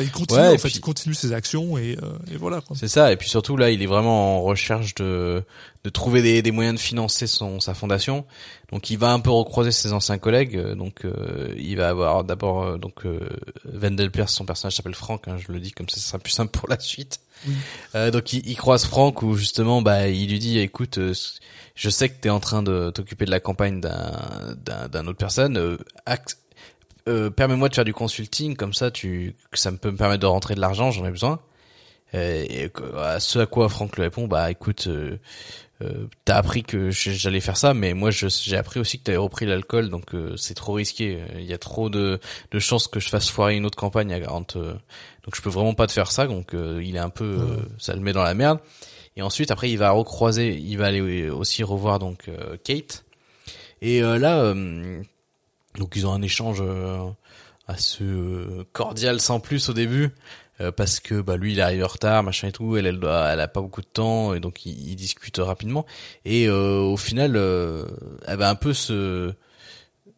il 0.00 0.10
continue 0.10 0.40
Ouais, 0.40 0.48
en 0.48 0.52
fait 0.58 0.68
puis- 0.68 0.76
il 0.76 0.80
continue 0.80 1.14
ses 1.14 1.32
actions 1.32 1.78
et, 1.78 1.96
euh, 2.02 2.32
et 2.32 2.36
voilà. 2.36 2.60
C'est 2.74 2.88
ça, 2.88 3.12
et 3.12 3.16
puis 3.16 3.28
surtout 3.28 3.56
là, 3.56 3.70
il 3.70 3.82
est 3.82 3.86
vraiment 3.86 4.38
en 4.38 4.42
recherche 4.42 4.94
de 4.96 5.42
de 5.82 5.88
trouver 5.90 6.20
des, 6.20 6.42
des 6.42 6.50
moyens 6.50 6.74
de 6.76 6.80
financer 6.80 7.26
son 7.26 7.58
sa 7.60 7.72
fondation. 7.74 8.24
Donc 8.70 8.90
il 8.90 8.98
va 8.98 9.12
un 9.12 9.20
peu 9.20 9.30
recroiser 9.30 9.72
ses 9.72 9.92
anciens 9.92 10.18
collègues. 10.18 10.56
euh, 10.56 10.74
Donc 10.74 11.04
euh, 11.04 11.54
il 11.56 11.76
va 11.76 11.88
avoir 11.88 12.24
d'abord 12.24 12.62
euh, 12.64 12.76
donc 12.76 13.06
euh, 13.06 13.18
Wendell 13.72 14.10
Pierce, 14.10 14.34
son 14.34 14.44
personnage 14.44 14.76
s'appelle 14.76 14.94
Frank. 14.94 15.26
hein, 15.28 15.36
je 15.38 15.52
le 15.52 15.58
dis 15.60 15.72
comme 15.72 15.88
ça, 15.88 15.96
ce 16.00 16.06
sera 16.08 16.18
plus 16.18 16.32
simple 16.32 16.50
pour 16.58 16.68
la 16.68 16.78
suite. 16.78 17.20
Euh, 17.94 18.10
donc 18.10 18.34
il, 18.34 18.46
il 18.46 18.56
croise 18.56 18.84
Frank 18.84 19.22
où 19.22 19.34
justement 19.34 19.80
bah 19.80 20.08
il 20.08 20.28
lui 20.30 20.38
dit 20.38 20.58
écoute 20.58 20.98
euh, 20.98 21.14
je 21.74 21.88
sais 21.88 22.10
que 22.10 22.20
t'es 22.20 22.28
en 22.28 22.38
train 22.40 22.62
de 22.62 22.90
t'occuper 22.90 23.24
de 23.24 23.30
la 23.30 23.40
campagne 23.40 23.80
d'un 23.80 24.54
d'un 24.62 24.88
d'un 24.88 25.06
autre 25.06 25.16
personne 25.16 25.56
euh, 25.56 25.78
euh, 27.08 27.30
permets-moi 27.30 27.68
de 27.68 27.74
faire 27.74 27.84
du 27.84 27.94
consulting 27.94 28.56
comme 28.56 28.74
ça 28.74 28.90
tu 28.90 29.34
ça 29.52 29.70
me 29.70 29.76
peut 29.76 29.90
me 29.90 29.96
permettre 29.96 30.20
de 30.20 30.26
rentrer 30.26 30.54
de 30.54 30.60
l'argent 30.60 30.90
j'en 30.90 31.06
ai 31.06 31.10
besoin. 31.10 31.40
Euh, 32.14 32.44
et 32.48 32.70
à 32.98 33.20
ce 33.20 33.38
à 33.38 33.46
quoi 33.46 33.68
Franck 33.68 33.96
lui 33.96 34.02
répond 34.02 34.26
bah 34.26 34.50
écoute 34.50 34.88
euh, 34.88 35.16
euh, 35.82 36.08
t'as 36.24 36.36
appris 36.36 36.62
que 36.62 36.90
j'allais 36.90 37.40
faire 37.40 37.56
ça 37.56 37.72
mais 37.72 37.94
moi 37.94 38.10
j'ai 38.10 38.56
appris 38.56 38.80
aussi 38.80 38.98
que 38.98 39.04
t'avais 39.04 39.16
repris 39.16 39.46
l'alcool 39.46 39.88
donc 39.88 40.14
euh, 40.14 40.36
c'est 40.36 40.54
trop 40.54 40.74
risqué. 40.74 41.20
Il 41.36 41.44
y 41.44 41.54
a 41.54 41.58
trop 41.58 41.88
de, 41.88 42.20
de 42.50 42.58
chances 42.58 42.86
que 42.88 43.00
je 43.00 43.08
fasse 43.08 43.30
foirer 43.30 43.56
une 43.56 43.64
autre 43.64 43.78
campagne 43.78 44.12
à 44.12 44.20
40 44.20 44.56
euh, 44.56 44.74
donc 45.24 45.34
je 45.36 45.40
peux 45.40 45.48
vraiment 45.50 45.72
pas 45.74 45.86
te 45.86 45.92
faire 45.92 46.10
ça 46.10 46.26
donc 46.26 46.52
euh, 46.52 46.82
il 46.84 46.96
est 46.96 47.00
un 47.00 47.08
peu 47.10 47.24
euh, 47.24 47.56
ça 47.78 47.94
le 47.94 48.00
met 48.00 48.12
dans 48.12 48.22
la 48.22 48.34
merde. 48.34 48.58
Et 49.16 49.22
ensuite 49.22 49.50
après 49.50 49.70
il 49.70 49.78
va 49.78 49.90
recroiser 49.92 50.54
il 50.54 50.76
va 50.76 50.86
aller 50.86 51.30
aussi 51.30 51.62
revoir 51.62 51.98
donc 51.98 52.28
euh, 52.28 52.56
Kate. 52.62 53.04
Et 53.80 54.02
euh, 54.02 54.18
là 54.18 54.40
euh, 54.40 55.02
donc 55.78 55.92
ils 55.96 56.06
ont 56.06 56.12
un 56.12 56.22
échange 56.22 56.58
euh, 56.60 56.98
assez 57.68 58.02
euh, 58.04 58.64
cordial 58.72 59.20
sans 59.20 59.40
plus 59.40 59.68
au 59.68 59.72
début 59.72 60.10
euh, 60.60 60.72
parce 60.72 61.00
que 61.00 61.20
bah 61.20 61.36
lui 61.36 61.52
il 61.52 61.60
arrive 61.60 61.84
en 61.84 61.88
retard 61.88 62.22
machin 62.22 62.48
et 62.48 62.52
tout 62.52 62.76
elle 62.76 62.86
elle 62.86 62.98
doit 63.00 63.28
elle 63.32 63.40
a 63.40 63.48
pas 63.48 63.60
beaucoup 63.60 63.80
de 63.80 63.86
temps 63.86 64.34
et 64.34 64.40
donc 64.40 64.66
ils, 64.66 64.90
ils 64.90 64.96
discutent 64.96 65.38
rapidement. 65.38 65.86
Et 66.24 66.48
euh, 66.48 66.80
au 66.80 66.96
final 66.96 67.36
euh, 67.36 67.84
elle 68.26 68.38
va 68.38 68.50
un 68.50 68.54
peu 68.56 68.74
se 68.74 69.32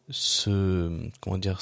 se 0.09 0.89
comment 1.21 1.37
dire 1.37 1.59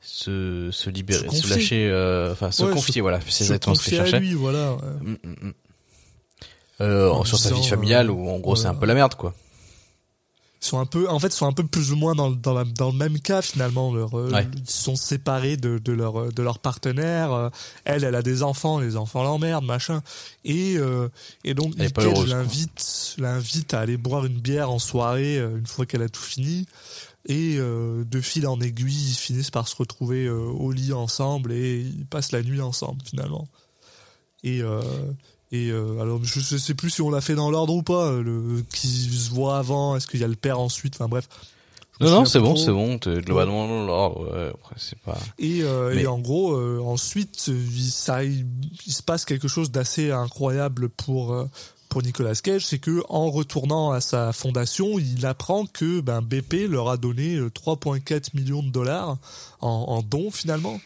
se 0.00 0.70
se 0.72 0.90
libérer 0.90 1.30
Se 1.30 1.48
lâcher 1.48 1.88
euh, 1.90 2.32
enfin 2.32 2.50
se 2.50 2.64
Ouais, 2.64 2.70
confier 2.72 2.94
se- 2.94 3.00
voilà 3.00 3.20
c'est 3.28 3.44
exactement 3.44 3.74
ce 3.74 3.84
que 3.84 3.90
je 3.90 3.96
cherchais. 3.96 4.20
lui 4.20 4.34
voilà 4.34 4.72
ouais. 4.74 4.78
Mm, 5.02 5.16
mm, 5.22 5.46
mm. 5.48 5.52
Euh, 6.80 7.08
En 7.10 7.24
sur 7.24 7.38
sa 7.38 7.52
vie 7.54 7.62
familiale 7.66 8.10
où 8.10 8.28
en 8.28 8.38
gros 8.40 8.56
c'est 8.56 8.66
un 8.66 8.74
peu 8.74 8.86
la 8.86 8.94
merde 8.94 9.14
quoi 9.14 9.32
sont 10.64 10.78
un 10.80 10.86
peu 10.86 11.08
en 11.08 11.18
fait 11.18 11.32
sont 11.32 11.46
un 11.46 11.52
peu 11.52 11.64
plus 11.64 11.92
ou 11.92 11.96
moins 11.96 12.14
dans 12.14 12.28
le- 12.30 12.36
dans, 12.36 12.52
la- 12.54 12.64
dans 12.64 12.90
le 12.90 12.96
même 12.96 13.18
cas 13.20 13.42
finalement. 13.42 13.92
Leur 13.94 14.18
euh, 14.18 14.30
Ouais. 14.30 14.48
ils 14.56 14.70
sont 14.70 14.96
séparés 14.96 15.56
de, 15.56 15.78
de 15.78 15.92
leur 15.92 16.32
de 16.32 16.42
leur 16.42 16.58
partenaire 16.58 17.32
euh, 17.32 17.48
elle 17.84 18.04
elle 18.04 18.14
a 18.14 18.22
des 18.22 18.42
enfants 18.42 18.78
les 18.78 18.96
enfants 18.96 19.22
l'emmerdent 19.22 19.66
machin. 19.66 20.02
Et 20.44 20.76
euh, 20.78 21.08
et 21.44 21.54
donc 21.54 21.76
Nick 21.76 21.92
Cage 21.94 22.26
l'invite 22.26 23.14
l'invite 23.18 23.74
à 23.74 23.80
aller 23.80 23.96
boire 23.96 24.24
une 24.24 24.40
bière 24.40 24.70
en 24.70 24.78
soirée 24.78 25.38
une 25.38 25.66
fois 25.66 25.86
qu'elle 25.86 26.02
a 26.02 26.08
tout 26.08 26.22
fini. 26.22 26.66
Et 27.26 27.56
euh, 27.58 28.04
de 28.04 28.20
fil 28.20 28.46
en 28.46 28.60
aiguille 28.60 29.10
ils 29.10 29.14
finissent 29.14 29.50
par 29.50 29.66
se 29.68 29.76
retrouver 29.76 30.26
euh, 30.26 30.36
au 30.38 30.72
lit 30.72 30.92
ensemble 30.92 31.52
et 31.52 31.80
ils 31.80 32.04
passent 32.06 32.32
la 32.32 32.42
nuit 32.42 32.60
ensemble 32.60 33.00
finalement. 33.04 33.48
Et 34.42 34.60
euh, 34.62 34.82
et 35.54 35.70
euh, 35.70 36.00
alors 36.00 36.18
je 36.24 36.40
sais- 36.40 36.58
sais 36.58 36.74
plus 36.74 36.90
si 36.90 37.02
on 37.02 37.10
l'a 37.10 37.20
fait 37.20 37.34
dans 37.34 37.50
l'ordre 37.50 37.74
ou 37.74 37.82
pas 37.82 38.06
euh, 38.06 38.22
le 38.22 38.64
qui 38.74 38.86
se 38.88 39.30
voit 39.30 39.58
avant 39.58 39.96
est-ce 39.96 40.06
qu'il 40.06 40.20
y 40.20 40.24
a 40.24 40.28
le 40.28 40.34
père 40.34 40.58
ensuite 40.58 40.94
enfin 40.96 41.08
bref 41.08 41.28
Je 42.00 42.06
non 42.06 42.10
non 42.10 42.24
c'est 42.24 42.40
bon 42.40 42.56
c'est 42.56 42.72
bon 42.72 42.96
globalement 42.96 43.68
dans 43.68 43.86
l'ordre 43.86 44.20
ouais, 44.32 44.48
après 44.52 44.74
c'est 44.78 44.98
pas 45.00 45.18
Et, 45.38 45.62
euh, 45.62 45.92
Mais- 45.94 46.02
et 46.02 46.06
en 46.06 46.18
gros, 46.18 46.54
euh, 46.54 46.80
ensuite, 46.84 47.46
il, 47.48 47.90
ça, 47.90 48.24
il, 48.24 48.46
il 48.86 48.92
se 48.92 49.02
passe 49.02 49.24
quelque 49.24 49.46
chose 49.48 49.70
d'assez 49.70 50.10
incroyable 50.10 50.88
pour 50.88 51.46
pour 51.90 52.02
Nicolas 52.02 52.34
Cage, 52.34 52.66
c'est 52.66 52.80
que 52.80 53.04
en 53.08 53.30
retournant 53.30 53.92
à 53.92 54.00
sa 54.00 54.32
fondation, 54.32 54.98
il 54.98 55.24
apprend 55.26 55.64
que 55.66 56.00
ben, 56.00 56.20
BP 56.22 56.66
leur 56.68 56.88
a 56.88 56.96
donné 56.96 57.36
euh, 57.36 57.50
3,4 57.50 58.30
millions 58.34 58.64
de 58.64 58.70
dollars 58.70 59.16
en, 59.60 59.68
en 59.68 60.02
dons 60.02 60.32
finalement. 60.32 60.80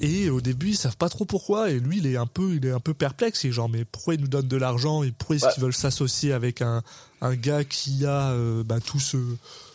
Et 0.00 0.30
au 0.30 0.40
début, 0.40 0.68
ils 0.70 0.76
savent 0.76 0.96
pas 0.96 1.08
trop 1.08 1.24
pourquoi. 1.24 1.70
Et 1.70 1.80
lui, 1.80 1.98
il 1.98 2.06
est 2.06 2.16
un 2.16 2.26
peu, 2.26 2.54
il 2.54 2.64
est 2.66 2.70
un 2.70 2.80
peu 2.80 2.94
perplexe. 2.94 3.44
Il 3.44 3.48
est 3.48 3.52
genre, 3.52 3.68
mais 3.68 3.84
pourquoi 3.84 4.14
ils 4.14 4.20
nous 4.20 4.28
donnent 4.28 4.48
de 4.48 4.56
l'argent 4.56 5.02
et 5.02 5.10
pourquoi 5.12 5.36
est-ce 5.36 5.46
Ouais. 5.46 5.52
qu'ils 5.54 5.62
veulent 5.62 5.74
s'associer 5.74 6.32
avec 6.32 6.62
un, 6.62 6.82
un 7.20 7.34
gars 7.34 7.64
qui 7.64 8.04
a 8.06 8.30
euh, 8.30 8.62
ben, 8.62 8.80
tout 8.80 9.00
ce, 9.00 9.16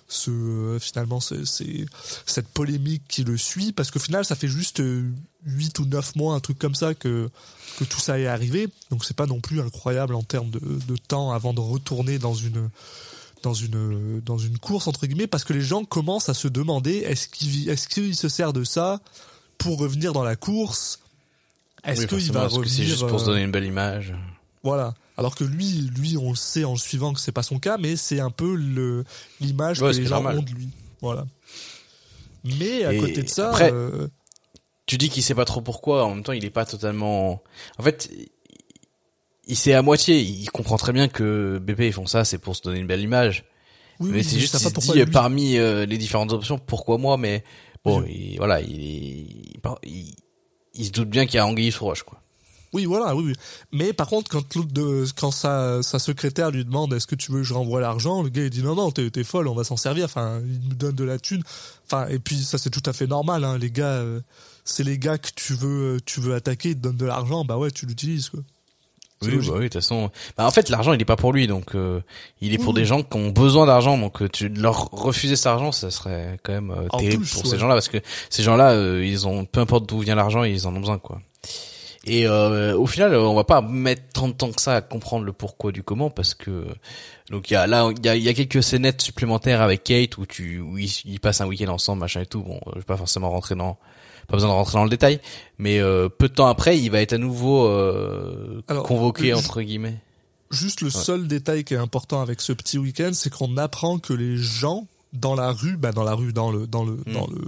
ce 0.07 0.31
euh, 0.31 0.79
finalement 0.79 1.19
c'est 1.19 1.45
c'est- 1.45 1.85
cette 2.25 2.47
polémique 2.47 3.03
qui 3.07 3.23
le 3.23 3.37
suit 3.37 3.71
parce 3.71 3.89
qu'au 3.91 3.99
final 3.99 4.23
ça 4.25 4.35
fait 4.35 4.47
juste 4.47 4.79
euh, 4.81 5.09
8 5.45 5.79
ou 5.79 5.85
9 5.85 6.15
mois 6.15 6.35
un 6.35 6.39
truc 6.39 6.59
comme 6.59 6.75
ça 6.75 6.93
que 6.93 7.29
que 7.79 7.83
tout 7.83 7.99
ça 7.99 8.19
est 8.19 8.27
arrivé 8.27 8.67
donc 8.91 9.03
c'est 9.05 9.15
pas 9.15 9.25
non 9.25 9.39
plus 9.41 9.59
incroyable 9.59 10.13
en 10.13 10.21
termes 10.21 10.51
de, 10.51 10.59
de 10.59 10.95
temps 10.97 11.31
avant 11.31 11.53
de 11.53 11.61
retourner 11.61 12.19
dans 12.19 12.35
une 12.35 12.69
dans 13.41 13.53
une 13.55 14.21
dans 14.21 14.37
une 14.37 14.57
course 14.59 14.87
entre 14.87 15.07
guillemets 15.07 15.25
parce 15.27 15.43
que 15.45 15.53
les 15.53 15.61
gens 15.61 15.83
commencent 15.83 16.29
à 16.29 16.33
se 16.33 16.47
demander 16.47 16.97
est-ce 16.97 17.27
qu'il 17.27 17.67
est-ce 17.69 17.87
qu'il 17.87 18.15
se 18.15 18.29
sert 18.29 18.53
de 18.53 18.63
ça 18.63 19.01
pour 19.57 19.77
revenir 19.79 20.13
dans 20.13 20.23
la 20.23 20.35
course 20.35 20.99
est-ce 21.83 22.01
Oui, 22.01 22.07
qu'il 22.07 22.31
va 22.31 22.45
est-ce 22.45 22.59
que 22.59 22.65
c'est 22.67 22.81
revenir 22.81 22.85
juste 22.97 23.07
pour 23.07 23.19
se 23.19 23.25
euh, 23.25 23.27
donner 23.29 23.43
une 23.43 23.51
belle 23.51 23.65
image 23.65 24.13
voilà. 24.63 24.93
Alors 25.17 25.35
que 25.35 25.43
lui, 25.43 25.91
lui, 25.97 26.15
on 26.17 26.29
le 26.29 26.35
sait 26.37 26.63
en 26.63 26.71
le 26.71 26.77
suivant 26.79 27.11
que 27.13 27.19
c'est 27.19 27.33
pas 27.33 27.43
son 27.43 27.59
cas, 27.59 27.77
mais 27.77 27.97
c'est 27.97 28.19
un 28.21 28.29
peu 28.31 28.55
le 28.55 29.03
l'image 29.41 29.81
Ouais, 29.81 29.91
que 29.91 29.97
les 29.97 30.05
gens 30.05 30.15
normal. 30.15 30.39
ont 30.39 30.41
de 30.41 30.51
lui. 30.51 30.69
Voilà. 31.01 31.25
Mais 32.45 32.83
à 32.85 32.93
Et 32.93 32.97
côté 32.97 33.23
de 33.23 33.27
ça, 33.29 33.49
après- 33.49 33.71
euh, 33.73 34.07
tu 34.85 34.97
dis 34.97 35.09
qu'il 35.09 35.21
sait 35.21 35.35
pas 35.35 35.45
trop 35.45 35.61
pourquoi, 35.61 36.05
en 36.05 36.15
même 36.15 36.23
temps 36.23 36.31
il 36.31 36.43
est 36.45 36.49
pas 36.49 36.65
totalement. 36.65 37.43
En 37.77 37.83
fait, 37.83 38.09
il 39.47 39.55
sait 39.57 39.73
à 39.73 39.81
moitié. 39.81 40.19
Il 40.21 40.49
comprend 40.49 40.77
très 40.77 40.93
bien 40.93 41.07
que 41.07 41.59
BP 41.61 41.81
ils 41.87 41.93
font 41.93 42.05
ça, 42.07 42.23
c'est 42.25 42.37
pour 42.37 42.55
se 42.55 42.61
donner 42.61 42.79
une 42.79 42.87
belle 42.87 43.01
image. 43.01 43.45
oui, 43.99 44.09
mais 44.11 44.17
oui, 44.19 44.23
c'est 44.23 44.39
juste 44.39 44.57
se 44.57 44.69
dit 44.69 44.93
lui. 45.03 45.05
parmi 45.11 45.57
euh, 45.57 45.85
les 45.85 45.97
différentes 45.97 46.31
options, 46.31 46.57
pourquoi 46.57 46.97
moi 46.97 47.17
Mais 47.17 47.43
bon, 47.85 48.01
Oui. 48.01 48.29
il- 48.33 48.37
voilà, 48.37 48.61
il, 48.61 48.79
est- 48.79 49.27
il, 49.53 49.59
il, 49.83 50.15
il 50.75 50.85
se 50.85 50.91
doute 50.91 51.09
bien 51.09 51.25
qu'il 51.25 51.35
y 51.35 51.39
a 51.39 51.45
anguille 51.47 51.71
sous 51.71 51.85
roche, 51.85 52.03
quoi. 52.03 52.19
Oui, 52.73 52.85
voilà, 52.85 53.15
oui, 53.15 53.23
oui. 53.27 53.33
Mais 53.71 53.93
par 53.93 54.07
contre, 54.07 54.31
quand 54.31 54.55
l'autre 54.55 54.73
de, 54.73 55.05
quand 55.15 55.29
sa, 55.29 55.83
sa 55.83 55.99
secrétaire 55.99 56.49
lui 56.49 56.65
demande 56.65 56.91
est-ce 56.95 57.05
que 57.05 57.13
tu 57.13 57.31
veux 57.31 57.39
que 57.41 57.43
je 57.43 57.53
renvoie 57.53 57.79
l'argent, 57.81 58.23
le 58.23 58.29
gars 58.29 58.45
il 58.45 58.49
dit 58.49 58.63
non 58.63 58.73
non, 58.73 58.89
t'es, 58.89 59.11
t'es 59.11 59.23
folle, 59.23 59.47
on 59.47 59.53
va 59.53 59.63
s'en 59.63 59.77
servir. 59.77 60.05
Enfin, 60.05 60.41
il 60.43 60.69
nous 60.69 60.73
donne 60.75 60.95
de 60.95 61.03
la 61.03 61.19
thune. 61.19 61.43
Enfin, 61.85 62.07
et 62.07 62.17
puis 62.17 62.35
ça 62.43 62.57
c'est 62.57 62.71
tout 62.71 62.81
à 62.87 62.93
fait 62.93 63.05
normal, 63.05 63.43
hein, 63.43 63.59
les 63.59 63.69
gars. 63.69 63.97
euh, 64.01 64.21
c'est 64.65 64.83
les 64.83 64.97
gars 64.97 65.19
que 65.19 65.29
tu 65.35 65.53
veux, 65.53 65.99
tu 66.03 66.19
veux 66.19 66.33
attaquer, 66.33 66.69
ils 66.69 66.75
te 66.75 66.79
donnent 66.81 66.97
de 66.97 67.05
l'argent, 67.05 67.45
bah 67.45 67.57
ouais, 67.59 67.69
tu 67.69 67.85
l'utilises 67.85 68.29
quoi. 68.29 68.39
Oui, 69.27 69.47
bah 69.47 69.53
oui, 69.55 69.59
de 69.59 69.63
toute 69.63 69.73
façon. 69.75 70.11
Bah, 70.37 70.45
en 70.45 70.51
fait, 70.51 70.69
l'argent, 70.69 70.93
il 70.93 71.01
est 71.01 71.05
pas 71.05 71.15
pour 71.15 71.33
lui, 71.33 71.47
donc 71.47 71.75
euh, 71.75 72.01
il 72.41 72.53
est 72.53 72.57
pour 72.57 72.69
Oui, 72.69 72.81
des 72.81 72.85
gens 72.85 73.03
qui 73.03 73.17
ont 73.17 73.29
besoin 73.29 73.65
d'argent. 73.65 73.97
Donc, 73.97 74.21
euh, 74.21 74.29
tu 74.29 74.49
leur 74.49 74.89
refuser 74.91 75.35
cet 75.35 75.47
argent, 75.47 75.71
ça 75.71 75.91
serait 75.91 76.39
quand 76.43 76.53
même 76.53 76.71
euh, 76.71 76.87
terrible 76.97 77.23
plus, 77.23 77.33
pour 77.33 77.43
ouais. 77.45 77.49
ces 77.51 77.57
gens-là, 77.57 77.75
parce 77.75 77.89
que 77.89 77.97
ces 78.29 78.43
gens-là, 78.43 78.71
euh, 78.71 79.05
ils 79.05 79.27
ont 79.27 79.45
peu 79.45 79.59
importe 79.59 79.87
d'où 79.87 79.99
vient 79.99 80.15
l'argent, 80.15 80.43
ils 80.43 80.67
en 80.67 80.75
ont 80.75 80.79
besoin, 80.79 80.99
quoi. 80.99 81.19
Et 82.05 82.27
euh, 82.27 82.77
au 82.77 82.85
final, 82.85 83.15
on 83.15 83.33
va 83.33 83.45
pas 83.45 83.61
mettre 83.61 84.01
tant 84.13 84.27
de 84.27 84.33
temps 84.33 84.51
que 84.51 84.61
ça 84.61 84.75
à 84.75 84.81
comprendre 84.81 85.23
le 85.23 85.31
pourquoi 85.31 85.71
du 85.71 85.83
comment 85.83 86.09
parce 86.09 86.33
que 86.33 86.65
donc 87.29 87.49
il 87.49 87.53
y 87.53 87.55
a 87.55 87.65
là 87.65 87.89
il 87.97 88.05
y 88.05 88.09
a, 88.09 88.15
y 88.17 88.27
a 88.27 88.33
quelques 88.33 88.61
scénettes 88.61 89.01
supplémentaires 89.01 89.61
avec 89.61 89.85
Kate 89.85 90.17
où 90.17 90.25
tu 90.25 90.59
où 90.59 90.77
ils, 90.77 90.91
ils 91.05 91.21
passent 91.21 91.39
un 91.39 91.45
week-end 91.45 91.69
ensemble 91.69 92.01
machin 92.01 92.19
et 92.19 92.25
tout. 92.25 92.43
Bon, 92.43 92.59
je 92.73 92.79
vais 92.79 92.83
pas 92.83 92.97
forcément 92.97 93.29
rentrer 93.29 93.55
dans 93.55 93.77
pas 94.27 94.37
besoin 94.37 94.49
de 94.49 94.53
rentrer 94.55 94.73
dans 94.73 94.83
le 94.83 94.89
détail, 94.89 95.19
mais 95.57 95.79
euh, 95.79 96.09
peu 96.09 96.27
de 96.29 96.33
temps 96.33 96.47
après, 96.47 96.79
il 96.79 96.89
va 96.89 97.01
être 97.01 97.13
à 97.13 97.17
nouveau 97.17 97.67
euh, 97.67 98.61
Alors, 98.67 98.83
convoqué 98.83 99.29
je- 99.29 99.35
entre 99.35 99.61
guillemets. 99.61 99.97
Juste 100.51 100.81
le 100.81 100.89
seul 100.91 101.27
détail 101.27 101.63
qui 101.63 101.73
est 101.73 101.77
important 101.77 102.21
avec 102.21 102.39
ce 102.39 102.53
petit 102.53 102.77
week-end, 102.77 103.09
c'est 103.13 103.31
qu'on 103.31 103.57
apprend 103.57 103.97
que 103.97 104.13
les 104.13 104.37
gens 104.37 104.87
dans 105.11 105.33
la 105.35 105.51
rue, 105.51 105.77
bah 105.77 105.91
dans 105.91 106.03
la 106.03 106.13
rue, 106.13 106.31
dans 106.33 106.51
le 106.51 106.67
dans 106.67 106.83
le 106.83 106.93
Mm. 107.07 107.13
dans 107.13 107.27
le 107.27 107.41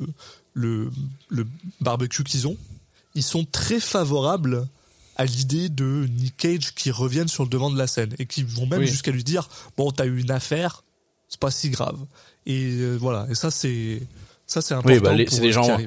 le, 0.54 0.90
le 1.30 1.46
barbecue 1.82 2.24
qu'ils 2.24 2.48
ont, 2.48 2.58
ils 3.14 3.24
sont 3.24 3.46
très 3.46 3.80
favorables 3.80 4.68
à 5.18 5.26
l'idée 5.26 5.70
de 5.70 6.08
Nick 6.18 6.36
Cage 6.38 6.74
qui 6.74 6.92
revienne 6.92 7.28
sur 7.28 7.44
le 7.44 7.50
devant 7.50 7.70
de 7.70 7.78
la 7.78 7.88
scène 7.88 8.14
et 8.20 8.26
qui 8.26 8.42
vont 8.44 8.66
même 8.66 8.80
Oui. 8.82 8.88
jusqu'à 8.88 9.12
lui 9.12 9.24
dire 9.24 9.50
bon 9.78 9.92
t'as 9.92 10.06
eu 10.06 10.20
une 10.20 10.32
affaire, 10.32 10.84
c'est 11.30 11.40
pas 11.40 11.52
si 11.52 11.70
grave. 11.70 11.98
Et 12.48 12.72
euh, 12.80 12.96
voilà, 13.00 13.28
et 13.30 13.36
ça 13.36 13.52
c'est 13.52 14.02
ça 14.48 14.62
c'est 14.62 14.74
important. 14.74 14.94
Oui, 14.96 15.00
bah, 15.00 15.14
c'est 15.30 15.42
des 15.42 15.52
gens-. 15.52 15.78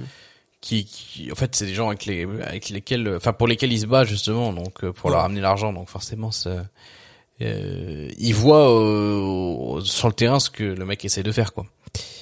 Qui, 0.61 0.85
qui 0.87 1.31
en 1.31 1.37
fait 1.37 1.55
c'est 1.55 1.67
des 1.67 1.75
gens 1.75 1.87
avec 1.89 2.05
les 2.05 2.25
avec 2.43 2.69
lesquels 2.71 3.15
enfin 3.17 3.33
pour 3.33 3.47
lesquels 3.47 3.73
il 3.73 3.79
se 3.79 3.87
bat 3.87 4.05
justement 4.05 4.53
donc 4.53 4.83
euh, 4.83 4.93
pour 4.93 5.09
leur 5.09 5.21
amener 5.21 5.41
l'argent 5.41 5.73
donc 5.73 5.89
forcément 5.89 6.33
ça 6.33 6.67
euh, 7.41 8.09
ils 8.19 8.35
voient 8.35 8.69
euh, 8.75 9.81
sur 9.83 10.09
le 10.09 10.15
terrain 10.15 10.41
ce 10.41 10.51
que 10.51 10.65
le 10.65 10.85
mec 10.85 11.05
essaie 11.05 11.23
de 11.23 11.31
faire 11.31 11.53
quoi. 11.53 11.65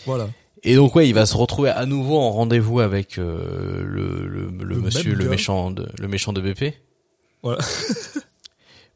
Voilà. 0.05 0.28
Et 0.62 0.74
donc 0.74 0.95
ouais, 0.97 1.09
il 1.09 1.14
va 1.14 1.24
se 1.24 1.34
retrouver 1.37 1.70
à 1.70 1.87
nouveau 1.87 2.18
en 2.18 2.30
rendez-vous 2.30 2.80
avec 2.80 3.16
euh, 3.18 3.82
le, 3.82 4.26
le, 4.26 4.49
le 4.51 4.64
Le 4.64 4.76
monsieur, 4.82 5.14
le 5.14 5.24
gars. 5.24 5.30
méchant 5.30 5.70
de 5.70 5.89
le 5.99 6.09
méchant 6.09 6.32
de 6.34 6.41
BP. 6.43 6.74
Voilà. 7.43 7.59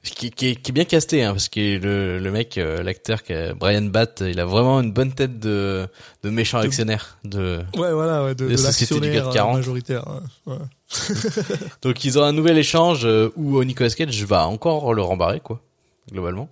qui, 0.03 0.31
qui, 0.31 0.47
est, 0.49 0.55
qui 0.57 0.71
est 0.71 0.73
bien 0.73 0.85
casté 0.87 1.23
hein, 1.25 1.33
parce 1.33 1.49
que 1.51 1.79
le, 1.79 2.19
le 2.19 2.31
mec, 2.31 2.57
euh, 2.59 2.83
l'acteur, 2.83 3.21
Brian 3.59 3.83
Batt, 3.83 4.23
il 4.27 4.41
a 4.41 4.47
vraiment 4.47 4.81
une 4.81 4.93
bonne 4.93 5.13
tête 5.13 5.39
de, 5.39 5.87
de 6.23 6.31
méchant 6.31 6.61
De- 6.61 6.67
actionnaire. 6.67 7.19
De... 7.25 7.59
Ouais, 7.77 7.93
voilà, 7.93 8.25
ouais, 8.25 8.35
de, 8.35 8.49
de 8.49 8.57
sociétés 8.57 8.99
du 8.99 9.09
euh, 9.09 9.31
40. 9.33 9.57
majoritaire. 9.57 10.05
ouais. 10.47 10.55
Ouais. 10.55 10.59
Donc 11.83 12.05
ils 12.05 12.19
ont 12.19 12.23
un 12.25 12.33
nouvel 12.33 12.59
échange 12.59 13.05
euh, 13.05 13.31
où 13.37 13.63
Nicolas 13.63 13.91
Cage 13.91 14.25
va 14.25 14.47
encore 14.49 14.93
le 14.95 15.03
rembarrer 15.03 15.41
quoi, 15.41 15.61
globalement. 16.11 16.49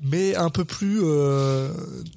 mais 0.00 0.36
un 0.36 0.50
peu 0.50 0.64
plus 0.64 1.00
euh, 1.02 1.68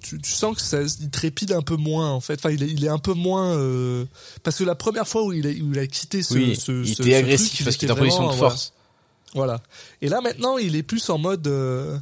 tu, 0.04 0.20
tu 0.22 0.32
sens 0.32 0.56
que 0.56 0.62
ça 0.62 0.82
il 1.02 1.10
trépide 1.10 1.52
un 1.54 1.62
peu 1.62 1.76
moins 1.76 2.12
en 2.12 2.20
fait 2.20 2.34
enfin 2.36 2.52
il 2.52 2.62
est, 2.64 2.68
il 2.70 2.84
est 2.86 2.90
un 2.90 3.00
peu 3.00 3.14
moins 3.14 3.56
euh, 3.58 4.06
parce 4.44 4.58
que 4.58 4.64
la 4.64 4.76
première 4.76 5.08
fois 5.08 5.24
où 5.24 5.34
il 5.34 5.48
a, 5.48 5.50
où 5.50 5.72
il 5.74 5.80
a 5.80 5.88
quitté 5.88 6.22
ce, 6.22 6.34
oui, 6.36 6.56
ce, 6.56 6.72
il 6.84 6.96
ce- 6.96 7.02
était 7.02 7.12
ce 7.14 7.18
agressif 7.18 7.54
truc, 7.54 7.66
parce 7.66 7.78
qu'il 7.78 7.90
était 7.90 8.00
en 8.00 8.04
position 8.04 8.28
de 8.28 8.34
force. 8.34 8.74
Voilà, 9.36 9.62
et 10.02 10.10
là 10.10 10.22
maintenant 10.22 10.58
il 10.58 10.76
est 10.76 10.82
plus 10.84 11.08
en 11.12 11.18
mode 11.20 11.46
euh, 11.48 12.00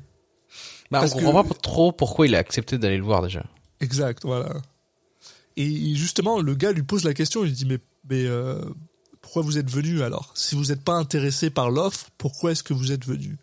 Bah, 0.91 1.01
on 1.03 1.09
comprend 1.09 1.43
que- 1.43 1.49
pas 1.49 1.55
trop 1.55 1.91
pourquoi 1.91 2.25
il 2.27 2.35
a 2.35 2.37
accepté 2.37 2.77
d'aller 2.77 2.97
le 2.97 3.03
voir 3.03 3.21
déjà. 3.21 3.43
exact 3.81 4.23
voilà. 4.23 4.53
Et 5.57 5.93
justement 5.95 6.39
le 6.39 6.55
gars 6.55 6.71
lui 6.71 6.83
pose 6.83 7.03
la 7.03 7.13
question 7.13 7.43
il 7.43 7.47
lui 7.49 7.55
dit 7.55 7.65
mais 7.65 7.79
mais 8.09 8.25
euh, 8.25 8.61
pourquoi 9.21 9.41
vous 9.41 9.57
êtes 9.57 9.69
venu 9.71 10.01
alors? 10.03 10.31
Si 10.35 10.55
vous 10.55 10.65
n'êtes 10.65 10.83
pas 10.83 10.95
intéressé 10.95 11.49
par 11.49 11.69
l'offre 11.71 12.07
pourquoi 12.17 12.51
est-ce 12.51 12.63
que 12.63 12.73
vous 12.73 12.91
êtes 12.91 13.05
venu? 13.05 13.37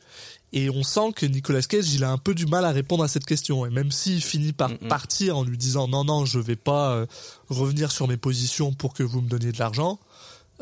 Et 0.52 0.68
on 0.68 0.82
sent 0.82 1.12
que 1.14 1.24
Nicolas 1.26 1.62
Cage, 1.62 1.94
il 1.94 2.02
a 2.02 2.10
un 2.10 2.18
peu 2.18 2.34
du 2.34 2.44
mal 2.46 2.64
à 2.64 2.72
répondre 2.72 3.04
à 3.04 3.08
cette 3.08 3.24
question. 3.24 3.64
Et 3.66 3.70
même 3.70 3.92
s'il 3.92 4.20
finit 4.20 4.52
par 4.52 4.76
partir 4.88 5.36
en 5.38 5.44
lui 5.44 5.56
disant 5.56 5.86
non, 5.86 6.02
non, 6.04 6.24
je 6.24 6.40
vais 6.40 6.56
pas 6.56 6.90
euh, 6.92 7.06
revenir 7.48 7.92
sur 7.92 8.08
mes 8.08 8.16
positions 8.16 8.72
pour 8.72 8.92
que 8.92 9.04
vous 9.04 9.20
me 9.22 9.28
donniez 9.28 9.52
de 9.52 9.58
l'argent, 9.60 10.00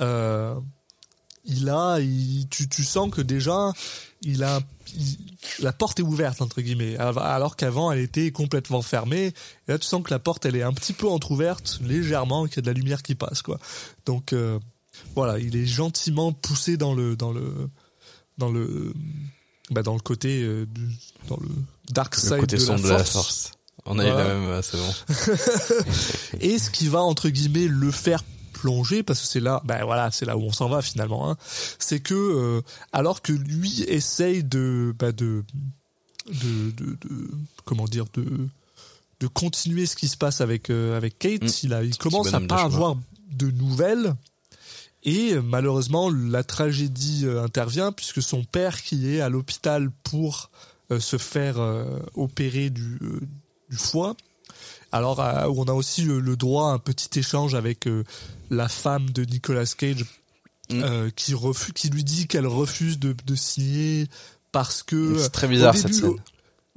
euh, 0.02 0.54
il 1.49 1.68
a, 1.68 1.99
il, 2.01 2.46
tu, 2.49 2.68
tu 2.68 2.84
sens 2.84 3.11
que 3.11 3.20
déjà, 3.20 3.72
il 4.22 4.44
a, 4.44 4.61
il- 4.96 5.18
la 5.61 5.72
porte 5.72 5.99
est 5.99 6.03
ouverte 6.03 6.40
entre 6.42 6.61
guillemets, 6.61 6.96
alors 6.99 7.57
qu'avant 7.57 7.90
elle 7.90 8.01
était 8.01 8.30
complètement 8.32 8.82
fermée. 8.82 9.26
Et 9.66 9.72
là, 9.72 9.78
tu 9.78 9.86
sens 9.86 10.03
que 10.05 10.11
la 10.11 10.18
porte, 10.20 10.46
elle 10.46 10.57
est 10.57 10.62
un 10.62 10.72
petit 10.72 10.92
peu 10.92 11.09
entrouverte, 11.09 11.80
légèrement, 11.82 12.46
qu'il 12.46 12.57
y 12.57 12.59
a 12.61 12.62
de 12.62 12.66
la 12.68 12.72
lumière 12.74 13.03
qui 13.03 13.14
passe, 13.14 13.42
quoi. 13.42 13.59
Donc 14.07 14.32
euh, 14.32 14.59
voilà, 15.14 15.38
il 15.38 15.57
est 15.57 15.66
gentiment 15.66 16.32
poussé 16.32 16.76
dans 16.76 16.94
le, 16.94 17.16
dans 17.16 17.32
le, 17.32 17.53
dans 18.36 18.51
le, 18.51 18.92
bah, 19.70 19.82
dans 19.82 19.94
le 19.94 20.01
côté, 20.01 20.42
euh, 20.42 20.66
du, 20.66 20.86
dans 21.28 21.38
le 21.40 21.49
dark 21.90 22.14
side 22.14 22.32
Le 22.32 22.40
côté 22.40 22.57
de, 22.57 22.61
sombre 22.62 22.82
la 22.88 22.94
de 22.94 22.99
la 22.99 23.05
force. 23.05 23.53
On 23.86 23.99
a 23.99 24.05
eu 24.07 24.11
Voilà. 24.11 24.28
la 24.28 24.34
même, 24.34 24.62
c'est 24.62 24.76
bon. 24.76 24.94
et 26.40 26.59
ce 26.59 26.70
qui 26.70 26.88
va 26.88 27.01
entre 27.01 27.28
guillemets 27.30 27.68
le 27.68 27.90
faire 27.90 28.22
plonger 28.61 29.02
parce 29.02 29.20
que 29.20 29.26
c'est 29.26 29.40
là 29.40 29.62
ben 29.64 29.84
voilà 29.84 30.11
c'est 30.11 30.24
là 30.26 30.36
où 30.36 30.42
on 30.42 30.52
s'en 30.52 30.68
va 30.68 30.82
finalement 30.82 31.30
hein, 31.30 31.36
c'est 31.78 32.00
que 32.00 32.14
euh, 32.14 32.62
alors 32.92 33.22
que 33.22 33.32
lui 33.32 33.82
essaye 33.84 34.42
de 34.44 34.94
bah, 34.98 35.12
de, 35.12 35.44
de 36.26 36.70
de 36.72 36.84
de 37.00 37.30
comment 37.64 37.86
dire 37.86 38.06
de 38.14 38.48
de 39.20 39.26
continuer 39.26 39.86
ce 39.86 39.96
qui 39.96 40.09
se 40.09 40.16
passe 40.16 40.40
avec 40.40 40.70
euh, 40.70 40.96
avec 40.96 41.18
Kate 41.18 41.42
Mm. 41.42 41.50
il 41.64 41.74
a 41.74 41.82
il 41.84 41.96
commence 41.96 42.34
à 42.34 42.40
pas 42.40 42.62
avoir 42.62 42.96
de 43.30 43.50
nouvelles. 43.50 44.14
Et 45.04 45.34
malheureusement 45.36 46.11
la 46.11 46.42
tragédie 46.42 47.22
euh, 47.24 47.42
intervient 47.44 47.92
puisque 47.92 48.22
son 48.22 48.44
père 48.44 48.82
qui 48.82 49.14
est 49.14 49.20
à 49.20 49.28
l'hôpital 49.28 49.90
pour 50.02 50.50
euh, 50.90 51.00
se 51.00 51.18
faire 51.18 51.56
opérer 52.14 52.70
du 52.70 52.98
du 53.70 53.76
foie 53.76 54.16
alors 54.93 55.20
euh, 55.20 55.47
on 55.57 55.64
a 55.64 55.72
aussi 55.72 56.03
le, 56.03 56.20
le 56.20 56.36
droit 56.36 56.70
à 56.70 56.72
un 56.74 56.78
petit 56.78 57.18
échange 57.18 57.55
avec 57.55 57.86
euh, 57.86 58.05
la 58.51 58.68
femme 58.68 59.11
de 59.11 59.24
Nicolas 59.24 59.66
Cage 59.66 60.05
Mm. 60.70 60.82
euh, 60.84 61.09
qui 61.16 61.32
refuse, 61.32 61.72
qui 61.72 61.89
lui 61.89 62.05
dit 62.05 62.26
qu'elle 62.26 62.47
refuse 62.47 62.99
de, 62.99 63.16
de 63.24 63.34
signer 63.34 64.07
parce 64.53 64.82
que 64.82 65.16
C'est 65.16 65.30
très 65.30 65.49
bizarre 65.49 65.72
début, 65.72 65.82
cette 65.95 65.95
scène. 65.95 66.11
au- 66.11 66.18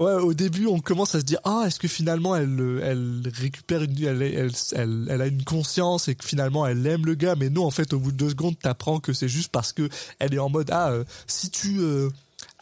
Ouais, 0.05 0.13
au 0.13 0.33
début, 0.33 0.65
on 0.65 0.79
commence 0.79 1.13
à 1.13 1.19
se 1.19 1.25
dire 1.25 1.39
ah, 1.43 1.65
est-ce 1.67 1.77
que 1.77 1.89
finalement 1.89 2.33
elle 2.37 2.57
euh, 2.57 2.79
elle 2.81 3.21
récupère 3.35 3.81
une 3.83 4.01
elle, 4.01 4.21
elle, 4.21 4.51
elle, 4.77 5.07
elle 5.09 5.21
a 5.21 5.27
une 5.27 5.43
conscience 5.43 6.07
et 6.07 6.15
que 6.15 6.23
finalement 6.23 6.65
elle 6.65 6.87
aime 6.87 7.05
le 7.05 7.15
gars, 7.15 7.35
mais 7.35 7.49
non, 7.49 7.65
en 7.65 7.69
fait, 7.69 7.91
au 7.91 7.99
bout 7.99 8.13
de 8.13 8.17
deux 8.17 8.29
secondes, 8.29 8.57
t'apprends 8.57 9.01
que 9.01 9.11
c'est 9.11 9.27
juste 9.27 9.49
parce 9.51 9.73
que 9.73 9.89
elle 10.19 10.33
est 10.33 10.39
en 10.39 10.49
mode 10.49 10.69
ah, 10.71 10.91
euh, 10.91 11.03
si 11.27 11.49
tu 11.51 11.81
euh, 11.81 12.09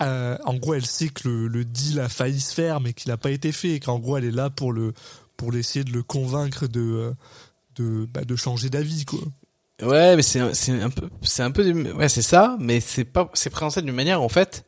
euh, 0.02 0.36
en 0.45 0.56
gros, 0.56 0.74
elle 0.74 0.86
sait 0.88 1.10
que 1.10 1.28
le, 1.30 1.47
le 1.47 1.64
deal 1.64 2.00
a 2.00 2.10
failli 2.10 2.39
se 2.41 2.56
faire, 2.56 2.82
mais 2.82 2.93
qu'il 2.93 3.10
n'a 3.12 3.18
pas 3.18 3.30
été 3.30 3.52
fait, 3.52 3.70
et 3.76 3.80
qu'en 3.80 4.00
gros, 4.00 4.18
elle 4.18 4.26
est 4.26 4.32
là 4.32 4.50
pour 4.50 4.74
le 4.74 4.93
pour 5.39 5.55
essayer 5.55 5.85
de 5.85 5.91
le 5.91 6.03
convaincre 6.03 6.67
de 6.67 6.81
euh, 6.81 7.11
de 7.77 8.05
bah, 8.13 8.25
de 8.25 8.35
changer 8.35 8.69
d'avis, 8.69 9.05
quoi. 9.05 9.19
Ouais, 9.81 10.17
mais 10.17 10.21
c'est 10.21 10.41
un- 10.41 10.53
c'est 10.53 10.73
un 10.81 10.89
peu 10.89 11.09
c'est 11.21 11.41
un 11.43 11.51
peu 11.51 11.63
ouais 11.93 12.09
c'est 12.09 12.21
ça, 12.21 12.57
mais 12.59 12.81
c'est 12.81 13.05
pas 13.05 13.31
c'est 13.33 13.49
présenté 13.49 13.81
d'une 13.81 13.95
manière 13.95 14.21
en 14.21 14.27
fait. 14.29 14.65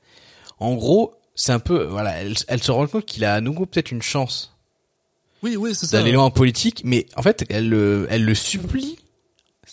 En 0.59 0.75
gros, 0.75 1.13
c'est 1.35 1.51
un 1.51 1.59
peu 1.59 1.83
voilà, 1.83 2.21
elle, 2.21 2.35
elle 2.47 2.63
se 2.63 2.71
rend 2.71 2.87
compte 2.87 3.05
qu'il 3.05 3.25
a 3.25 3.33
à 3.35 3.41
nouveau 3.41 3.65
peut-être 3.65 3.91
une 3.91 4.01
chance 4.01 4.55
Oui, 5.43 5.57
oui, 5.57 5.75
c'est 5.75 5.87
ça. 5.87 5.97
d'aller 5.97 6.13
loin 6.13 6.23
en 6.23 6.31
politique, 6.31 6.81
mais 6.85 7.05
en 7.17 7.21
fait 7.21 7.43
elle 7.49 7.67
le 7.67 8.07
elle 8.09 8.23
le 8.23 8.33
supplie. 8.35 8.97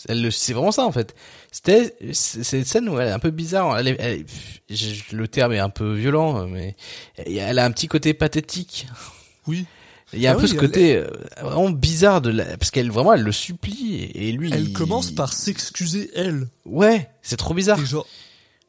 Elle 0.08 0.22
le 0.22 0.30
c'est 0.32 0.52
vraiment 0.52 0.72
ça 0.72 0.84
en 0.84 0.92
fait. 0.92 1.14
C'était 1.52 1.94
c'est 2.12 2.58
une 2.58 2.64
scène 2.64 2.88
où 2.88 2.98
elle 2.98 3.08
est 3.08 3.12
un 3.12 3.18
peu 3.20 3.30
bizarre. 3.30 3.78
Elle, 3.78 3.96
elle- 4.00 4.26
le 5.12 5.28
terme 5.28 5.52
est 5.52 5.58
un 5.60 5.70
peu 5.70 5.92
violent, 5.94 6.46
mais 6.48 6.74
elle 7.16 7.58
a 7.60 7.64
un 7.64 7.70
petit 7.70 7.86
côté 7.88 8.12
pathétique. 8.14 8.86
Oui. 9.46 9.66
Il 10.14 10.20
y 10.20 10.26
a 10.26 10.32
un 10.32 10.36
Ah 10.36 10.40
peu 10.40 10.46
ce 10.46 10.54
elle- 10.54 10.60
côté 10.60 10.96
euh, 10.96 11.06
vraiment 11.42 11.68
bizarre 11.70 12.20
de 12.22 12.30
la, 12.30 12.44
parce 12.56 12.70
qu'elle 12.70 12.90
vraiment 12.90 13.12
elle 13.12 13.22
le 13.22 13.32
supplie 13.32 14.04
et, 14.14 14.32
lui 14.32 14.50
Elle 14.52 14.68
il- 14.68 14.72
commence 14.72 15.10
par 15.10 15.32
s'excuser 15.34 16.10
elle. 16.14 16.48
ouais 16.64 17.10
c'est 17.22 17.36
trop 17.36 17.52
bizarre 17.54 17.84
genre, 17.84 18.06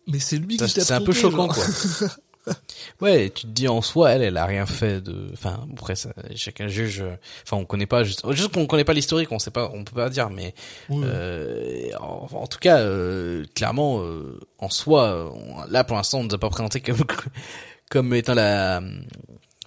mais 0.07 0.19
c'est 0.19 0.37
lui 0.37 0.57
Ça, 0.57 0.65
qui 0.67 0.73
t'a 0.73 0.81
c'est 0.81 0.93
un 0.93 1.01
peu 1.01 1.13
choquant 1.13 1.51
genre. 1.51 1.55
quoi 1.55 2.07
ouais 3.01 3.29
tu 3.29 3.43
te 3.43 3.47
dis 3.51 3.67
en 3.67 3.81
soi 3.81 4.11
elle 4.11 4.23
elle 4.23 4.37
a 4.37 4.45
rien 4.45 4.65
fait 4.65 5.01
de 5.01 5.29
enfin 5.33 5.65
après 5.73 5.95
ça, 5.95 6.09
chacun 6.35 6.67
juge 6.67 7.03
enfin 7.43 7.57
on 7.57 7.65
connaît 7.65 7.85
pas 7.85 8.03
juste 8.03 8.21
juste 8.31 8.51
qu'on 8.51 8.65
connaît 8.65 8.83
pas 8.85 8.93
l'historique 8.93 9.31
on 9.31 9.39
sait 9.39 9.51
pas 9.51 9.69
on 9.73 9.83
peut 9.83 9.93
pas 9.95 10.09
dire 10.09 10.29
mais 10.31 10.53
euh, 10.91 11.89
en, 11.99 12.27
en 12.33 12.47
tout 12.47 12.57
cas 12.59 12.79
euh, 12.79 13.45
clairement 13.55 14.01
euh, 14.01 14.39
en 14.57 14.69
soi 14.69 15.31
on- 15.33 15.69
là 15.71 15.83
pour 15.83 15.95
l'instant 15.97 16.19
on 16.19 16.23
nous 16.23 16.33
a 16.33 16.37
pas 16.39 16.49
présenté 16.49 16.81
comme 16.81 17.03
comme 17.91 18.13
étant 18.13 18.33
la 18.33 18.81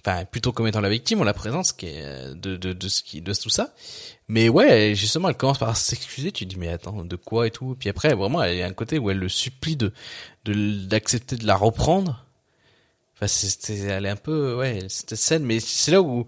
enfin 0.05 0.25
plutôt 0.25 0.51
comme 0.51 0.67
étant 0.67 0.81
la 0.81 0.89
victime 0.89 1.21
on 1.21 1.23
la 1.23 1.33
présente 1.33 1.65
ce 1.67 1.73
qui 1.73 1.85
est 1.87 2.01
euh, 2.03 2.33
de 2.33 2.57
de 2.57 2.73
de 2.73 2.87
ce 2.89 3.01
qui 3.03 3.21
de 3.21 3.33
tout 3.33 3.49
ça. 3.49 3.73
Mais 4.27 4.49
ouais 4.49 4.93
justement 4.95 5.29
elle 5.29 5.37
commence 5.37 5.57
par 5.59 5.75
s'excuser. 5.77 6.31
Tu 6.31 6.45
dis 6.45 6.57
mais 6.57 6.69
attends 6.69 7.03
de 7.05 7.15
quoi 7.15 7.47
et 7.47 7.51
tout? 7.51 7.75
Puis 7.79 7.89
après 7.89 8.13
vraiment 8.13 8.43
il 8.43 8.57
y 8.57 8.61
a 8.61 8.67
un 8.67 8.73
côté 8.73 8.99
où 8.99 9.09
elle 9.09 9.17
le 9.19 9.29
supplie 9.29 9.75
de 9.75 9.91
de 10.45 10.85
d'accepter 10.85 11.35
de 11.37 11.45
la 11.47 11.55
reprendre. 11.55 12.25
Enfin 13.15 13.27
c'est- 13.27 13.73
elle 13.79 14.05
est 14.05 14.09
un 14.09 14.15
peu 14.15 14.55
ouais 14.55 14.85
cette 14.89 15.15
scène 15.15 15.43
mais 15.43 15.59
c'est 15.59 15.91
là 15.91 16.01
où 16.01 16.25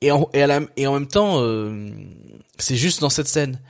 et 0.00 0.10
en 0.10 0.28
et, 0.34 0.42
à 0.42 0.46
la- 0.46 0.60
et 0.76 0.86
en 0.86 0.92
même 0.94 1.06
temps 1.08 1.40
euh, 1.40 1.88
c'est 2.58 2.76
juste 2.76 3.00
dans 3.00 3.10
cette 3.10 3.28
scène 3.28 3.60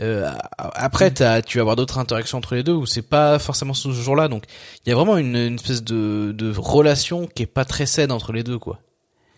euh, 0.00 0.30
après, 0.58 1.12
tu 1.12 1.22
vas 1.24 1.60
avoir 1.60 1.76
d'autres 1.76 1.98
interactions 1.98 2.38
entre 2.38 2.54
les 2.54 2.62
deux 2.62 2.72
où 2.72 2.86
c'est 2.86 3.02
pas 3.02 3.38
forcément 3.38 3.74
ce 3.74 3.90
jour-là. 3.92 4.28
Donc, 4.28 4.44
il 4.86 4.88
y 4.88 4.92
a 4.92 4.94
vraiment 4.96 5.16
une, 5.18 5.36
une 5.36 5.54
espèce 5.56 5.82
de, 5.82 6.32
de 6.36 6.52
relation 6.56 7.26
qui 7.26 7.42
est 7.42 7.46
pas 7.46 7.64
très 7.64 7.86
saine 7.86 8.10
entre 8.12 8.32
les 8.32 8.42
deux, 8.42 8.58
quoi. 8.58 8.80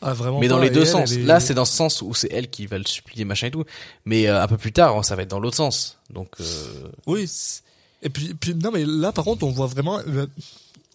Ah, 0.05 0.12
vraiment 0.14 0.40
Mais 0.40 0.48
dans 0.48 0.59
pas. 0.59 0.64
les 0.64 0.70
deux 0.70 0.80
elle, 0.82 0.86
sens. 0.86 1.12
elle 1.12 1.20
est- 1.20 1.24
Là, 1.24 1.38
c'est 1.40 1.55
dans 1.55 1.64
ce 1.64 1.74
sens 1.76 2.03
où 2.03 2.12
c'est 2.14 2.28
elle 2.32 2.48
qui 2.50 2.66
va 2.66 2.76
le 2.78 2.84
supplier, 2.86 3.24
machin 3.24 3.46
et 3.48 3.50
tout. 3.53 3.64
Mais 4.05 4.26
euh, 4.28 4.42
un 4.42 4.48
peu 4.48 4.57
plus 4.57 4.72
tard, 4.72 5.05
ça 5.05 5.14
va 5.16 5.22
être 5.22 5.30
dans 5.30 5.38
l'autre 5.40 5.57
sens. 5.57 5.98
Donc, 6.11 6.28
euh, 6.40 6.44
Oui. 7.07 7.28
Et 8.03 8.09
puis, 8.09 8.34
puis 8.34 8.55
non, 8.57 8.70
mais 8.72 8.84
là, 8.84 9.12
par 9.12 9.24
contre, 9.24 9.44
on 9.44 9.50
voit 9.50 9.68
vraiment. 9.68 10.00
euh, 10.09 10.26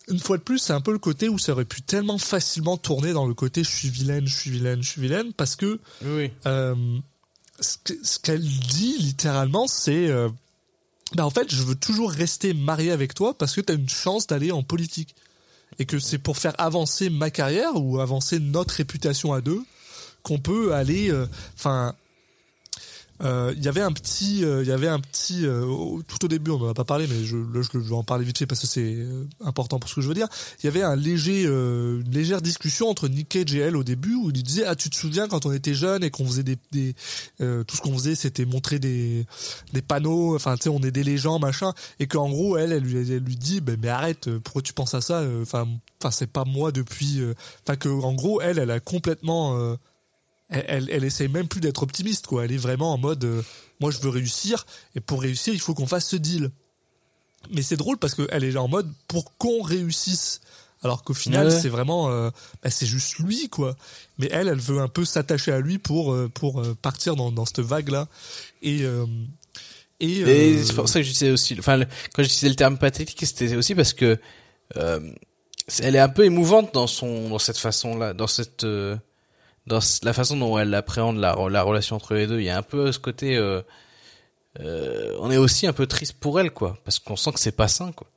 Une 0.10 0.20
fois 0.20 0.38
de 0.38 0.44
plus, 0.44 0.60
c'est 0.60 0.74
un 0.74 0.82
peu 0.82 0.92
le 0.92 1.00
côté 1.00 1.28
où 1.30 1.38
ça 1.38 1.52
aurait 1.54 1.64
pu 1.66 1.82
tellement 1.82 2.18
facilement 2.18 2.76
tourner 2.78 3.12
dans 3.14 3.26
le 3.26 3.34
côté 3.34 3.64
je 3.64 3.70
suis 3.70 3.90
vilaine, 3.90 4.26
je 4.28 4.36
suis 4.36 4.52
vilaine, 4.52 4.82
je 4.84 4.90
suis 4.90 5.02
vilaine, 5.02 5.32
parce 5.34 5.56
que 5.58 5.80
Oui. 6.06 6.32
Ce 7.60 7.78
que- 7.84 8.00
ce 8.04 8.20
qu'elle 8.20 8.44
dit 8.44 8.98
littéralement, 9.00 9.68
c'est 9.68 10.08
euh, 10.08 10.30
bah 11.16 11.26
en 11.26 11.30
fait, 11.30 11.54
je 11.54 11.64
veux 11.64 11.76
toujours 11.76 12.12
rester 12.12 12.54
mariée 12.54 12.92
avec 12.92 13.14
toi 13.14 13.38
parce 13.38 13.54
que 13.56 13.62
tu 13.62 13.72
as 13.72 13.76
une 13.76 13.90
chance 13.90 14.28
d'aller 14.28 14.52
en 14.52 14.64
politique. 14.64 15.16
Et 15.80 15.86
que 15.86 16.00
c'est 16.00 16.18
pour 16.18 16.38
faire 16.38 16.56
avancer 16.60 17.10
ma 17.10 17.30
carrière 17.30 17.76
ou 17.76 18.00
avancer 18.00 18.40
notre 18.40 18.74
réputation 18.76 19.34
à 19.34 19.42
deux 19.42 19.62
qu'on 20.24 20.40
peut 20.40 20.74
aller. 20.74 21.12
euh, 21.12 21.28
Enfin. 21.56 21.94
Il 23.22 23.64
y 23.64 23.68
avait 23.68 23.82
un 23.82 23.92
petit, 23.92 24.44
euh, 24.44 24.64
il 24.64 24.70
y 24.70 24.72
avait 24.72 24.88
un 24.88 25.00
petit, 25.00 25.46
euh, 25.46 25.66
tout 26.08 26.24
au 26.26 26.28
début, 26.28 26.52
on 26.52 26.60
n'en 26.60 26.70
a 26.70 26.74
pas 26.74 26.86
parlé, 26.86 27.08
mais 27.08 27.24
je, 27.24 27.38
là, 27.38 27.62
je, 27.62 27.78
vais 27.78 27.96
en 27.96 28.04
parler 28.04 28.26
vite 28.26 28.38
fait 28.38 28.46
parce 28.46 28.62
que 28.62 28.68
c'est 28.68 28.96
euh, 28.96 29.28
important 29.44 29.80
pour 29.80 29.90
ce 29.90 29.96
que 29.96 30.02
je 30.02 30.08
veux 30.08 30.14
dire. 30.14 30.28
Il 30.62 30.66
y 30.66 30.70
avait 30.70 30.84
un 30.84 30.96
léger, 30.96 31.46
euh, 31.46 32.02
une 32.06 32.12
légère 32.12 32.42
discussion 32.42 32.90
entre 32.90 33.08
Nick 33.08 33.30
Cage 33.30 33.54
et 33.56 33.60
elle 33.60 33.76
au 33.76 33.84
début 33.84 34.16
où 34.16 34.30
il 34.30 34.44
disait 34.44 34.66
ah 34.66 34.76
tu 34.76 34.90
te 34.90 34.96
souviens 34.96 35.28
quand 35.28 35.46
on 35.46 35.52
était 35.52 35.74
jeune 35.74 36.04
et 36.04 36.12
qu'on 36.12 36.26
faisait 36.26 36.44
des, 36.44 36.58
des 36.72 36.96
euh, 37.42 37.64
tout 37.64 37.76
ce 37.76 37.82
qu'on 37.82 37.94
faisait 37.94 38.16
c'était 38.16 38.46
montrer 38.46 38.80
des 38.80 39.26
des 39.74 39.82
panneaux, 39.82 40.36
enfin 40.36 40.56
tu 40.56 40.64
sais 40.64 40.70
on 40.70 40.82
aidait 40.82 41.04
les 41.04 41.18
gens 41.18 41.40
machin 41.40 41.74
et 42.00 42.08
qu'en 42.08 42.30
gros 42.30 42.58
elle 42.58 42.72
elle 42.72 42.84
lui, 42.84 42.98
elle 42.98 43.24
lui 43.24 43.36
dit 43.36 43.62
ben 43.62 43.78
mais 43.82 43.90
arrête 43.90 44.28
euh, 44.28 44.40
pourquoi 44.40 44.62
tu 44.62 44.74
penses 44.74 44.94
à 44.94 45.02
ça 45.02 45.20
euh, 45.20 45.44
enfin 45.44 45.68
enfin 46.00 46.12
c'est 46.12 46.32
pas 46.32 46.46
moi 46.46 46.72
depuis 46.72 47.20
euh, 47.20 47.34
enfin 47.64 47.76
que 47.76 47.90
en 47.90 48.14
gros 48.14 48.42
elle 48.42 48.60
elle 48.60 48.72
a 48.72 48.80
complètement 48.80 49.58
euh, 49.58 49.76
elle, 50.50 50.66
elle, 50.68 50.90
elle 50.92 51.04
essaye 51.04 51.28
même 51.28 51.48
plus 51.48 51.62
d'être 51.62 51.84
optimiste 51.84 52.28
quoi. 52.28 52.46
Elle 52.46 52.52
est 52.52 52.58
vraiment 52.58 52.94
en 52.94 52.98
mode 52.98 53.24
euh, 53.26 53.42
moi 53.80 53.92
je 53.92 54.00
veux 54.00 54.10
réussir 54.10 54.66
et 54.96 55.00
pour 55.00 55.22
réussir 55.22 55.54
il 55.54 55.60
faut 55.60 55.74
qu'on 55.74 55.88
fasse 55.88 56.08
ce 56.08 56.16
deal. 56.16 56.52
Mais 57.52 57.62
c'est 57.62 57.78
drôle 57.78 57.98
parce 57.98 58.16
qu'elle 58.16 58.44
est 58.44 58.58
en 58.58 58.68
mode 58.68 58.92
pour 59.08 59.38
qu'on 59.38 59.62
réussisse. 59.62 60.42
Alors 60.84 61.04
qu'au 61.04 61.14
final 61.16 61.48
Ouais. 61.48 61.60
c'est 61.60 61.70
vraiment 61.70 62.10
euh, 62.12 62.30
bah, 62.64 62.70
c'est 62.70 62.86
juste 62.86 63.18
lui 63.20 63.50
quoi. 63.50 63.76
Mais 64.20 64.30
elle 64.32 64.48
elle 64.48 64.60
veut 64.60 64.80
un 64.80 64.88
peu 64.88 65.06
s'attacher 65.06 65.52
à 65.52 65.60
lui 65.60 65.80
pour 65.80 66.14
euh, 66.14 66.30
pour 66.34 66.62
euh, 66.62 66.76
partir 66.82 67.16
dans, 67.16 67.32
dans 67.32 67.46
cette 67.46 67.62
vague 67.62 67.90
là 67.90 68.08
et 68.62 68.84
euh, 68.84 69.06
et, 70.00 70.20
Et 70.20 70.24
euh, 70.56 70.64
c'est 70.64 70.76
pour 70.76 70.88
ça 70.88 71.00
que 71.00 71.06
je 71.08 71.12
disais 71.12 71.32
aussi, 71.32 71.56
enfin, 71.58 71.80
quand 72.14 72.22
j'utilisais 72.22 72.50
le 72.50 72.56
terme 72.56 72.78
pathétique, 72.78 73.20
c'était 73.26 73.56
aussi 73.56 73.74
parce 73.74 73.94
que 73.94 74.20
euh, 74.76 75.00
elle 75.80 75.96
est 75.96 76.00
un 76.00 76.10
peu 76.10 76.24
émouvante 76.24 76.72
dans 76.76 76.86
son, 76.86 77.30
dans 77.30 77.40
cette 77.40 77.58
façon-là, 77.58 78.14
dans 78.14 78.28
cette, 78.28 78.64
euh, 78.64 78.96
dans 79.68 79.80
la 80.04 80.14
façon 80.14 80.38
dont 80.38 80.58
elle 80.58 80.74
appréhende 80.74 81.18
la, 81.18 81.36
la 81.50 81.62
relation 81.64 81.96
entre 81.98 82.16
les 82.16 82.26
deux. 82.26 82.40
Il 82.40 82.46
y 82.46 82.50
a 82.50 82.58
un 82.58 82.64
peu 82.64 82.92
ce 82.92 83.00
côté, 83.00 83.36
euh, 83.38 83.62
euh, 84.60 85.16
on 85.20 85.30
est 85.30 85.38
aussi 85.38 85.68
un 85.68 85.74
peu 85.74 85.86
triste 85.86 86.14
pour 86.20 86.40
elle, 86.40 86.52
quoi, 86.52 86.78
parce 86.84 87.00
qu'on 87.00 87.16
sent 87.16 87.32
que 87.34 87.40
c'est 87.40 87.52
pas 87.52 87.68
sain, 87.68 87.92
quoi. 87.92 88.08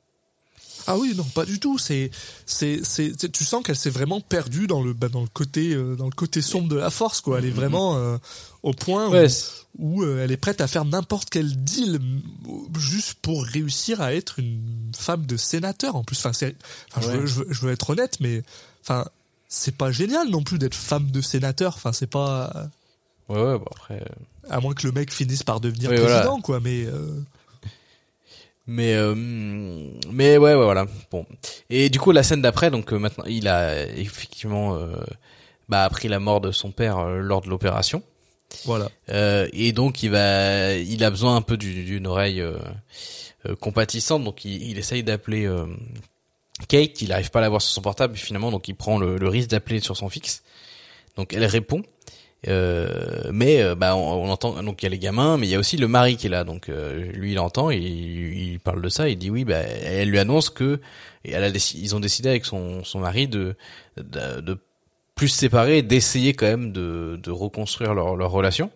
Ah 0.87 0.97
oui, 0.97 1.13
non, 1.15 1.23
pas 1.25 1.45
du 1.45 1.59
tout. 1.59 1.77
C'est, 1.77 2.09
c'est, 2.47 2.79
c'est, 2.83 3.13
tu 3.31 3.43
sens 3.45 3.63
qu'elle 3.63 3.75
s'est 3.75 3.91
vraiment 3.91 4.19
perdue 4.19 4.65
dans 4.65 4.81
le, 4.81 4.93
bah, 4.93 5.09
dans 5.09 5.21
le 5.21 5.27
côté, 5.27 5.73
euh, 5.75 5.95
dans 5.95 6.05
le 6.05 6.11
côté 6.11 6.41
sombre 6.41 6.69
de 6.69 6.75
la 6.75 6.89
force, 6.89 7.21
quoi. 7.21 7.37
Elle 7.37 7.45
est 7.45 7.49
vraiment 7.51 7.97
euh, 7.97 8.17
au 8.63 8.73
point 8.73 9.07
où, 9.07 9.11
Ouais, 9.11 9.29
c'est- 9.29 9.51
où, 9.77 10.03
elle 10.03 10.31
est 10.31 10.37
prête 10.37 10.59
à 10.59 10.67
faire 10.67 10.83
n'importe 10.85 11.29
quel 11.29 11.55
deal 11.63 11.99
juste 12.79 13.13
pour 13.21 13.43
réussir 13.45 14.01
à 14.01 14.15
être 14.15 14.39
une 14.39 14.91
femme 14.97 15.27
de 15.27 15.37
sénateur. 15.37 15.95
En 15.95 16.03
plus, 16.03 16.17
enfin, 16.25 16.31
veux, 16.97 17.25
je, 17.27 17.35
veux, 17.35 17.47
je 17.51 17.61
veux 17.61 17.71
être 17.71 17.91
honnête, 17.91 18.17
mais 18.19 18.41
enfin, 18.83 19.05
c'est 19.53 19.75
pas 19.75 19.91
génial 19.91 20.29
non 20.29 20.43
plus 20.43 20.57
d'être 20.57 20.73
femme 20.75 21.11
de 21.11 21.19
sénateur. 21.19 21.73
Enfin, 21.75 21.91
c'est 21.91 22.07
pas, 22.09 22.69
ouais, 23.27 23.35
ouais, 23.41 23.57
bon 23.59 23.65
après. 23.71 23.95
euh, 24.01 24.49
à 24.49 24.59
moins 24.61 24.73
que 24.73 24.87
le 24.87 24.93
mec 24.93 25.11
finisse 25.11 25.43
par 25.43 25.59
devenir 25.59 25.89
Oui, 25.89 25.97
président, 25.97 26.21
voilà. 26.23 26.41
quoi. 26.41 26.59
Mais 26.61 26.85
euh, 26.85 27.19
Mais 28.67 28.93
euh, 28.95 29.13
mais 29.15 30.37
ouais, 30.37 30.53
ouais 30.55 30.63
voilà. 30.63 30.85
Bon. 31.11 31.25
Et 31.69 31.89
du 31.89 31.99
coup 31.99 32.11
la 32.11 32.23
scène 32.23 32.41
d'après 32.41 32.71
donc 32.71 32.93
euh, 32.93 32.97
maintenant 32.99 33.25
il 33.27 33.47
a 33.47 33.85
effectivement 33.87 34.75
euh, 34.75 34.95
bah 35.67 35.83
appris 35.83 36.07
la 36.07 36.19
mort 36.19 36.39
de 36.41 36.51
son 36.51 36.71
père 36.71 37.05
lors 37.07 37.41
de 37.41 37.49
l'opération. 37.49 38.03
voilà. 38.65 38.89
Euh, 39.09 39.47
et 39.51 39.73
donc 39.73 40.03
il 40.03 40.11
va 40.11 40.73
il 40.75 41.03
a 41.03 41.09
besoin 41.09 41.35
un 41.35 41.41
peu 41.41 41.57
du- 41.57 41.83
d'une 41.83 42.07
oreille 42.07 42.41
compatissante 43.59 44.23
donc 44.23 44.45
il, 44.45 44.61
il 44.69 44.77
essaye 44.77 45.03
d'appeler 45.03 45.45
euh, 45.47 45.65
Kate, 46.67 47.01
il 47.01 47.09
n'arrive 47.09 47.31
pas 47.31 47.39
à 47.39 47.41
la 47.41 47.49
voir 47.49 47.61
sur 47.61 47.71
son 47.71 47.81
portable 47.81 48.15
finalement 48.15 48.51
donc 48.51 48.67
il 48.67 48.75
prend 48.75 48.97
le, 48.99 49.27
risque 49.27 49.49
d'appeler 49.49 49.79
sur 49.79 49.97
son 49.97 50.09
fixe. 50.09 50.43
Donc 51.17 51.33
elle 51.33 51.45
répond. 51.45 51.83
Euh, 52.47 53.29
mais 53.31 53.61
euh, 53.61 53.75
bah 53.75 53.95
on, 53.95 54.27
entend 54.27 54.63
donc 54.63 54.81
il 54.81 54.85
y 54.85 54.87
a 54.87 54.89
les 54.89 54.97
gamins 54.97 55.37
mais 55.37 55.45
il 55.45 55.51
y 55.51 55.55
a 55.55 55.59
aussi 55.59 55.77
le 55.77 55.87
mari 55.87 56.17
qui 56.17 56.27
est 56.27 56.29
là. 56.29 56.43
Donc 56.43 56.69
euh, 56.69 57.11
lui 57.11 57.33
il 57.33 57.39
entend 57.39 57.69
il, 57.69 57.83
il 57.83 58.59
parle 58.59 58.81
de 58.81 58.89
ça 58.89 59.09
il 59.09 59.17
dit 59.17 59.29
oui 59.29 59.45
bah 59.45 59.59
elle 59.59 60.09
lui 60.09 60.17
annonce 60.17 60.49
que 60.49 60.81
et 61.23 61.33
elle 61.33 61.43
a 61.43 61.49
ils 61.49 61.95
ont 61.95 61.99
décidé 61.99 62.29
avec 62.29 62.45
son 62.45 62.83
son 62.83 62.99
mari 62.99 63.27
de 63.27 63.55
de, 63.97 64.41
de 64.41 64.57
plus 65.13 65.27
séparer 65.27 65.83
d'essayer 65.83 66.33
quand 66.33 66.47
même 66.47 66.71
de 66.71 67.19
de 67.21 67.29
reconstruire 67.29 67.93
leur 67.93 68.15
leur 68.15 68.31
relation. 68.31 68.71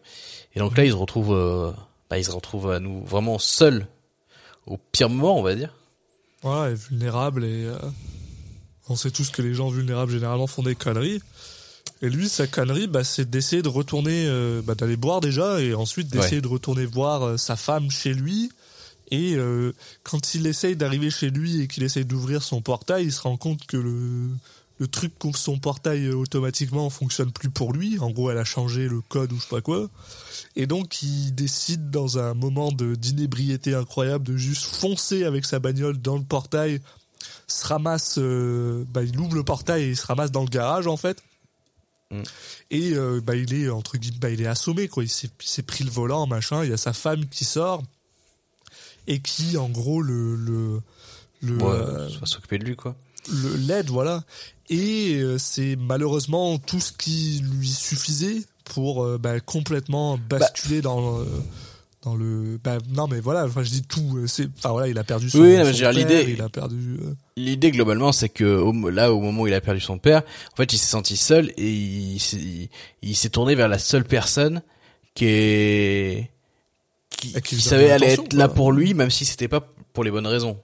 Et 0.56 0.60
donc 0.60 0.78
là 0.78 0.86
ils 0.86 0.92
se 0.92 0.96
retrouvent 0.96 1.34
euh, 1.36 1.72
bah, 2.10 2.20
ils 2.20 2.26
se 2.26 2.32
retrouvent 2.32 2.70
à 2.70 2.80
nous 2.80 3.04
vraiment 3.04 3.40
seuls 3.40 3.88
au 4.68 4.78
pire 4.78 5.10
moment 5.10 5.40
on 5.40 5.42
va 5.42 5.56
dire 5.56 5.74
Voilà, 6.46 6.72
est 6.72 6.76
vulnérable 6.76 7.44
et 7.44 7.66
euh, 7.66 7.76
on 8.88 8.96
sait 8.96 9.10
tous 9.10 9.32
que 9.32 9.42
les 9.42 9.56
gens 9.56 9.70
vulnérables 9.70 10.12
généralement 10.12 10.46
font 10.46 10.62
des 10.62 10.76
conneries. 10.76 11.20
Et 12.04 12.10
lui, 12.10 12.30
sa 12.30 12.46
connerie, 12.46 12.86
bah, 12.86 13.04
c'est 13.04 13.28
d'essayer 13.28 13.64
de 13.64 13.68
retourner, 13.68 14.28
euh, 14.28 14.62
bah, 14.62 14.76
d'aller 14.76 14.96
boire 14.96 15.22
déjà 15.22 15.60
et 15.60 15.74
ensuite 15.74 16.08
d'essayer 16.08 16.36
Ouais. 16.36 16.42
de 16.42 16.48
retourner 16.48 16.86
voir 16.86 17.24
euh, 17.24 17.38
sa 17.38 17.56
femme 17.56 17.90
chez 17.90 18.14
lui. 18.14 18.52
Et 19.12 19.38
quand 20.02 20.34
il 20.34 20.48
essaye 20.48 20.76
d'arriver 20.76 21.12
chez 21.12 21.30
lui 21.30 21.62
et 21.62 21.68
qu'il 21.68 21.84
essaye 21.84 22.06
d'ouvrir 22.06 22.42
son 22.42 22.62
portail, 22.62 23.06
il 23.06 23.14
se 23.14 23.22
rend 23.22 23.38
compte 23.38 23.64
que 23.68 23.78
le, 23.78 24.30
le 24.78 24.88
truc 24.88 25.18
qu'ouvre 25.18 25.38
son 25.38 25.58
portail 25.58 26.06
euh, 26.06 26.16
automatiquement 26.16 26.90
fonctionne 26.90 27.32
plus 27.32 27.50
pour 27.50 27.74
lui. 27.74 28.00
En 28.00 28.12
gros, 28.12 28.32
elle 28.32 28.38
a 28.38 28.44
changé 28.44 28.88
le 28.88 29.02
code 29.02 29.32
ou 29.32 29.38
je 29.38 29.44
sais 29.44 29.50
pas 29.50 29.62
quoi. 29.62 29.90
Et 30.56 30.68
donc, 30.68 31.02
il 31.02 31.34
décide 31.34 31.90
dans 31.90 32.18
un 32.20 32.34
moment 32.34 32.72
de 32.72 32.96
d'inébriété 32.96 33.74
incroyable 33.74 34.26
de 34.26 34.38
juste 34.38 34.66
foncer 34.66 35.24
avec 35.24 35.46
sa 35.46 35.60
bagnole 35.60 35.98
dans 35.98 36.18
le 36.18 36.24
portail, 36.24 36.82
se 37.48 37.66
ramasse, 37.66 38.16
euh, 38.18 38.84
bah, 38.90 39.04
il 39.04 39.18
ouvre 39.20 39.36
le 39.36 39.44
portail 39.44 39.84
et 39.84 39.90
il 39.90 39.98
se 39.98 40.06
ramasse 40.06 40.32
dans 40.32 40.44
le 40.44 40.50
garage 40.50 40.88
en 40.88 40.98
fait. 40.98 41.24
Mm. 42.12 42.22
Et 42.72 42.92
euh, 42.94 43.22
bah, 43.22 43.36
il 43.36 43.54
est 43.54 43.70
entre 43.70 43.98
guillemets, 43.98 44.20
bah, 44.20 44.30
il 44.30 44.42
est 44.42 44.48
assommé 44.48 44.88
quoi. 44.88 45.04
Il 45.04 45.10
s'est 45.10 45.64
pris 45.64 45.84
le 45.84 45.90
volant, 45.92 46.28
machin. 46.28 46.64
Il 46.64 46.70
y 46.70 46.74
a 46.74 46.78
sa 46.78 46.94
femme 46.94 47.28
qui 47.28 47.46
sort 47.46 47.84
et 49.08 49.20
qui, 49.20 49.58
en 49.58 49.70
gros, 49.70 50.02
le 50.02 50.36
le 50.36 50.82
le, 51.42 51.58
ouais, 51.58 51.70
euh, 51.70 52.10
s'occuper 52.24 52.58
de 52.58 52.66
lui 52.66 52.76
quoi 52.76 52.96
le 53.32 53.56
l'aide, 53.56 53.90
voilà. 53.90 54.24
Et 54.70 55.16
euh, 55.18 55.38
c'est 55.38 55.76
malheureusement 55.76 56.58
tout 56.58 56.80
ce 56.80 56.92
qui 56.92 57.44
lui 57.60 57.68
suffisait 57.70 58.42
pour 58.64 59.04
euh, 59.04 59.18
bah, 59.20 59.40
complètement 59.40 60.18
basculer 60.30 60.82
dans 60.82 61.20
le, 61.20 61.26
dans 62.02 62.16
le. 62.16 62.60
Bah, 62.64 62.78
non, 62.90 63.08
mais 63.08 63.20
voilà. 63.20 63.46
Enfin, 63.46 63.62
je 63.64 63.70
dis 63.70 63.84
tout. 63.84 64.18
euh, 64.18 64.28
C'est. 64.28 64.48
Enfin 64.58 64.70
voilà, 64.72 64.88
il 64.88 64.98
a 64.98 65.04
perdu 65.04 65.30
son. 65.30 65.40
Oui, 65.40 65.56
son 65.56 65.90
l'idée- 65.92 66.26
Il 66.30 66.42
a 66.42 66.50
perdu. 66.50 66.98
euh, 67.02 67.14
L'idée 67.38 67.70
globalement, 67.72 68.12
c'est 68.12 68.30
que 68.30 68.44
au- 68.58 68.90
là, 68.90 69.14
au 69.14 69.20
moment 69.22 69.44
où 69.44 69.48
il 69.48 69.54
a 69.54 69.62
perdu 69.62 69.82
son 69.82 69.98
père, 70.00 70.24
en 70.52 70.56
fait, 70.56 70.74
il 70.74 70.78
s'est 70.78 70.88
senti 70.88 71.16
seul 71.18 71.52
et 71.58 71.70
il, 71.72 72.20
s'est- 72.20 72.38
il, 72.38 72.70
il 73.04 73.16
s'est 73.16 73.30
tourné 73.30 73.54
vers 73.56 73.68
la 73.68 73.78
seule 73.78 74.06
personne 74.06 74.62
qui 75.14 75.26
est 75.26 76.32
qui, 77.10 77.34
qui 77.42 77.62
savait 77.62 77.92
aller 77.92 78.08
être 78.08 78.34
là 78.34 78.48
pour 78.48 78.72
lui, 78.72 78.94
même 78.94 79.12
si 79.12 79.26
c'était 79.26 79.48
pas 79.48 79.62
pour 79.94 80.04
les 80.04 80.12
bonnes 80.12 80.28
raisons. 80.28 80.58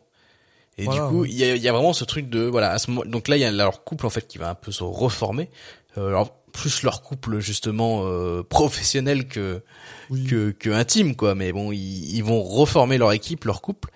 Et 0.78 0.86
Voilà, 0.86 1.02
du 1.02 1.08
coup, 1.10 1.26
il 1.26 1.34
y 1.34 1.44
a, 1.44 1.56
y 1.56 1.68
a 1.68 1.72
vraiment 1.72 1.94
ce 1.94 2.06
truc 2.06 2.30
de 2.30 2.42
voilà. 2.42 2.72
À 2.72 2.78
ce 2.80 2.90
moment, 2.92 3.06
donc 3.06 3.28
là, 3.28 3.38
il 3.38 3.42
y 3.42 3.46
a 3.46 3.52
leur 3.52 3.84
couple 3.84 4.06
en 4.06 4.10
fait 4.10 4.28
qui 4.28 4.38
va 4.38 4.50
un 4.50 4.56
peu 4.56 4.72
se 4.72 4.84
reformer. 4.84 5.50
Euh, 5.98 6.08
alors 6.08 6.34
plus 6.54 6.84
leur 6.84 7.02
couple 7.02 7.40
justement 7.40 8.04
euh, 8.06 8.44
professionnel 8.44 9.28
que 9.28 9.62
oui. 10.10 10.26
que, 10.26 10.52
que 10.52 10.70
intime 10.70 11.16
quoi 11.16 11.36
mais 11.36 11.52
bon 11.54 11.72
ils, 11.72 12.16
ils 12.16 12.24
vont 12.24 12.42
reformer 12.44 12.98
leur 12.98 13.12
équipe 13.14 13.46
leur 13.46 13.62
couple 13.62 13.90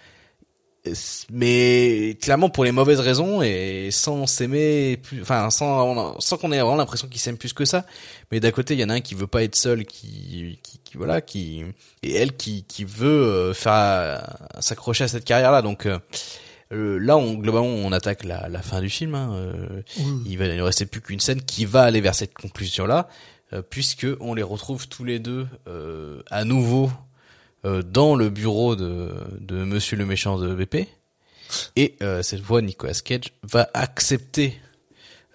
mais 1.31 2.17
clairement 2.21 2.49
pour 2.49 2.63
les 2.63 2.71
mauvaises 2.71 2.99
raisons 2.99 3.41
et 3.41 3.89
sans 3.91 4.27
s'aimer 4.27 4.99
enfin 5.21 5.49
sans 5.49 6.19
sans 6.19 6.37
qu'on 6.37 6.51
ait 6.51 6.59
vraiment 6.59 6.75
l'impression 6.75 7.07
qu'ils 7.07 7.19
s'aiment 7.19 7.37
plus 7.37 7.53
que 7.53 7.65
ça 7.65 7.85
mais 8.31 8.39
d'un 8.39 8.51
côté 8.51 8.75
il 8.75 8.79
y 8.79 8.83
en 8.83 8.89
a 8.89 8.95
un 8.95 9.01
qui 9.01 9.15
veut 9.15 9.27
pas 9.27 9.43
être 9.43 9.55
seul 9.55 9.85
qui 9.85 10.59
qui, 10.61 10.79
qui 10.83 10.97
voilà 10.97 11.21
qui 11.21 11.63
et 12.03 12.13
elle 12.15 12.35
qui 12.35 12.63
qui 12.65 12.83
veut 12.83 13.07
euh, 13.07 13.53
faire 13.53 13.73
euh, 13.73 14.17
s'accrocher 14.59 15.05
à 15.05 15.07
cette 15.07 15.25
carrière 15.25 15.51
là 15.51 15.61
donc 15.61 15.85
euh, 15.85 15.97
euh, 16.75 16.97
là 16.97 17.17
on 17.17 17.33
globalement 17.35 17.67
on 17.67 17.91
attaque 17.91 18.23
la, 18.23 18.49
la 18.49 18.61
fin 18.61 18.81
du 18.81 18.89
film 18.89 19.15
hein, 19.15 19.31
euh, 19.33 19.81
Oui, 19.97 20.21
il 20.27 20.37
va 20.37 20.47
ne 20.47 20.61
rester 20.61 20.85
plus 20.85 21.01
qu'une 21.01 21.19
scène 21.19 21.41
qui 21.41 21.65
va 21.65 21.83
aller 21.83 22.01
vers 22.01 22.15
cette 22.15 22.33
conclusion 22.33 22.85
là 22.85 23.07
puisque 23.69 24.07
on 24.19 24.33
les 24.33 24.43
retrouve 24.43 24.87
tous 24.89 25.05
les 25.05 25.19
deux 25.19 25.47
euh, 25.67 26.21
à 26.29 26.43
nouveau 26.43 26.91
euh, 27.63 27.81
dans 27.81 28.15
le 28.15 28.29
bureau 28.29 28.75
de, 28.75 29.11
de 29.39 29.63
Monsieur 29.63 29.97
le 29.97 30.05
méchant 30.05 30.37
de 30.37 30.53
BP 30.53 30.87
et 31.75 31.95
euh, 32.01 32.21
cette 32.21 32.41
fois 32.41 32.61
Nicolas 32.61 32.93
Cage 33.03 33.33
va 33.43 33.69
accepter 33.73 34.55
euh, 34.57 34.64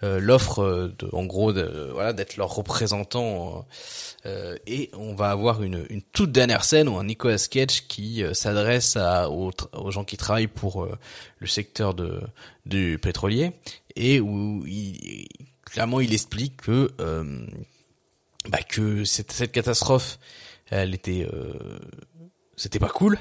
l'offre 0.02 0.62
euh, 0.62 0.94
en 1.12 1.24
gros, 1.24 1.52
de, 1.52 1.90
voilà, 1.92 2.12
d'être 2.12 2.36
leur 2.36 2.54
représentant. 2.54 3.66
euh, 4.26 4.56
et 4.66 4.90
on 4.94 5.14
va 5.14 5.30
avoir 5.30 5.62
une, 5.62 5.86
une 5.90 6.02
toute 6.02 6.32
dernière 6.32 6.64
scène 6.64 6.88
où 6.88 6.96
un 6.96 7.04
Nicolas 7.04 7.38
Cage 7.50 7.86
qui 7.88 8.22
euh, 8.22 8.34
s'adresse 8.34 8.96
à 8.96 9.30
aux, 9.30 9.52
gens 9.90 10.04
qui 10.04 10.16
travaillent 10.16 10.46
pour 10.46 10.84
euh, 10.84 10.98
le 11.38 11.46
secteur 11.46 11.94
de 11.94 12.20
du 12.66 12.98
pétrolier 13.00 13.52
et 13.96 14.20
où 14.20 14.64
il, 14.66 15.26
clairement 15.64 16.00
il 16.00 16.12
explique 16.12 16.58
que 16.58 16.90
euh, 17.00 17.46
bah, 18.48 18.62
que 18.62 19.04
cette, 19.04 19.32
cette 19.32 19.52
catastrophe, 19.52 20.18
elle 20.70 20.94
était, 20.94 21.28
euh, 21.32 21.78
c'était 22.56 22.78
pas 22.78 22.88
cool. 22.88 23.18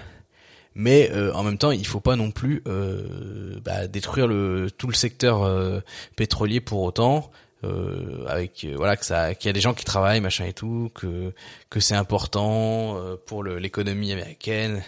Mais 0.75 1.09
euh, 1.11 1.33
en 1.33 1.43
même 1.43 1.57
temps, 1.57 1.71
il 1.71 1.85
faut 1.85 1.99
pas 1.99 2.15
non 2.15 2.31
plus 2.31 2.63
euh, 2.67 3.59
bah, 3.63 3.87
détruire 3.87 4.27
le 4.27 4.69
tout 4.77 4.87
le 4.87 4.93
secteur 4.93 5.43
euh, 5.43 5.81
pétrolier 6.15 6.61
pour 6.61 6.81
autant. 6.81 7.31
Euh, 7.65 8.25
avec 8.27 8.63
euh, 8.63 8.73
voilà 8.77 8.95
que 8.95 9.03
ça 9.03 9.35
qu'il 9.35 9.47
y 9.47 9.51
a 9.51 9.53
des 9.53 9.59
gens 9.59 9.73
qui 9.73 9.83
travaillent 9.83 10.21
machin 10.21 10.45
et 10.45 10.53
tout 10.53 10.89
que 10.95 11.33
que 11.69 11.81
c'est 11.81 11.95
important 11.95 12.95
euh, 12.95 13.17
pour 13.25 13.43
l'économie 13.43 14.13
américaine 14.13 14.81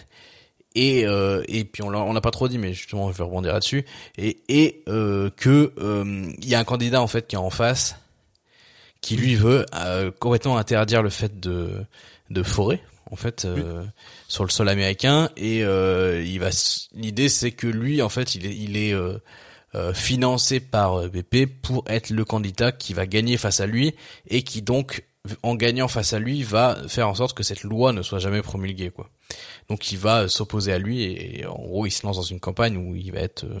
et 0.74 1.02
et 1.02 1.64
puis 1.66 1.82
on 1.82 1.90
l'a 1.90 2.20
pas 2.22 2.30
trop 2.30 2.48
dit 2.48 2.56
mais 2.56 2.72
justement 2.72 3.12
je 3.12 3.18
vais 3.18 3.24
rebondir 3.24 3.52
là-dessus 3.52 3.84
et 4.16 4.38
et 4.48 4.82
que 4.86 5.70
il 6.40 6.48
y 6.48 6.54
a 6.54 6.58
un 6.58 6.64
candidat 6.64 7.02
en 7.02 7.06
fait 7.06 7.26
qui 7.26 7.34
est 7.34 7.38
en 7.38 7.50
face 7.50 7.96
qui 9.02 9.16
lui 9.16 9.34
veut 9.34 9.66
complètement 10.18 10.56
interdire 10.56 11.02
le 11.02 11.10
fait 11.10 11.40
de 11.40 11.84
de 12.30 12.42
forêt 12.42 12.80
en 13.12 13.16
fait 13.16 13.44
euh, 13.44 13.84
sur 14.26 14.42
le 14.42 14.50
sol 14.50 14.68
américain 14.68 15.28
et 15.36 15.62
euh, 15.62 16.24
il 16.24 16.40
va 16.40 16.48
l'idée 16.94 17.28
c'est 17.28 17.52
que 17.52 17.66
lui 17.66 18.02
en 18.02 18.08
fait 18.08 18.34
il 18.34 18.46
est 18.46 18.56
il 18.56 18.76
est 18.76 18.94
euh, 18.94 19.18
euh, 19.74 19.94
financé 19.94 20.60
par 20.60 20.94
euh, 20.98 21.08
BP 21.08 21.46
pour 21.62 21.84
être 21.86 22.10
le 22.10 22.24
candidat 22.24 22.72
qui 22.72 22.94
va 22.94 23.06
gagner 23.06 23.36
face 23.36 23.60
à 23.60 23.66
lui 23.66 23.94
et 24.28 24.42
qui 24.42 24.62
donc 24.62 25.04
en 25.42 25.54
gagnant 25.54 25.88
face 25.88 26.14
à 26.14 26.18
lui 26.18 26.42
va 26.42 26.76
faire 26.88 27.08
en 27.08 27.14
sorte 27.14 27.36
que 27.36 27.42
cette 27.42 27.62
loi 27.62 27.92
ne 27.92 28.02
soit 28.02 28.18
jamais 28.18 28.42
promulguée 28.42 28.90
quoi. 28.90 29.08
Donc 29.68 29.92
il 29.92 29.98
va 29.98 30.28
s'opposer 30.28 30.72
à 30.72 30.78
lui 30.78 31.02
et, 31.02 31.40
et 31.40 31.46
en 31.46 31.54
gros 31.54 31.86
il 31.86 31.90
se 31.90 32.04
lance 32.04 32.16
dans 32.16 32.22
une 32.22 32.40
campagne 32.40 32.76
où 32.76 32.96
il 32.96 33.12
va 33.12 33.20
être 33.20 33.44
euh, 33.44 33.60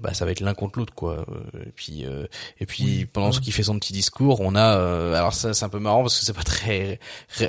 bah 0.00 0.14
ça 0.14 0.24
va 0.24 0.30
être 0.32 0.40
l'un 0.40 0.54
contre 0.54 0.78
l'autre 0.78 0.94
quoi. 0.94 1.24
Euh, 1.28 1.62
et 1.66 1.72
puis 1.74 2.04
euh, 2.06 2.26
et 2.60 2.66
puis 2.66 3.06
pendant 3.06 3.32
ce 3.32 3.40
qu'il 3.40 3.52
fait 3.52 3.62
son 3.64 3.78
petit 3.78 3.92
discours 3.92 4.40
on 4.40 4.54
a 4.54 4.76
euh, 4.78 5.14
alors 5.14 5.32
ça 5.34 5.54
c'est 5.54 5.64
un 5.64 5.68
peu 5.68 5.78
marrant 5.78 6.02
parce 6.02 6.18
que 6.18 6.24
c'est 6.24 6.32
pas 6.32 6.42
très 6.42 6.98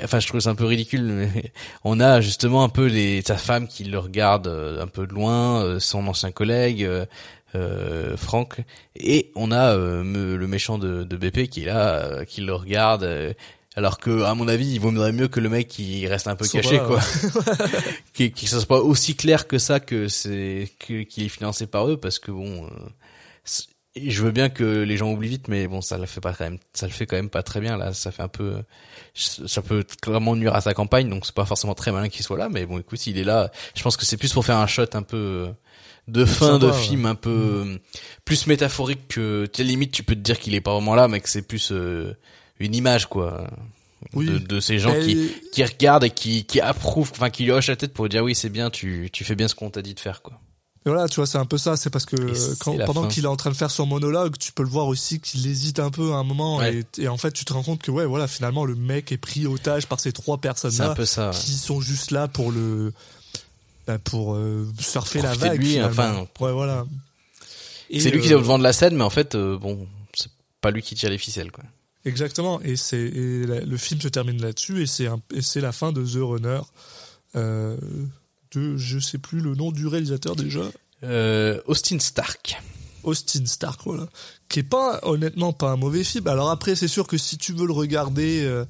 enfin 0.04 0.20
je 0.20 0.26
trouve 0.26 0.40
c'est 0.40 0.48
un 0.48 0.54
peu 0.54 0.64
ridicule 0.66 1.02
mais 1.02 1.52
on 1.84 2.00
a 2.00 2.20
justement 2.20 2.62
un 2.64 2.68
peu 2.68 2.86
les 2.86 3.22
sa 3.22 3.36
femme 3.36 3.66
qui 3.68 3.84
le 3.84 3.98
regarde 3.98 4.46
euh, 4.46 4.82
un 4.82 4.86
peu 4.86 5.06
de 5.06 5.12
loin 5.14 5.62
euh, 5.62 5.78
son 5.80 6.06
ancien 6.06 6.30
collègue 6.32 6.84
euh, 6.84 7.06
euh, 7.54 8.16
Franck 8.16 8.60
et 8.96 9.30
on 9.36 9.50
a 9.52 9.72
euh, 9.74 10.02
me- 10.02 10.36
le 10.36 10.46
méchant 10.46 10.78
de, 10.78 11.04
de 11.04 11.16
BP 11.16 11.48
qui 11.48 11.62
est 11.62 11.66
là 11.66 11.94
euh, 12.04 12.24
qui 12.24 12.40
le 12.40 12.54
regarde 12.54 13.04
euh, 13.04 13.32
alors 13.76 13.98
que 13.98 14.22
à 14.22 14.34
mon 14.34 14.48
avis 14.48 14.66
il 14.74 14.80
vaudrait 14.80 15.12
mieux 15.12 15.28
que 15.28 15.38
le 15.38 15.48
mec 15.48 15.68
qui 15.68 16.06
reste 16.06 16.26
un 16.26 16.34
peu 16.34 16.46
Soit 16.46 16.62
caché 16.62 16.78
quoi. 16.78 17.00
qui 18.14 18.32
qui 18.32 18.46
soit 18.46 18.66
pas 18.66 18.78
aussi 18.78 19.14
clair 19.14 19.46
que 19.46 19.58
ça 19.58 19.80
que 19.80 20.08
c'est 20.08 20.70
que 20.78 21.02
qu'il 21.02 21.24
est 21.24 21.28
financé 21.28 21.66
par 21.66 21.88
eux 21.88 21.98
parce 21.98 22.18
que 22.18 22.30
bon 22.30 22.64
euh, 22.64 22.70
je 23.96 24.22
veux 24.22 24.30
bien 24.30 24.48
que 24.48 24.82
les 24.82 24.96
gens 24.96 25.10
oublient 25.10 25.28
vite 25.28 25.48
mais 25.48 25.66
bon 25.68 25.80
ça 25.80 25.98
le 25.98 26.06
fait 26.06 26.20
pas 26.20 26.32
quand 26.32 26.44
même 26.44 26.58
ça 26.72 26.86
le 26.86 26.92
fait 26.92 27.06
quand 27.06 27.16
même 27.16 27.30
pas 27.30 27.42
très 27.42 27.60
bien 27.60 27.76
là. 27.76 27.92
Ça 27.92 28.12
fait 28.12 28.22
un 28.22 28.28
peu 28.28 28.62
ça 29.14 29.62
peut 29.62 29.84
clairement 30.02 30.36
nuire 30.36 30.54
à 30.54 30.60
sa 30.60 30.74
campagne 30.74 31.08
donc 31.08 31.24
c'est 31.26 31.34
pas 31.34 31.46
forcément 31.46 31.74
très 31.74 31.92
malin 31.92 32.08
qu'il 32.08 32.24
soit 32.24 32.38
là 32.38 32.48
mais 32.50 32.66
bon 32.66 32.78
écoute 32.78 33.06
il 33.06 33.18
est 33.18 33.24
là 33.24 33.50
je 33.74 33.82
pense 33.82 33.96
que 33.96 34.04
c'est 34.04 34.16
plus 34.16 34.32
pour 34.32 34.44
faire 34.44 34.58
un 34.58 34.66
shot 34.66 34.84
un 34.94 35.02
peu 35.02 35.16
euh, 35.16 35.48
de 36.08 36.24
fin 36.24 36.52
Sympa, 36.52 36.66
de 36.66 36.70
ouais. 36.70 36.78
film 36.78 37.06
un 37.06 37.14
peu 37.14 37.30
euh, 37.30 37.78
plus 38.24 38.46
métaphorique 38.46 39.08
que 39.08 39.46
tu 39.46 39.64
limite 39.64 39.92
tu 39.92 40.02
peux 40.02 40.14
te 40.14 40.20
dire 40.20 40.38
qu'il 40.38 40.54
est 40.54 40.60
pas 40.60 40.72
vraiment 40.72 40.94
là 40.94 41.08
mais 41.08 41.20
que 41.20 41.28
c'est 41.28 41.42
plus 41.42 41.72
euh, 41.72 42.14
une 42.58 42.74
image 42.74 43.06
quoi 43.06 43.46
Oui. 44.14 44.26
de, 44.26 44.38
de 44.38 44.60
ces 44.60 44.78
gens 44.78 44.94
qui 45.00 45.30
qui 45.52 45.64
regardent 45.64 46.04
et 46.04 46.10
qui 46.10 46.44
qui 46.44 46.60
approuvent 46.60 47.10
enfin 47.12 47.30
qui 47.30 47.44
lui 47.44 47.52
hochent 47.52 47.68
la 47.68 47.76
tête 47.76 47.92
pour 47.92 48.08
dire 48.08 48.22
oui 48.24 48.34
c'est 48.34 48.48
bien 48.50 48.70
tu 48.70 49.08
tu 49.12 49.24
fais 49.24 49.34
bien 49.34 49.48
ce 49.48 49.54
qu'on 49.54 49.70
t'a 49.70 49.82
dit 49.82 49.94
de 49.94 50.00
faire 50.00 50.22
quoi 50.22 50.38
Et 50.86 50.88
voilà, 50.88 51.08
tu 51.08 51.16
vois, 51.16 51.26
c'est 51.26 51.38
un 51.38 51.46
peu 51.46 51.58
ça. 51.58 51.76
C'est 51.76 51.90
parce 51.90 52.06
que 52.06 52.14
euh, 52.14 52.54
quand, 52.60 52.76
pendant 52.86 53.08
qu'il 53.08 53.24
est 53.24 53.28
en 53.28 53.34
train 53.36 53.50
de 53.50 53.56
faire 53.56 53.72
son 53.72 53.86
monologue, 53.86 54.36
tu 54.38 54.52
peux 54.52 54.62
le 54.62 54.68
voir 54.68 54.86
aussi 54.86 55.18
qu'il 55.18 55.44
hésite 55.48 55.80
un 55.80 55.90
peu 55.90 56.12
à 56.12 56.16
un 56.16 56.22
moment. 56.22 56.58
Ouais. 56.58 56.84
Et, 56.98 57.02
et 57.02 57.08
en 57.08 57.16
fait, 57.16 57.32
tu 57.32 57.44
te 57.44 57.52
rends 57.52 57.64
compte 57.64 57.82
que, 57.82 57.90
ouais, 57.90 58.06
voilà, 58.06 58.28
finalement, 58.28 58.64
le 58.64 58.76
mec 58.76 59.10
est 59.10 59.18
pris 59.18 59.46
otage 59.48 59.86
par 59.88 59.98
ces 59.98 60.12
trois 60.12 60.38
personnes-là 60.38 60.94
ouais. 60.96 61.30
qui 61.34 61.52
sont 61.54 61.80
juste 61.80 62.12
là 62.12 62.28
pour 62.28 62.52
le, 62.52 62.92
bah, 63.88 63.98
pour 63.98 64.34
euh, 64.34 64.64
surfer 64.78 65.22
la 65.22 65.30
Profiter 65.30 65.48
vague. 65.48 65.60
lui, 65.64 65.82
enfin, 65.82 66.24
ouais, 66.38 66.52
voilà. 66.52 66.86
C'est 67.90 68.10
lui 68.10 68.20
qui 68.20 68.28
est 68.28 68.32
euh, 68.32 68.38
au 68.38 68.40
devant 68.42 68.58
de 68.58 68.62
la 68.64 68.72
scène 68.72 68.94
mais 68.96 69.04
en 69.04 69.10
fait 69.10 69.34
euh, 69.36 69.56
bon 69.58 69.86
c'est 70.14 70.30
pas 70.60 70.70
lui 70.72 70.82
qui 70.82 70.94
tire 70.96 71.10
les 71.10 71.18
ficelles 71.18 71.52
quoi 71.52 71.62
Exactement. 72.06 72.60
Et 72.62 72.76
c'est 72.76 73.10
le 73.10 73.76
film 73.76 74.00
se 74.00 74.08
termine 74.08 74.40
là-dessus 74.40 74.82
et 74.82 74.86
c'est 74.86 75.08
c'est 75.40 75.60
la 75.60 75.72
fin 75.72 75.92
de 75.92 76.02
The 76.04 76.22
Runner. 76.22 76.60
Euh, 77.34 77.76
de 78.52 78.76
je 78.78 78.98
sais 78.98 79.18
plus 79.18 79.40
le 79.40 79.54
nom 79.54 79.72
du 79.72 79.86
réalisateur 79.86 80.36
déjà. 80.36 80.62
euh, 81.02 81.60
Austin 81.66 81.98
Stark 81.98 82.56
Austin 83.02 83.46
Stark, 83.46 83.80
voilà, 83.84 84.08
qui 84.48 84.60
est 84.60 84.64
pas 84.64 84.98
honnêtement 85.02 85.52
pas 85.52 85.70
un 85.70 85.76
mauvais 85.76 86.02
film. 86.02 86.26
Alors 86.26 86.50
après, 86.50 86.74
c'est 86.74 86.88
sûr 86.88 87.06
que 87.06 87.16
si 87.18 87.38
tu 87.38 87.52
veux 87.52 87.66
le 87.66 87.72
regarder 87.72 88.42
euh, 88.44 88.64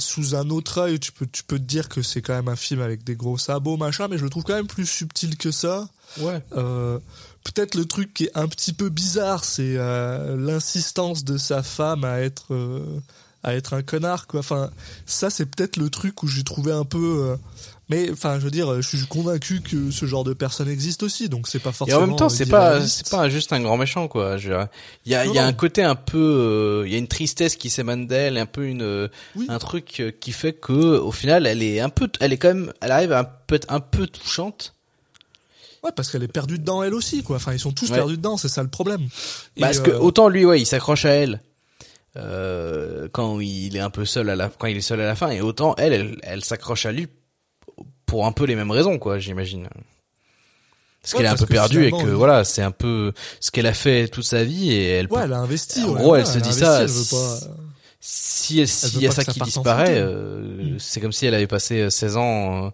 sous 0.00 0.34
un 0.34 0.50
autre 0.50 0.78
œil, 0.78 0.98
tu 0.98 1.12
peux 1.12 1.26
tu 1.30 1.44
peux 1.44 1.58
te 1.58 1.64
dire 1.64 1.88
que 1.88 2.02
c'est 2.02 2.20
quand 2.20 2.34
même 2.34 2.48
un 2.48 2.56
film 2.56 2.80
avec 2.80 3.04
des 3.04 3.14
gros 3.14 3.38
sabots 3.38 3.76
machin, 3.76 4.08
mais 4.08 4.18
je 4.18 4.24
le 4.24 4.30
trouve 4.30 4.42
quand 4.42 4.54
même 4.56 4.66
plus 4.66 4.86
subtil 4.86 5.36
que 5.36 5.52
ça. 5.52 5.88
ouais 6.18 6.42
Euh, 6.56 6.98
Peut-être 7.54 7.74
le 7.76 7.84
truc 7.84 8.12
qui 8.12 8.24
est 8.24 8.30
un 8.36 8.48
petit 8.48 8.72
peu 8.72 8.88
bizarre, 8.88 9.44
c'est 9.44 9.74
euh, 9.76 10.36
l'insistance 10.36 11.24
de 11.24 11.38
sa 11.38 11.62
femme 11.62 12.04
à 12.04 12.20
être 12.20 12.52
euh, 12.52 12.82
à 13.44 13.54
être 13.54 13.72
un 13.74 13.82
connard 13.82 14.26
quoi. 14.26 14.40
Enfin, 14.40 14.70
ça 15.06 15.30
c'est 15.30 15.46
peut-être 15.46 15.76
le 15.76 15.88
truc 15.88 16.22
où 16.22 16.26
j'ai 16.28 16.42
trouvé 16.44 16.72
un 16.72 16.84
peu. 16.84 16.98
euh, 17.30 17.36
mais 17.88 18.10
enfin, 18.10 18.40
je 18.40 18.44
veux 18.44 18.50
dire, 18.50 18.82
je 18.82 18.96
suis 18.96 19.06
convaincu 19.06 19.60
que 19.60 19.92
ce 19.92 20.06
genre 20.06 20.24
de 20.24 20.32
personne 20.34 20.68
existe 20.68 21.04
aussi, 21.04 21.28
donc 21.28 21.46
c'est 21.46 21.60
pas 21.60 21.70
et 21.70 21.72
forcément. 21.72 22.00
en 22.02 22.06
même 22.08 22.16
temps 22.16 22.28
c'est 22.28 22.48
euh, 22.48 22.50
pas 22.50 22.66
irréaliste. 22.70 23.02
c'est 23.04 23.10
pas 23.16 23.28
juste 23.28 23.52
un 23.52 23.60
grand 23.60 23.76
méchant 23.76 24.08
quoi 24.08 24.38
je 24.38 24.52
il 25.04 25.12
y 25.12 25.14
a 25.14 25.24
il 25.24 25.32
y 25.32 25.38
a 25.38 25.42
non. 25.42 25.48
un 25.48 25.52
côté 25.52 25.84
un 25.84 25.94
peu 25.94 26.18
euh, 26.18 26.82
il 26.86 26.92
y 26.92 26.96
a 26.96 26.98
une 26.98 27.06
tristesse 27.06 27.54
qui 27.54 27.70
s'émane 27.70 28.08
d'elle 28.08 28.38
un 28.38 28.46
peu 28.46 28.66
une 28.66 29.08
Oui. 29.36 29.46
un 29.48 29.58
truc 29.60 30.00
euh, 30.00 30.10
qui 30.10 30.32
fait 30.32 30.52
que 30.54 30.72
au 30.72 31.12
final 31.12 31.46
elle 31.46 31.62
est 31.62 31.78
un 31.78 31.88
peu 31.90 32.08
elle 32.18 32.32
est 32.32 32.38
quand 32.38 32.48
même 32.54 32.72
elle 32.80 32.90
arrive 32.90 33.12
à 33.12 33.20
un 33.20 33.24
peu 33.46 33.54
être 33.54 33.72
un 33.72 33.78
peu 33.80 34.08
touchante 34.08 34.74
Ouais, 35.86 35.92
parce 35.94 36.10
qu'elle 36.10 36.22
est 36.24 36.28
perdue 36.28 36.58
dedans 36.58 36.82
elle 36.82 36.94
aussi, 36.94 37.22
quoi. 37.22 37.36
Enfin, 37.36 37.52
ils 37.52 37.60
sont 37.60 37.70
tous 37.72 37.90
Ouais. 37.90 37.96
perdus 37.96 38.16
dedans, 38.16 38.36
c'est 38.36 38.48
ça 38.48 38.62
le 38.62 38.68
problème. 38.68 39.08
Parce 39.60 39.78
que 39.80 39.90
euh, 39.92 39.98
autant 40.00 40.28
lui, 40.28 40.44
ouais, 40.44 40.60
il 40.60 40.66
s'accroche 40.66 41.04
à 41.04 41.10
elle 41.10 41.40
euh, 42.16 43.08
quand 43.12 43.40
il 43.40 43.76
est 43.76 43.80
un 43.80 43.90
peu 43.90 44.04
seul 44.04 44.28
à 44.30 44.36
la 44.36 44.48
quand 44.48 44.66
il 44.66 44.76
est 44.76 44.80
seul 44.80 45.00
à 45.00 45.06
la 45.06 45.14
fin, 45.14 45.30
et 45.30 45.40
autant 45.40 45.74
elle, 45.76 45.92
elle, 45.92 46.18
elle 46.22 46.44
s'accroche 46.44 46.86
à 46.86 46.92
lui 46.92 47.06
pour 48.06 48.26
un 48.26 48.32
peu 48.32 48.44
les 48.46 48.56
mêmes 48.56 48.70
raisons, 48.70 48.98
quoi, 48.98 49.18
j'imagine. 49.18 49.68
Parce 51.02 51.12
Ouais, 51.12 51.18
qu'elle 51.18 51.26
est 51.26 51.30
un 51.30 51.36
peu 51.36 51.46
perdue 51.46 51.84
et 51.86 51.90
que 51.92 52.08
voilà, 52.08 52.42
c'est 52.44 52.62
un 52.62 52.70
peu 52.72 53.12
ce 53.38 53.50
qu'elle 53.52 53.66
a 53.66 53.74
fait 53.74 54.08
toute 54.08 54.24
sa 54.24 54.42
vie 54.42 54.72
et 54.72 54.88
elle. 54.88 55.06
ouais, 55.08 55.22
elle 55.24 55.32
a 55.32 55.38
investi. 55.38 55.84
En 55.84 55.92
gros, 55.92 56.12
ouais, 56.12 56.20
elle 56.20 56.26
se 56.26 56.38
a 56.38 56.40
dit 56.40 56.48
investi, 56.48 56.60
ça, 56.60 56.82
elle 56.82 56.88
veut 56.88 57.04
pas. 57.10 57.38
Si 58.00 58.66
s'il 58.66 58.90
veut 58.90 59.02
y 59.02 59.06
a 59.08 59.12
ça 59.12 59.24
qui 59.24 59.38
disparaît, 59.40 59.98
euh, 59.98 60.78
c'est 60.78 61.00
comme 61.00 61.12
si 61.12 61.26
elle 61.26 61.34
avait 61.34 61.46
passé 61.46 61.90
16 61.90 62.16
ans, 62.16 62.66
euh, 62.66 62.70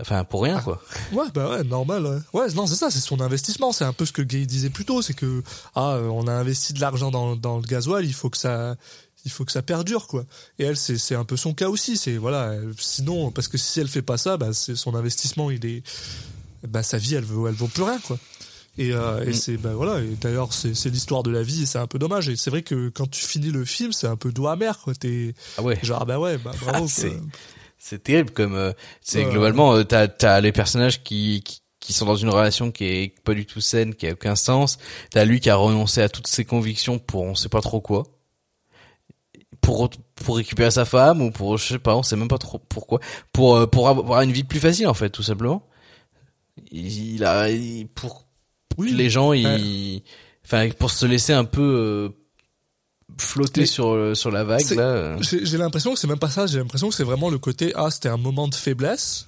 enfin 0.00 0.24
pour 0.24 0.44
Ah. 0.44 0.48
rien, 0.48 0.60
quoi. 0.60 0.82
Ouais, 1.12 1.26
bah 1.34 1.50
ouais, 1.50 1.64
normal. 1.64 2.04
Ouais, 2.32 2.40
ouais 2.42 2.52
non, 2.54 2.66
c'est 2.66 2.74
ça, 2.76 2.90
c'est 2.90 3.00
son 3.00 3.20
investissement. 3.20 3.72
C'est 3.72 3.84
un 3.84 3.92
peu 3.92 4.04
ce 4.06 4.12
que 4.12 4.22
Gay 4.22 4.46
disait 4.46 4.70
plus 4.70 4.84
tôt, 4.84 5.02
c'est 5.02 5.14
que 5.14 5.42
ah, 5.74 5.92
euh, 5.94 6.08
on 6.08 6.26
a 6.26 6.32
investi 6.32 6.72
de 6.72 6.80
l'argent 6.80 7.10
dans, 7.10 7.36
dans 7.36 7.56
le 7.56 7.62
gasoil, 7.62 8.04
il 8.04 8.12
faut 8.14 8.30
que 8.30 8.38
ça, 8.38 8.76
il 9.24 9.30
faut 9.30 9.44
que 9.44 9.52
ça 9.52 9.62
perdure, 9.62 10.06
quoi. 10.06 10.24
Et 10.58 10.64
elle, 10.64 10.76
c'est 10.76 10.98
c'est 10.98 11.14
un 11.14 11.24
peu 11.24 11.36
son 11.36 11.54
cas 11.54 11.68
aussi. 11.68 11.96
C'est 11.96 12.16
voilà, 12.16 12.54
elle- 12.54 12.74
sinon, 12.78 13.30
parce 13.30 13.48
que 13.48 13.56
si 13.58 13.80
elle 13.80 13.88
fait 13.88 14.02
pas 14.02 14.18
ça, 14.18 14.36
bah 14.36 14.52
c'est 14.52 14.76
son 14.76 14.94
investissement, 14.94 15.50
il 15.50 15.64
est, 15.64 15.82
bah 16.66 16.82
sa 16.82 16.98
vie, 16.98 17.14
elle 17.14 17.24
vaut, 17.24 17.46
elle 17.48 17.54
vaut 17.54 17.68
plus 17.68 17.82
rien, 17.84 17.98
quoi. 18.00 18.18
Et, 18.76 18.92
euh, 18.92 19.22
et 19.24 19.28
Mm. 19.30 19.34
c'est 19.34 19.56
bah 19.56 19.72
voilà. 19.74 20.00
Et 20.00 20.16
d'ailleurs, 20.20 20.52
c'est 20.52 20.74
c'est 20.74 20.90
l'histoire 20.90 21.22
de 21.22 21.30
la 21.30 21.44
vie, 21.44 21.62
et 21.62 21.66
c'est 21.66 21.78
un 21.78 21.86
peu 21.86 22.00
dommage. 22.00 22.28
Et 22.28 22.34
c'est 22.34 22.50
vrai 22.50 22.62
que 22.62 22.88
quand 22.88 23.08
tu 23.08 23.24
finis 23.24 23.52
le 23.52 23.64
film, 23.64 23.92
c'est 23.92 24.08
un 24.08 24.16
peu 24.16 24.32
doux 24.32 24.48
amer, 24.48 24.80
quoi. 24.80 24.94
T'es 24.96 25.34
Ah 25.56 25.62
ouais. 25.62 25.78
genre 25.84 26.00
ah 26.02 26.04
bah 26.04 26.18
ouais, 26.18 26.38
bah 26.38 26.50
bravo. 26.60 26.70
Ah, 26.74 26.78
quoi. 26.80 26.88
c'est- 26.88 27.20
C'est 27.86 28.02
terrible 28.02 28.30
comme 28.30 28.54
euh, 28.54 28.72
c'est 29.02 29.24
globalement 29.24 29.74
euh, 29.74 29.84
t'as 29.84 30.08
t'as 30.08 30.40
les 30.40 30.52
personnages 30.52 31.02
qui, 31.02 31.42
qui 31.44 31.60
qui 31.80 31.92
sont 31.92 32.06
dans 32.06 32.16
une 32.16 32.30
relation 32.30 32.70
qui 32.70 32.84
est 32.86 33.20
pas 33.24 33.34
du 33.34 33.44
tout 33.44 33.60
saine, 33.60 33.94
qui 33.94 34.06
a 34.08 34.12
aucun 34.12 34.36
sens. 34.36 34.78
T'as 35.10 35.26
lui 35.26 35.38
qui 35.38 35.50
a 35.50 35.56
renoncé 35.56 36.00
à 36.00 36.08
toutes 36.08 36.26
ses 36.26 36.46
convictions 36.46 36.98
pour 36.98 37.24
on 37.24 37.34
sait 37.34 37.50
pas 37.50 37.60
trop 37.60 37.82
quoi. 37.82 38.04
Pour 39.60 39.90
pour 40.14 40.36
récupérer 40.38 40.70
sa 40.70 40.86
femme 40.86 41.20
ou 41.20 41.30
pour 41.30 41.58
je 41.58 41.68
sais 41.74 41.78
pas, 41.78 41.94
on 41.94 42.02
sait 42.02 42.16
même 42.16 42.28
pas 42.28 42.38
trop 42.38 42.58
pourquoi. 42.58 43.00
Pour 43.34 43.56
euh, 43.56 43.66
pour 43.66 43.86
avoir 43.90 44.22
une 44.22 44.32
vie 44.32 44.44
plus 44.44 44.60
facile 44.60 44.86
en 44.88 44.94
fait, 44.94 45.10
tout 45.10 45.22
simplement. 45.22 45.66
Il, 46.70 47.16
il 47.16 47.24
a 47.24 47.50
il- 47.50 47.86
pour 47.88 48.26
Oui. 48.78 48.92
les 48.92 49.10
gens 49.10 49.34
ils 49.34 50.02
enfin 50.46 50.70
pour 50.78 50.90
se 50.90 51.04
laisser 51.04 51.34
un 51.34 51.44
peu 51.44 51.60
euh, 51.60 52.08
flotter 53.18 53.62
Mais 53.62 53.66
sur 53.66 53.88
euh, 53.88 54.14
sur 54.14 54.30
la 54.30 54.44
vague 54.44 54.70
là. 54.70 54.82
euh. 54.82 55.18
J'ai 55.22 55.58
l'impression 55.58 55.92
que 55.94 55.98
c'est 55.98 56.06
même 56.06 56.18
pas 56.18 56.30
ça. 56.30 56.46
J'ai 56.46 56.58
l'impression 56.58 56.88
que 56.88 56.94
c'est 56.94 57.04
vraiment 57.04 57.30
le 57.30 57.38
côté 57.38 57.72
ah 57.74 57.90
c'était 57.90 58.08
un 58.08 58.16
moment 58.16 58.48
de 58.48 58.54
faiblesse 58.54 59.26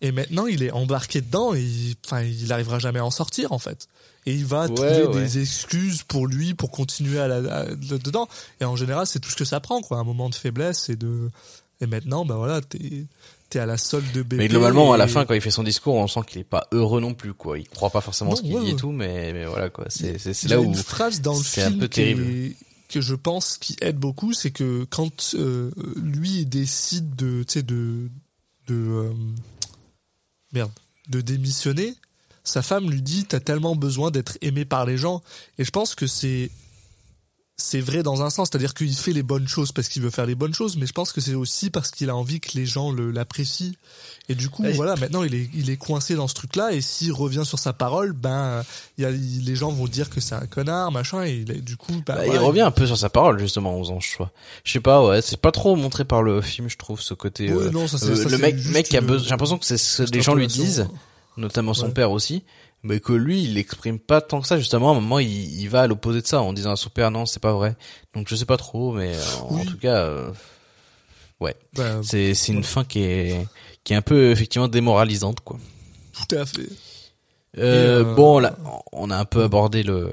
Et 0.00 0.12
maintenant, 0.12 0.46
il 0.46 0.62
est 0.62 0.70
embarqué 0.72 1.20
dedans 1.20 1.54
et 1.54 1.60
il, 1.62 1.94
enfin, 2.04 2.22
il 2.22 2.52
arrivera 2.52 2.78
jamais 2.78 2.98
à 2.98 3.04
en 3.04 3.10
sortir 3.10 3.52
en 3.52 3.58
fait. 3.58 3.86
Et 4.26 4.32
il 4.34 4.44
va 4.46 4.66
Ouais, 4.66 4.74
trouver 4.74 5.06
ouais. 5.06 5.20
des 5.22 5.38
excuses 5.40 6.02
pour 6.02 6.26
lui 6.26 6.54
pour 6.54 6.70
continuer 6.70 7.18
à 7.20 7.28
la, 7.28 7.36
à- 7.54 7.64
de- 7.66 7.98
dedans. 7.98 8.26
Et 8.60 8.64
en 8.64 8.74
général, 8.76 9.06
c'est 9.06 9.18
tout 9.20 9.30
ce 9.30 9.36
que 9.36 9.44
ça 9.44 9.60
prend, 9.60 9.80
quoi. 9.82 9.98
Un 9.98 10.04
moment 10.04 10.28
de 10.30 10.34
faiblesse 10.34 10.88
et 10.88 10.96
de. 10.96 11.30
Et 11.82 11.86
maintenant, 11.86 12.24
ben 12.24 12.36
voilà, 12.36 12.60
t'es 12.62 13.58
à 13.58 13.66
la 13.66 13.76
solde 13.76 14.06
de 14.12 14.22
bébé. 14.22 14.36
Mais 14.38 14.48
globalement, 14.48 14.92
à 14.94 14.96
la 14.96 15.04
et- 15.04 15.08
fin, 15.08 15.26
quand 15.26 15.34
il 15.34 15.40
fait 15.42 15.50
son 15.50 15.62
discours, 15.62 15.94
on 15.96 16.06
sent 16.08 16.20
qu'il 16.26 16.40
est 16.40 16.44
pas 16.44 16.66
heureux 16.72 17.00
non 17.02 17.12
plus, 17.14 17.34
quoi. 17.34 17.58
Il 17.58 17.68
croit 17.68 17.90
pas 17.90 18.00
forcément 18.00 18.30
Non, 18.30 18.36
ce 18.36 18.42
qu'il 18.42 18.54
ouais, 18.54 18.64
dit 18.64 18.70
et 18.70 18.76
tout, 18.76 18.92
mais, 18.92 19.32
mais 19.34 19.44
voilà, 19.44 19.68
quoi. 19.70 19.84
C'est, 19.90 20.18
c'est, 20.18 20.48
là 20.48 20.58
où 20.60 20.72
c'est 21.42 21.62
un 21.62 21.72
peu 21.72 21.86
qui 21.88 22.00
est- 22.00 22.14
terrible. 22.14 22.54
Que 22.94 23.00
je 23.00 23.16
pense 23.16 23.58
qui 23.58 23.74
aide 23.80 23.98
beaucoup, 23.98 24.32
c'est 24.32 24.52
que 24.52 24.84
quand 24.88 25.34
euh, 25.34 25.72
lui 25.96 26.46
décide 26.46 27.16
de, 27.16 27.42
tu 27.42 27.54
sais, 27.54 27.62
de, 27.64 28.08
de 28.68 28.74
euh, 28.74 29.12
merde, 30.52 30.70
de 31.08 31.20
démissionner, 31.20 31.96
sa 32.44 32.62
femme 32.62 32.88
lui 32.88 33.02
dit 33.02 33.24
t'as 33.24 33.40
tellement 33.40 33.74
besoin 33.74 34.12
d'être 34.12 34.38
aimé 34.42 34.64
par 34.64 34.86
les 34.86 34.96
gens, 34.96 35.24
et 35.58 35.64
je 35.64 35.72
pense 35.72 35.96
que 35.96 36.06
c'est 36.06 36.52
c'est 37.56 37.80
vrai 37.80 38.02
dans 38.02 38.22
un 38.22 38.30
sens, 38.30 38.48
c'est-à-dire 38.50 38.74
qu'il 38.74 38.92
fait 38.94 39.12
les 39.12 39.22
bonnes 39.22 39.46
choses 39.46 39.70
parce 39.70 39.88
qu'il 39.88 40.02
veut 40.02 40.10
faire 40.10 40.26
les 40.26 40.34
bonnes 40.34 40.52
choses, 40.54 40.76
mais 40.76 40.86
je 40.86 40.92
pense 40.92 41.12
que 41.12 41.20
c'est 41.20 41.34
aussi 41.36 41.70
parce 41.70 41.92
qu'il 41.92 42.10
a 42.10 42.16
envie 42.16 42.40
que 42.40 42.50
les 42.58 42.66
gens 42.66 42.90
le- 42.90 43.12
l'apprécient. 43.12 43.72
Et 44.28 44.34
du 44.34 44.48
coup, 44.48 44.64
voilà, 44.74 44.96
maintenant 44.96 45.22
il 45.22 45.34
est, 45.36 45.48
il 45.54 45.70
est 45.70 45.76
coincé 45.76 46.16
dans 46.16 46.26
ce 46.26 46.34
truc-là, 46.34 46.72
et 46.72 46.80
s'il 46.80 47.12
revient 47.12 47.42
sur 47.44 47.60
sa 47.60 47.72
parole, 47.72 48.12
ben, 48.12 48.64
il 48.98 49.02
y 49.02 49.04
a, 49.06 49.10
les 49.12 49.54
gens 49.54 49.70
vont 49.70 49.86
dire 49.86 50.10
que 50.10 50.20
c'est 50.20 50.34
un 50.34 50.46
connard, 50.46 50.90
machin, 50.90 51.24
et 51.24 51.32
il 51.46 51.50
est- 51.52 51.60
du 51.60 51.76
coup, 51.76 51.92
ben, 51.92 52.02
Bah, 52.16 52.22
voilà, 52.24 52.32
il 52.34 52.38
revient 52.44 52.62
un 52.62 52.70
peu 52.72 52.86
sur 52.86 52.98
sa 52.98 53.08
parole 53.08 53.38
justement 53.38 53.78
aux 53.80 53.88
anges 53.90 54.04
choix. 54.16 54.32
Je 54.64 54.72
sais 54.72 54.80
pas, 54.80 55.06
ouais, 55.06 55.22
c'est 55.22 55.40
pas 55.40 55.52
trop 55.52 55.76
montré 55.76 56.04
par 56.04 56.22
le 56.24 56.42
film, 56.42 56.68
je 56.68 56.76
trouve 56.76 57.00
ce 57.00 57.14
côté. 57.14 57.50
Euh, 57.50 57.70
non, 57.70 57.86
ça, 57.86 57.98
c'est- 57.98 58.06
euh, 58.06 58.16
ça, 58.16 58.28
le 58.30 58.38
mec, 58.38 58.56
mec 58.66 58.88
qui 58.88 58.96
a 58.96 59.00
besoin. 59.00 59.22
J'ai 59.24 59.30
l'impression 59.30 59.58
que 59.58 59.64
c'est 59.66 59.78
ce 59.78 60.02
que 60.02 60.10
les 60.10 60.22
gens 60.22 60.34
lui 60.34 60.48
disent, 60.48 60.88
notamment 61.36 61.72
son 61.74 61.86
Ouais. 61.86 61.92
père 61.92 62.10
aussi, 62.10 62.42
mais 62.84 63.00
que 63.00 63.12
lui, 63.12 63.42
il 63.42 63.58
exprime 63.58 63.98
pas 63.98 64.20
tant 64.20 64.40
que 64.40 64.46
ça. 64.46 64.56
Justement, 64.58 64.90
à 64.90 64.92
un 64.92 65.00
moment, 65.00 65.18
il, 65.18 65.28
il 65.60 65.68
va 65.68 65.82
à 65.82 65.86
l'opposé 65.88 66.20
de 66.22 66.26
ça 66.26 66.40
en 66.42 66.52
disant 66.52 66.70
à 66.70 66.76
son 66.76 66.90
père 66.90 67.10
non, 67.10 67.26
c'est 67.26 67.40
pas 67.42 67.52
vrai. 67.52 67.74
Donc 68.14 68.28
je 68.28 68.36
sais 68.36 68.44
pas 68.46 68.56
trop, 68.56 68.92
mais 68.92 69.14
euh, 69.16 69.36
en 69.48 69.56
Oui. 69.56 69.66
tout 69.66 69.78
cas, 69.78 69.96
euh, 70.04 70.30
ouais, 71.40 71.56
Ben, 71.74 72.02
c'est 72.02 72.34
c'est 72.34 72.52
une 72.52 72.62
fin 72.64 72.84
qui 72.84 73.00
est 73.02 73.46
qui 73.82 73.92
est 73.92 73.96
un 73.96 74.02
peu 74.02 74.30
effectivement 74.30 74.68
démoralisante, 74.68 75.40
quoi. 75.40 75.58
tout 76.12 76.36
à 76.36 76.46
fait. 76.46 76.68
Euh, 77.58 78.02
euh, 78.04 78.14
Bon, 78.14 78.38
là, 78.38 78.56
on 78.92 79.10
a 79.10 79.16
un 79.16 79.24
peu 79.24 79.42
abordé 79.44 79.82
le 79.82 80.12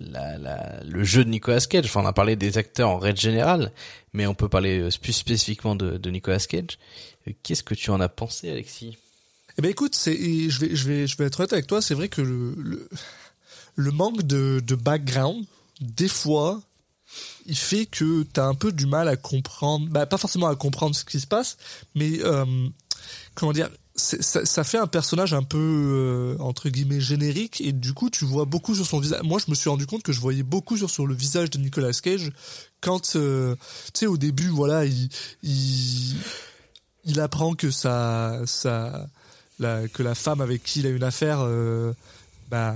la, 0.00 0.38
la, 0.38 0.80
le 0.84 1.04
jeu 1.04 1.24
de 1.24 1.30
Nicolas 1.30 1.60
Cage. 1.60 1.84
Enfin, 1.86 2.02
on 2.02 2.06
a 2.06 2.12
parlé 2.12 2.36
des 2.36 2.58
acteurs 2.58 2.88
en 2.90 2.98
règle 2.98 3.18
générale, 3.20 3.70
mais 4.12 4.26
on 4.26 4.34
peut 4.34 4.48
parler 4.48 4.78
euh, 4.80 4.88
plus 5.00 5.12
spécifiquement 5.12 5.74
de, 5.76 5.96
de 5.98 6.10
Nicolas 6.10 6.38
Cage. 6.38 6.78
Qu'est-ce 7.42 7.62
que 7.62 7.74
tu 7.74 7.90
en 7.90 8.00
as 8.00 8.08
pensé, 8.08 8.50
Alexis? 8.50 8.96
Eh 9.58 9.62
ben 9.62 9.70
écoute, 9.70 9.94
c'est, 9.94 10.16
je 10.50 10.60
vais, 10.60 10.74
je 10.74 10.88
vais, 10.88 11.06
je 11.06 11.16
vais 11.16 11.26
être 11.26 11.40
honnête 11.40 11.52
avec 11.52 11.66
toi. 11.66 11.80
C'est 11.80 11.94
vrai 11.94 12.08
que 12.08 12.20
le, 12.22 12.54
le, 12.58 12.88
le 13.76 13.90
manque 13.90 14.22
de, 14.22 14.60
de 14.64 14.74
background, 14.74 15.44
des 15.80 16.08
fois, 16.08 16.60
il 17.46 17.56
fait 17.56 17.86
que 17.86 18.22
t'as 18.24 18.46
un 18.46 18.54
peu 18.54 18.72
du 18.72 18.86
mal 18.86 19.08
à 19.08 19.16
comprendre, 19.16 19.88
bah, 19.88 20.06
pas 20.06 20.18
forcément 20.18 20.48
à 20.48 20.56
comprendre 20.56 20.94
ce 20.94 21.04
qui 21.04 21.20
se 21.20 21.26
passe, 21.26 21.56
mais 21.94 22.20
euh, 22.24 22.44
comment 23.34 23.52
dire, 23.52 23.70
ça, 23.96 24.44
ça 24.44 24.64
fait 24.64 24.78
un 24.78 24.88
personnage 24.88 25.34
un 25.34 25.44
peu 25.44 25.58
euh, 25.58 26.36
entre 26.42 26.68
guillemets 26.68 27.00
générique 27.00 27.60
et 27.60 27.70
du 27.70 27.92
coup 27.92 28.10
tu 28.10 28.24
vois 28.24 28.44
beaucoup 28.44 28.74
sur 28.74 28.84
son 28.84 28.98
visage. 28.98 29.22
Moi 29.22 29.38
je 29.44 29.48
me 29.48 29.54
suis 29.54 29.70
rendu 29.70 29.86
compte 29.86 30.02
que 30.02 30.12
je 30.12 30.20
voyais 30.20 30.42
beaucoup 30.42 30.76
sur, 30.76 30.90
sur 30.90 31.06
le 31.06 31.14
visage 31.14 31.50
de 31.50 31.58
Nicolas 31.58 31.92
Cage 31.92 32.32
quand 32.80 33.14
euh, 33.14 33.54
tu 33.92 34.00
sais 34.00 34.06
au 34.06 34.16
début 34.16 34.48
voilà 34.48 34.84
il, 34.84 35.08
il 35.44 36.16
il 37.04 37.20
apprend 37.20 37.54
que 37.54 37.70
sa 37.70 38.40
sa 38.46 39.08
que 39.58 40.02
la 40.02 40.14
femme 40.14 40.40
avec 40.40 40.62
qui 40.62 40.80
il 40.80 40.86
a 40.86 40.90
une 40.90 41.04
affaire 41.04 41.38
euh, 41.40 41.92
bah 42.48 42.74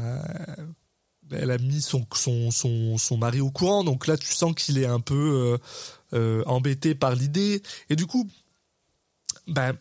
elle 1.30 1.50
a 1.50 1.59
mis 1.59 1.82
son, 1.82 2.06
son, 2.14 2.50
son, 2.98 3.16
mari 3.16 3.40
au 3.40 3.50
courant, 3.50 3.84
donc 3.84 4.06
là 4.06 4.16
tu 4.16 4.28
sens 4.28 4.55
qu'il 4.55 4.78
est 4.78 4.86
un 4.86 5.00
peu 5.00 5.59
euh, 6.14 6.16
euh, 6.16 6.42
embêté 6.46 6.94
par 6.94 7.14
l'idée, 7.14 7.62
et 7.90 7.96
du 7.96 8.06
coup, 8.06 8.28
ben, 9.46 9.74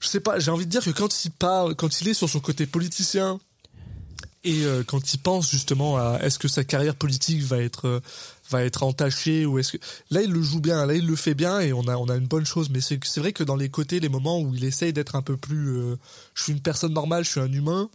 je 0.00 0.08
sais 0.08 0.20
pas, 0.20 0.38
j'ai 0.38 0.50
envie 0.50 0.66
de 0.66 0.70
dire 0.70 0.84
que 0.84 0.90
quand 0.90 1.24
il 1.24 1.30
parle, 1.30 1.74
quand 1.74 2.00
il 2.00 2.08
est 2.08 2.14
sur 2.14 2.28
son 2.28 2.40
côté 2.40 2.66
politicien, 2.66 3.40
et 4.44 4.64
euh, 4.64 4.84
quand 4.86 5.14
il 5.14 5.18
pense 5.18 5.50
justement 5.50 5.96
à 5.96 6.18
est-ce 6.22 6.38
que 6.38 6.48
sa 6.48 6.64
carrière 6.64 6.94
politique 6.94 7.42
va 7.42 7.58
être 7.58 7.86
euh, 7.88 8.00
va 8.50 8.62
être 8.62 8.82
entachée 8.82 9.46
ou 9.46 9.58
est-ce 9.58 9.72
que 9.72 9.78
là 10.10 10.22
il 10.22 10.30
le 10.30 10.42
joue 10.42 10.60
bien 10.60 10.84
là 10.84 10.94
il 10.94 11.06
le 11.06 11.16
fait 11.16 11.34
bien 11.34 11.60
et 11.60 11.72
on 11.72 11.88
a 11.88 11.96
on 11.96 12.08
a 12.08 12.16
une 12.16 12.26
bonne 12.26 12.44
chose. 12.44 12.68
Mais 12.70 12.80
c'est 12.80 13.18
vrai 13.18 13.32
que 13.32 13.42
dans 13.42 13.56
les 13.56 13.70
côtés 13.70 14.00
les 14.00 14.10
moments 14.10 14.40
où 14.40 14.54
il 14.54 14.64
essaye 14.64 14.92
d'être 14.92 15.16
un 15.16 15.22
peu 15.22 15.36
plus 15.36 15.78
euh, 15.78 15.96
je 16.34 16.42
suis 16.44 16.52
une 16.52 16.60
personne 16.60 16.92
normale 16.92 17.24
je 17.24 17.30
suis 17.30 17.40
un 17.40 17.52
humain 17.52 17.88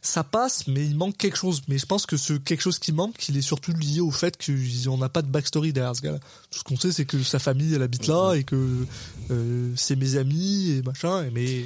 ça 0.00 0.24
passe, 0.24 0.66
mais 0.66 0.84
il 0.84 0.96
manque 0.96 1.16
quelque 1.16 1.36
chose. 1.36 1.62
Mais 1.68 1.78
je 1.78 1.86
pense 1.86 2.06
que 2.06 2.16
ce 2.16 2.34
quelque 2.34 2.60
chose 2.60 2.78
qui 2.78 2.92
manque, 2.92 3.28
il 3.28 3.36
est 3.36 3.42
surtout 3.42 3.72
lié 3.72 4.00
au 4.00 4.10
fait 4.10 4.36
qu'on 4.36 4.98
n'a 4.98 5.08
pas 5.08 5.22
de 5.22 5.28
backstory 5.28 5.72
derrière 5.72 5.94
ce 5.96 6.02
gars-là. 6.02 6.18
Tout 6.50 6.58
ce 6.58 6.64
qu'on 6.64 6.76
sait, 6.76 6.92
c'est 6.92 7.04
que 7.04 7.22
sa 7.22 7.38
famille, 7.38 7.74
elle 7.74 7.82
habite 7.82 8.06
là 8.06 8.34
et 8.34 8.44
que 8.44 8.86
euh, 9.30 9.72
c'est 9.76 9.96
mes 9.96 10.16
amis 10.16 10.70
et 10.78 10.82
machin. 10.82 11.24
et 11.24 11.30
Mais 11.30 11.64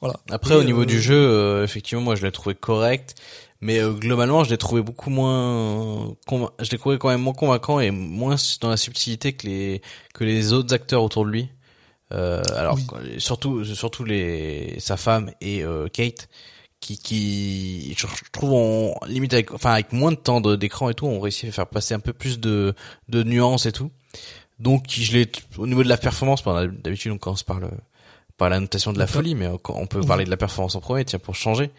voilà. 0.00 0.16
Après, 0.30 0.54
Et, 0.54 0.58
au 0.58 0.64
niveau 0.64 0.82
euh, 0.82 0.86
du 0.86 1.00
jeu, 1.00 1.14
euh, 1.16 1.64
effectivement, 1.64 2.02
moi, 2.02 2.14
je 2.16 2.24
l'ai 2.24 2.32
trouvé 2.32 2.54
correct. 2.54 3.14
Mais 3.64 3.78
euh, 3.78 3.92
globalement, 3.92 4.42
je 4.42 4.50
l'ai 4.50 4.58
trouvé 4.58 4.82
beaucoup 4.82 5.08
moins, 5.08 6.16
je 6.58 6.70
l'ai 6.72 6.78
trouvé 6.78 6.98
quand 6.98 7.10
même 7.10 7.20
moins 7.22 7.32
convaincant 7.32 7.78
et 7.78 7.92
moins 7.92 8.34
dans 8.60 8.68
la 8.70 8.76
subtilité 8.76 9.34
que 9.34 9.46
les 9.46 9.82
que 10.14 10.24
les 10.24 10.52
autres 10.52 10.74
acteurs 10.74 11.04
autour 11.04 11.24
de 11.24 11.30
lui. 11.30 11.48
Euh, 12.12 12.42
alors 12.56 12.74
Oui. 12.74 12.84
surtout 13.18 13.64
surtout 13.64 14.02
les 14.04 14.74
sa 14.80 14.96
femme 14.96 15.30
et 15.40 15.62
euh, 15.62 15.86
Kate 15.86 16.28
qui 16.82 16.98
qui 16.98 17.94
je 17.96 18.06
trouve 18.32 18.52
on 18.52 18.94
limite 19.06 19.32
avec 19.32 19.52
enfin 19.54 19.72
avec 19.72 19.92
moins 19.92 20.10
de 20.10 20.16
temps 20.16 20.40
d'écran 20.40 20.90
et 20.90 20.94
tout, 20.94 21.06
on 21.06 21.20
réussit 21.20 21.48
à 21.48 21.52
faire 21.52 21.66
passer 21.66 21.94
un 21.94 22.00
peu 22.00 22.12
plus 22.12 22.38
de 22.40 22.74
de 23.08 23.22
nuances 23.22 23.64
et 23.66 23.72
tout. 23.72 23.90
Donc 24.58 24.84
je 24.90 25.12
l'ai 25.12 25.30
au 25.56 25.66
niveau 25.66 25.82
de 25.82 25.88
la 25.88 25.96
performance, 25.96 26.42
d'habitude 26.44 27.12
on 27.12 27.18
commence 27.18 27.42
par 27.44 27.58
le 27.60 27.68
par 28.38 28.48
la 28.50 28.58
notation 28.60 28.92
de 28.92 28.98
la 28.98 29.06
folie, 29.06 29.34
mais 29.36 29.46
on 29.68 29.86
peut 29.86 30.00
parler 30.00 30.24
de 30.24 30.30
la 30.30 30.36
performance 30.36 30.74
en 30.74 30.80
premier, 30.80 31.04
tiens, 31.04 31.20
pour 31.20 31.34
changer. 31.36 31.70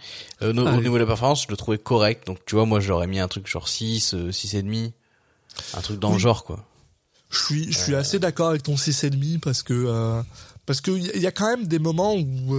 Euh, 0.42 0.54
au 0.54 0.82
niveau 0.82 0.94
de 0.96 1.00
la 1.02 1.06
performance, 1.08 1.44
je 1.44 1.48
le 1.50 1.58
trouvais 1.58 1.78
correct. 1.80 2.26
Donc, 2.28 2.38
tu 2.46 2.56
vois, 2.56 2.66
moi, 2.66 2.80
j'aurais 2.80 3.08
mis 3.08 3.20
un 3.20 3.28
truc 3.28 3.48
genre 3.48 3.68
6, 3.68 4.14
euh, 4.14 4.32
6 4.32 4.54
et 4.56 4.62
demi. 4.62 4.94
Un 5.74 5.82
truc 5.82 6.00
dans 6.00 6.14
le 6.14 6.20
genre, 6.20 6.46
quoi. 6.46 6.64
Je 7.32 7.40
suis, 7.44 7.72
je 7.74 7.78
suis 7.78 7.96
assez 7.96 8.18
d'accord 8.20 8.50
avec 8.50 8.64
ton 8.64 8.76
6,5 8.76 9.40
parce 9.42 9.62
que 9.64 9.74
euh, 9.74 10.22
parce 10.66 10.80
que 10.80 10.92
il 10.92 11.06
y 11.08 11.10
a- 11.10 11.16
il 11.16 11.22
y 11.22 11.28
a 11.28 11.32
quand 11.32 11.50
même 11.50 11.68
des 11.68 11.80
moments 11.80 12.14
où 12.16 12.56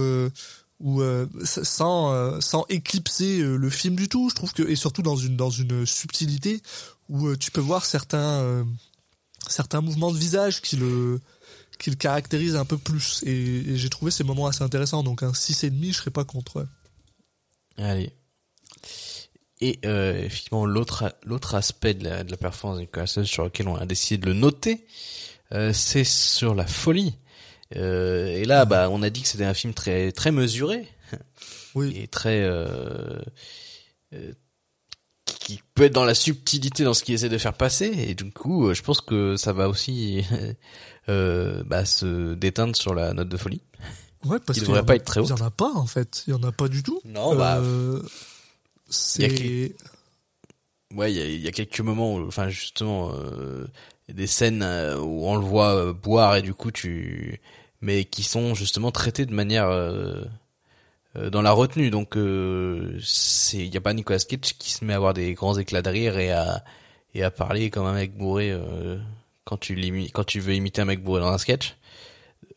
où 0.79 1.01
euh, 1.01 1.27
sans 1.43 2.11
euh, 2.11 2.41
sans 2.41 2.65
éclipser 2.69 3.39
euh, 3.39 3.55
le 3.55 3.69
film 3.69 3.95
du 3.95 4.09
tout, 4.09 4.29
je 4.29 4.35
trouve 4.35 4.53
que 4.53 4.63
et 4.63 4.75
surtout 4.75 5.01
dans 5.01 5.15
une 5.15 5.37
dans 5.37 5.49
une 5.49 5.85
subtilité 5.85 6.61
où 7.09 7.27
euh, 7.27 7.37
tu 7.37 7.51
peux 7.51 7.61
voir 7.61 7.85
certains 7.85 8.41
euh, 8.41 8.63
certains 9.47 9.81
mouvements 9.81 10.11
de 10.11 10.17
visage 10.17 10.61
qui 10.61 10.75
le 10.75 11.21
qui 11.79 11.89
le 11.89 11.95
caractérisent 11.95 12.55
un 12.57 12.65
peu 12.65 12.77
plus 12.77 13.23
et, 13.25 13.31
et 13.31 13.77
j'ai 13.77 13.89
trouvé 13.89 14.11
ces 14.11 14.23
moments 14.23 14.47
assez 14.47 14.63
intéressants 14.63 15.03
donc 15.03 15.23
un 15.23 15.31
6,5 15.31 15.87
je 15.87 15.91
serais 15.93 16.11
pas 16.11 16.25
contre. 16.25 16.57
ouais. 16.57 16.65
Allez. 17.77 18.13
Et 19.61 19.79
euh, 19.85 20.21
effectivement, 20.23 20.65
l'autre 20.65 21.15
l'autre 21.23 21.55
aspect 21.55 21.93
de 21.93 22.03
la, 22.03 22.25
de 22.25 22.31
la 22.31 22.37
performance 22.37 22.77
de 22.77 22.81
Nicolas 22.83 23.07
sur 23.07 23.45
lequel 23.45 23.69
on 23.69 23.75
a 23.75 23.85
décidé 23.85 24.17
de 24.17 24.25
le 24.25 24.33
noter, 24.33 24.85
c'est 25.71 26.03
sur 26.03 26.53
la 26.53 26.67
folie. 26.67 27.15
Euh, 27.75 28.27
et 28.27 28.45
là, 28.45 28.65
bah, 28.65 28.89
on 28.91 29.01
a 29.01 29.09
dit 29.09 29.21
que 29.23 29.27
c'était 29.27 29.45
un 29.45 29.53
film 29.53 29.73
très 29.73 30.11
très 30.11 30.31
mesuré 30.31 30.87
Oui. 31.73 31.93
et 31.97 32.07
très 32.07 32.41
euh, 32.43 33.19
euh, 34.13 34.33
qui 35.25 35.61
peut 35.73 35.83
être 35.83 35.93
dans 35.93 36.05
la 36.05 36.15
subtilité 36.15 36.83
dans 36.83 36.93
ce 36.93 37.03
qu'il 37.03 37.15
essaie 37.15 37.29
de 37.29 37.37
faire 37.37 37.53
passer. 37.53 37.85
Et 37.87 38.15
du 38.15 38.31
coup, 38.31 38.67
euh, 38.69 38.73
je 38.73 38.83
pense 38.83 39.01
que 39.01 39.35
ça 39.35 39.51
va 39.53 39.67
aussi 39.69 40.23
euh, 41.09 41.63
bah, 41.65 41.85
se 41.85 42.33
déteindre 42.35 42.75
sur 42.75 42.93
la 42.93 43.13
note 43.13 43.29
de 43.29 43.37
folie. 43.37 43.61
Ouais, 44.25 44.39
parce 44.39 44.57
Qui 44.59 44.65
qu'il 44.65 44.73
devrait 44.73 44.85
pas 44.85 44.93
a- 44.93 44.95
être 44.97 45.05
très 45.05 45.19
haute. 45.19 45.27
Il 45.29 45.37
y 45.37 45.41
en 45.41 45.45
a 45.45 45.51
pas 45.51 45.71
en 45.73 45.85
fait, 45.85 46.23
il 46.27 46.31
y 46.31 46.33
en 46.33 46.43
a 46.43 46.51
pas 46.51 46.67
du 46.67 46.81
tout. 46.83 46.99
Non, 47.05 47.35
bah, 47.35 47.57
Euh, 47.59 48.01
il 49.17 49.21
y 49.21 49.25
a 49.25 49.29
c'est 49.29 49.75
Ouais, 50.93 51.11
il 51.11 51.17
y 51.17 51.21
a, 51.21 51.25
y 51.27 51.47
a 51.47 51.51
quelques 51.51 51.81
moments 51.81 52.15
où, 52.15 52.25
enfin, 52.27 52.47
justement, 52.49 53.11
euh, 53.13 53.65
des 54.13 54.27
scènes 54.27 54.61
euh, 54.63 54.97
où 54.99 55.25
on 55.27 55.35
le 55.35 55.43
voit 55.45 55.75
euh, 55.75 55.93
boire 55.93 56.35
et 56.35 56.41
du 56.41 56.53
coup 56.53 56.71
tu, 56.71 57.41
mais 57.81 58.05
qui 58.05 58.23
sont 58.23 58.53
justement 58.55 58.91
traitées 58.91 59.25
de 59.25 59.33
manière 59.33 59.67
euh, 59.69 60.23
dans 61.31 61.41
la 61.41 61.51
retenue. 61.51 61.89
Donc, 61.91 62.17
euh, 62.17 62.99
c'est, 63.03 63.57
il 63.65 63.73
y 63.73 63.77
a 63.77 63.81
pas 63.81 63.93
Nicolas 63.93 64.19
Cage 64.19 64.57
qui 64.57 64.71
se 64.71 64.83
met 64.83 64.93
à 64.93 64.97
avoir 64.97 65.13
des 65.13 65.33
grands 65.33 65.57
éclats 65.57 65.81
de 65.81 65.89
rire 65.89 66.17
et 66.17 66.31
à 66.31 66.63
et 67.13 67.23
à 67.23 67.31
parler 67.31 67.69
comme 67.69 67.85
un 67.85 67.93
mec 67.93 68.17
bourré 68.17 68.51
euh, 68.51 68.97
quand 69.45 69.57
tu 69.57 69.75
quand 70.13 70.25
tu 70.25 70.39
veux 70.41 70.53
imiter 70.53 70.81
un 70.81 70.85
mec 70.85 71.01
bourré 71.03 71.21
dans 71.21 71.29
un 71.31 71.37
sketch. 71.37 71.75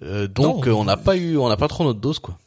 Donc, 0.00 0.66
Non. 0.66 0.80
on 0.80 0.84
n'a 0.84 0.96
pas 0.96 1.16
eu, 1.16 1.36
on 1.38 1.48
n'a 1.48 1.56
pas 1.56 1.66
trop 1.68 1.82
notre 1.84 2.00
dose, 2.00 2.18
quoi. 2.18 2.38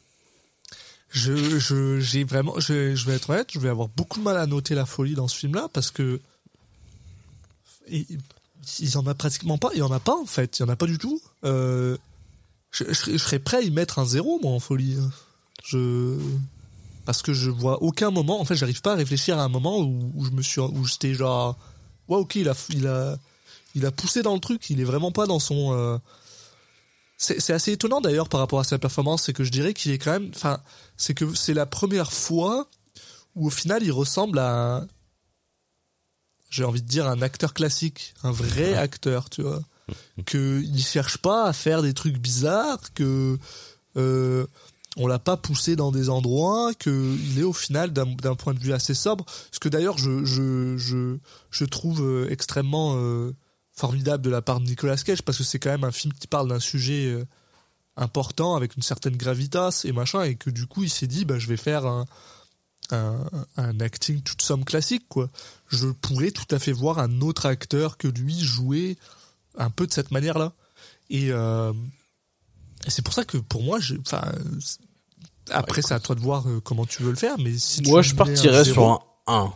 Je, 1.10 1.34
je, 1.58 2.00
j'ai 2.00 2.24
vraiment, 2.24 2.58
je, 2.58 2.94
je 2.94 3.06
vais 3.06 3.16
être 3.16 3.28
honnête, 3.28 3.48
je 3.52 3.58
vais 3.58 3.68
avoir 3.68 3.88
beaucoup 3.88 4.18
de 4.20 4.24
mal 4.24 4.38
à 4.38 4.46
noter 4.46 4.74
la 4.74 4.86
folie 4.86 5.14
dans 5.14 5.28
ce 5.28 5.36
film-là 5.36 5.68
parce 5.72 5.90
que 5.90 6.20
il 8.78 8.90
y 8.90 8.96
en 8.96 9.06
a 9.06 9.14
pratiquement 9.14 9.58
pas, 9.58 9.70
il 9.74 9.78
y 9.78 9.82
en 9.82 9.92
a 9.92 10.00
pas 10.00 10.16
en 10.16 10.26
fait, 10.26 10.58
il 10.58 10.62
y 10.62 10.64
en 10.64 10.68
a 10.68 10.76
pas 10.76 10.86
du 10.86 10.98
tout. 10.98 11.20
Euh, 11.44 11.96
je, 12.70 12.84
serais- 12.92 13.38
prêt 13.38 13.58
à 13.58 13.60
y 13.62 13.70
mettre 13.70 13.98
un 13.98 14.04
zéro, 14.06 14.38
moi, 14.42 14.52
en 14.52 14.60
folie. 14.60 14.96
Je, 15.64 16.16
parce 17.04 17.22
que 17.22 17.32
je 17.32 17.50
vois 17.50 17.82
aucun 17.82 18.10
moment, 18.10 18.40
en 18.40 18.44
fait, 18.44 18.54
j'arrive 18.56 18.80
pas 18.80 18.92
à 18.92 18.96
réfléchir 18.96 19.38
à 19.38 19.44
un 19.44 19.48
moment 19.48 19.78
où, 19.80 20.24
je 20.24 20.30
me 20.30 20.42
suis, 20.42 20.60
où 20.60 20.84
j'étais 20.84 21.14
genre, 21.14 21.58
ouais, 22.08 22.16
ok, 22.16 22.36
il 22.36 22.48
a, 22.48 22.54
il 22.70 22.86
a, 22.86 23.16
il 23.74 23.84
a 23.86 23.90
poussé 23.90 24.22
dans 24.22 24.34
le 24.34 24.40
truc, 24.40 24.70
il 24.70 24.80
est 24.80 24.84
vraiment 24.84 25.12
pas 25.12 25.26
dans 25.26 25.38
son, 25.38 25.72
euh, 25.72 25.98
c'est 27.18 27.40
c'est 27.40 27.52
assez 27.52 27.72
étonnant 27.72 28.00
d'ailleurs 28.00 28.28
par 28.28 28.40
rapport 28.40 28.60
à 28.60 28.64
sa 28.64 28.78
performance, 28.78 29.24
c'est 29.24 29.32
que 29.32 29.44
je 29.44 29.50
dirais 29.50 29.74
qu'il 29.74 29.92
est 29.92 29.98
quand 29.98 30.12
même, 30.12 30.30
enfin, 30.34 30.58
c'est 30.96 31.14
que 31.14 31.34
c'est 31.34 31.54
la 31.54 31.66
première 31.66 32.12
fois 32.12 32.68
où 33.34 33.46
au 33.46 33.50
final 33.50 33.82
il 33.82 33.92
ressemble 33.92 34.38
à, 34.38 34.76
un- 34.78 34.86
j'ai 36.52 36.64
envie 36.64 36.82
de 36.82 36.86
dire 36.86 37.08
un 37.08 37.22
acteur 37.22 37.54
classique, 37.54 38.14
un 38.22 38.30
vrai 38.30 38.74
acteur, 38.74 39.30
tu 39.30 39.42
vois, 39.42 39.62
que 40.26 40.62
il 40.62 40.84
cherche 40.84 41.16
pas 41.18 41.46
à 41.46 41.52
faire 41.52 41.82
des 41.82 41.94
trucs 41.94 42.18
bizarres, 42.18 42.92
que 42.94 43.38
euh, 43.96 44.46
on 44.96 45.06
l'a 45.06 45.18
pas 45.18 45.38
poussé 45.38 45.76
dans 45.76 45.90
des 45.90 46.10
endroits, 46.10 46.72
que 46.78 47.16
il 47.30 47.40
est 47.40 47.44
au 47.44 47.54
final 47.54 47.92
d'un 47.92 48.04
d'un 48.04 48.34
point 48.34 48.52
de 48.52 48.58
vue 48.58 48.74
assez 48.74 48.94
sobre, 48.94 49.24
ce 49.50 49.58
que 49.58 49.70
d'ailleurs 49.70 49.96
je 49.96 50.24
je 50.26 50.76
je 50.76 51.16
je 51.50 51.64
trouve 51.64 52.02
euh, 52.02 52.30
extrêmement 52.30 52.96
euh, 52.96 53.34
formidable 53.72 54.22
de 54.22 54.30
la 54.30 54.42
part 54.42 54.60
de 54.60 54.66
Nicolas 54.66 54.96
Cage 54.96 55.22
parce 55.22 55.38
que 55.38 55.44
c'est 55.44 55.58
quand 55.58 55.70
même 55.70 55.84
un 55.84 55.92
film 55.92 56.12
qui 56.12 56.26
parle 56.26 56.48
d'un 56.48 56.60
sujet 56.60 57.06
euh, 57.06 57.24
important 57.96 58.56
avec 58.56 58.76
une 58.76 58.82
certaine 58.82 59.16
gravitas 59.16 59.82
et 59.84 59.92
machin 59.92 60.22
et 60.24 60.34
que 60.34 60.50
du 60.50 60.66
coup 60.66 60.82
il 60.82 60.90
s'est 60.90 61.06
dit 61.06 61.24
bah 61.24 61.38
je 61.38 61.48
vais 61.48 61.56
faire 61.56 61.86
un 61.86 62.04
un, 62.92 63.18
un 63.56 63.80
acting 63.80 64.20
toute 64.22 64.42
somme 64.42 64.64
classique 64.64 65.04
quoi. 65.08 65.28
Je 65.68 65.88
pourrais 65.88 66.30
tout 66.30 66.46
à 66.54 66.58
fait 66.58 66.72
voir 66.72 66.98
un 66.98 67.20
autre 67.20 67.46
acteur 67.46 67.96
que 67.96 68.08
lui 68.08 68.38
jouer 68.40 68.96
un 69.58 69.70
peu 69.70 69.86
de 69.86 69.92
cette 69.92 70.10
manière-là. 70.10 70.52
Et, 71.10 71.30
euh, 71.30 71.72
et 72.86 72.90
c'est 72.90 73.02
pour 73.02 73.14
ça 73.14 73.24
que 73.24 73.38
pour 73.38 73.62
moi, 73.62 73.80
j'ai- 73.80 73.98
enfin, 74.00 74.22
après 75.50 75.82
c'est 75.82 75.94
à 75.94 76.00
toi 76.00 76.14
de 76.14 76.20
voir 76.20 76.46
euh, 76.48 76.60
comment 76.60 76.86
tu 76.86 77.02
veux 77.02 77.10
le 77.10 77.16
faire, 77.16 77.38
mais 77.38 77.56
si 77.58 77.82
tu 77.82 77.90
Moi, 77.90 78.02
je 78.02 78.12
un 78.14 78.16
partirais 78.16 78.64
zéro, 78.64 78.74
sur 78.74 78.84
un 79.26 79.44
1. 79.44 79.52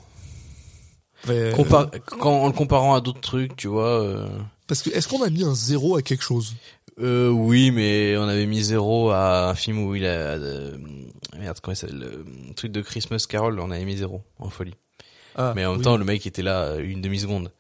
ben, 1.27 1.55
Compar- 1.55 1.91
quand, 2.19 2.43
en 2.43 2.47
le 2.47 2.53
comparant 2.53 2.95
à 2.95 3.01
d'autres 3.01 3.21
trucs, 3.21 3.57
tu 3.57 3.69
vois. 3.69 4.03
Euh... 4.03 4.29
parce 4.67 4.83
que 4.83 4.91
est-ce 4.91 5.09
qu'on 5.09 5.23
a 5.23 5.31
mis 5.31 5.45
un 5.45 5.55
zéro 5.55 5.97
à 5.97 6.03
quelque 6.03 6.23
chose? 6.25 6.55
Euh, 7.01 7.29
oui, 7.29 7.71
mais 7.71 8.17
on 8.17 8.23
avait 8.29 8.47
mis 8.47 8.63
zéro 8.63 9.11
à 9.11 9.51
un 9.51 9.55
film 9.55 9.81
où 9.85 9.95
il 9.95 10.07
a... 10.07 10.09
euh, 10.09 10.77
merde, 11.39 11.59
comment 11.63 11.75
s'appelle 11.75 11.99
Le 12.49 12.55
truc 12.55 12.73
de 12.73 12.81
Christmas 12.81 13.25
Carol, 13.29 13.61
on 13.61 13.71
avait 13.71 13.85
mis 13.85 13.99
zéro, 13.99 14.23
en 14.39 14.49
folie. 14.49 14.75
Ah, 15.35 15.53
Mais 15.55 15.67
en 15.67 15.73
même 15.73 15.79
oui. 15.79 15.85
temps, 15.85 15.99
le 15.99 16.05
mec 16.07 16.27
était 16.27 16.43
là 16.43 16.63
euh, 16.63 16.79
une 16.83 17.03
demi-seconde. 17.03 17.53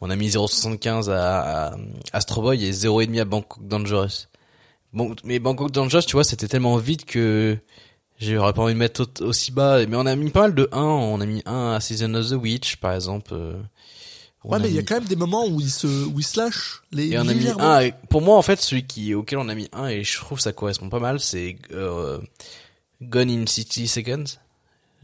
On 0.00 0.08
a 0.08 0.16
mis 0.16 0.28
0,75 0.30 1.10
à, 1.10 1.72
à 1.72 1.76
Astro 2.14 2.40
Boy 2.40 2.64
et 2.64 2.70
0,5 2.72 3.20
à 3.20 3.24
Bangkok 3.26 3.66
Dangerous. 3.66 4.26
Bon, 4.94 5.14
mais 5.24 5.38
Bangkok 5.38 5.70
Dangerous, 5.70 6.02
tu 6.06 6.12
vois, 6.12 6.24
c'était 6.24 6.48
tellement 6.48 6.78
vite 6.78 7.04
que 7.04 7.58
j'aurais 8.18 8.54
pas 8.54 8.62
envie 8.62 8.72
de 8.72 8.78
mettre 8.78 9.02
au- 9.20 9.24
aussi 9.24 9.52
bas. 9.52 9.84
Mais 9.86 9.96
on 9.96 10.06
a 10.06 10.16
mis 10.16 10.30
pas 10.30 10.42
mal 10.42 10.54
de 10.54 10.66
1. 10.72 10.80
On 10.80 11.20
a 11.20 11.26
mis 11.26 11.42
1 11.44 11.72
à 11.74 11.80
Season 11.80 12.14
of 12.14 12.30
the 12.30 12.32
Witch, 12.32 12.76
par 12.76 12.94
exemple. 12.94 13.34
Ouais, 14.44 14.58
mais 14.60 14.68
il 14.68 14.74
y 14.74 14.78
a 14.78 14.80
mis- 14.80 14.86
quand 14.86 14.94
même 14.96 15.04
des 15.08 15.16
moments 15.16 15.46
où 15.46 15.60
il 15.60 15.70
se, 15.70 15.86
où 15.86 16.18
il 16.18 16.24
se 16.24 16.38
lâche. 16.40 16.82
Les, 16.92 17.08
Et 17.08 17.18
on 17.18 17.28
a 17.28 17.34
mis 17.34 17.48
un. 17.48 17.56
avec- 17.58 17.94
Pour 18.08 18.22
moi, 18.22 18.36
en 18.36 18.42
fait, 18.42 18.60
celui 18.60 18.86
qui 18.86 19.14
auquel 19.14 19.38
on 19.38 19.48
a 19.48 19.54
mis 19.54 19.68
un 19.72 19.86
et 19.88 20.04
je 20.04 20.16
trouve 20.18 20.40
ça 20.40 20.52
correspond 20.52 20.88
pas 20.88 21.00
mal, 21.00 21.20
c'est 21.20 21.56
euh, 21.72 22.18
Gone 23.02 23.30
in 23.30 23.46
60 23.46 23.86
Seconds. 23.86 24.24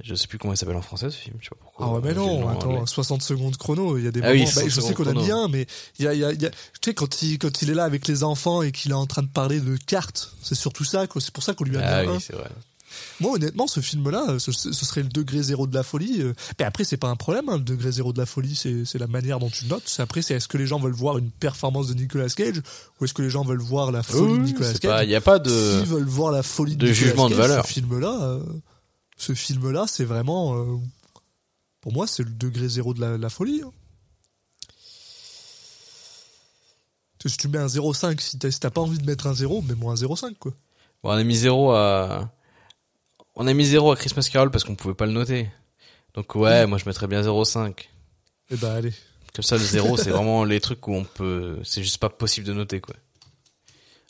Je 0.03 0.17
sais 0.17 0.27
plus 0.27 0.39
comment 0.39 0.53
il 0.53 0.57
s'appelle 0.57 0.75
en 0.75 0.83
français 0.83 1.09
ce 1.09 1.17
film. 1.17 1.37
Je 1.41 1.45
sais 1.45 1.51
pas 1.51 1.57
pourquoi. 1.63 1.87
Ah 1.87 1.91
ouais, 1.93 2.01
mais 2.03 2.15
non, 2.15 2.45
en 2.47 2.49
attends, 2.49 2.71
anglais. 2.73 2.83
60 2.85 3.23
secondes 3.23 3.57
chrono, 3.57 3.97
il 3.97 4.05
y 4.05 4.09
a 4.09 4.11
des 4.11 4.23
Ah 4.25 4.33
oui, 4.33 4.39
moments, 4.41 4.51
bah, 4.57 4.63
60 4.63 4.71
je 4.71 4.81
sais 4.81 4.95
qu'on 4.95 5.07
a 5.07 5.13
mis 5.13 5.31
un, 5.31 5.47
mais 5.47 5.67
il 6.01 6.05
y 6.05 6.09
a, 6.09 6.15
il 6.15 6.19
y 6.21 6.25
a, 6.25 6.33
il 6.33 6.43
y 6.43 6.47
a- 6.47 6.51
tu 6.51 6.57
sais, 6.85 6.95
quand 6.95 7.23
il, 7.23 7.39
quand 7.39 7.63
il 7.63 7.71
est 7.71 7.75
là 7.75 7.85
avec 7.85 8.09
les 8.09 8.25
enfants 8.25 8.63
et 8.63 8.73
qu'il 8.73 8.91
est 8.91 8.95
en 8.95 9.07
train 9.07 9.23
de 9.23 9.29
parler 9.29 9.61
de 9.61 9.77
cartes, 9.77 10.33
c'est 10.43 10.57
surtout 10.57 10.83
ça. 10.83 11.07
C'est 11.21 11.31
pour 11.31 11.45
ça 11.45 11.55
qu'on 11.55 11.63
lui 11.63 11.77
a 11.77 11.81
mis 11.81 11.87
Ah 11.87 11.99
un. 12.01 12.07
oui, 12.17 12.19
c'est 12.21 12.35
vrai. 12.35 12.49
Moi, 13.21 13.33
honnêtement, 13.33 13.67
ce 13.67 13.81
film-là, 13.81 14.39
ce, 14.39 14.51
ce 14.53 14.73
serait 14.73 15.03
le 15.03 15.09
degré 15.09 15.43
zéro 15.43 15.67
de 15.67 15.75
la 15.75 15.83
folie. 15.83 16.21
euh. 16.23 16.33
Mais 16.59 16.65
après, 16.65 16.85
c'est 16.85 16.97
pas 16.97 17.09
un 17.09 17.17
problème, 17.17 17.49
hein, 17.49 17.59
le 17.59 17.63
degré 17.63 17.93
zéro 17.93 18.13
de 18.13 18.19
la 18.19 18.27
folie, 18.27 18.55
c'est 18.57 18.85
c'est 18.85 18.99
la 18.99 19.07
manière 19.07 19.39
dont 19.39 19.51
tu 19.51 19.67
notes. 19.67 19.85
C'est 19.87 20.03
après, 20.03 20.21
c'est 20.23 20.35
est-ce 20.35 20.49
que 20.49 20.59
les 20.59 20.67
gens 20.67 20.79
veulent 20.81 20.93
voir 20.93 21.19
une 21.19 21.31
performance 21.31 21.87
de 21.87 21.95
Nicolas 21.95 22.29
Cage 22.29 22.61
ou 23.01 23.05
est-ce 23.05 23.15
que 23.15 23.23
les 23.23 23.31
gens 23.31 23.45
veulent 23.45 23.63
voir 23.63 23.93
la 23.93 24.03
folie 24.03 24.39
de 24.39 24.43
Nicolas 24.45 24.75
Cage? 24.75 25.05
Il 25.05 25.11
y 25.11 25.15
a 25.15 25.21
pas 25.21 25.39
de. 25.39 25.51
S'ils 25.51 25.89
veulent 25.89 26.05
voir 26.05 26.33
la 26.33 26.43
folie 26.43 26.77
de, 26.77 26.87
de 26.87 26.93
Nicolas 26.93 27.09
jugement 27.09 27.29
de 27.31 27.35
valeur. 27.35 27.67
Ce 27.67 27.73
film-là, 27.73 28.19
euh, 28.23 28.41
ce 29.17 29.33
film-là, 29.35 29.85
c'est 29.87 30.05
vraiment, 30.05 30.57
euh, 30.57 30.77
pour 31.81 31.93
moi, 31.93 32.07
c'est 32.09 32.25
le 32.25 32.31
degré 32.31 32.69
zéro 32.69 32.95
de 32.95 33.01
la, 33.01 33.17
la 33.17 33.29
folie. 33.31 33.63
hein. 33.65 33.71
Si 37.27 37.37
tu 37.39 37.49
mets 37.49 37.59
un 37.59 37.67
0,5, 37.69 38.21
si 38.21 38.39
t'as 38.39 38.51
si 38.51 38.61
t'as 38.61 38.69
pas 38.71 38.83
envie 38.83 38.99
de 38.99 39.07
mettre 39.07 39.27
un 39.27 39.35
0, 39.35 39.63
mets-moi 39.63 39.93
un 39.93 39.97
0,5, 39.97 40.35
quoi. 40.39 40.53
Bon, 41.03 41.09
on 41.11 41.13
a 41.13 41.25
mis 41.25 41.37
zéro 41.37 41.73
à. 41.73 42.31
On 43.37 43.47
a 43.47 43.55
mis 43.55 43.65
zéro 43.65 43.91
à 43.91 43.97
Christmas 43.97 44.29
Carol 44.31 44.51
parce 44.51 44.65
qu'on 44.65 44.77
pouvait 44.77 44.95
pas 44.95 45.07
le 45.07 45.13
noter. 45.13 45.51
Donc 46.15 46.35
ouais, 46.37 46.67
moi 46.67 46.79
je 46.79 46.85
mettrais 46.87 47.07
bien 47.09 47.23
0,5. 47.23 47.89
Eh 48.51 48.57
ben, 48.57 48.71
allez. 48.71 48.93
Comme 49.35 49.43
ça, 49.43 49.57
le 49.57 49.65
zéro, 49.65 49.97
c'est 49.97 50.11
vraiment 50.11 50.45
les 50.45 50.61
trucs 50.61 50.87
où 50.87 50.95
on 50.95 51.05
peut. 51.05 51.59
C'est 51.65 51.83
juste 51.83 51.99
pas 51.99 52.09
possible 52.09 52.47
de 52.47 52.53
noter 52.53 52.81
quoi. 52.81 52.95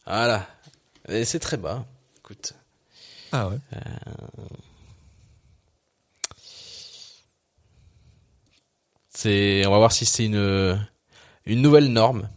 Voilà. 0.07 0.47
Et 1.09 1.25
c'est 1.25 1.39
très 1.39 1.57
bas. 1.57 1.85
Écoute. 2.19 2.53
Ah 3.33 3.49
ouais. 3.49 3.57
C'est, 9.09 9.65
on 9.67 9.71
va 9.71 9.79
voir 9.79 9.93
si 9.93 10.05
c'est 10.05 10.27
une 10.27 10.87
une 11.47 11.63
nouvelle 11.63 11.89
norme. 11.89 12.29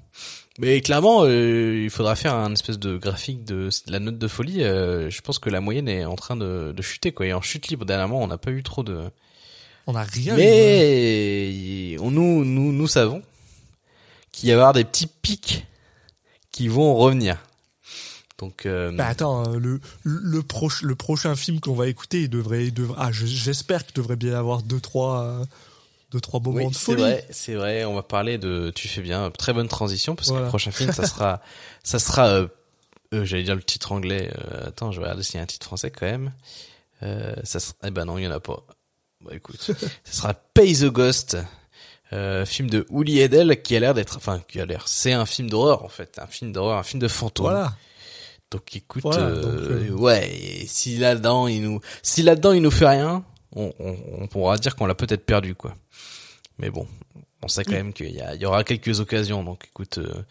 Mais 0.59 0.81
clairement, 0.81 1.23
euh, 1.23 1.81
il 1.83 1.89
faudra 1.89 2.15
faire 2.15 2.33
un 2.33 2.51
espèce 2.53 2.79
de 2.79 2.97
graphique 2.97 3.45
de 3.45 3.69
la 3.87 3.99
note 3.99 4.17
de 4.17 4.27
folie. 4.27 4.63
euh, 4.63 5.09
je 5.09 5.21
pense 5.21 5.37
que 5.39 5.49
la 5.49 5.61
moyenne 5.61 5.87
est 5.87 6.05
en 6.05 6.15
train 6.15 6.35
de, 6.35 6.73
de 6.75 6.81
chuter 6.81 7.11
quoi. 7.11 7.25
Et 7.27 7.33
en 7.33 7.41
chute 7.41 7.67
libre 7.67 7.85
dernièrement, 7.85 8.21
on 8.23 8.27
n'a 8.27 8.37
pas 8.39 8.51
eu 8.51 8.63
trop 8.63 8.81
de. 8.83 9.03
On 9.85 9.95
a 9.95 10.03
rien 10.03 10.35
eu, 10.35 10.37
ouais. 10.39 10.45
Mais 10.45 11.97
on 11.99 12.09
nous 12.11 12.43
nous 12.43 12.71
nous 12.73 12.87
savons 12.87 13.21
qu'il 14.31 14.47
va 14.47 14.51
y 14.51 14.53
avoir 14.53 14.73
des 14.73 14.83
petits 14.83 15.07
pics 15.07 15.65
qui 16.51 16.67
vont 16.67 16.95
revenir. 16.95 17.37
Donc 18.39 18.65
euh, 18.65 18.91
Bah 18.91 19.07
attends, 19.07 19.47
euh, 19.53 19.57
le, 19.57 19.79
le, 20.03 20.43
proche, 20.43 20.81
le 20.83 20.93
prochain 20.95 21.35
film 21.35 21.59
qu'on 21.59 21.73
va 21.73 21.87
écouter, 21.87 22.21
il 22.23 22.29
devrait, 22.29 22.65
il 22.65 22.73
devrait 22.73 22.97
ah, 22.99 23.11
je- 23.11 23.25
j'espère 23.25 23.85
qu'il 23.85 23.95
devrait 23.95 24.15
bien 24.15 24.31
y 24.33 24.35
avoir 24.35 24.61
deux, 24.61 24.79
trois, 24.79 25.21
euh, 25.23 25.45
deux, 26.11 26.21
trois 26.21 26.39
moments 26.39 26.57
oui, 26.57 26.69
de 26.69 26.73
c'est 26.73 26.79
folie. 26.85 27.01
vrai, 27.01 27.27
c'est 27.31 27.55
vrai. 27.55 27.85
On 27.85 27.95
va 27.95 28.03
parler 28.03 28.37
de. 28.37 28.71
Tu 28.75 28.87
fais 28.87 29.01
bien, 29.01 29.29
très 29.31 29.53
bonne 29.53 29.67
transition 29.67 30.15
parce 30.15 30.31
que 30.31 30.37
le 30.37 30.47
prochain 30.47 30.71
film, 30.71 30.91
ça 30.93 31.05
sera, 31.05 31.41
ça 31.83 31.99
sera. 31.99 32.27
Euh, 32.27 32.47
euh, 33.13 33.25
J'allais 33.25 33.43
dire 33.43 33.55
le 33.55 33.63
titre 33.63 33.91
anglais. 33.91 34.31
euh, 34.51 34.67
attends, 34.67 34.91
je 34.91 34.97
vais 34.99 35.03
regarder 35.05 35.23
s'il 35.23 35.35
y 35.35 35.39
a 35.39 35.43
un 35.43 35.47
titre 35.47 35.65
français 35.65 35.91
quand 35.91 36.05
même. 36.05 36.33
Euh, 37.03 37.33
ça 37.43 37.59
sera, 37.59 37.75
eh 37.85 37.91
ben 37.91 38.05
non, 38.05 38.17
il 38.17 38.23
y 38.23 38.27
en 38.27 38.31
a 38.31 38.39
pas. 38.39 38.63
Bah 39.21 39.31
écoute, 39.33 39.59
ça 40.03 40.11
sera 40.11 40.33
Pay 40.33 40.73
the 40.75 40.85
Ghost, 40.85 41.37
euh, 42.13 42.45
film 42.45 42.69
de 42.69 42.85
Uli 42.91 43.19
Edel 43.19 43.61
qui 43.61 43.75
a 43.75 43.79
l'air 43.79 43.93
d'être, 43.93 44.17
enfin 44.17 44.41
qui 44.47 44.59
a 44.61 44.65
l'air, 44.65 44.87
c'est 44.87 45.11
un 45.13 45.25
film 45.25 45.49
d'horreur 45.49 45.83
en 45.83 45.89
fait, 45.89 46.19
un 46.19 46.27
film 46.27 46.51
d'horreur, 46.51 46.77
un 46.77 46.83
film 46.83 47.01
de 47.01 47.07
fantôme. 47.07 47.45
Voilà. 47.47 47.73
Donc 48.51 48.75
écoute, 48.75 49.03
Voilà, 49.03 49.23
euh, 49.25 49.41
donc, 49.41 49.53
euh, 49.53 49.89
ouais, 49.91 50.29
et 50.33 50.67
si 50.67 50.97
là-dedans 50.97 51.47
il 51.47 51.63
nous, 51.63 51.81
si 52.03 52.23
là-dedans 52.23 52.53
il 52.53 52.61
nous 52.61 52.71
fait 52.71 52.87
rien, 52.87 53.23
on, 53.55 53.73
on, 53.79 53.97
on 54.19 54.27
pourra 54.27 54.57
dire 54.57 54.75
qu'on 54.75 54.85
l'a 54.85 54.95
peut-être 54.95 55.25
perdu 55.25 55.53
quoi. 55.55 55.73
Mais 56.59 56.69
bon, 56.69 56.87
on 57.43 57.47
sait 57.47 57.63
quand 57.63 57.71
même 57.73 57.93
qu'il 57.93 58.09
y, 58.15 58.21
a- 58.21 58.35
il 58.35 58.41
y 58.41 58.45
aura 58.45 58.63
quelques 58.63 58.99
occasions. 58.99 59.43
Donc 59.43 59.65
écoute, 59.67 59.97
euh, 59.99 60.23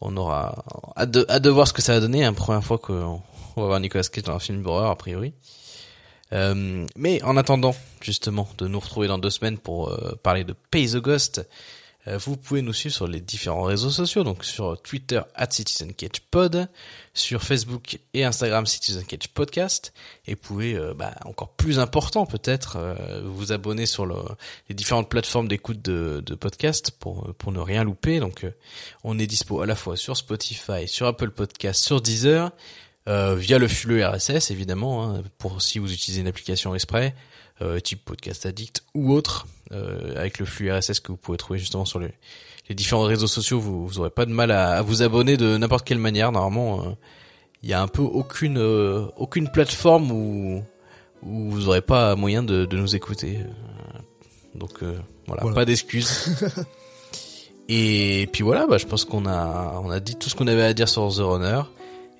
on 0.00 0.16
aura 0.16 0.64
hâte 0.96 1.10
de, 1.10 1.26
hâte 1.28 1.42
de 1.42 1.50
voir 1.50 1.66
ce 1.68 1.72
que 1.72 1.82
ça 1.82 1.94
va 1.94 2.00
donner. 2.00 2.24
Hein, 2.24 2.32
première 2.32 2.64
fois 2.64 2.78
qu'on 2.78 3.20
on 3.56 3.60
va 3.60 3.66
voir 3.66 3.80
Nicolas 3.80 4.04
Cage 4.04 4.24
dans 4.24 4.34
un 4.34 4.38
film 4.38 4.62
d'horreur 4.62 4.90
a 4.90 4.96
priori. 4.96 5.32
Euh, 6.32 6.86
mais 6.96 7.22
en 7.24 7.36
attendant 7.36 7.74
justement 8.00 8.48
de 8.56 8.66
nous 8.66 8.80
retrouver 8.80 9.06
dans 9.06 9.18
deux 9.18 9.28
semaines 9.30 9.58
pour 9.58 9.90
euh, 9.90 10.18
parler 10.22 10.44
de 10.44 10.54
Pay 10.70 10.86
the 10.92 10.96
Ghost, 10.96 11.46
vous 12.06 12.36
pouvez 12.36 12.62
nous 12.62 12.72
suivre 12.72 12.94
sur 12.94 13.06
les 13.06 13.20
différents 13.20 13.62
réseaux 13.62 13.90
sociaux, 13.90 14.24
donc 14.24 14.44
sur 14.44 14.80
Twitter 14.82 15.20
at 15.36 15.50
CitizenCatchPod, 15.50 16.68
sur 17.14 17.42
Facebook 17.42 17.98
et 18.14 18.24
Instagram 18.24 18.66
Citizen 18.66 19.04
Catch 19.04 19.28
Podcast, 19.28 19.92
et 20.26 20.34
pouvez, 20.34 20.74
euh, 20.74 20.94
bah, 20.94 21.14
encore 21.26 21.50
plus 21.54 21.78
important 21.78 22.26
peut-être, 22.26 22.76
euh, 22.76 23.22
vous 23.24 23.52
abonner 23.52 23.86
sur 23.86 24.06
le- 24.06 24.16
les 24.68 24.74
différentes 24.74 25.08
plateformes 25.08 25.46
d'écoute 25.48 25.80
de, 25.82 26.22
de 26.24 26.34
podcast 26.34 26.90
pour 26.98 27.32
pour 27.38 27.52
ne 27.52 27.60
rien 27.60 27.84
louper. 27.84 28.18
Donc, 28.18 28.44
euh, 28.44 28.50
on 29.04 29.18
est 29.18 29.26
dispo 29.26 29.60
à 29.60 29.66
la 29.66 29.76
fois 29.76 29.96
sur 29.96 30.16
Spotify, 30.16 30.88
sur 30.88 31.06
Apple 31.06 31.30
Podcast, 31.30 31.84
sur 31.84 32.00
Deezer, 32.00 32.50
euh, 33.08 33.34
via 33.34 33.58
le 33.58 33.68
flux 33.68 34.02
RSS 34.04 34.50
évidemment, 34.50 35.04
hein, 35.04 35.22
pour 35.38 35.60
si 35.62 35.78
vous 35.78 35.92
utilisez 35.92 36.20
une 36.20 36.28
application 36.28 36.74
exprès, 36.74 37.14
euh, 37.62 37.80
type 37.80 38.04
Podcast 38.04 38.44
Addict 38.46 38.84
ou 38.94 39.12
autre, 39.12 39.46
euh, 39.72 40.14
avec 40.16 40.38
le 40.38 40.44
flux 40.46 40.70
RSS 40.72 41.00
que 41.00 41.12
vous 41.12 41.16
pouvez 41.16 41.38
trouver 41.38 41.58
justement 41.58 41.84
sur 41.84 41.98
les, 42.00 42.12
les 42.68 42.74
différents 42.74 43.04
réseaux 43.04 43.26
sociaux, 43.26 43.60
vous, 43.60 43.86
vous 43.86 43.98
aurez 44.00 44.10
pas 44.10 44.26
de 44.26 44.32
mal 44.32 44.50
à, 44.50 44.72
à 44.78 44.82
vous 44.82 45.02
abonner 45.02 45.36
de 45.36 45.56
n'importe 45.56 45.86
quelle 45.86 45.98
manière. 45.98 46.32
Normalement, 46.32 46.80
euh, 46.80 46.90
il 47.62 47.68
y 47.70 47.72
a 47.72 47.80
un 47.80 47.88
peu 47.88 48.02
aucune 48.02 48.58
aucune 49.16 49.48
plateforme 49.50 50.10
où 50.10 50.62
où 51.22 51.50
vous 51.50 51.68
aurez 51.68 51.80
pas 51.82 52.16
moyen 52.16 52.42
de, 52.42 52.64
de 52.64 52.76
nous 52.76 52.96
écouter. 52.96 53.38
Donc 54.56 54.82
voilà, 55.28 55.42
Voilà. 55.42 55.54
pas 55.54 55.64
d'excuses. 55.64 56.36
Et 57.68 58.28
puis 58.32 58.42
voilà, 58.42 58.66
bah, 58.66 58.78
je 58.78 58.86
pense 58.86 59.04
qu'on 59.04 59.26
a 59.26 59.80
on 59.82 59.90
a 59.90 60.00
dit 60.00 60.16
tout 60.16 60.28
ce 60.28 60.34
qu'on 60.34 60.48
avait 60.48 60.64
à 60.64 60.74
dire 60.74 60.88
sur 60.88 61.08
The 61.14 61.20
Runner. 61.20 61.62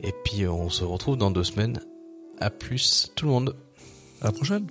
Et 0.01 0.13
puis 0.25 0.47
on 0.47 0.71
se 0.71 0.85
retrouve 0.85 1.17
dans 1.17 1.31
deux 1.31 1.45
semaines. 1.45 1.81
À 2.39 2.51
plus 2.51 3.11
tout 3.17 3.25
le 3.27 3.31
monde. 3.33 3.57
À 4.21 4.27
la 4.27 4.33
prochaine. 4.33 4.67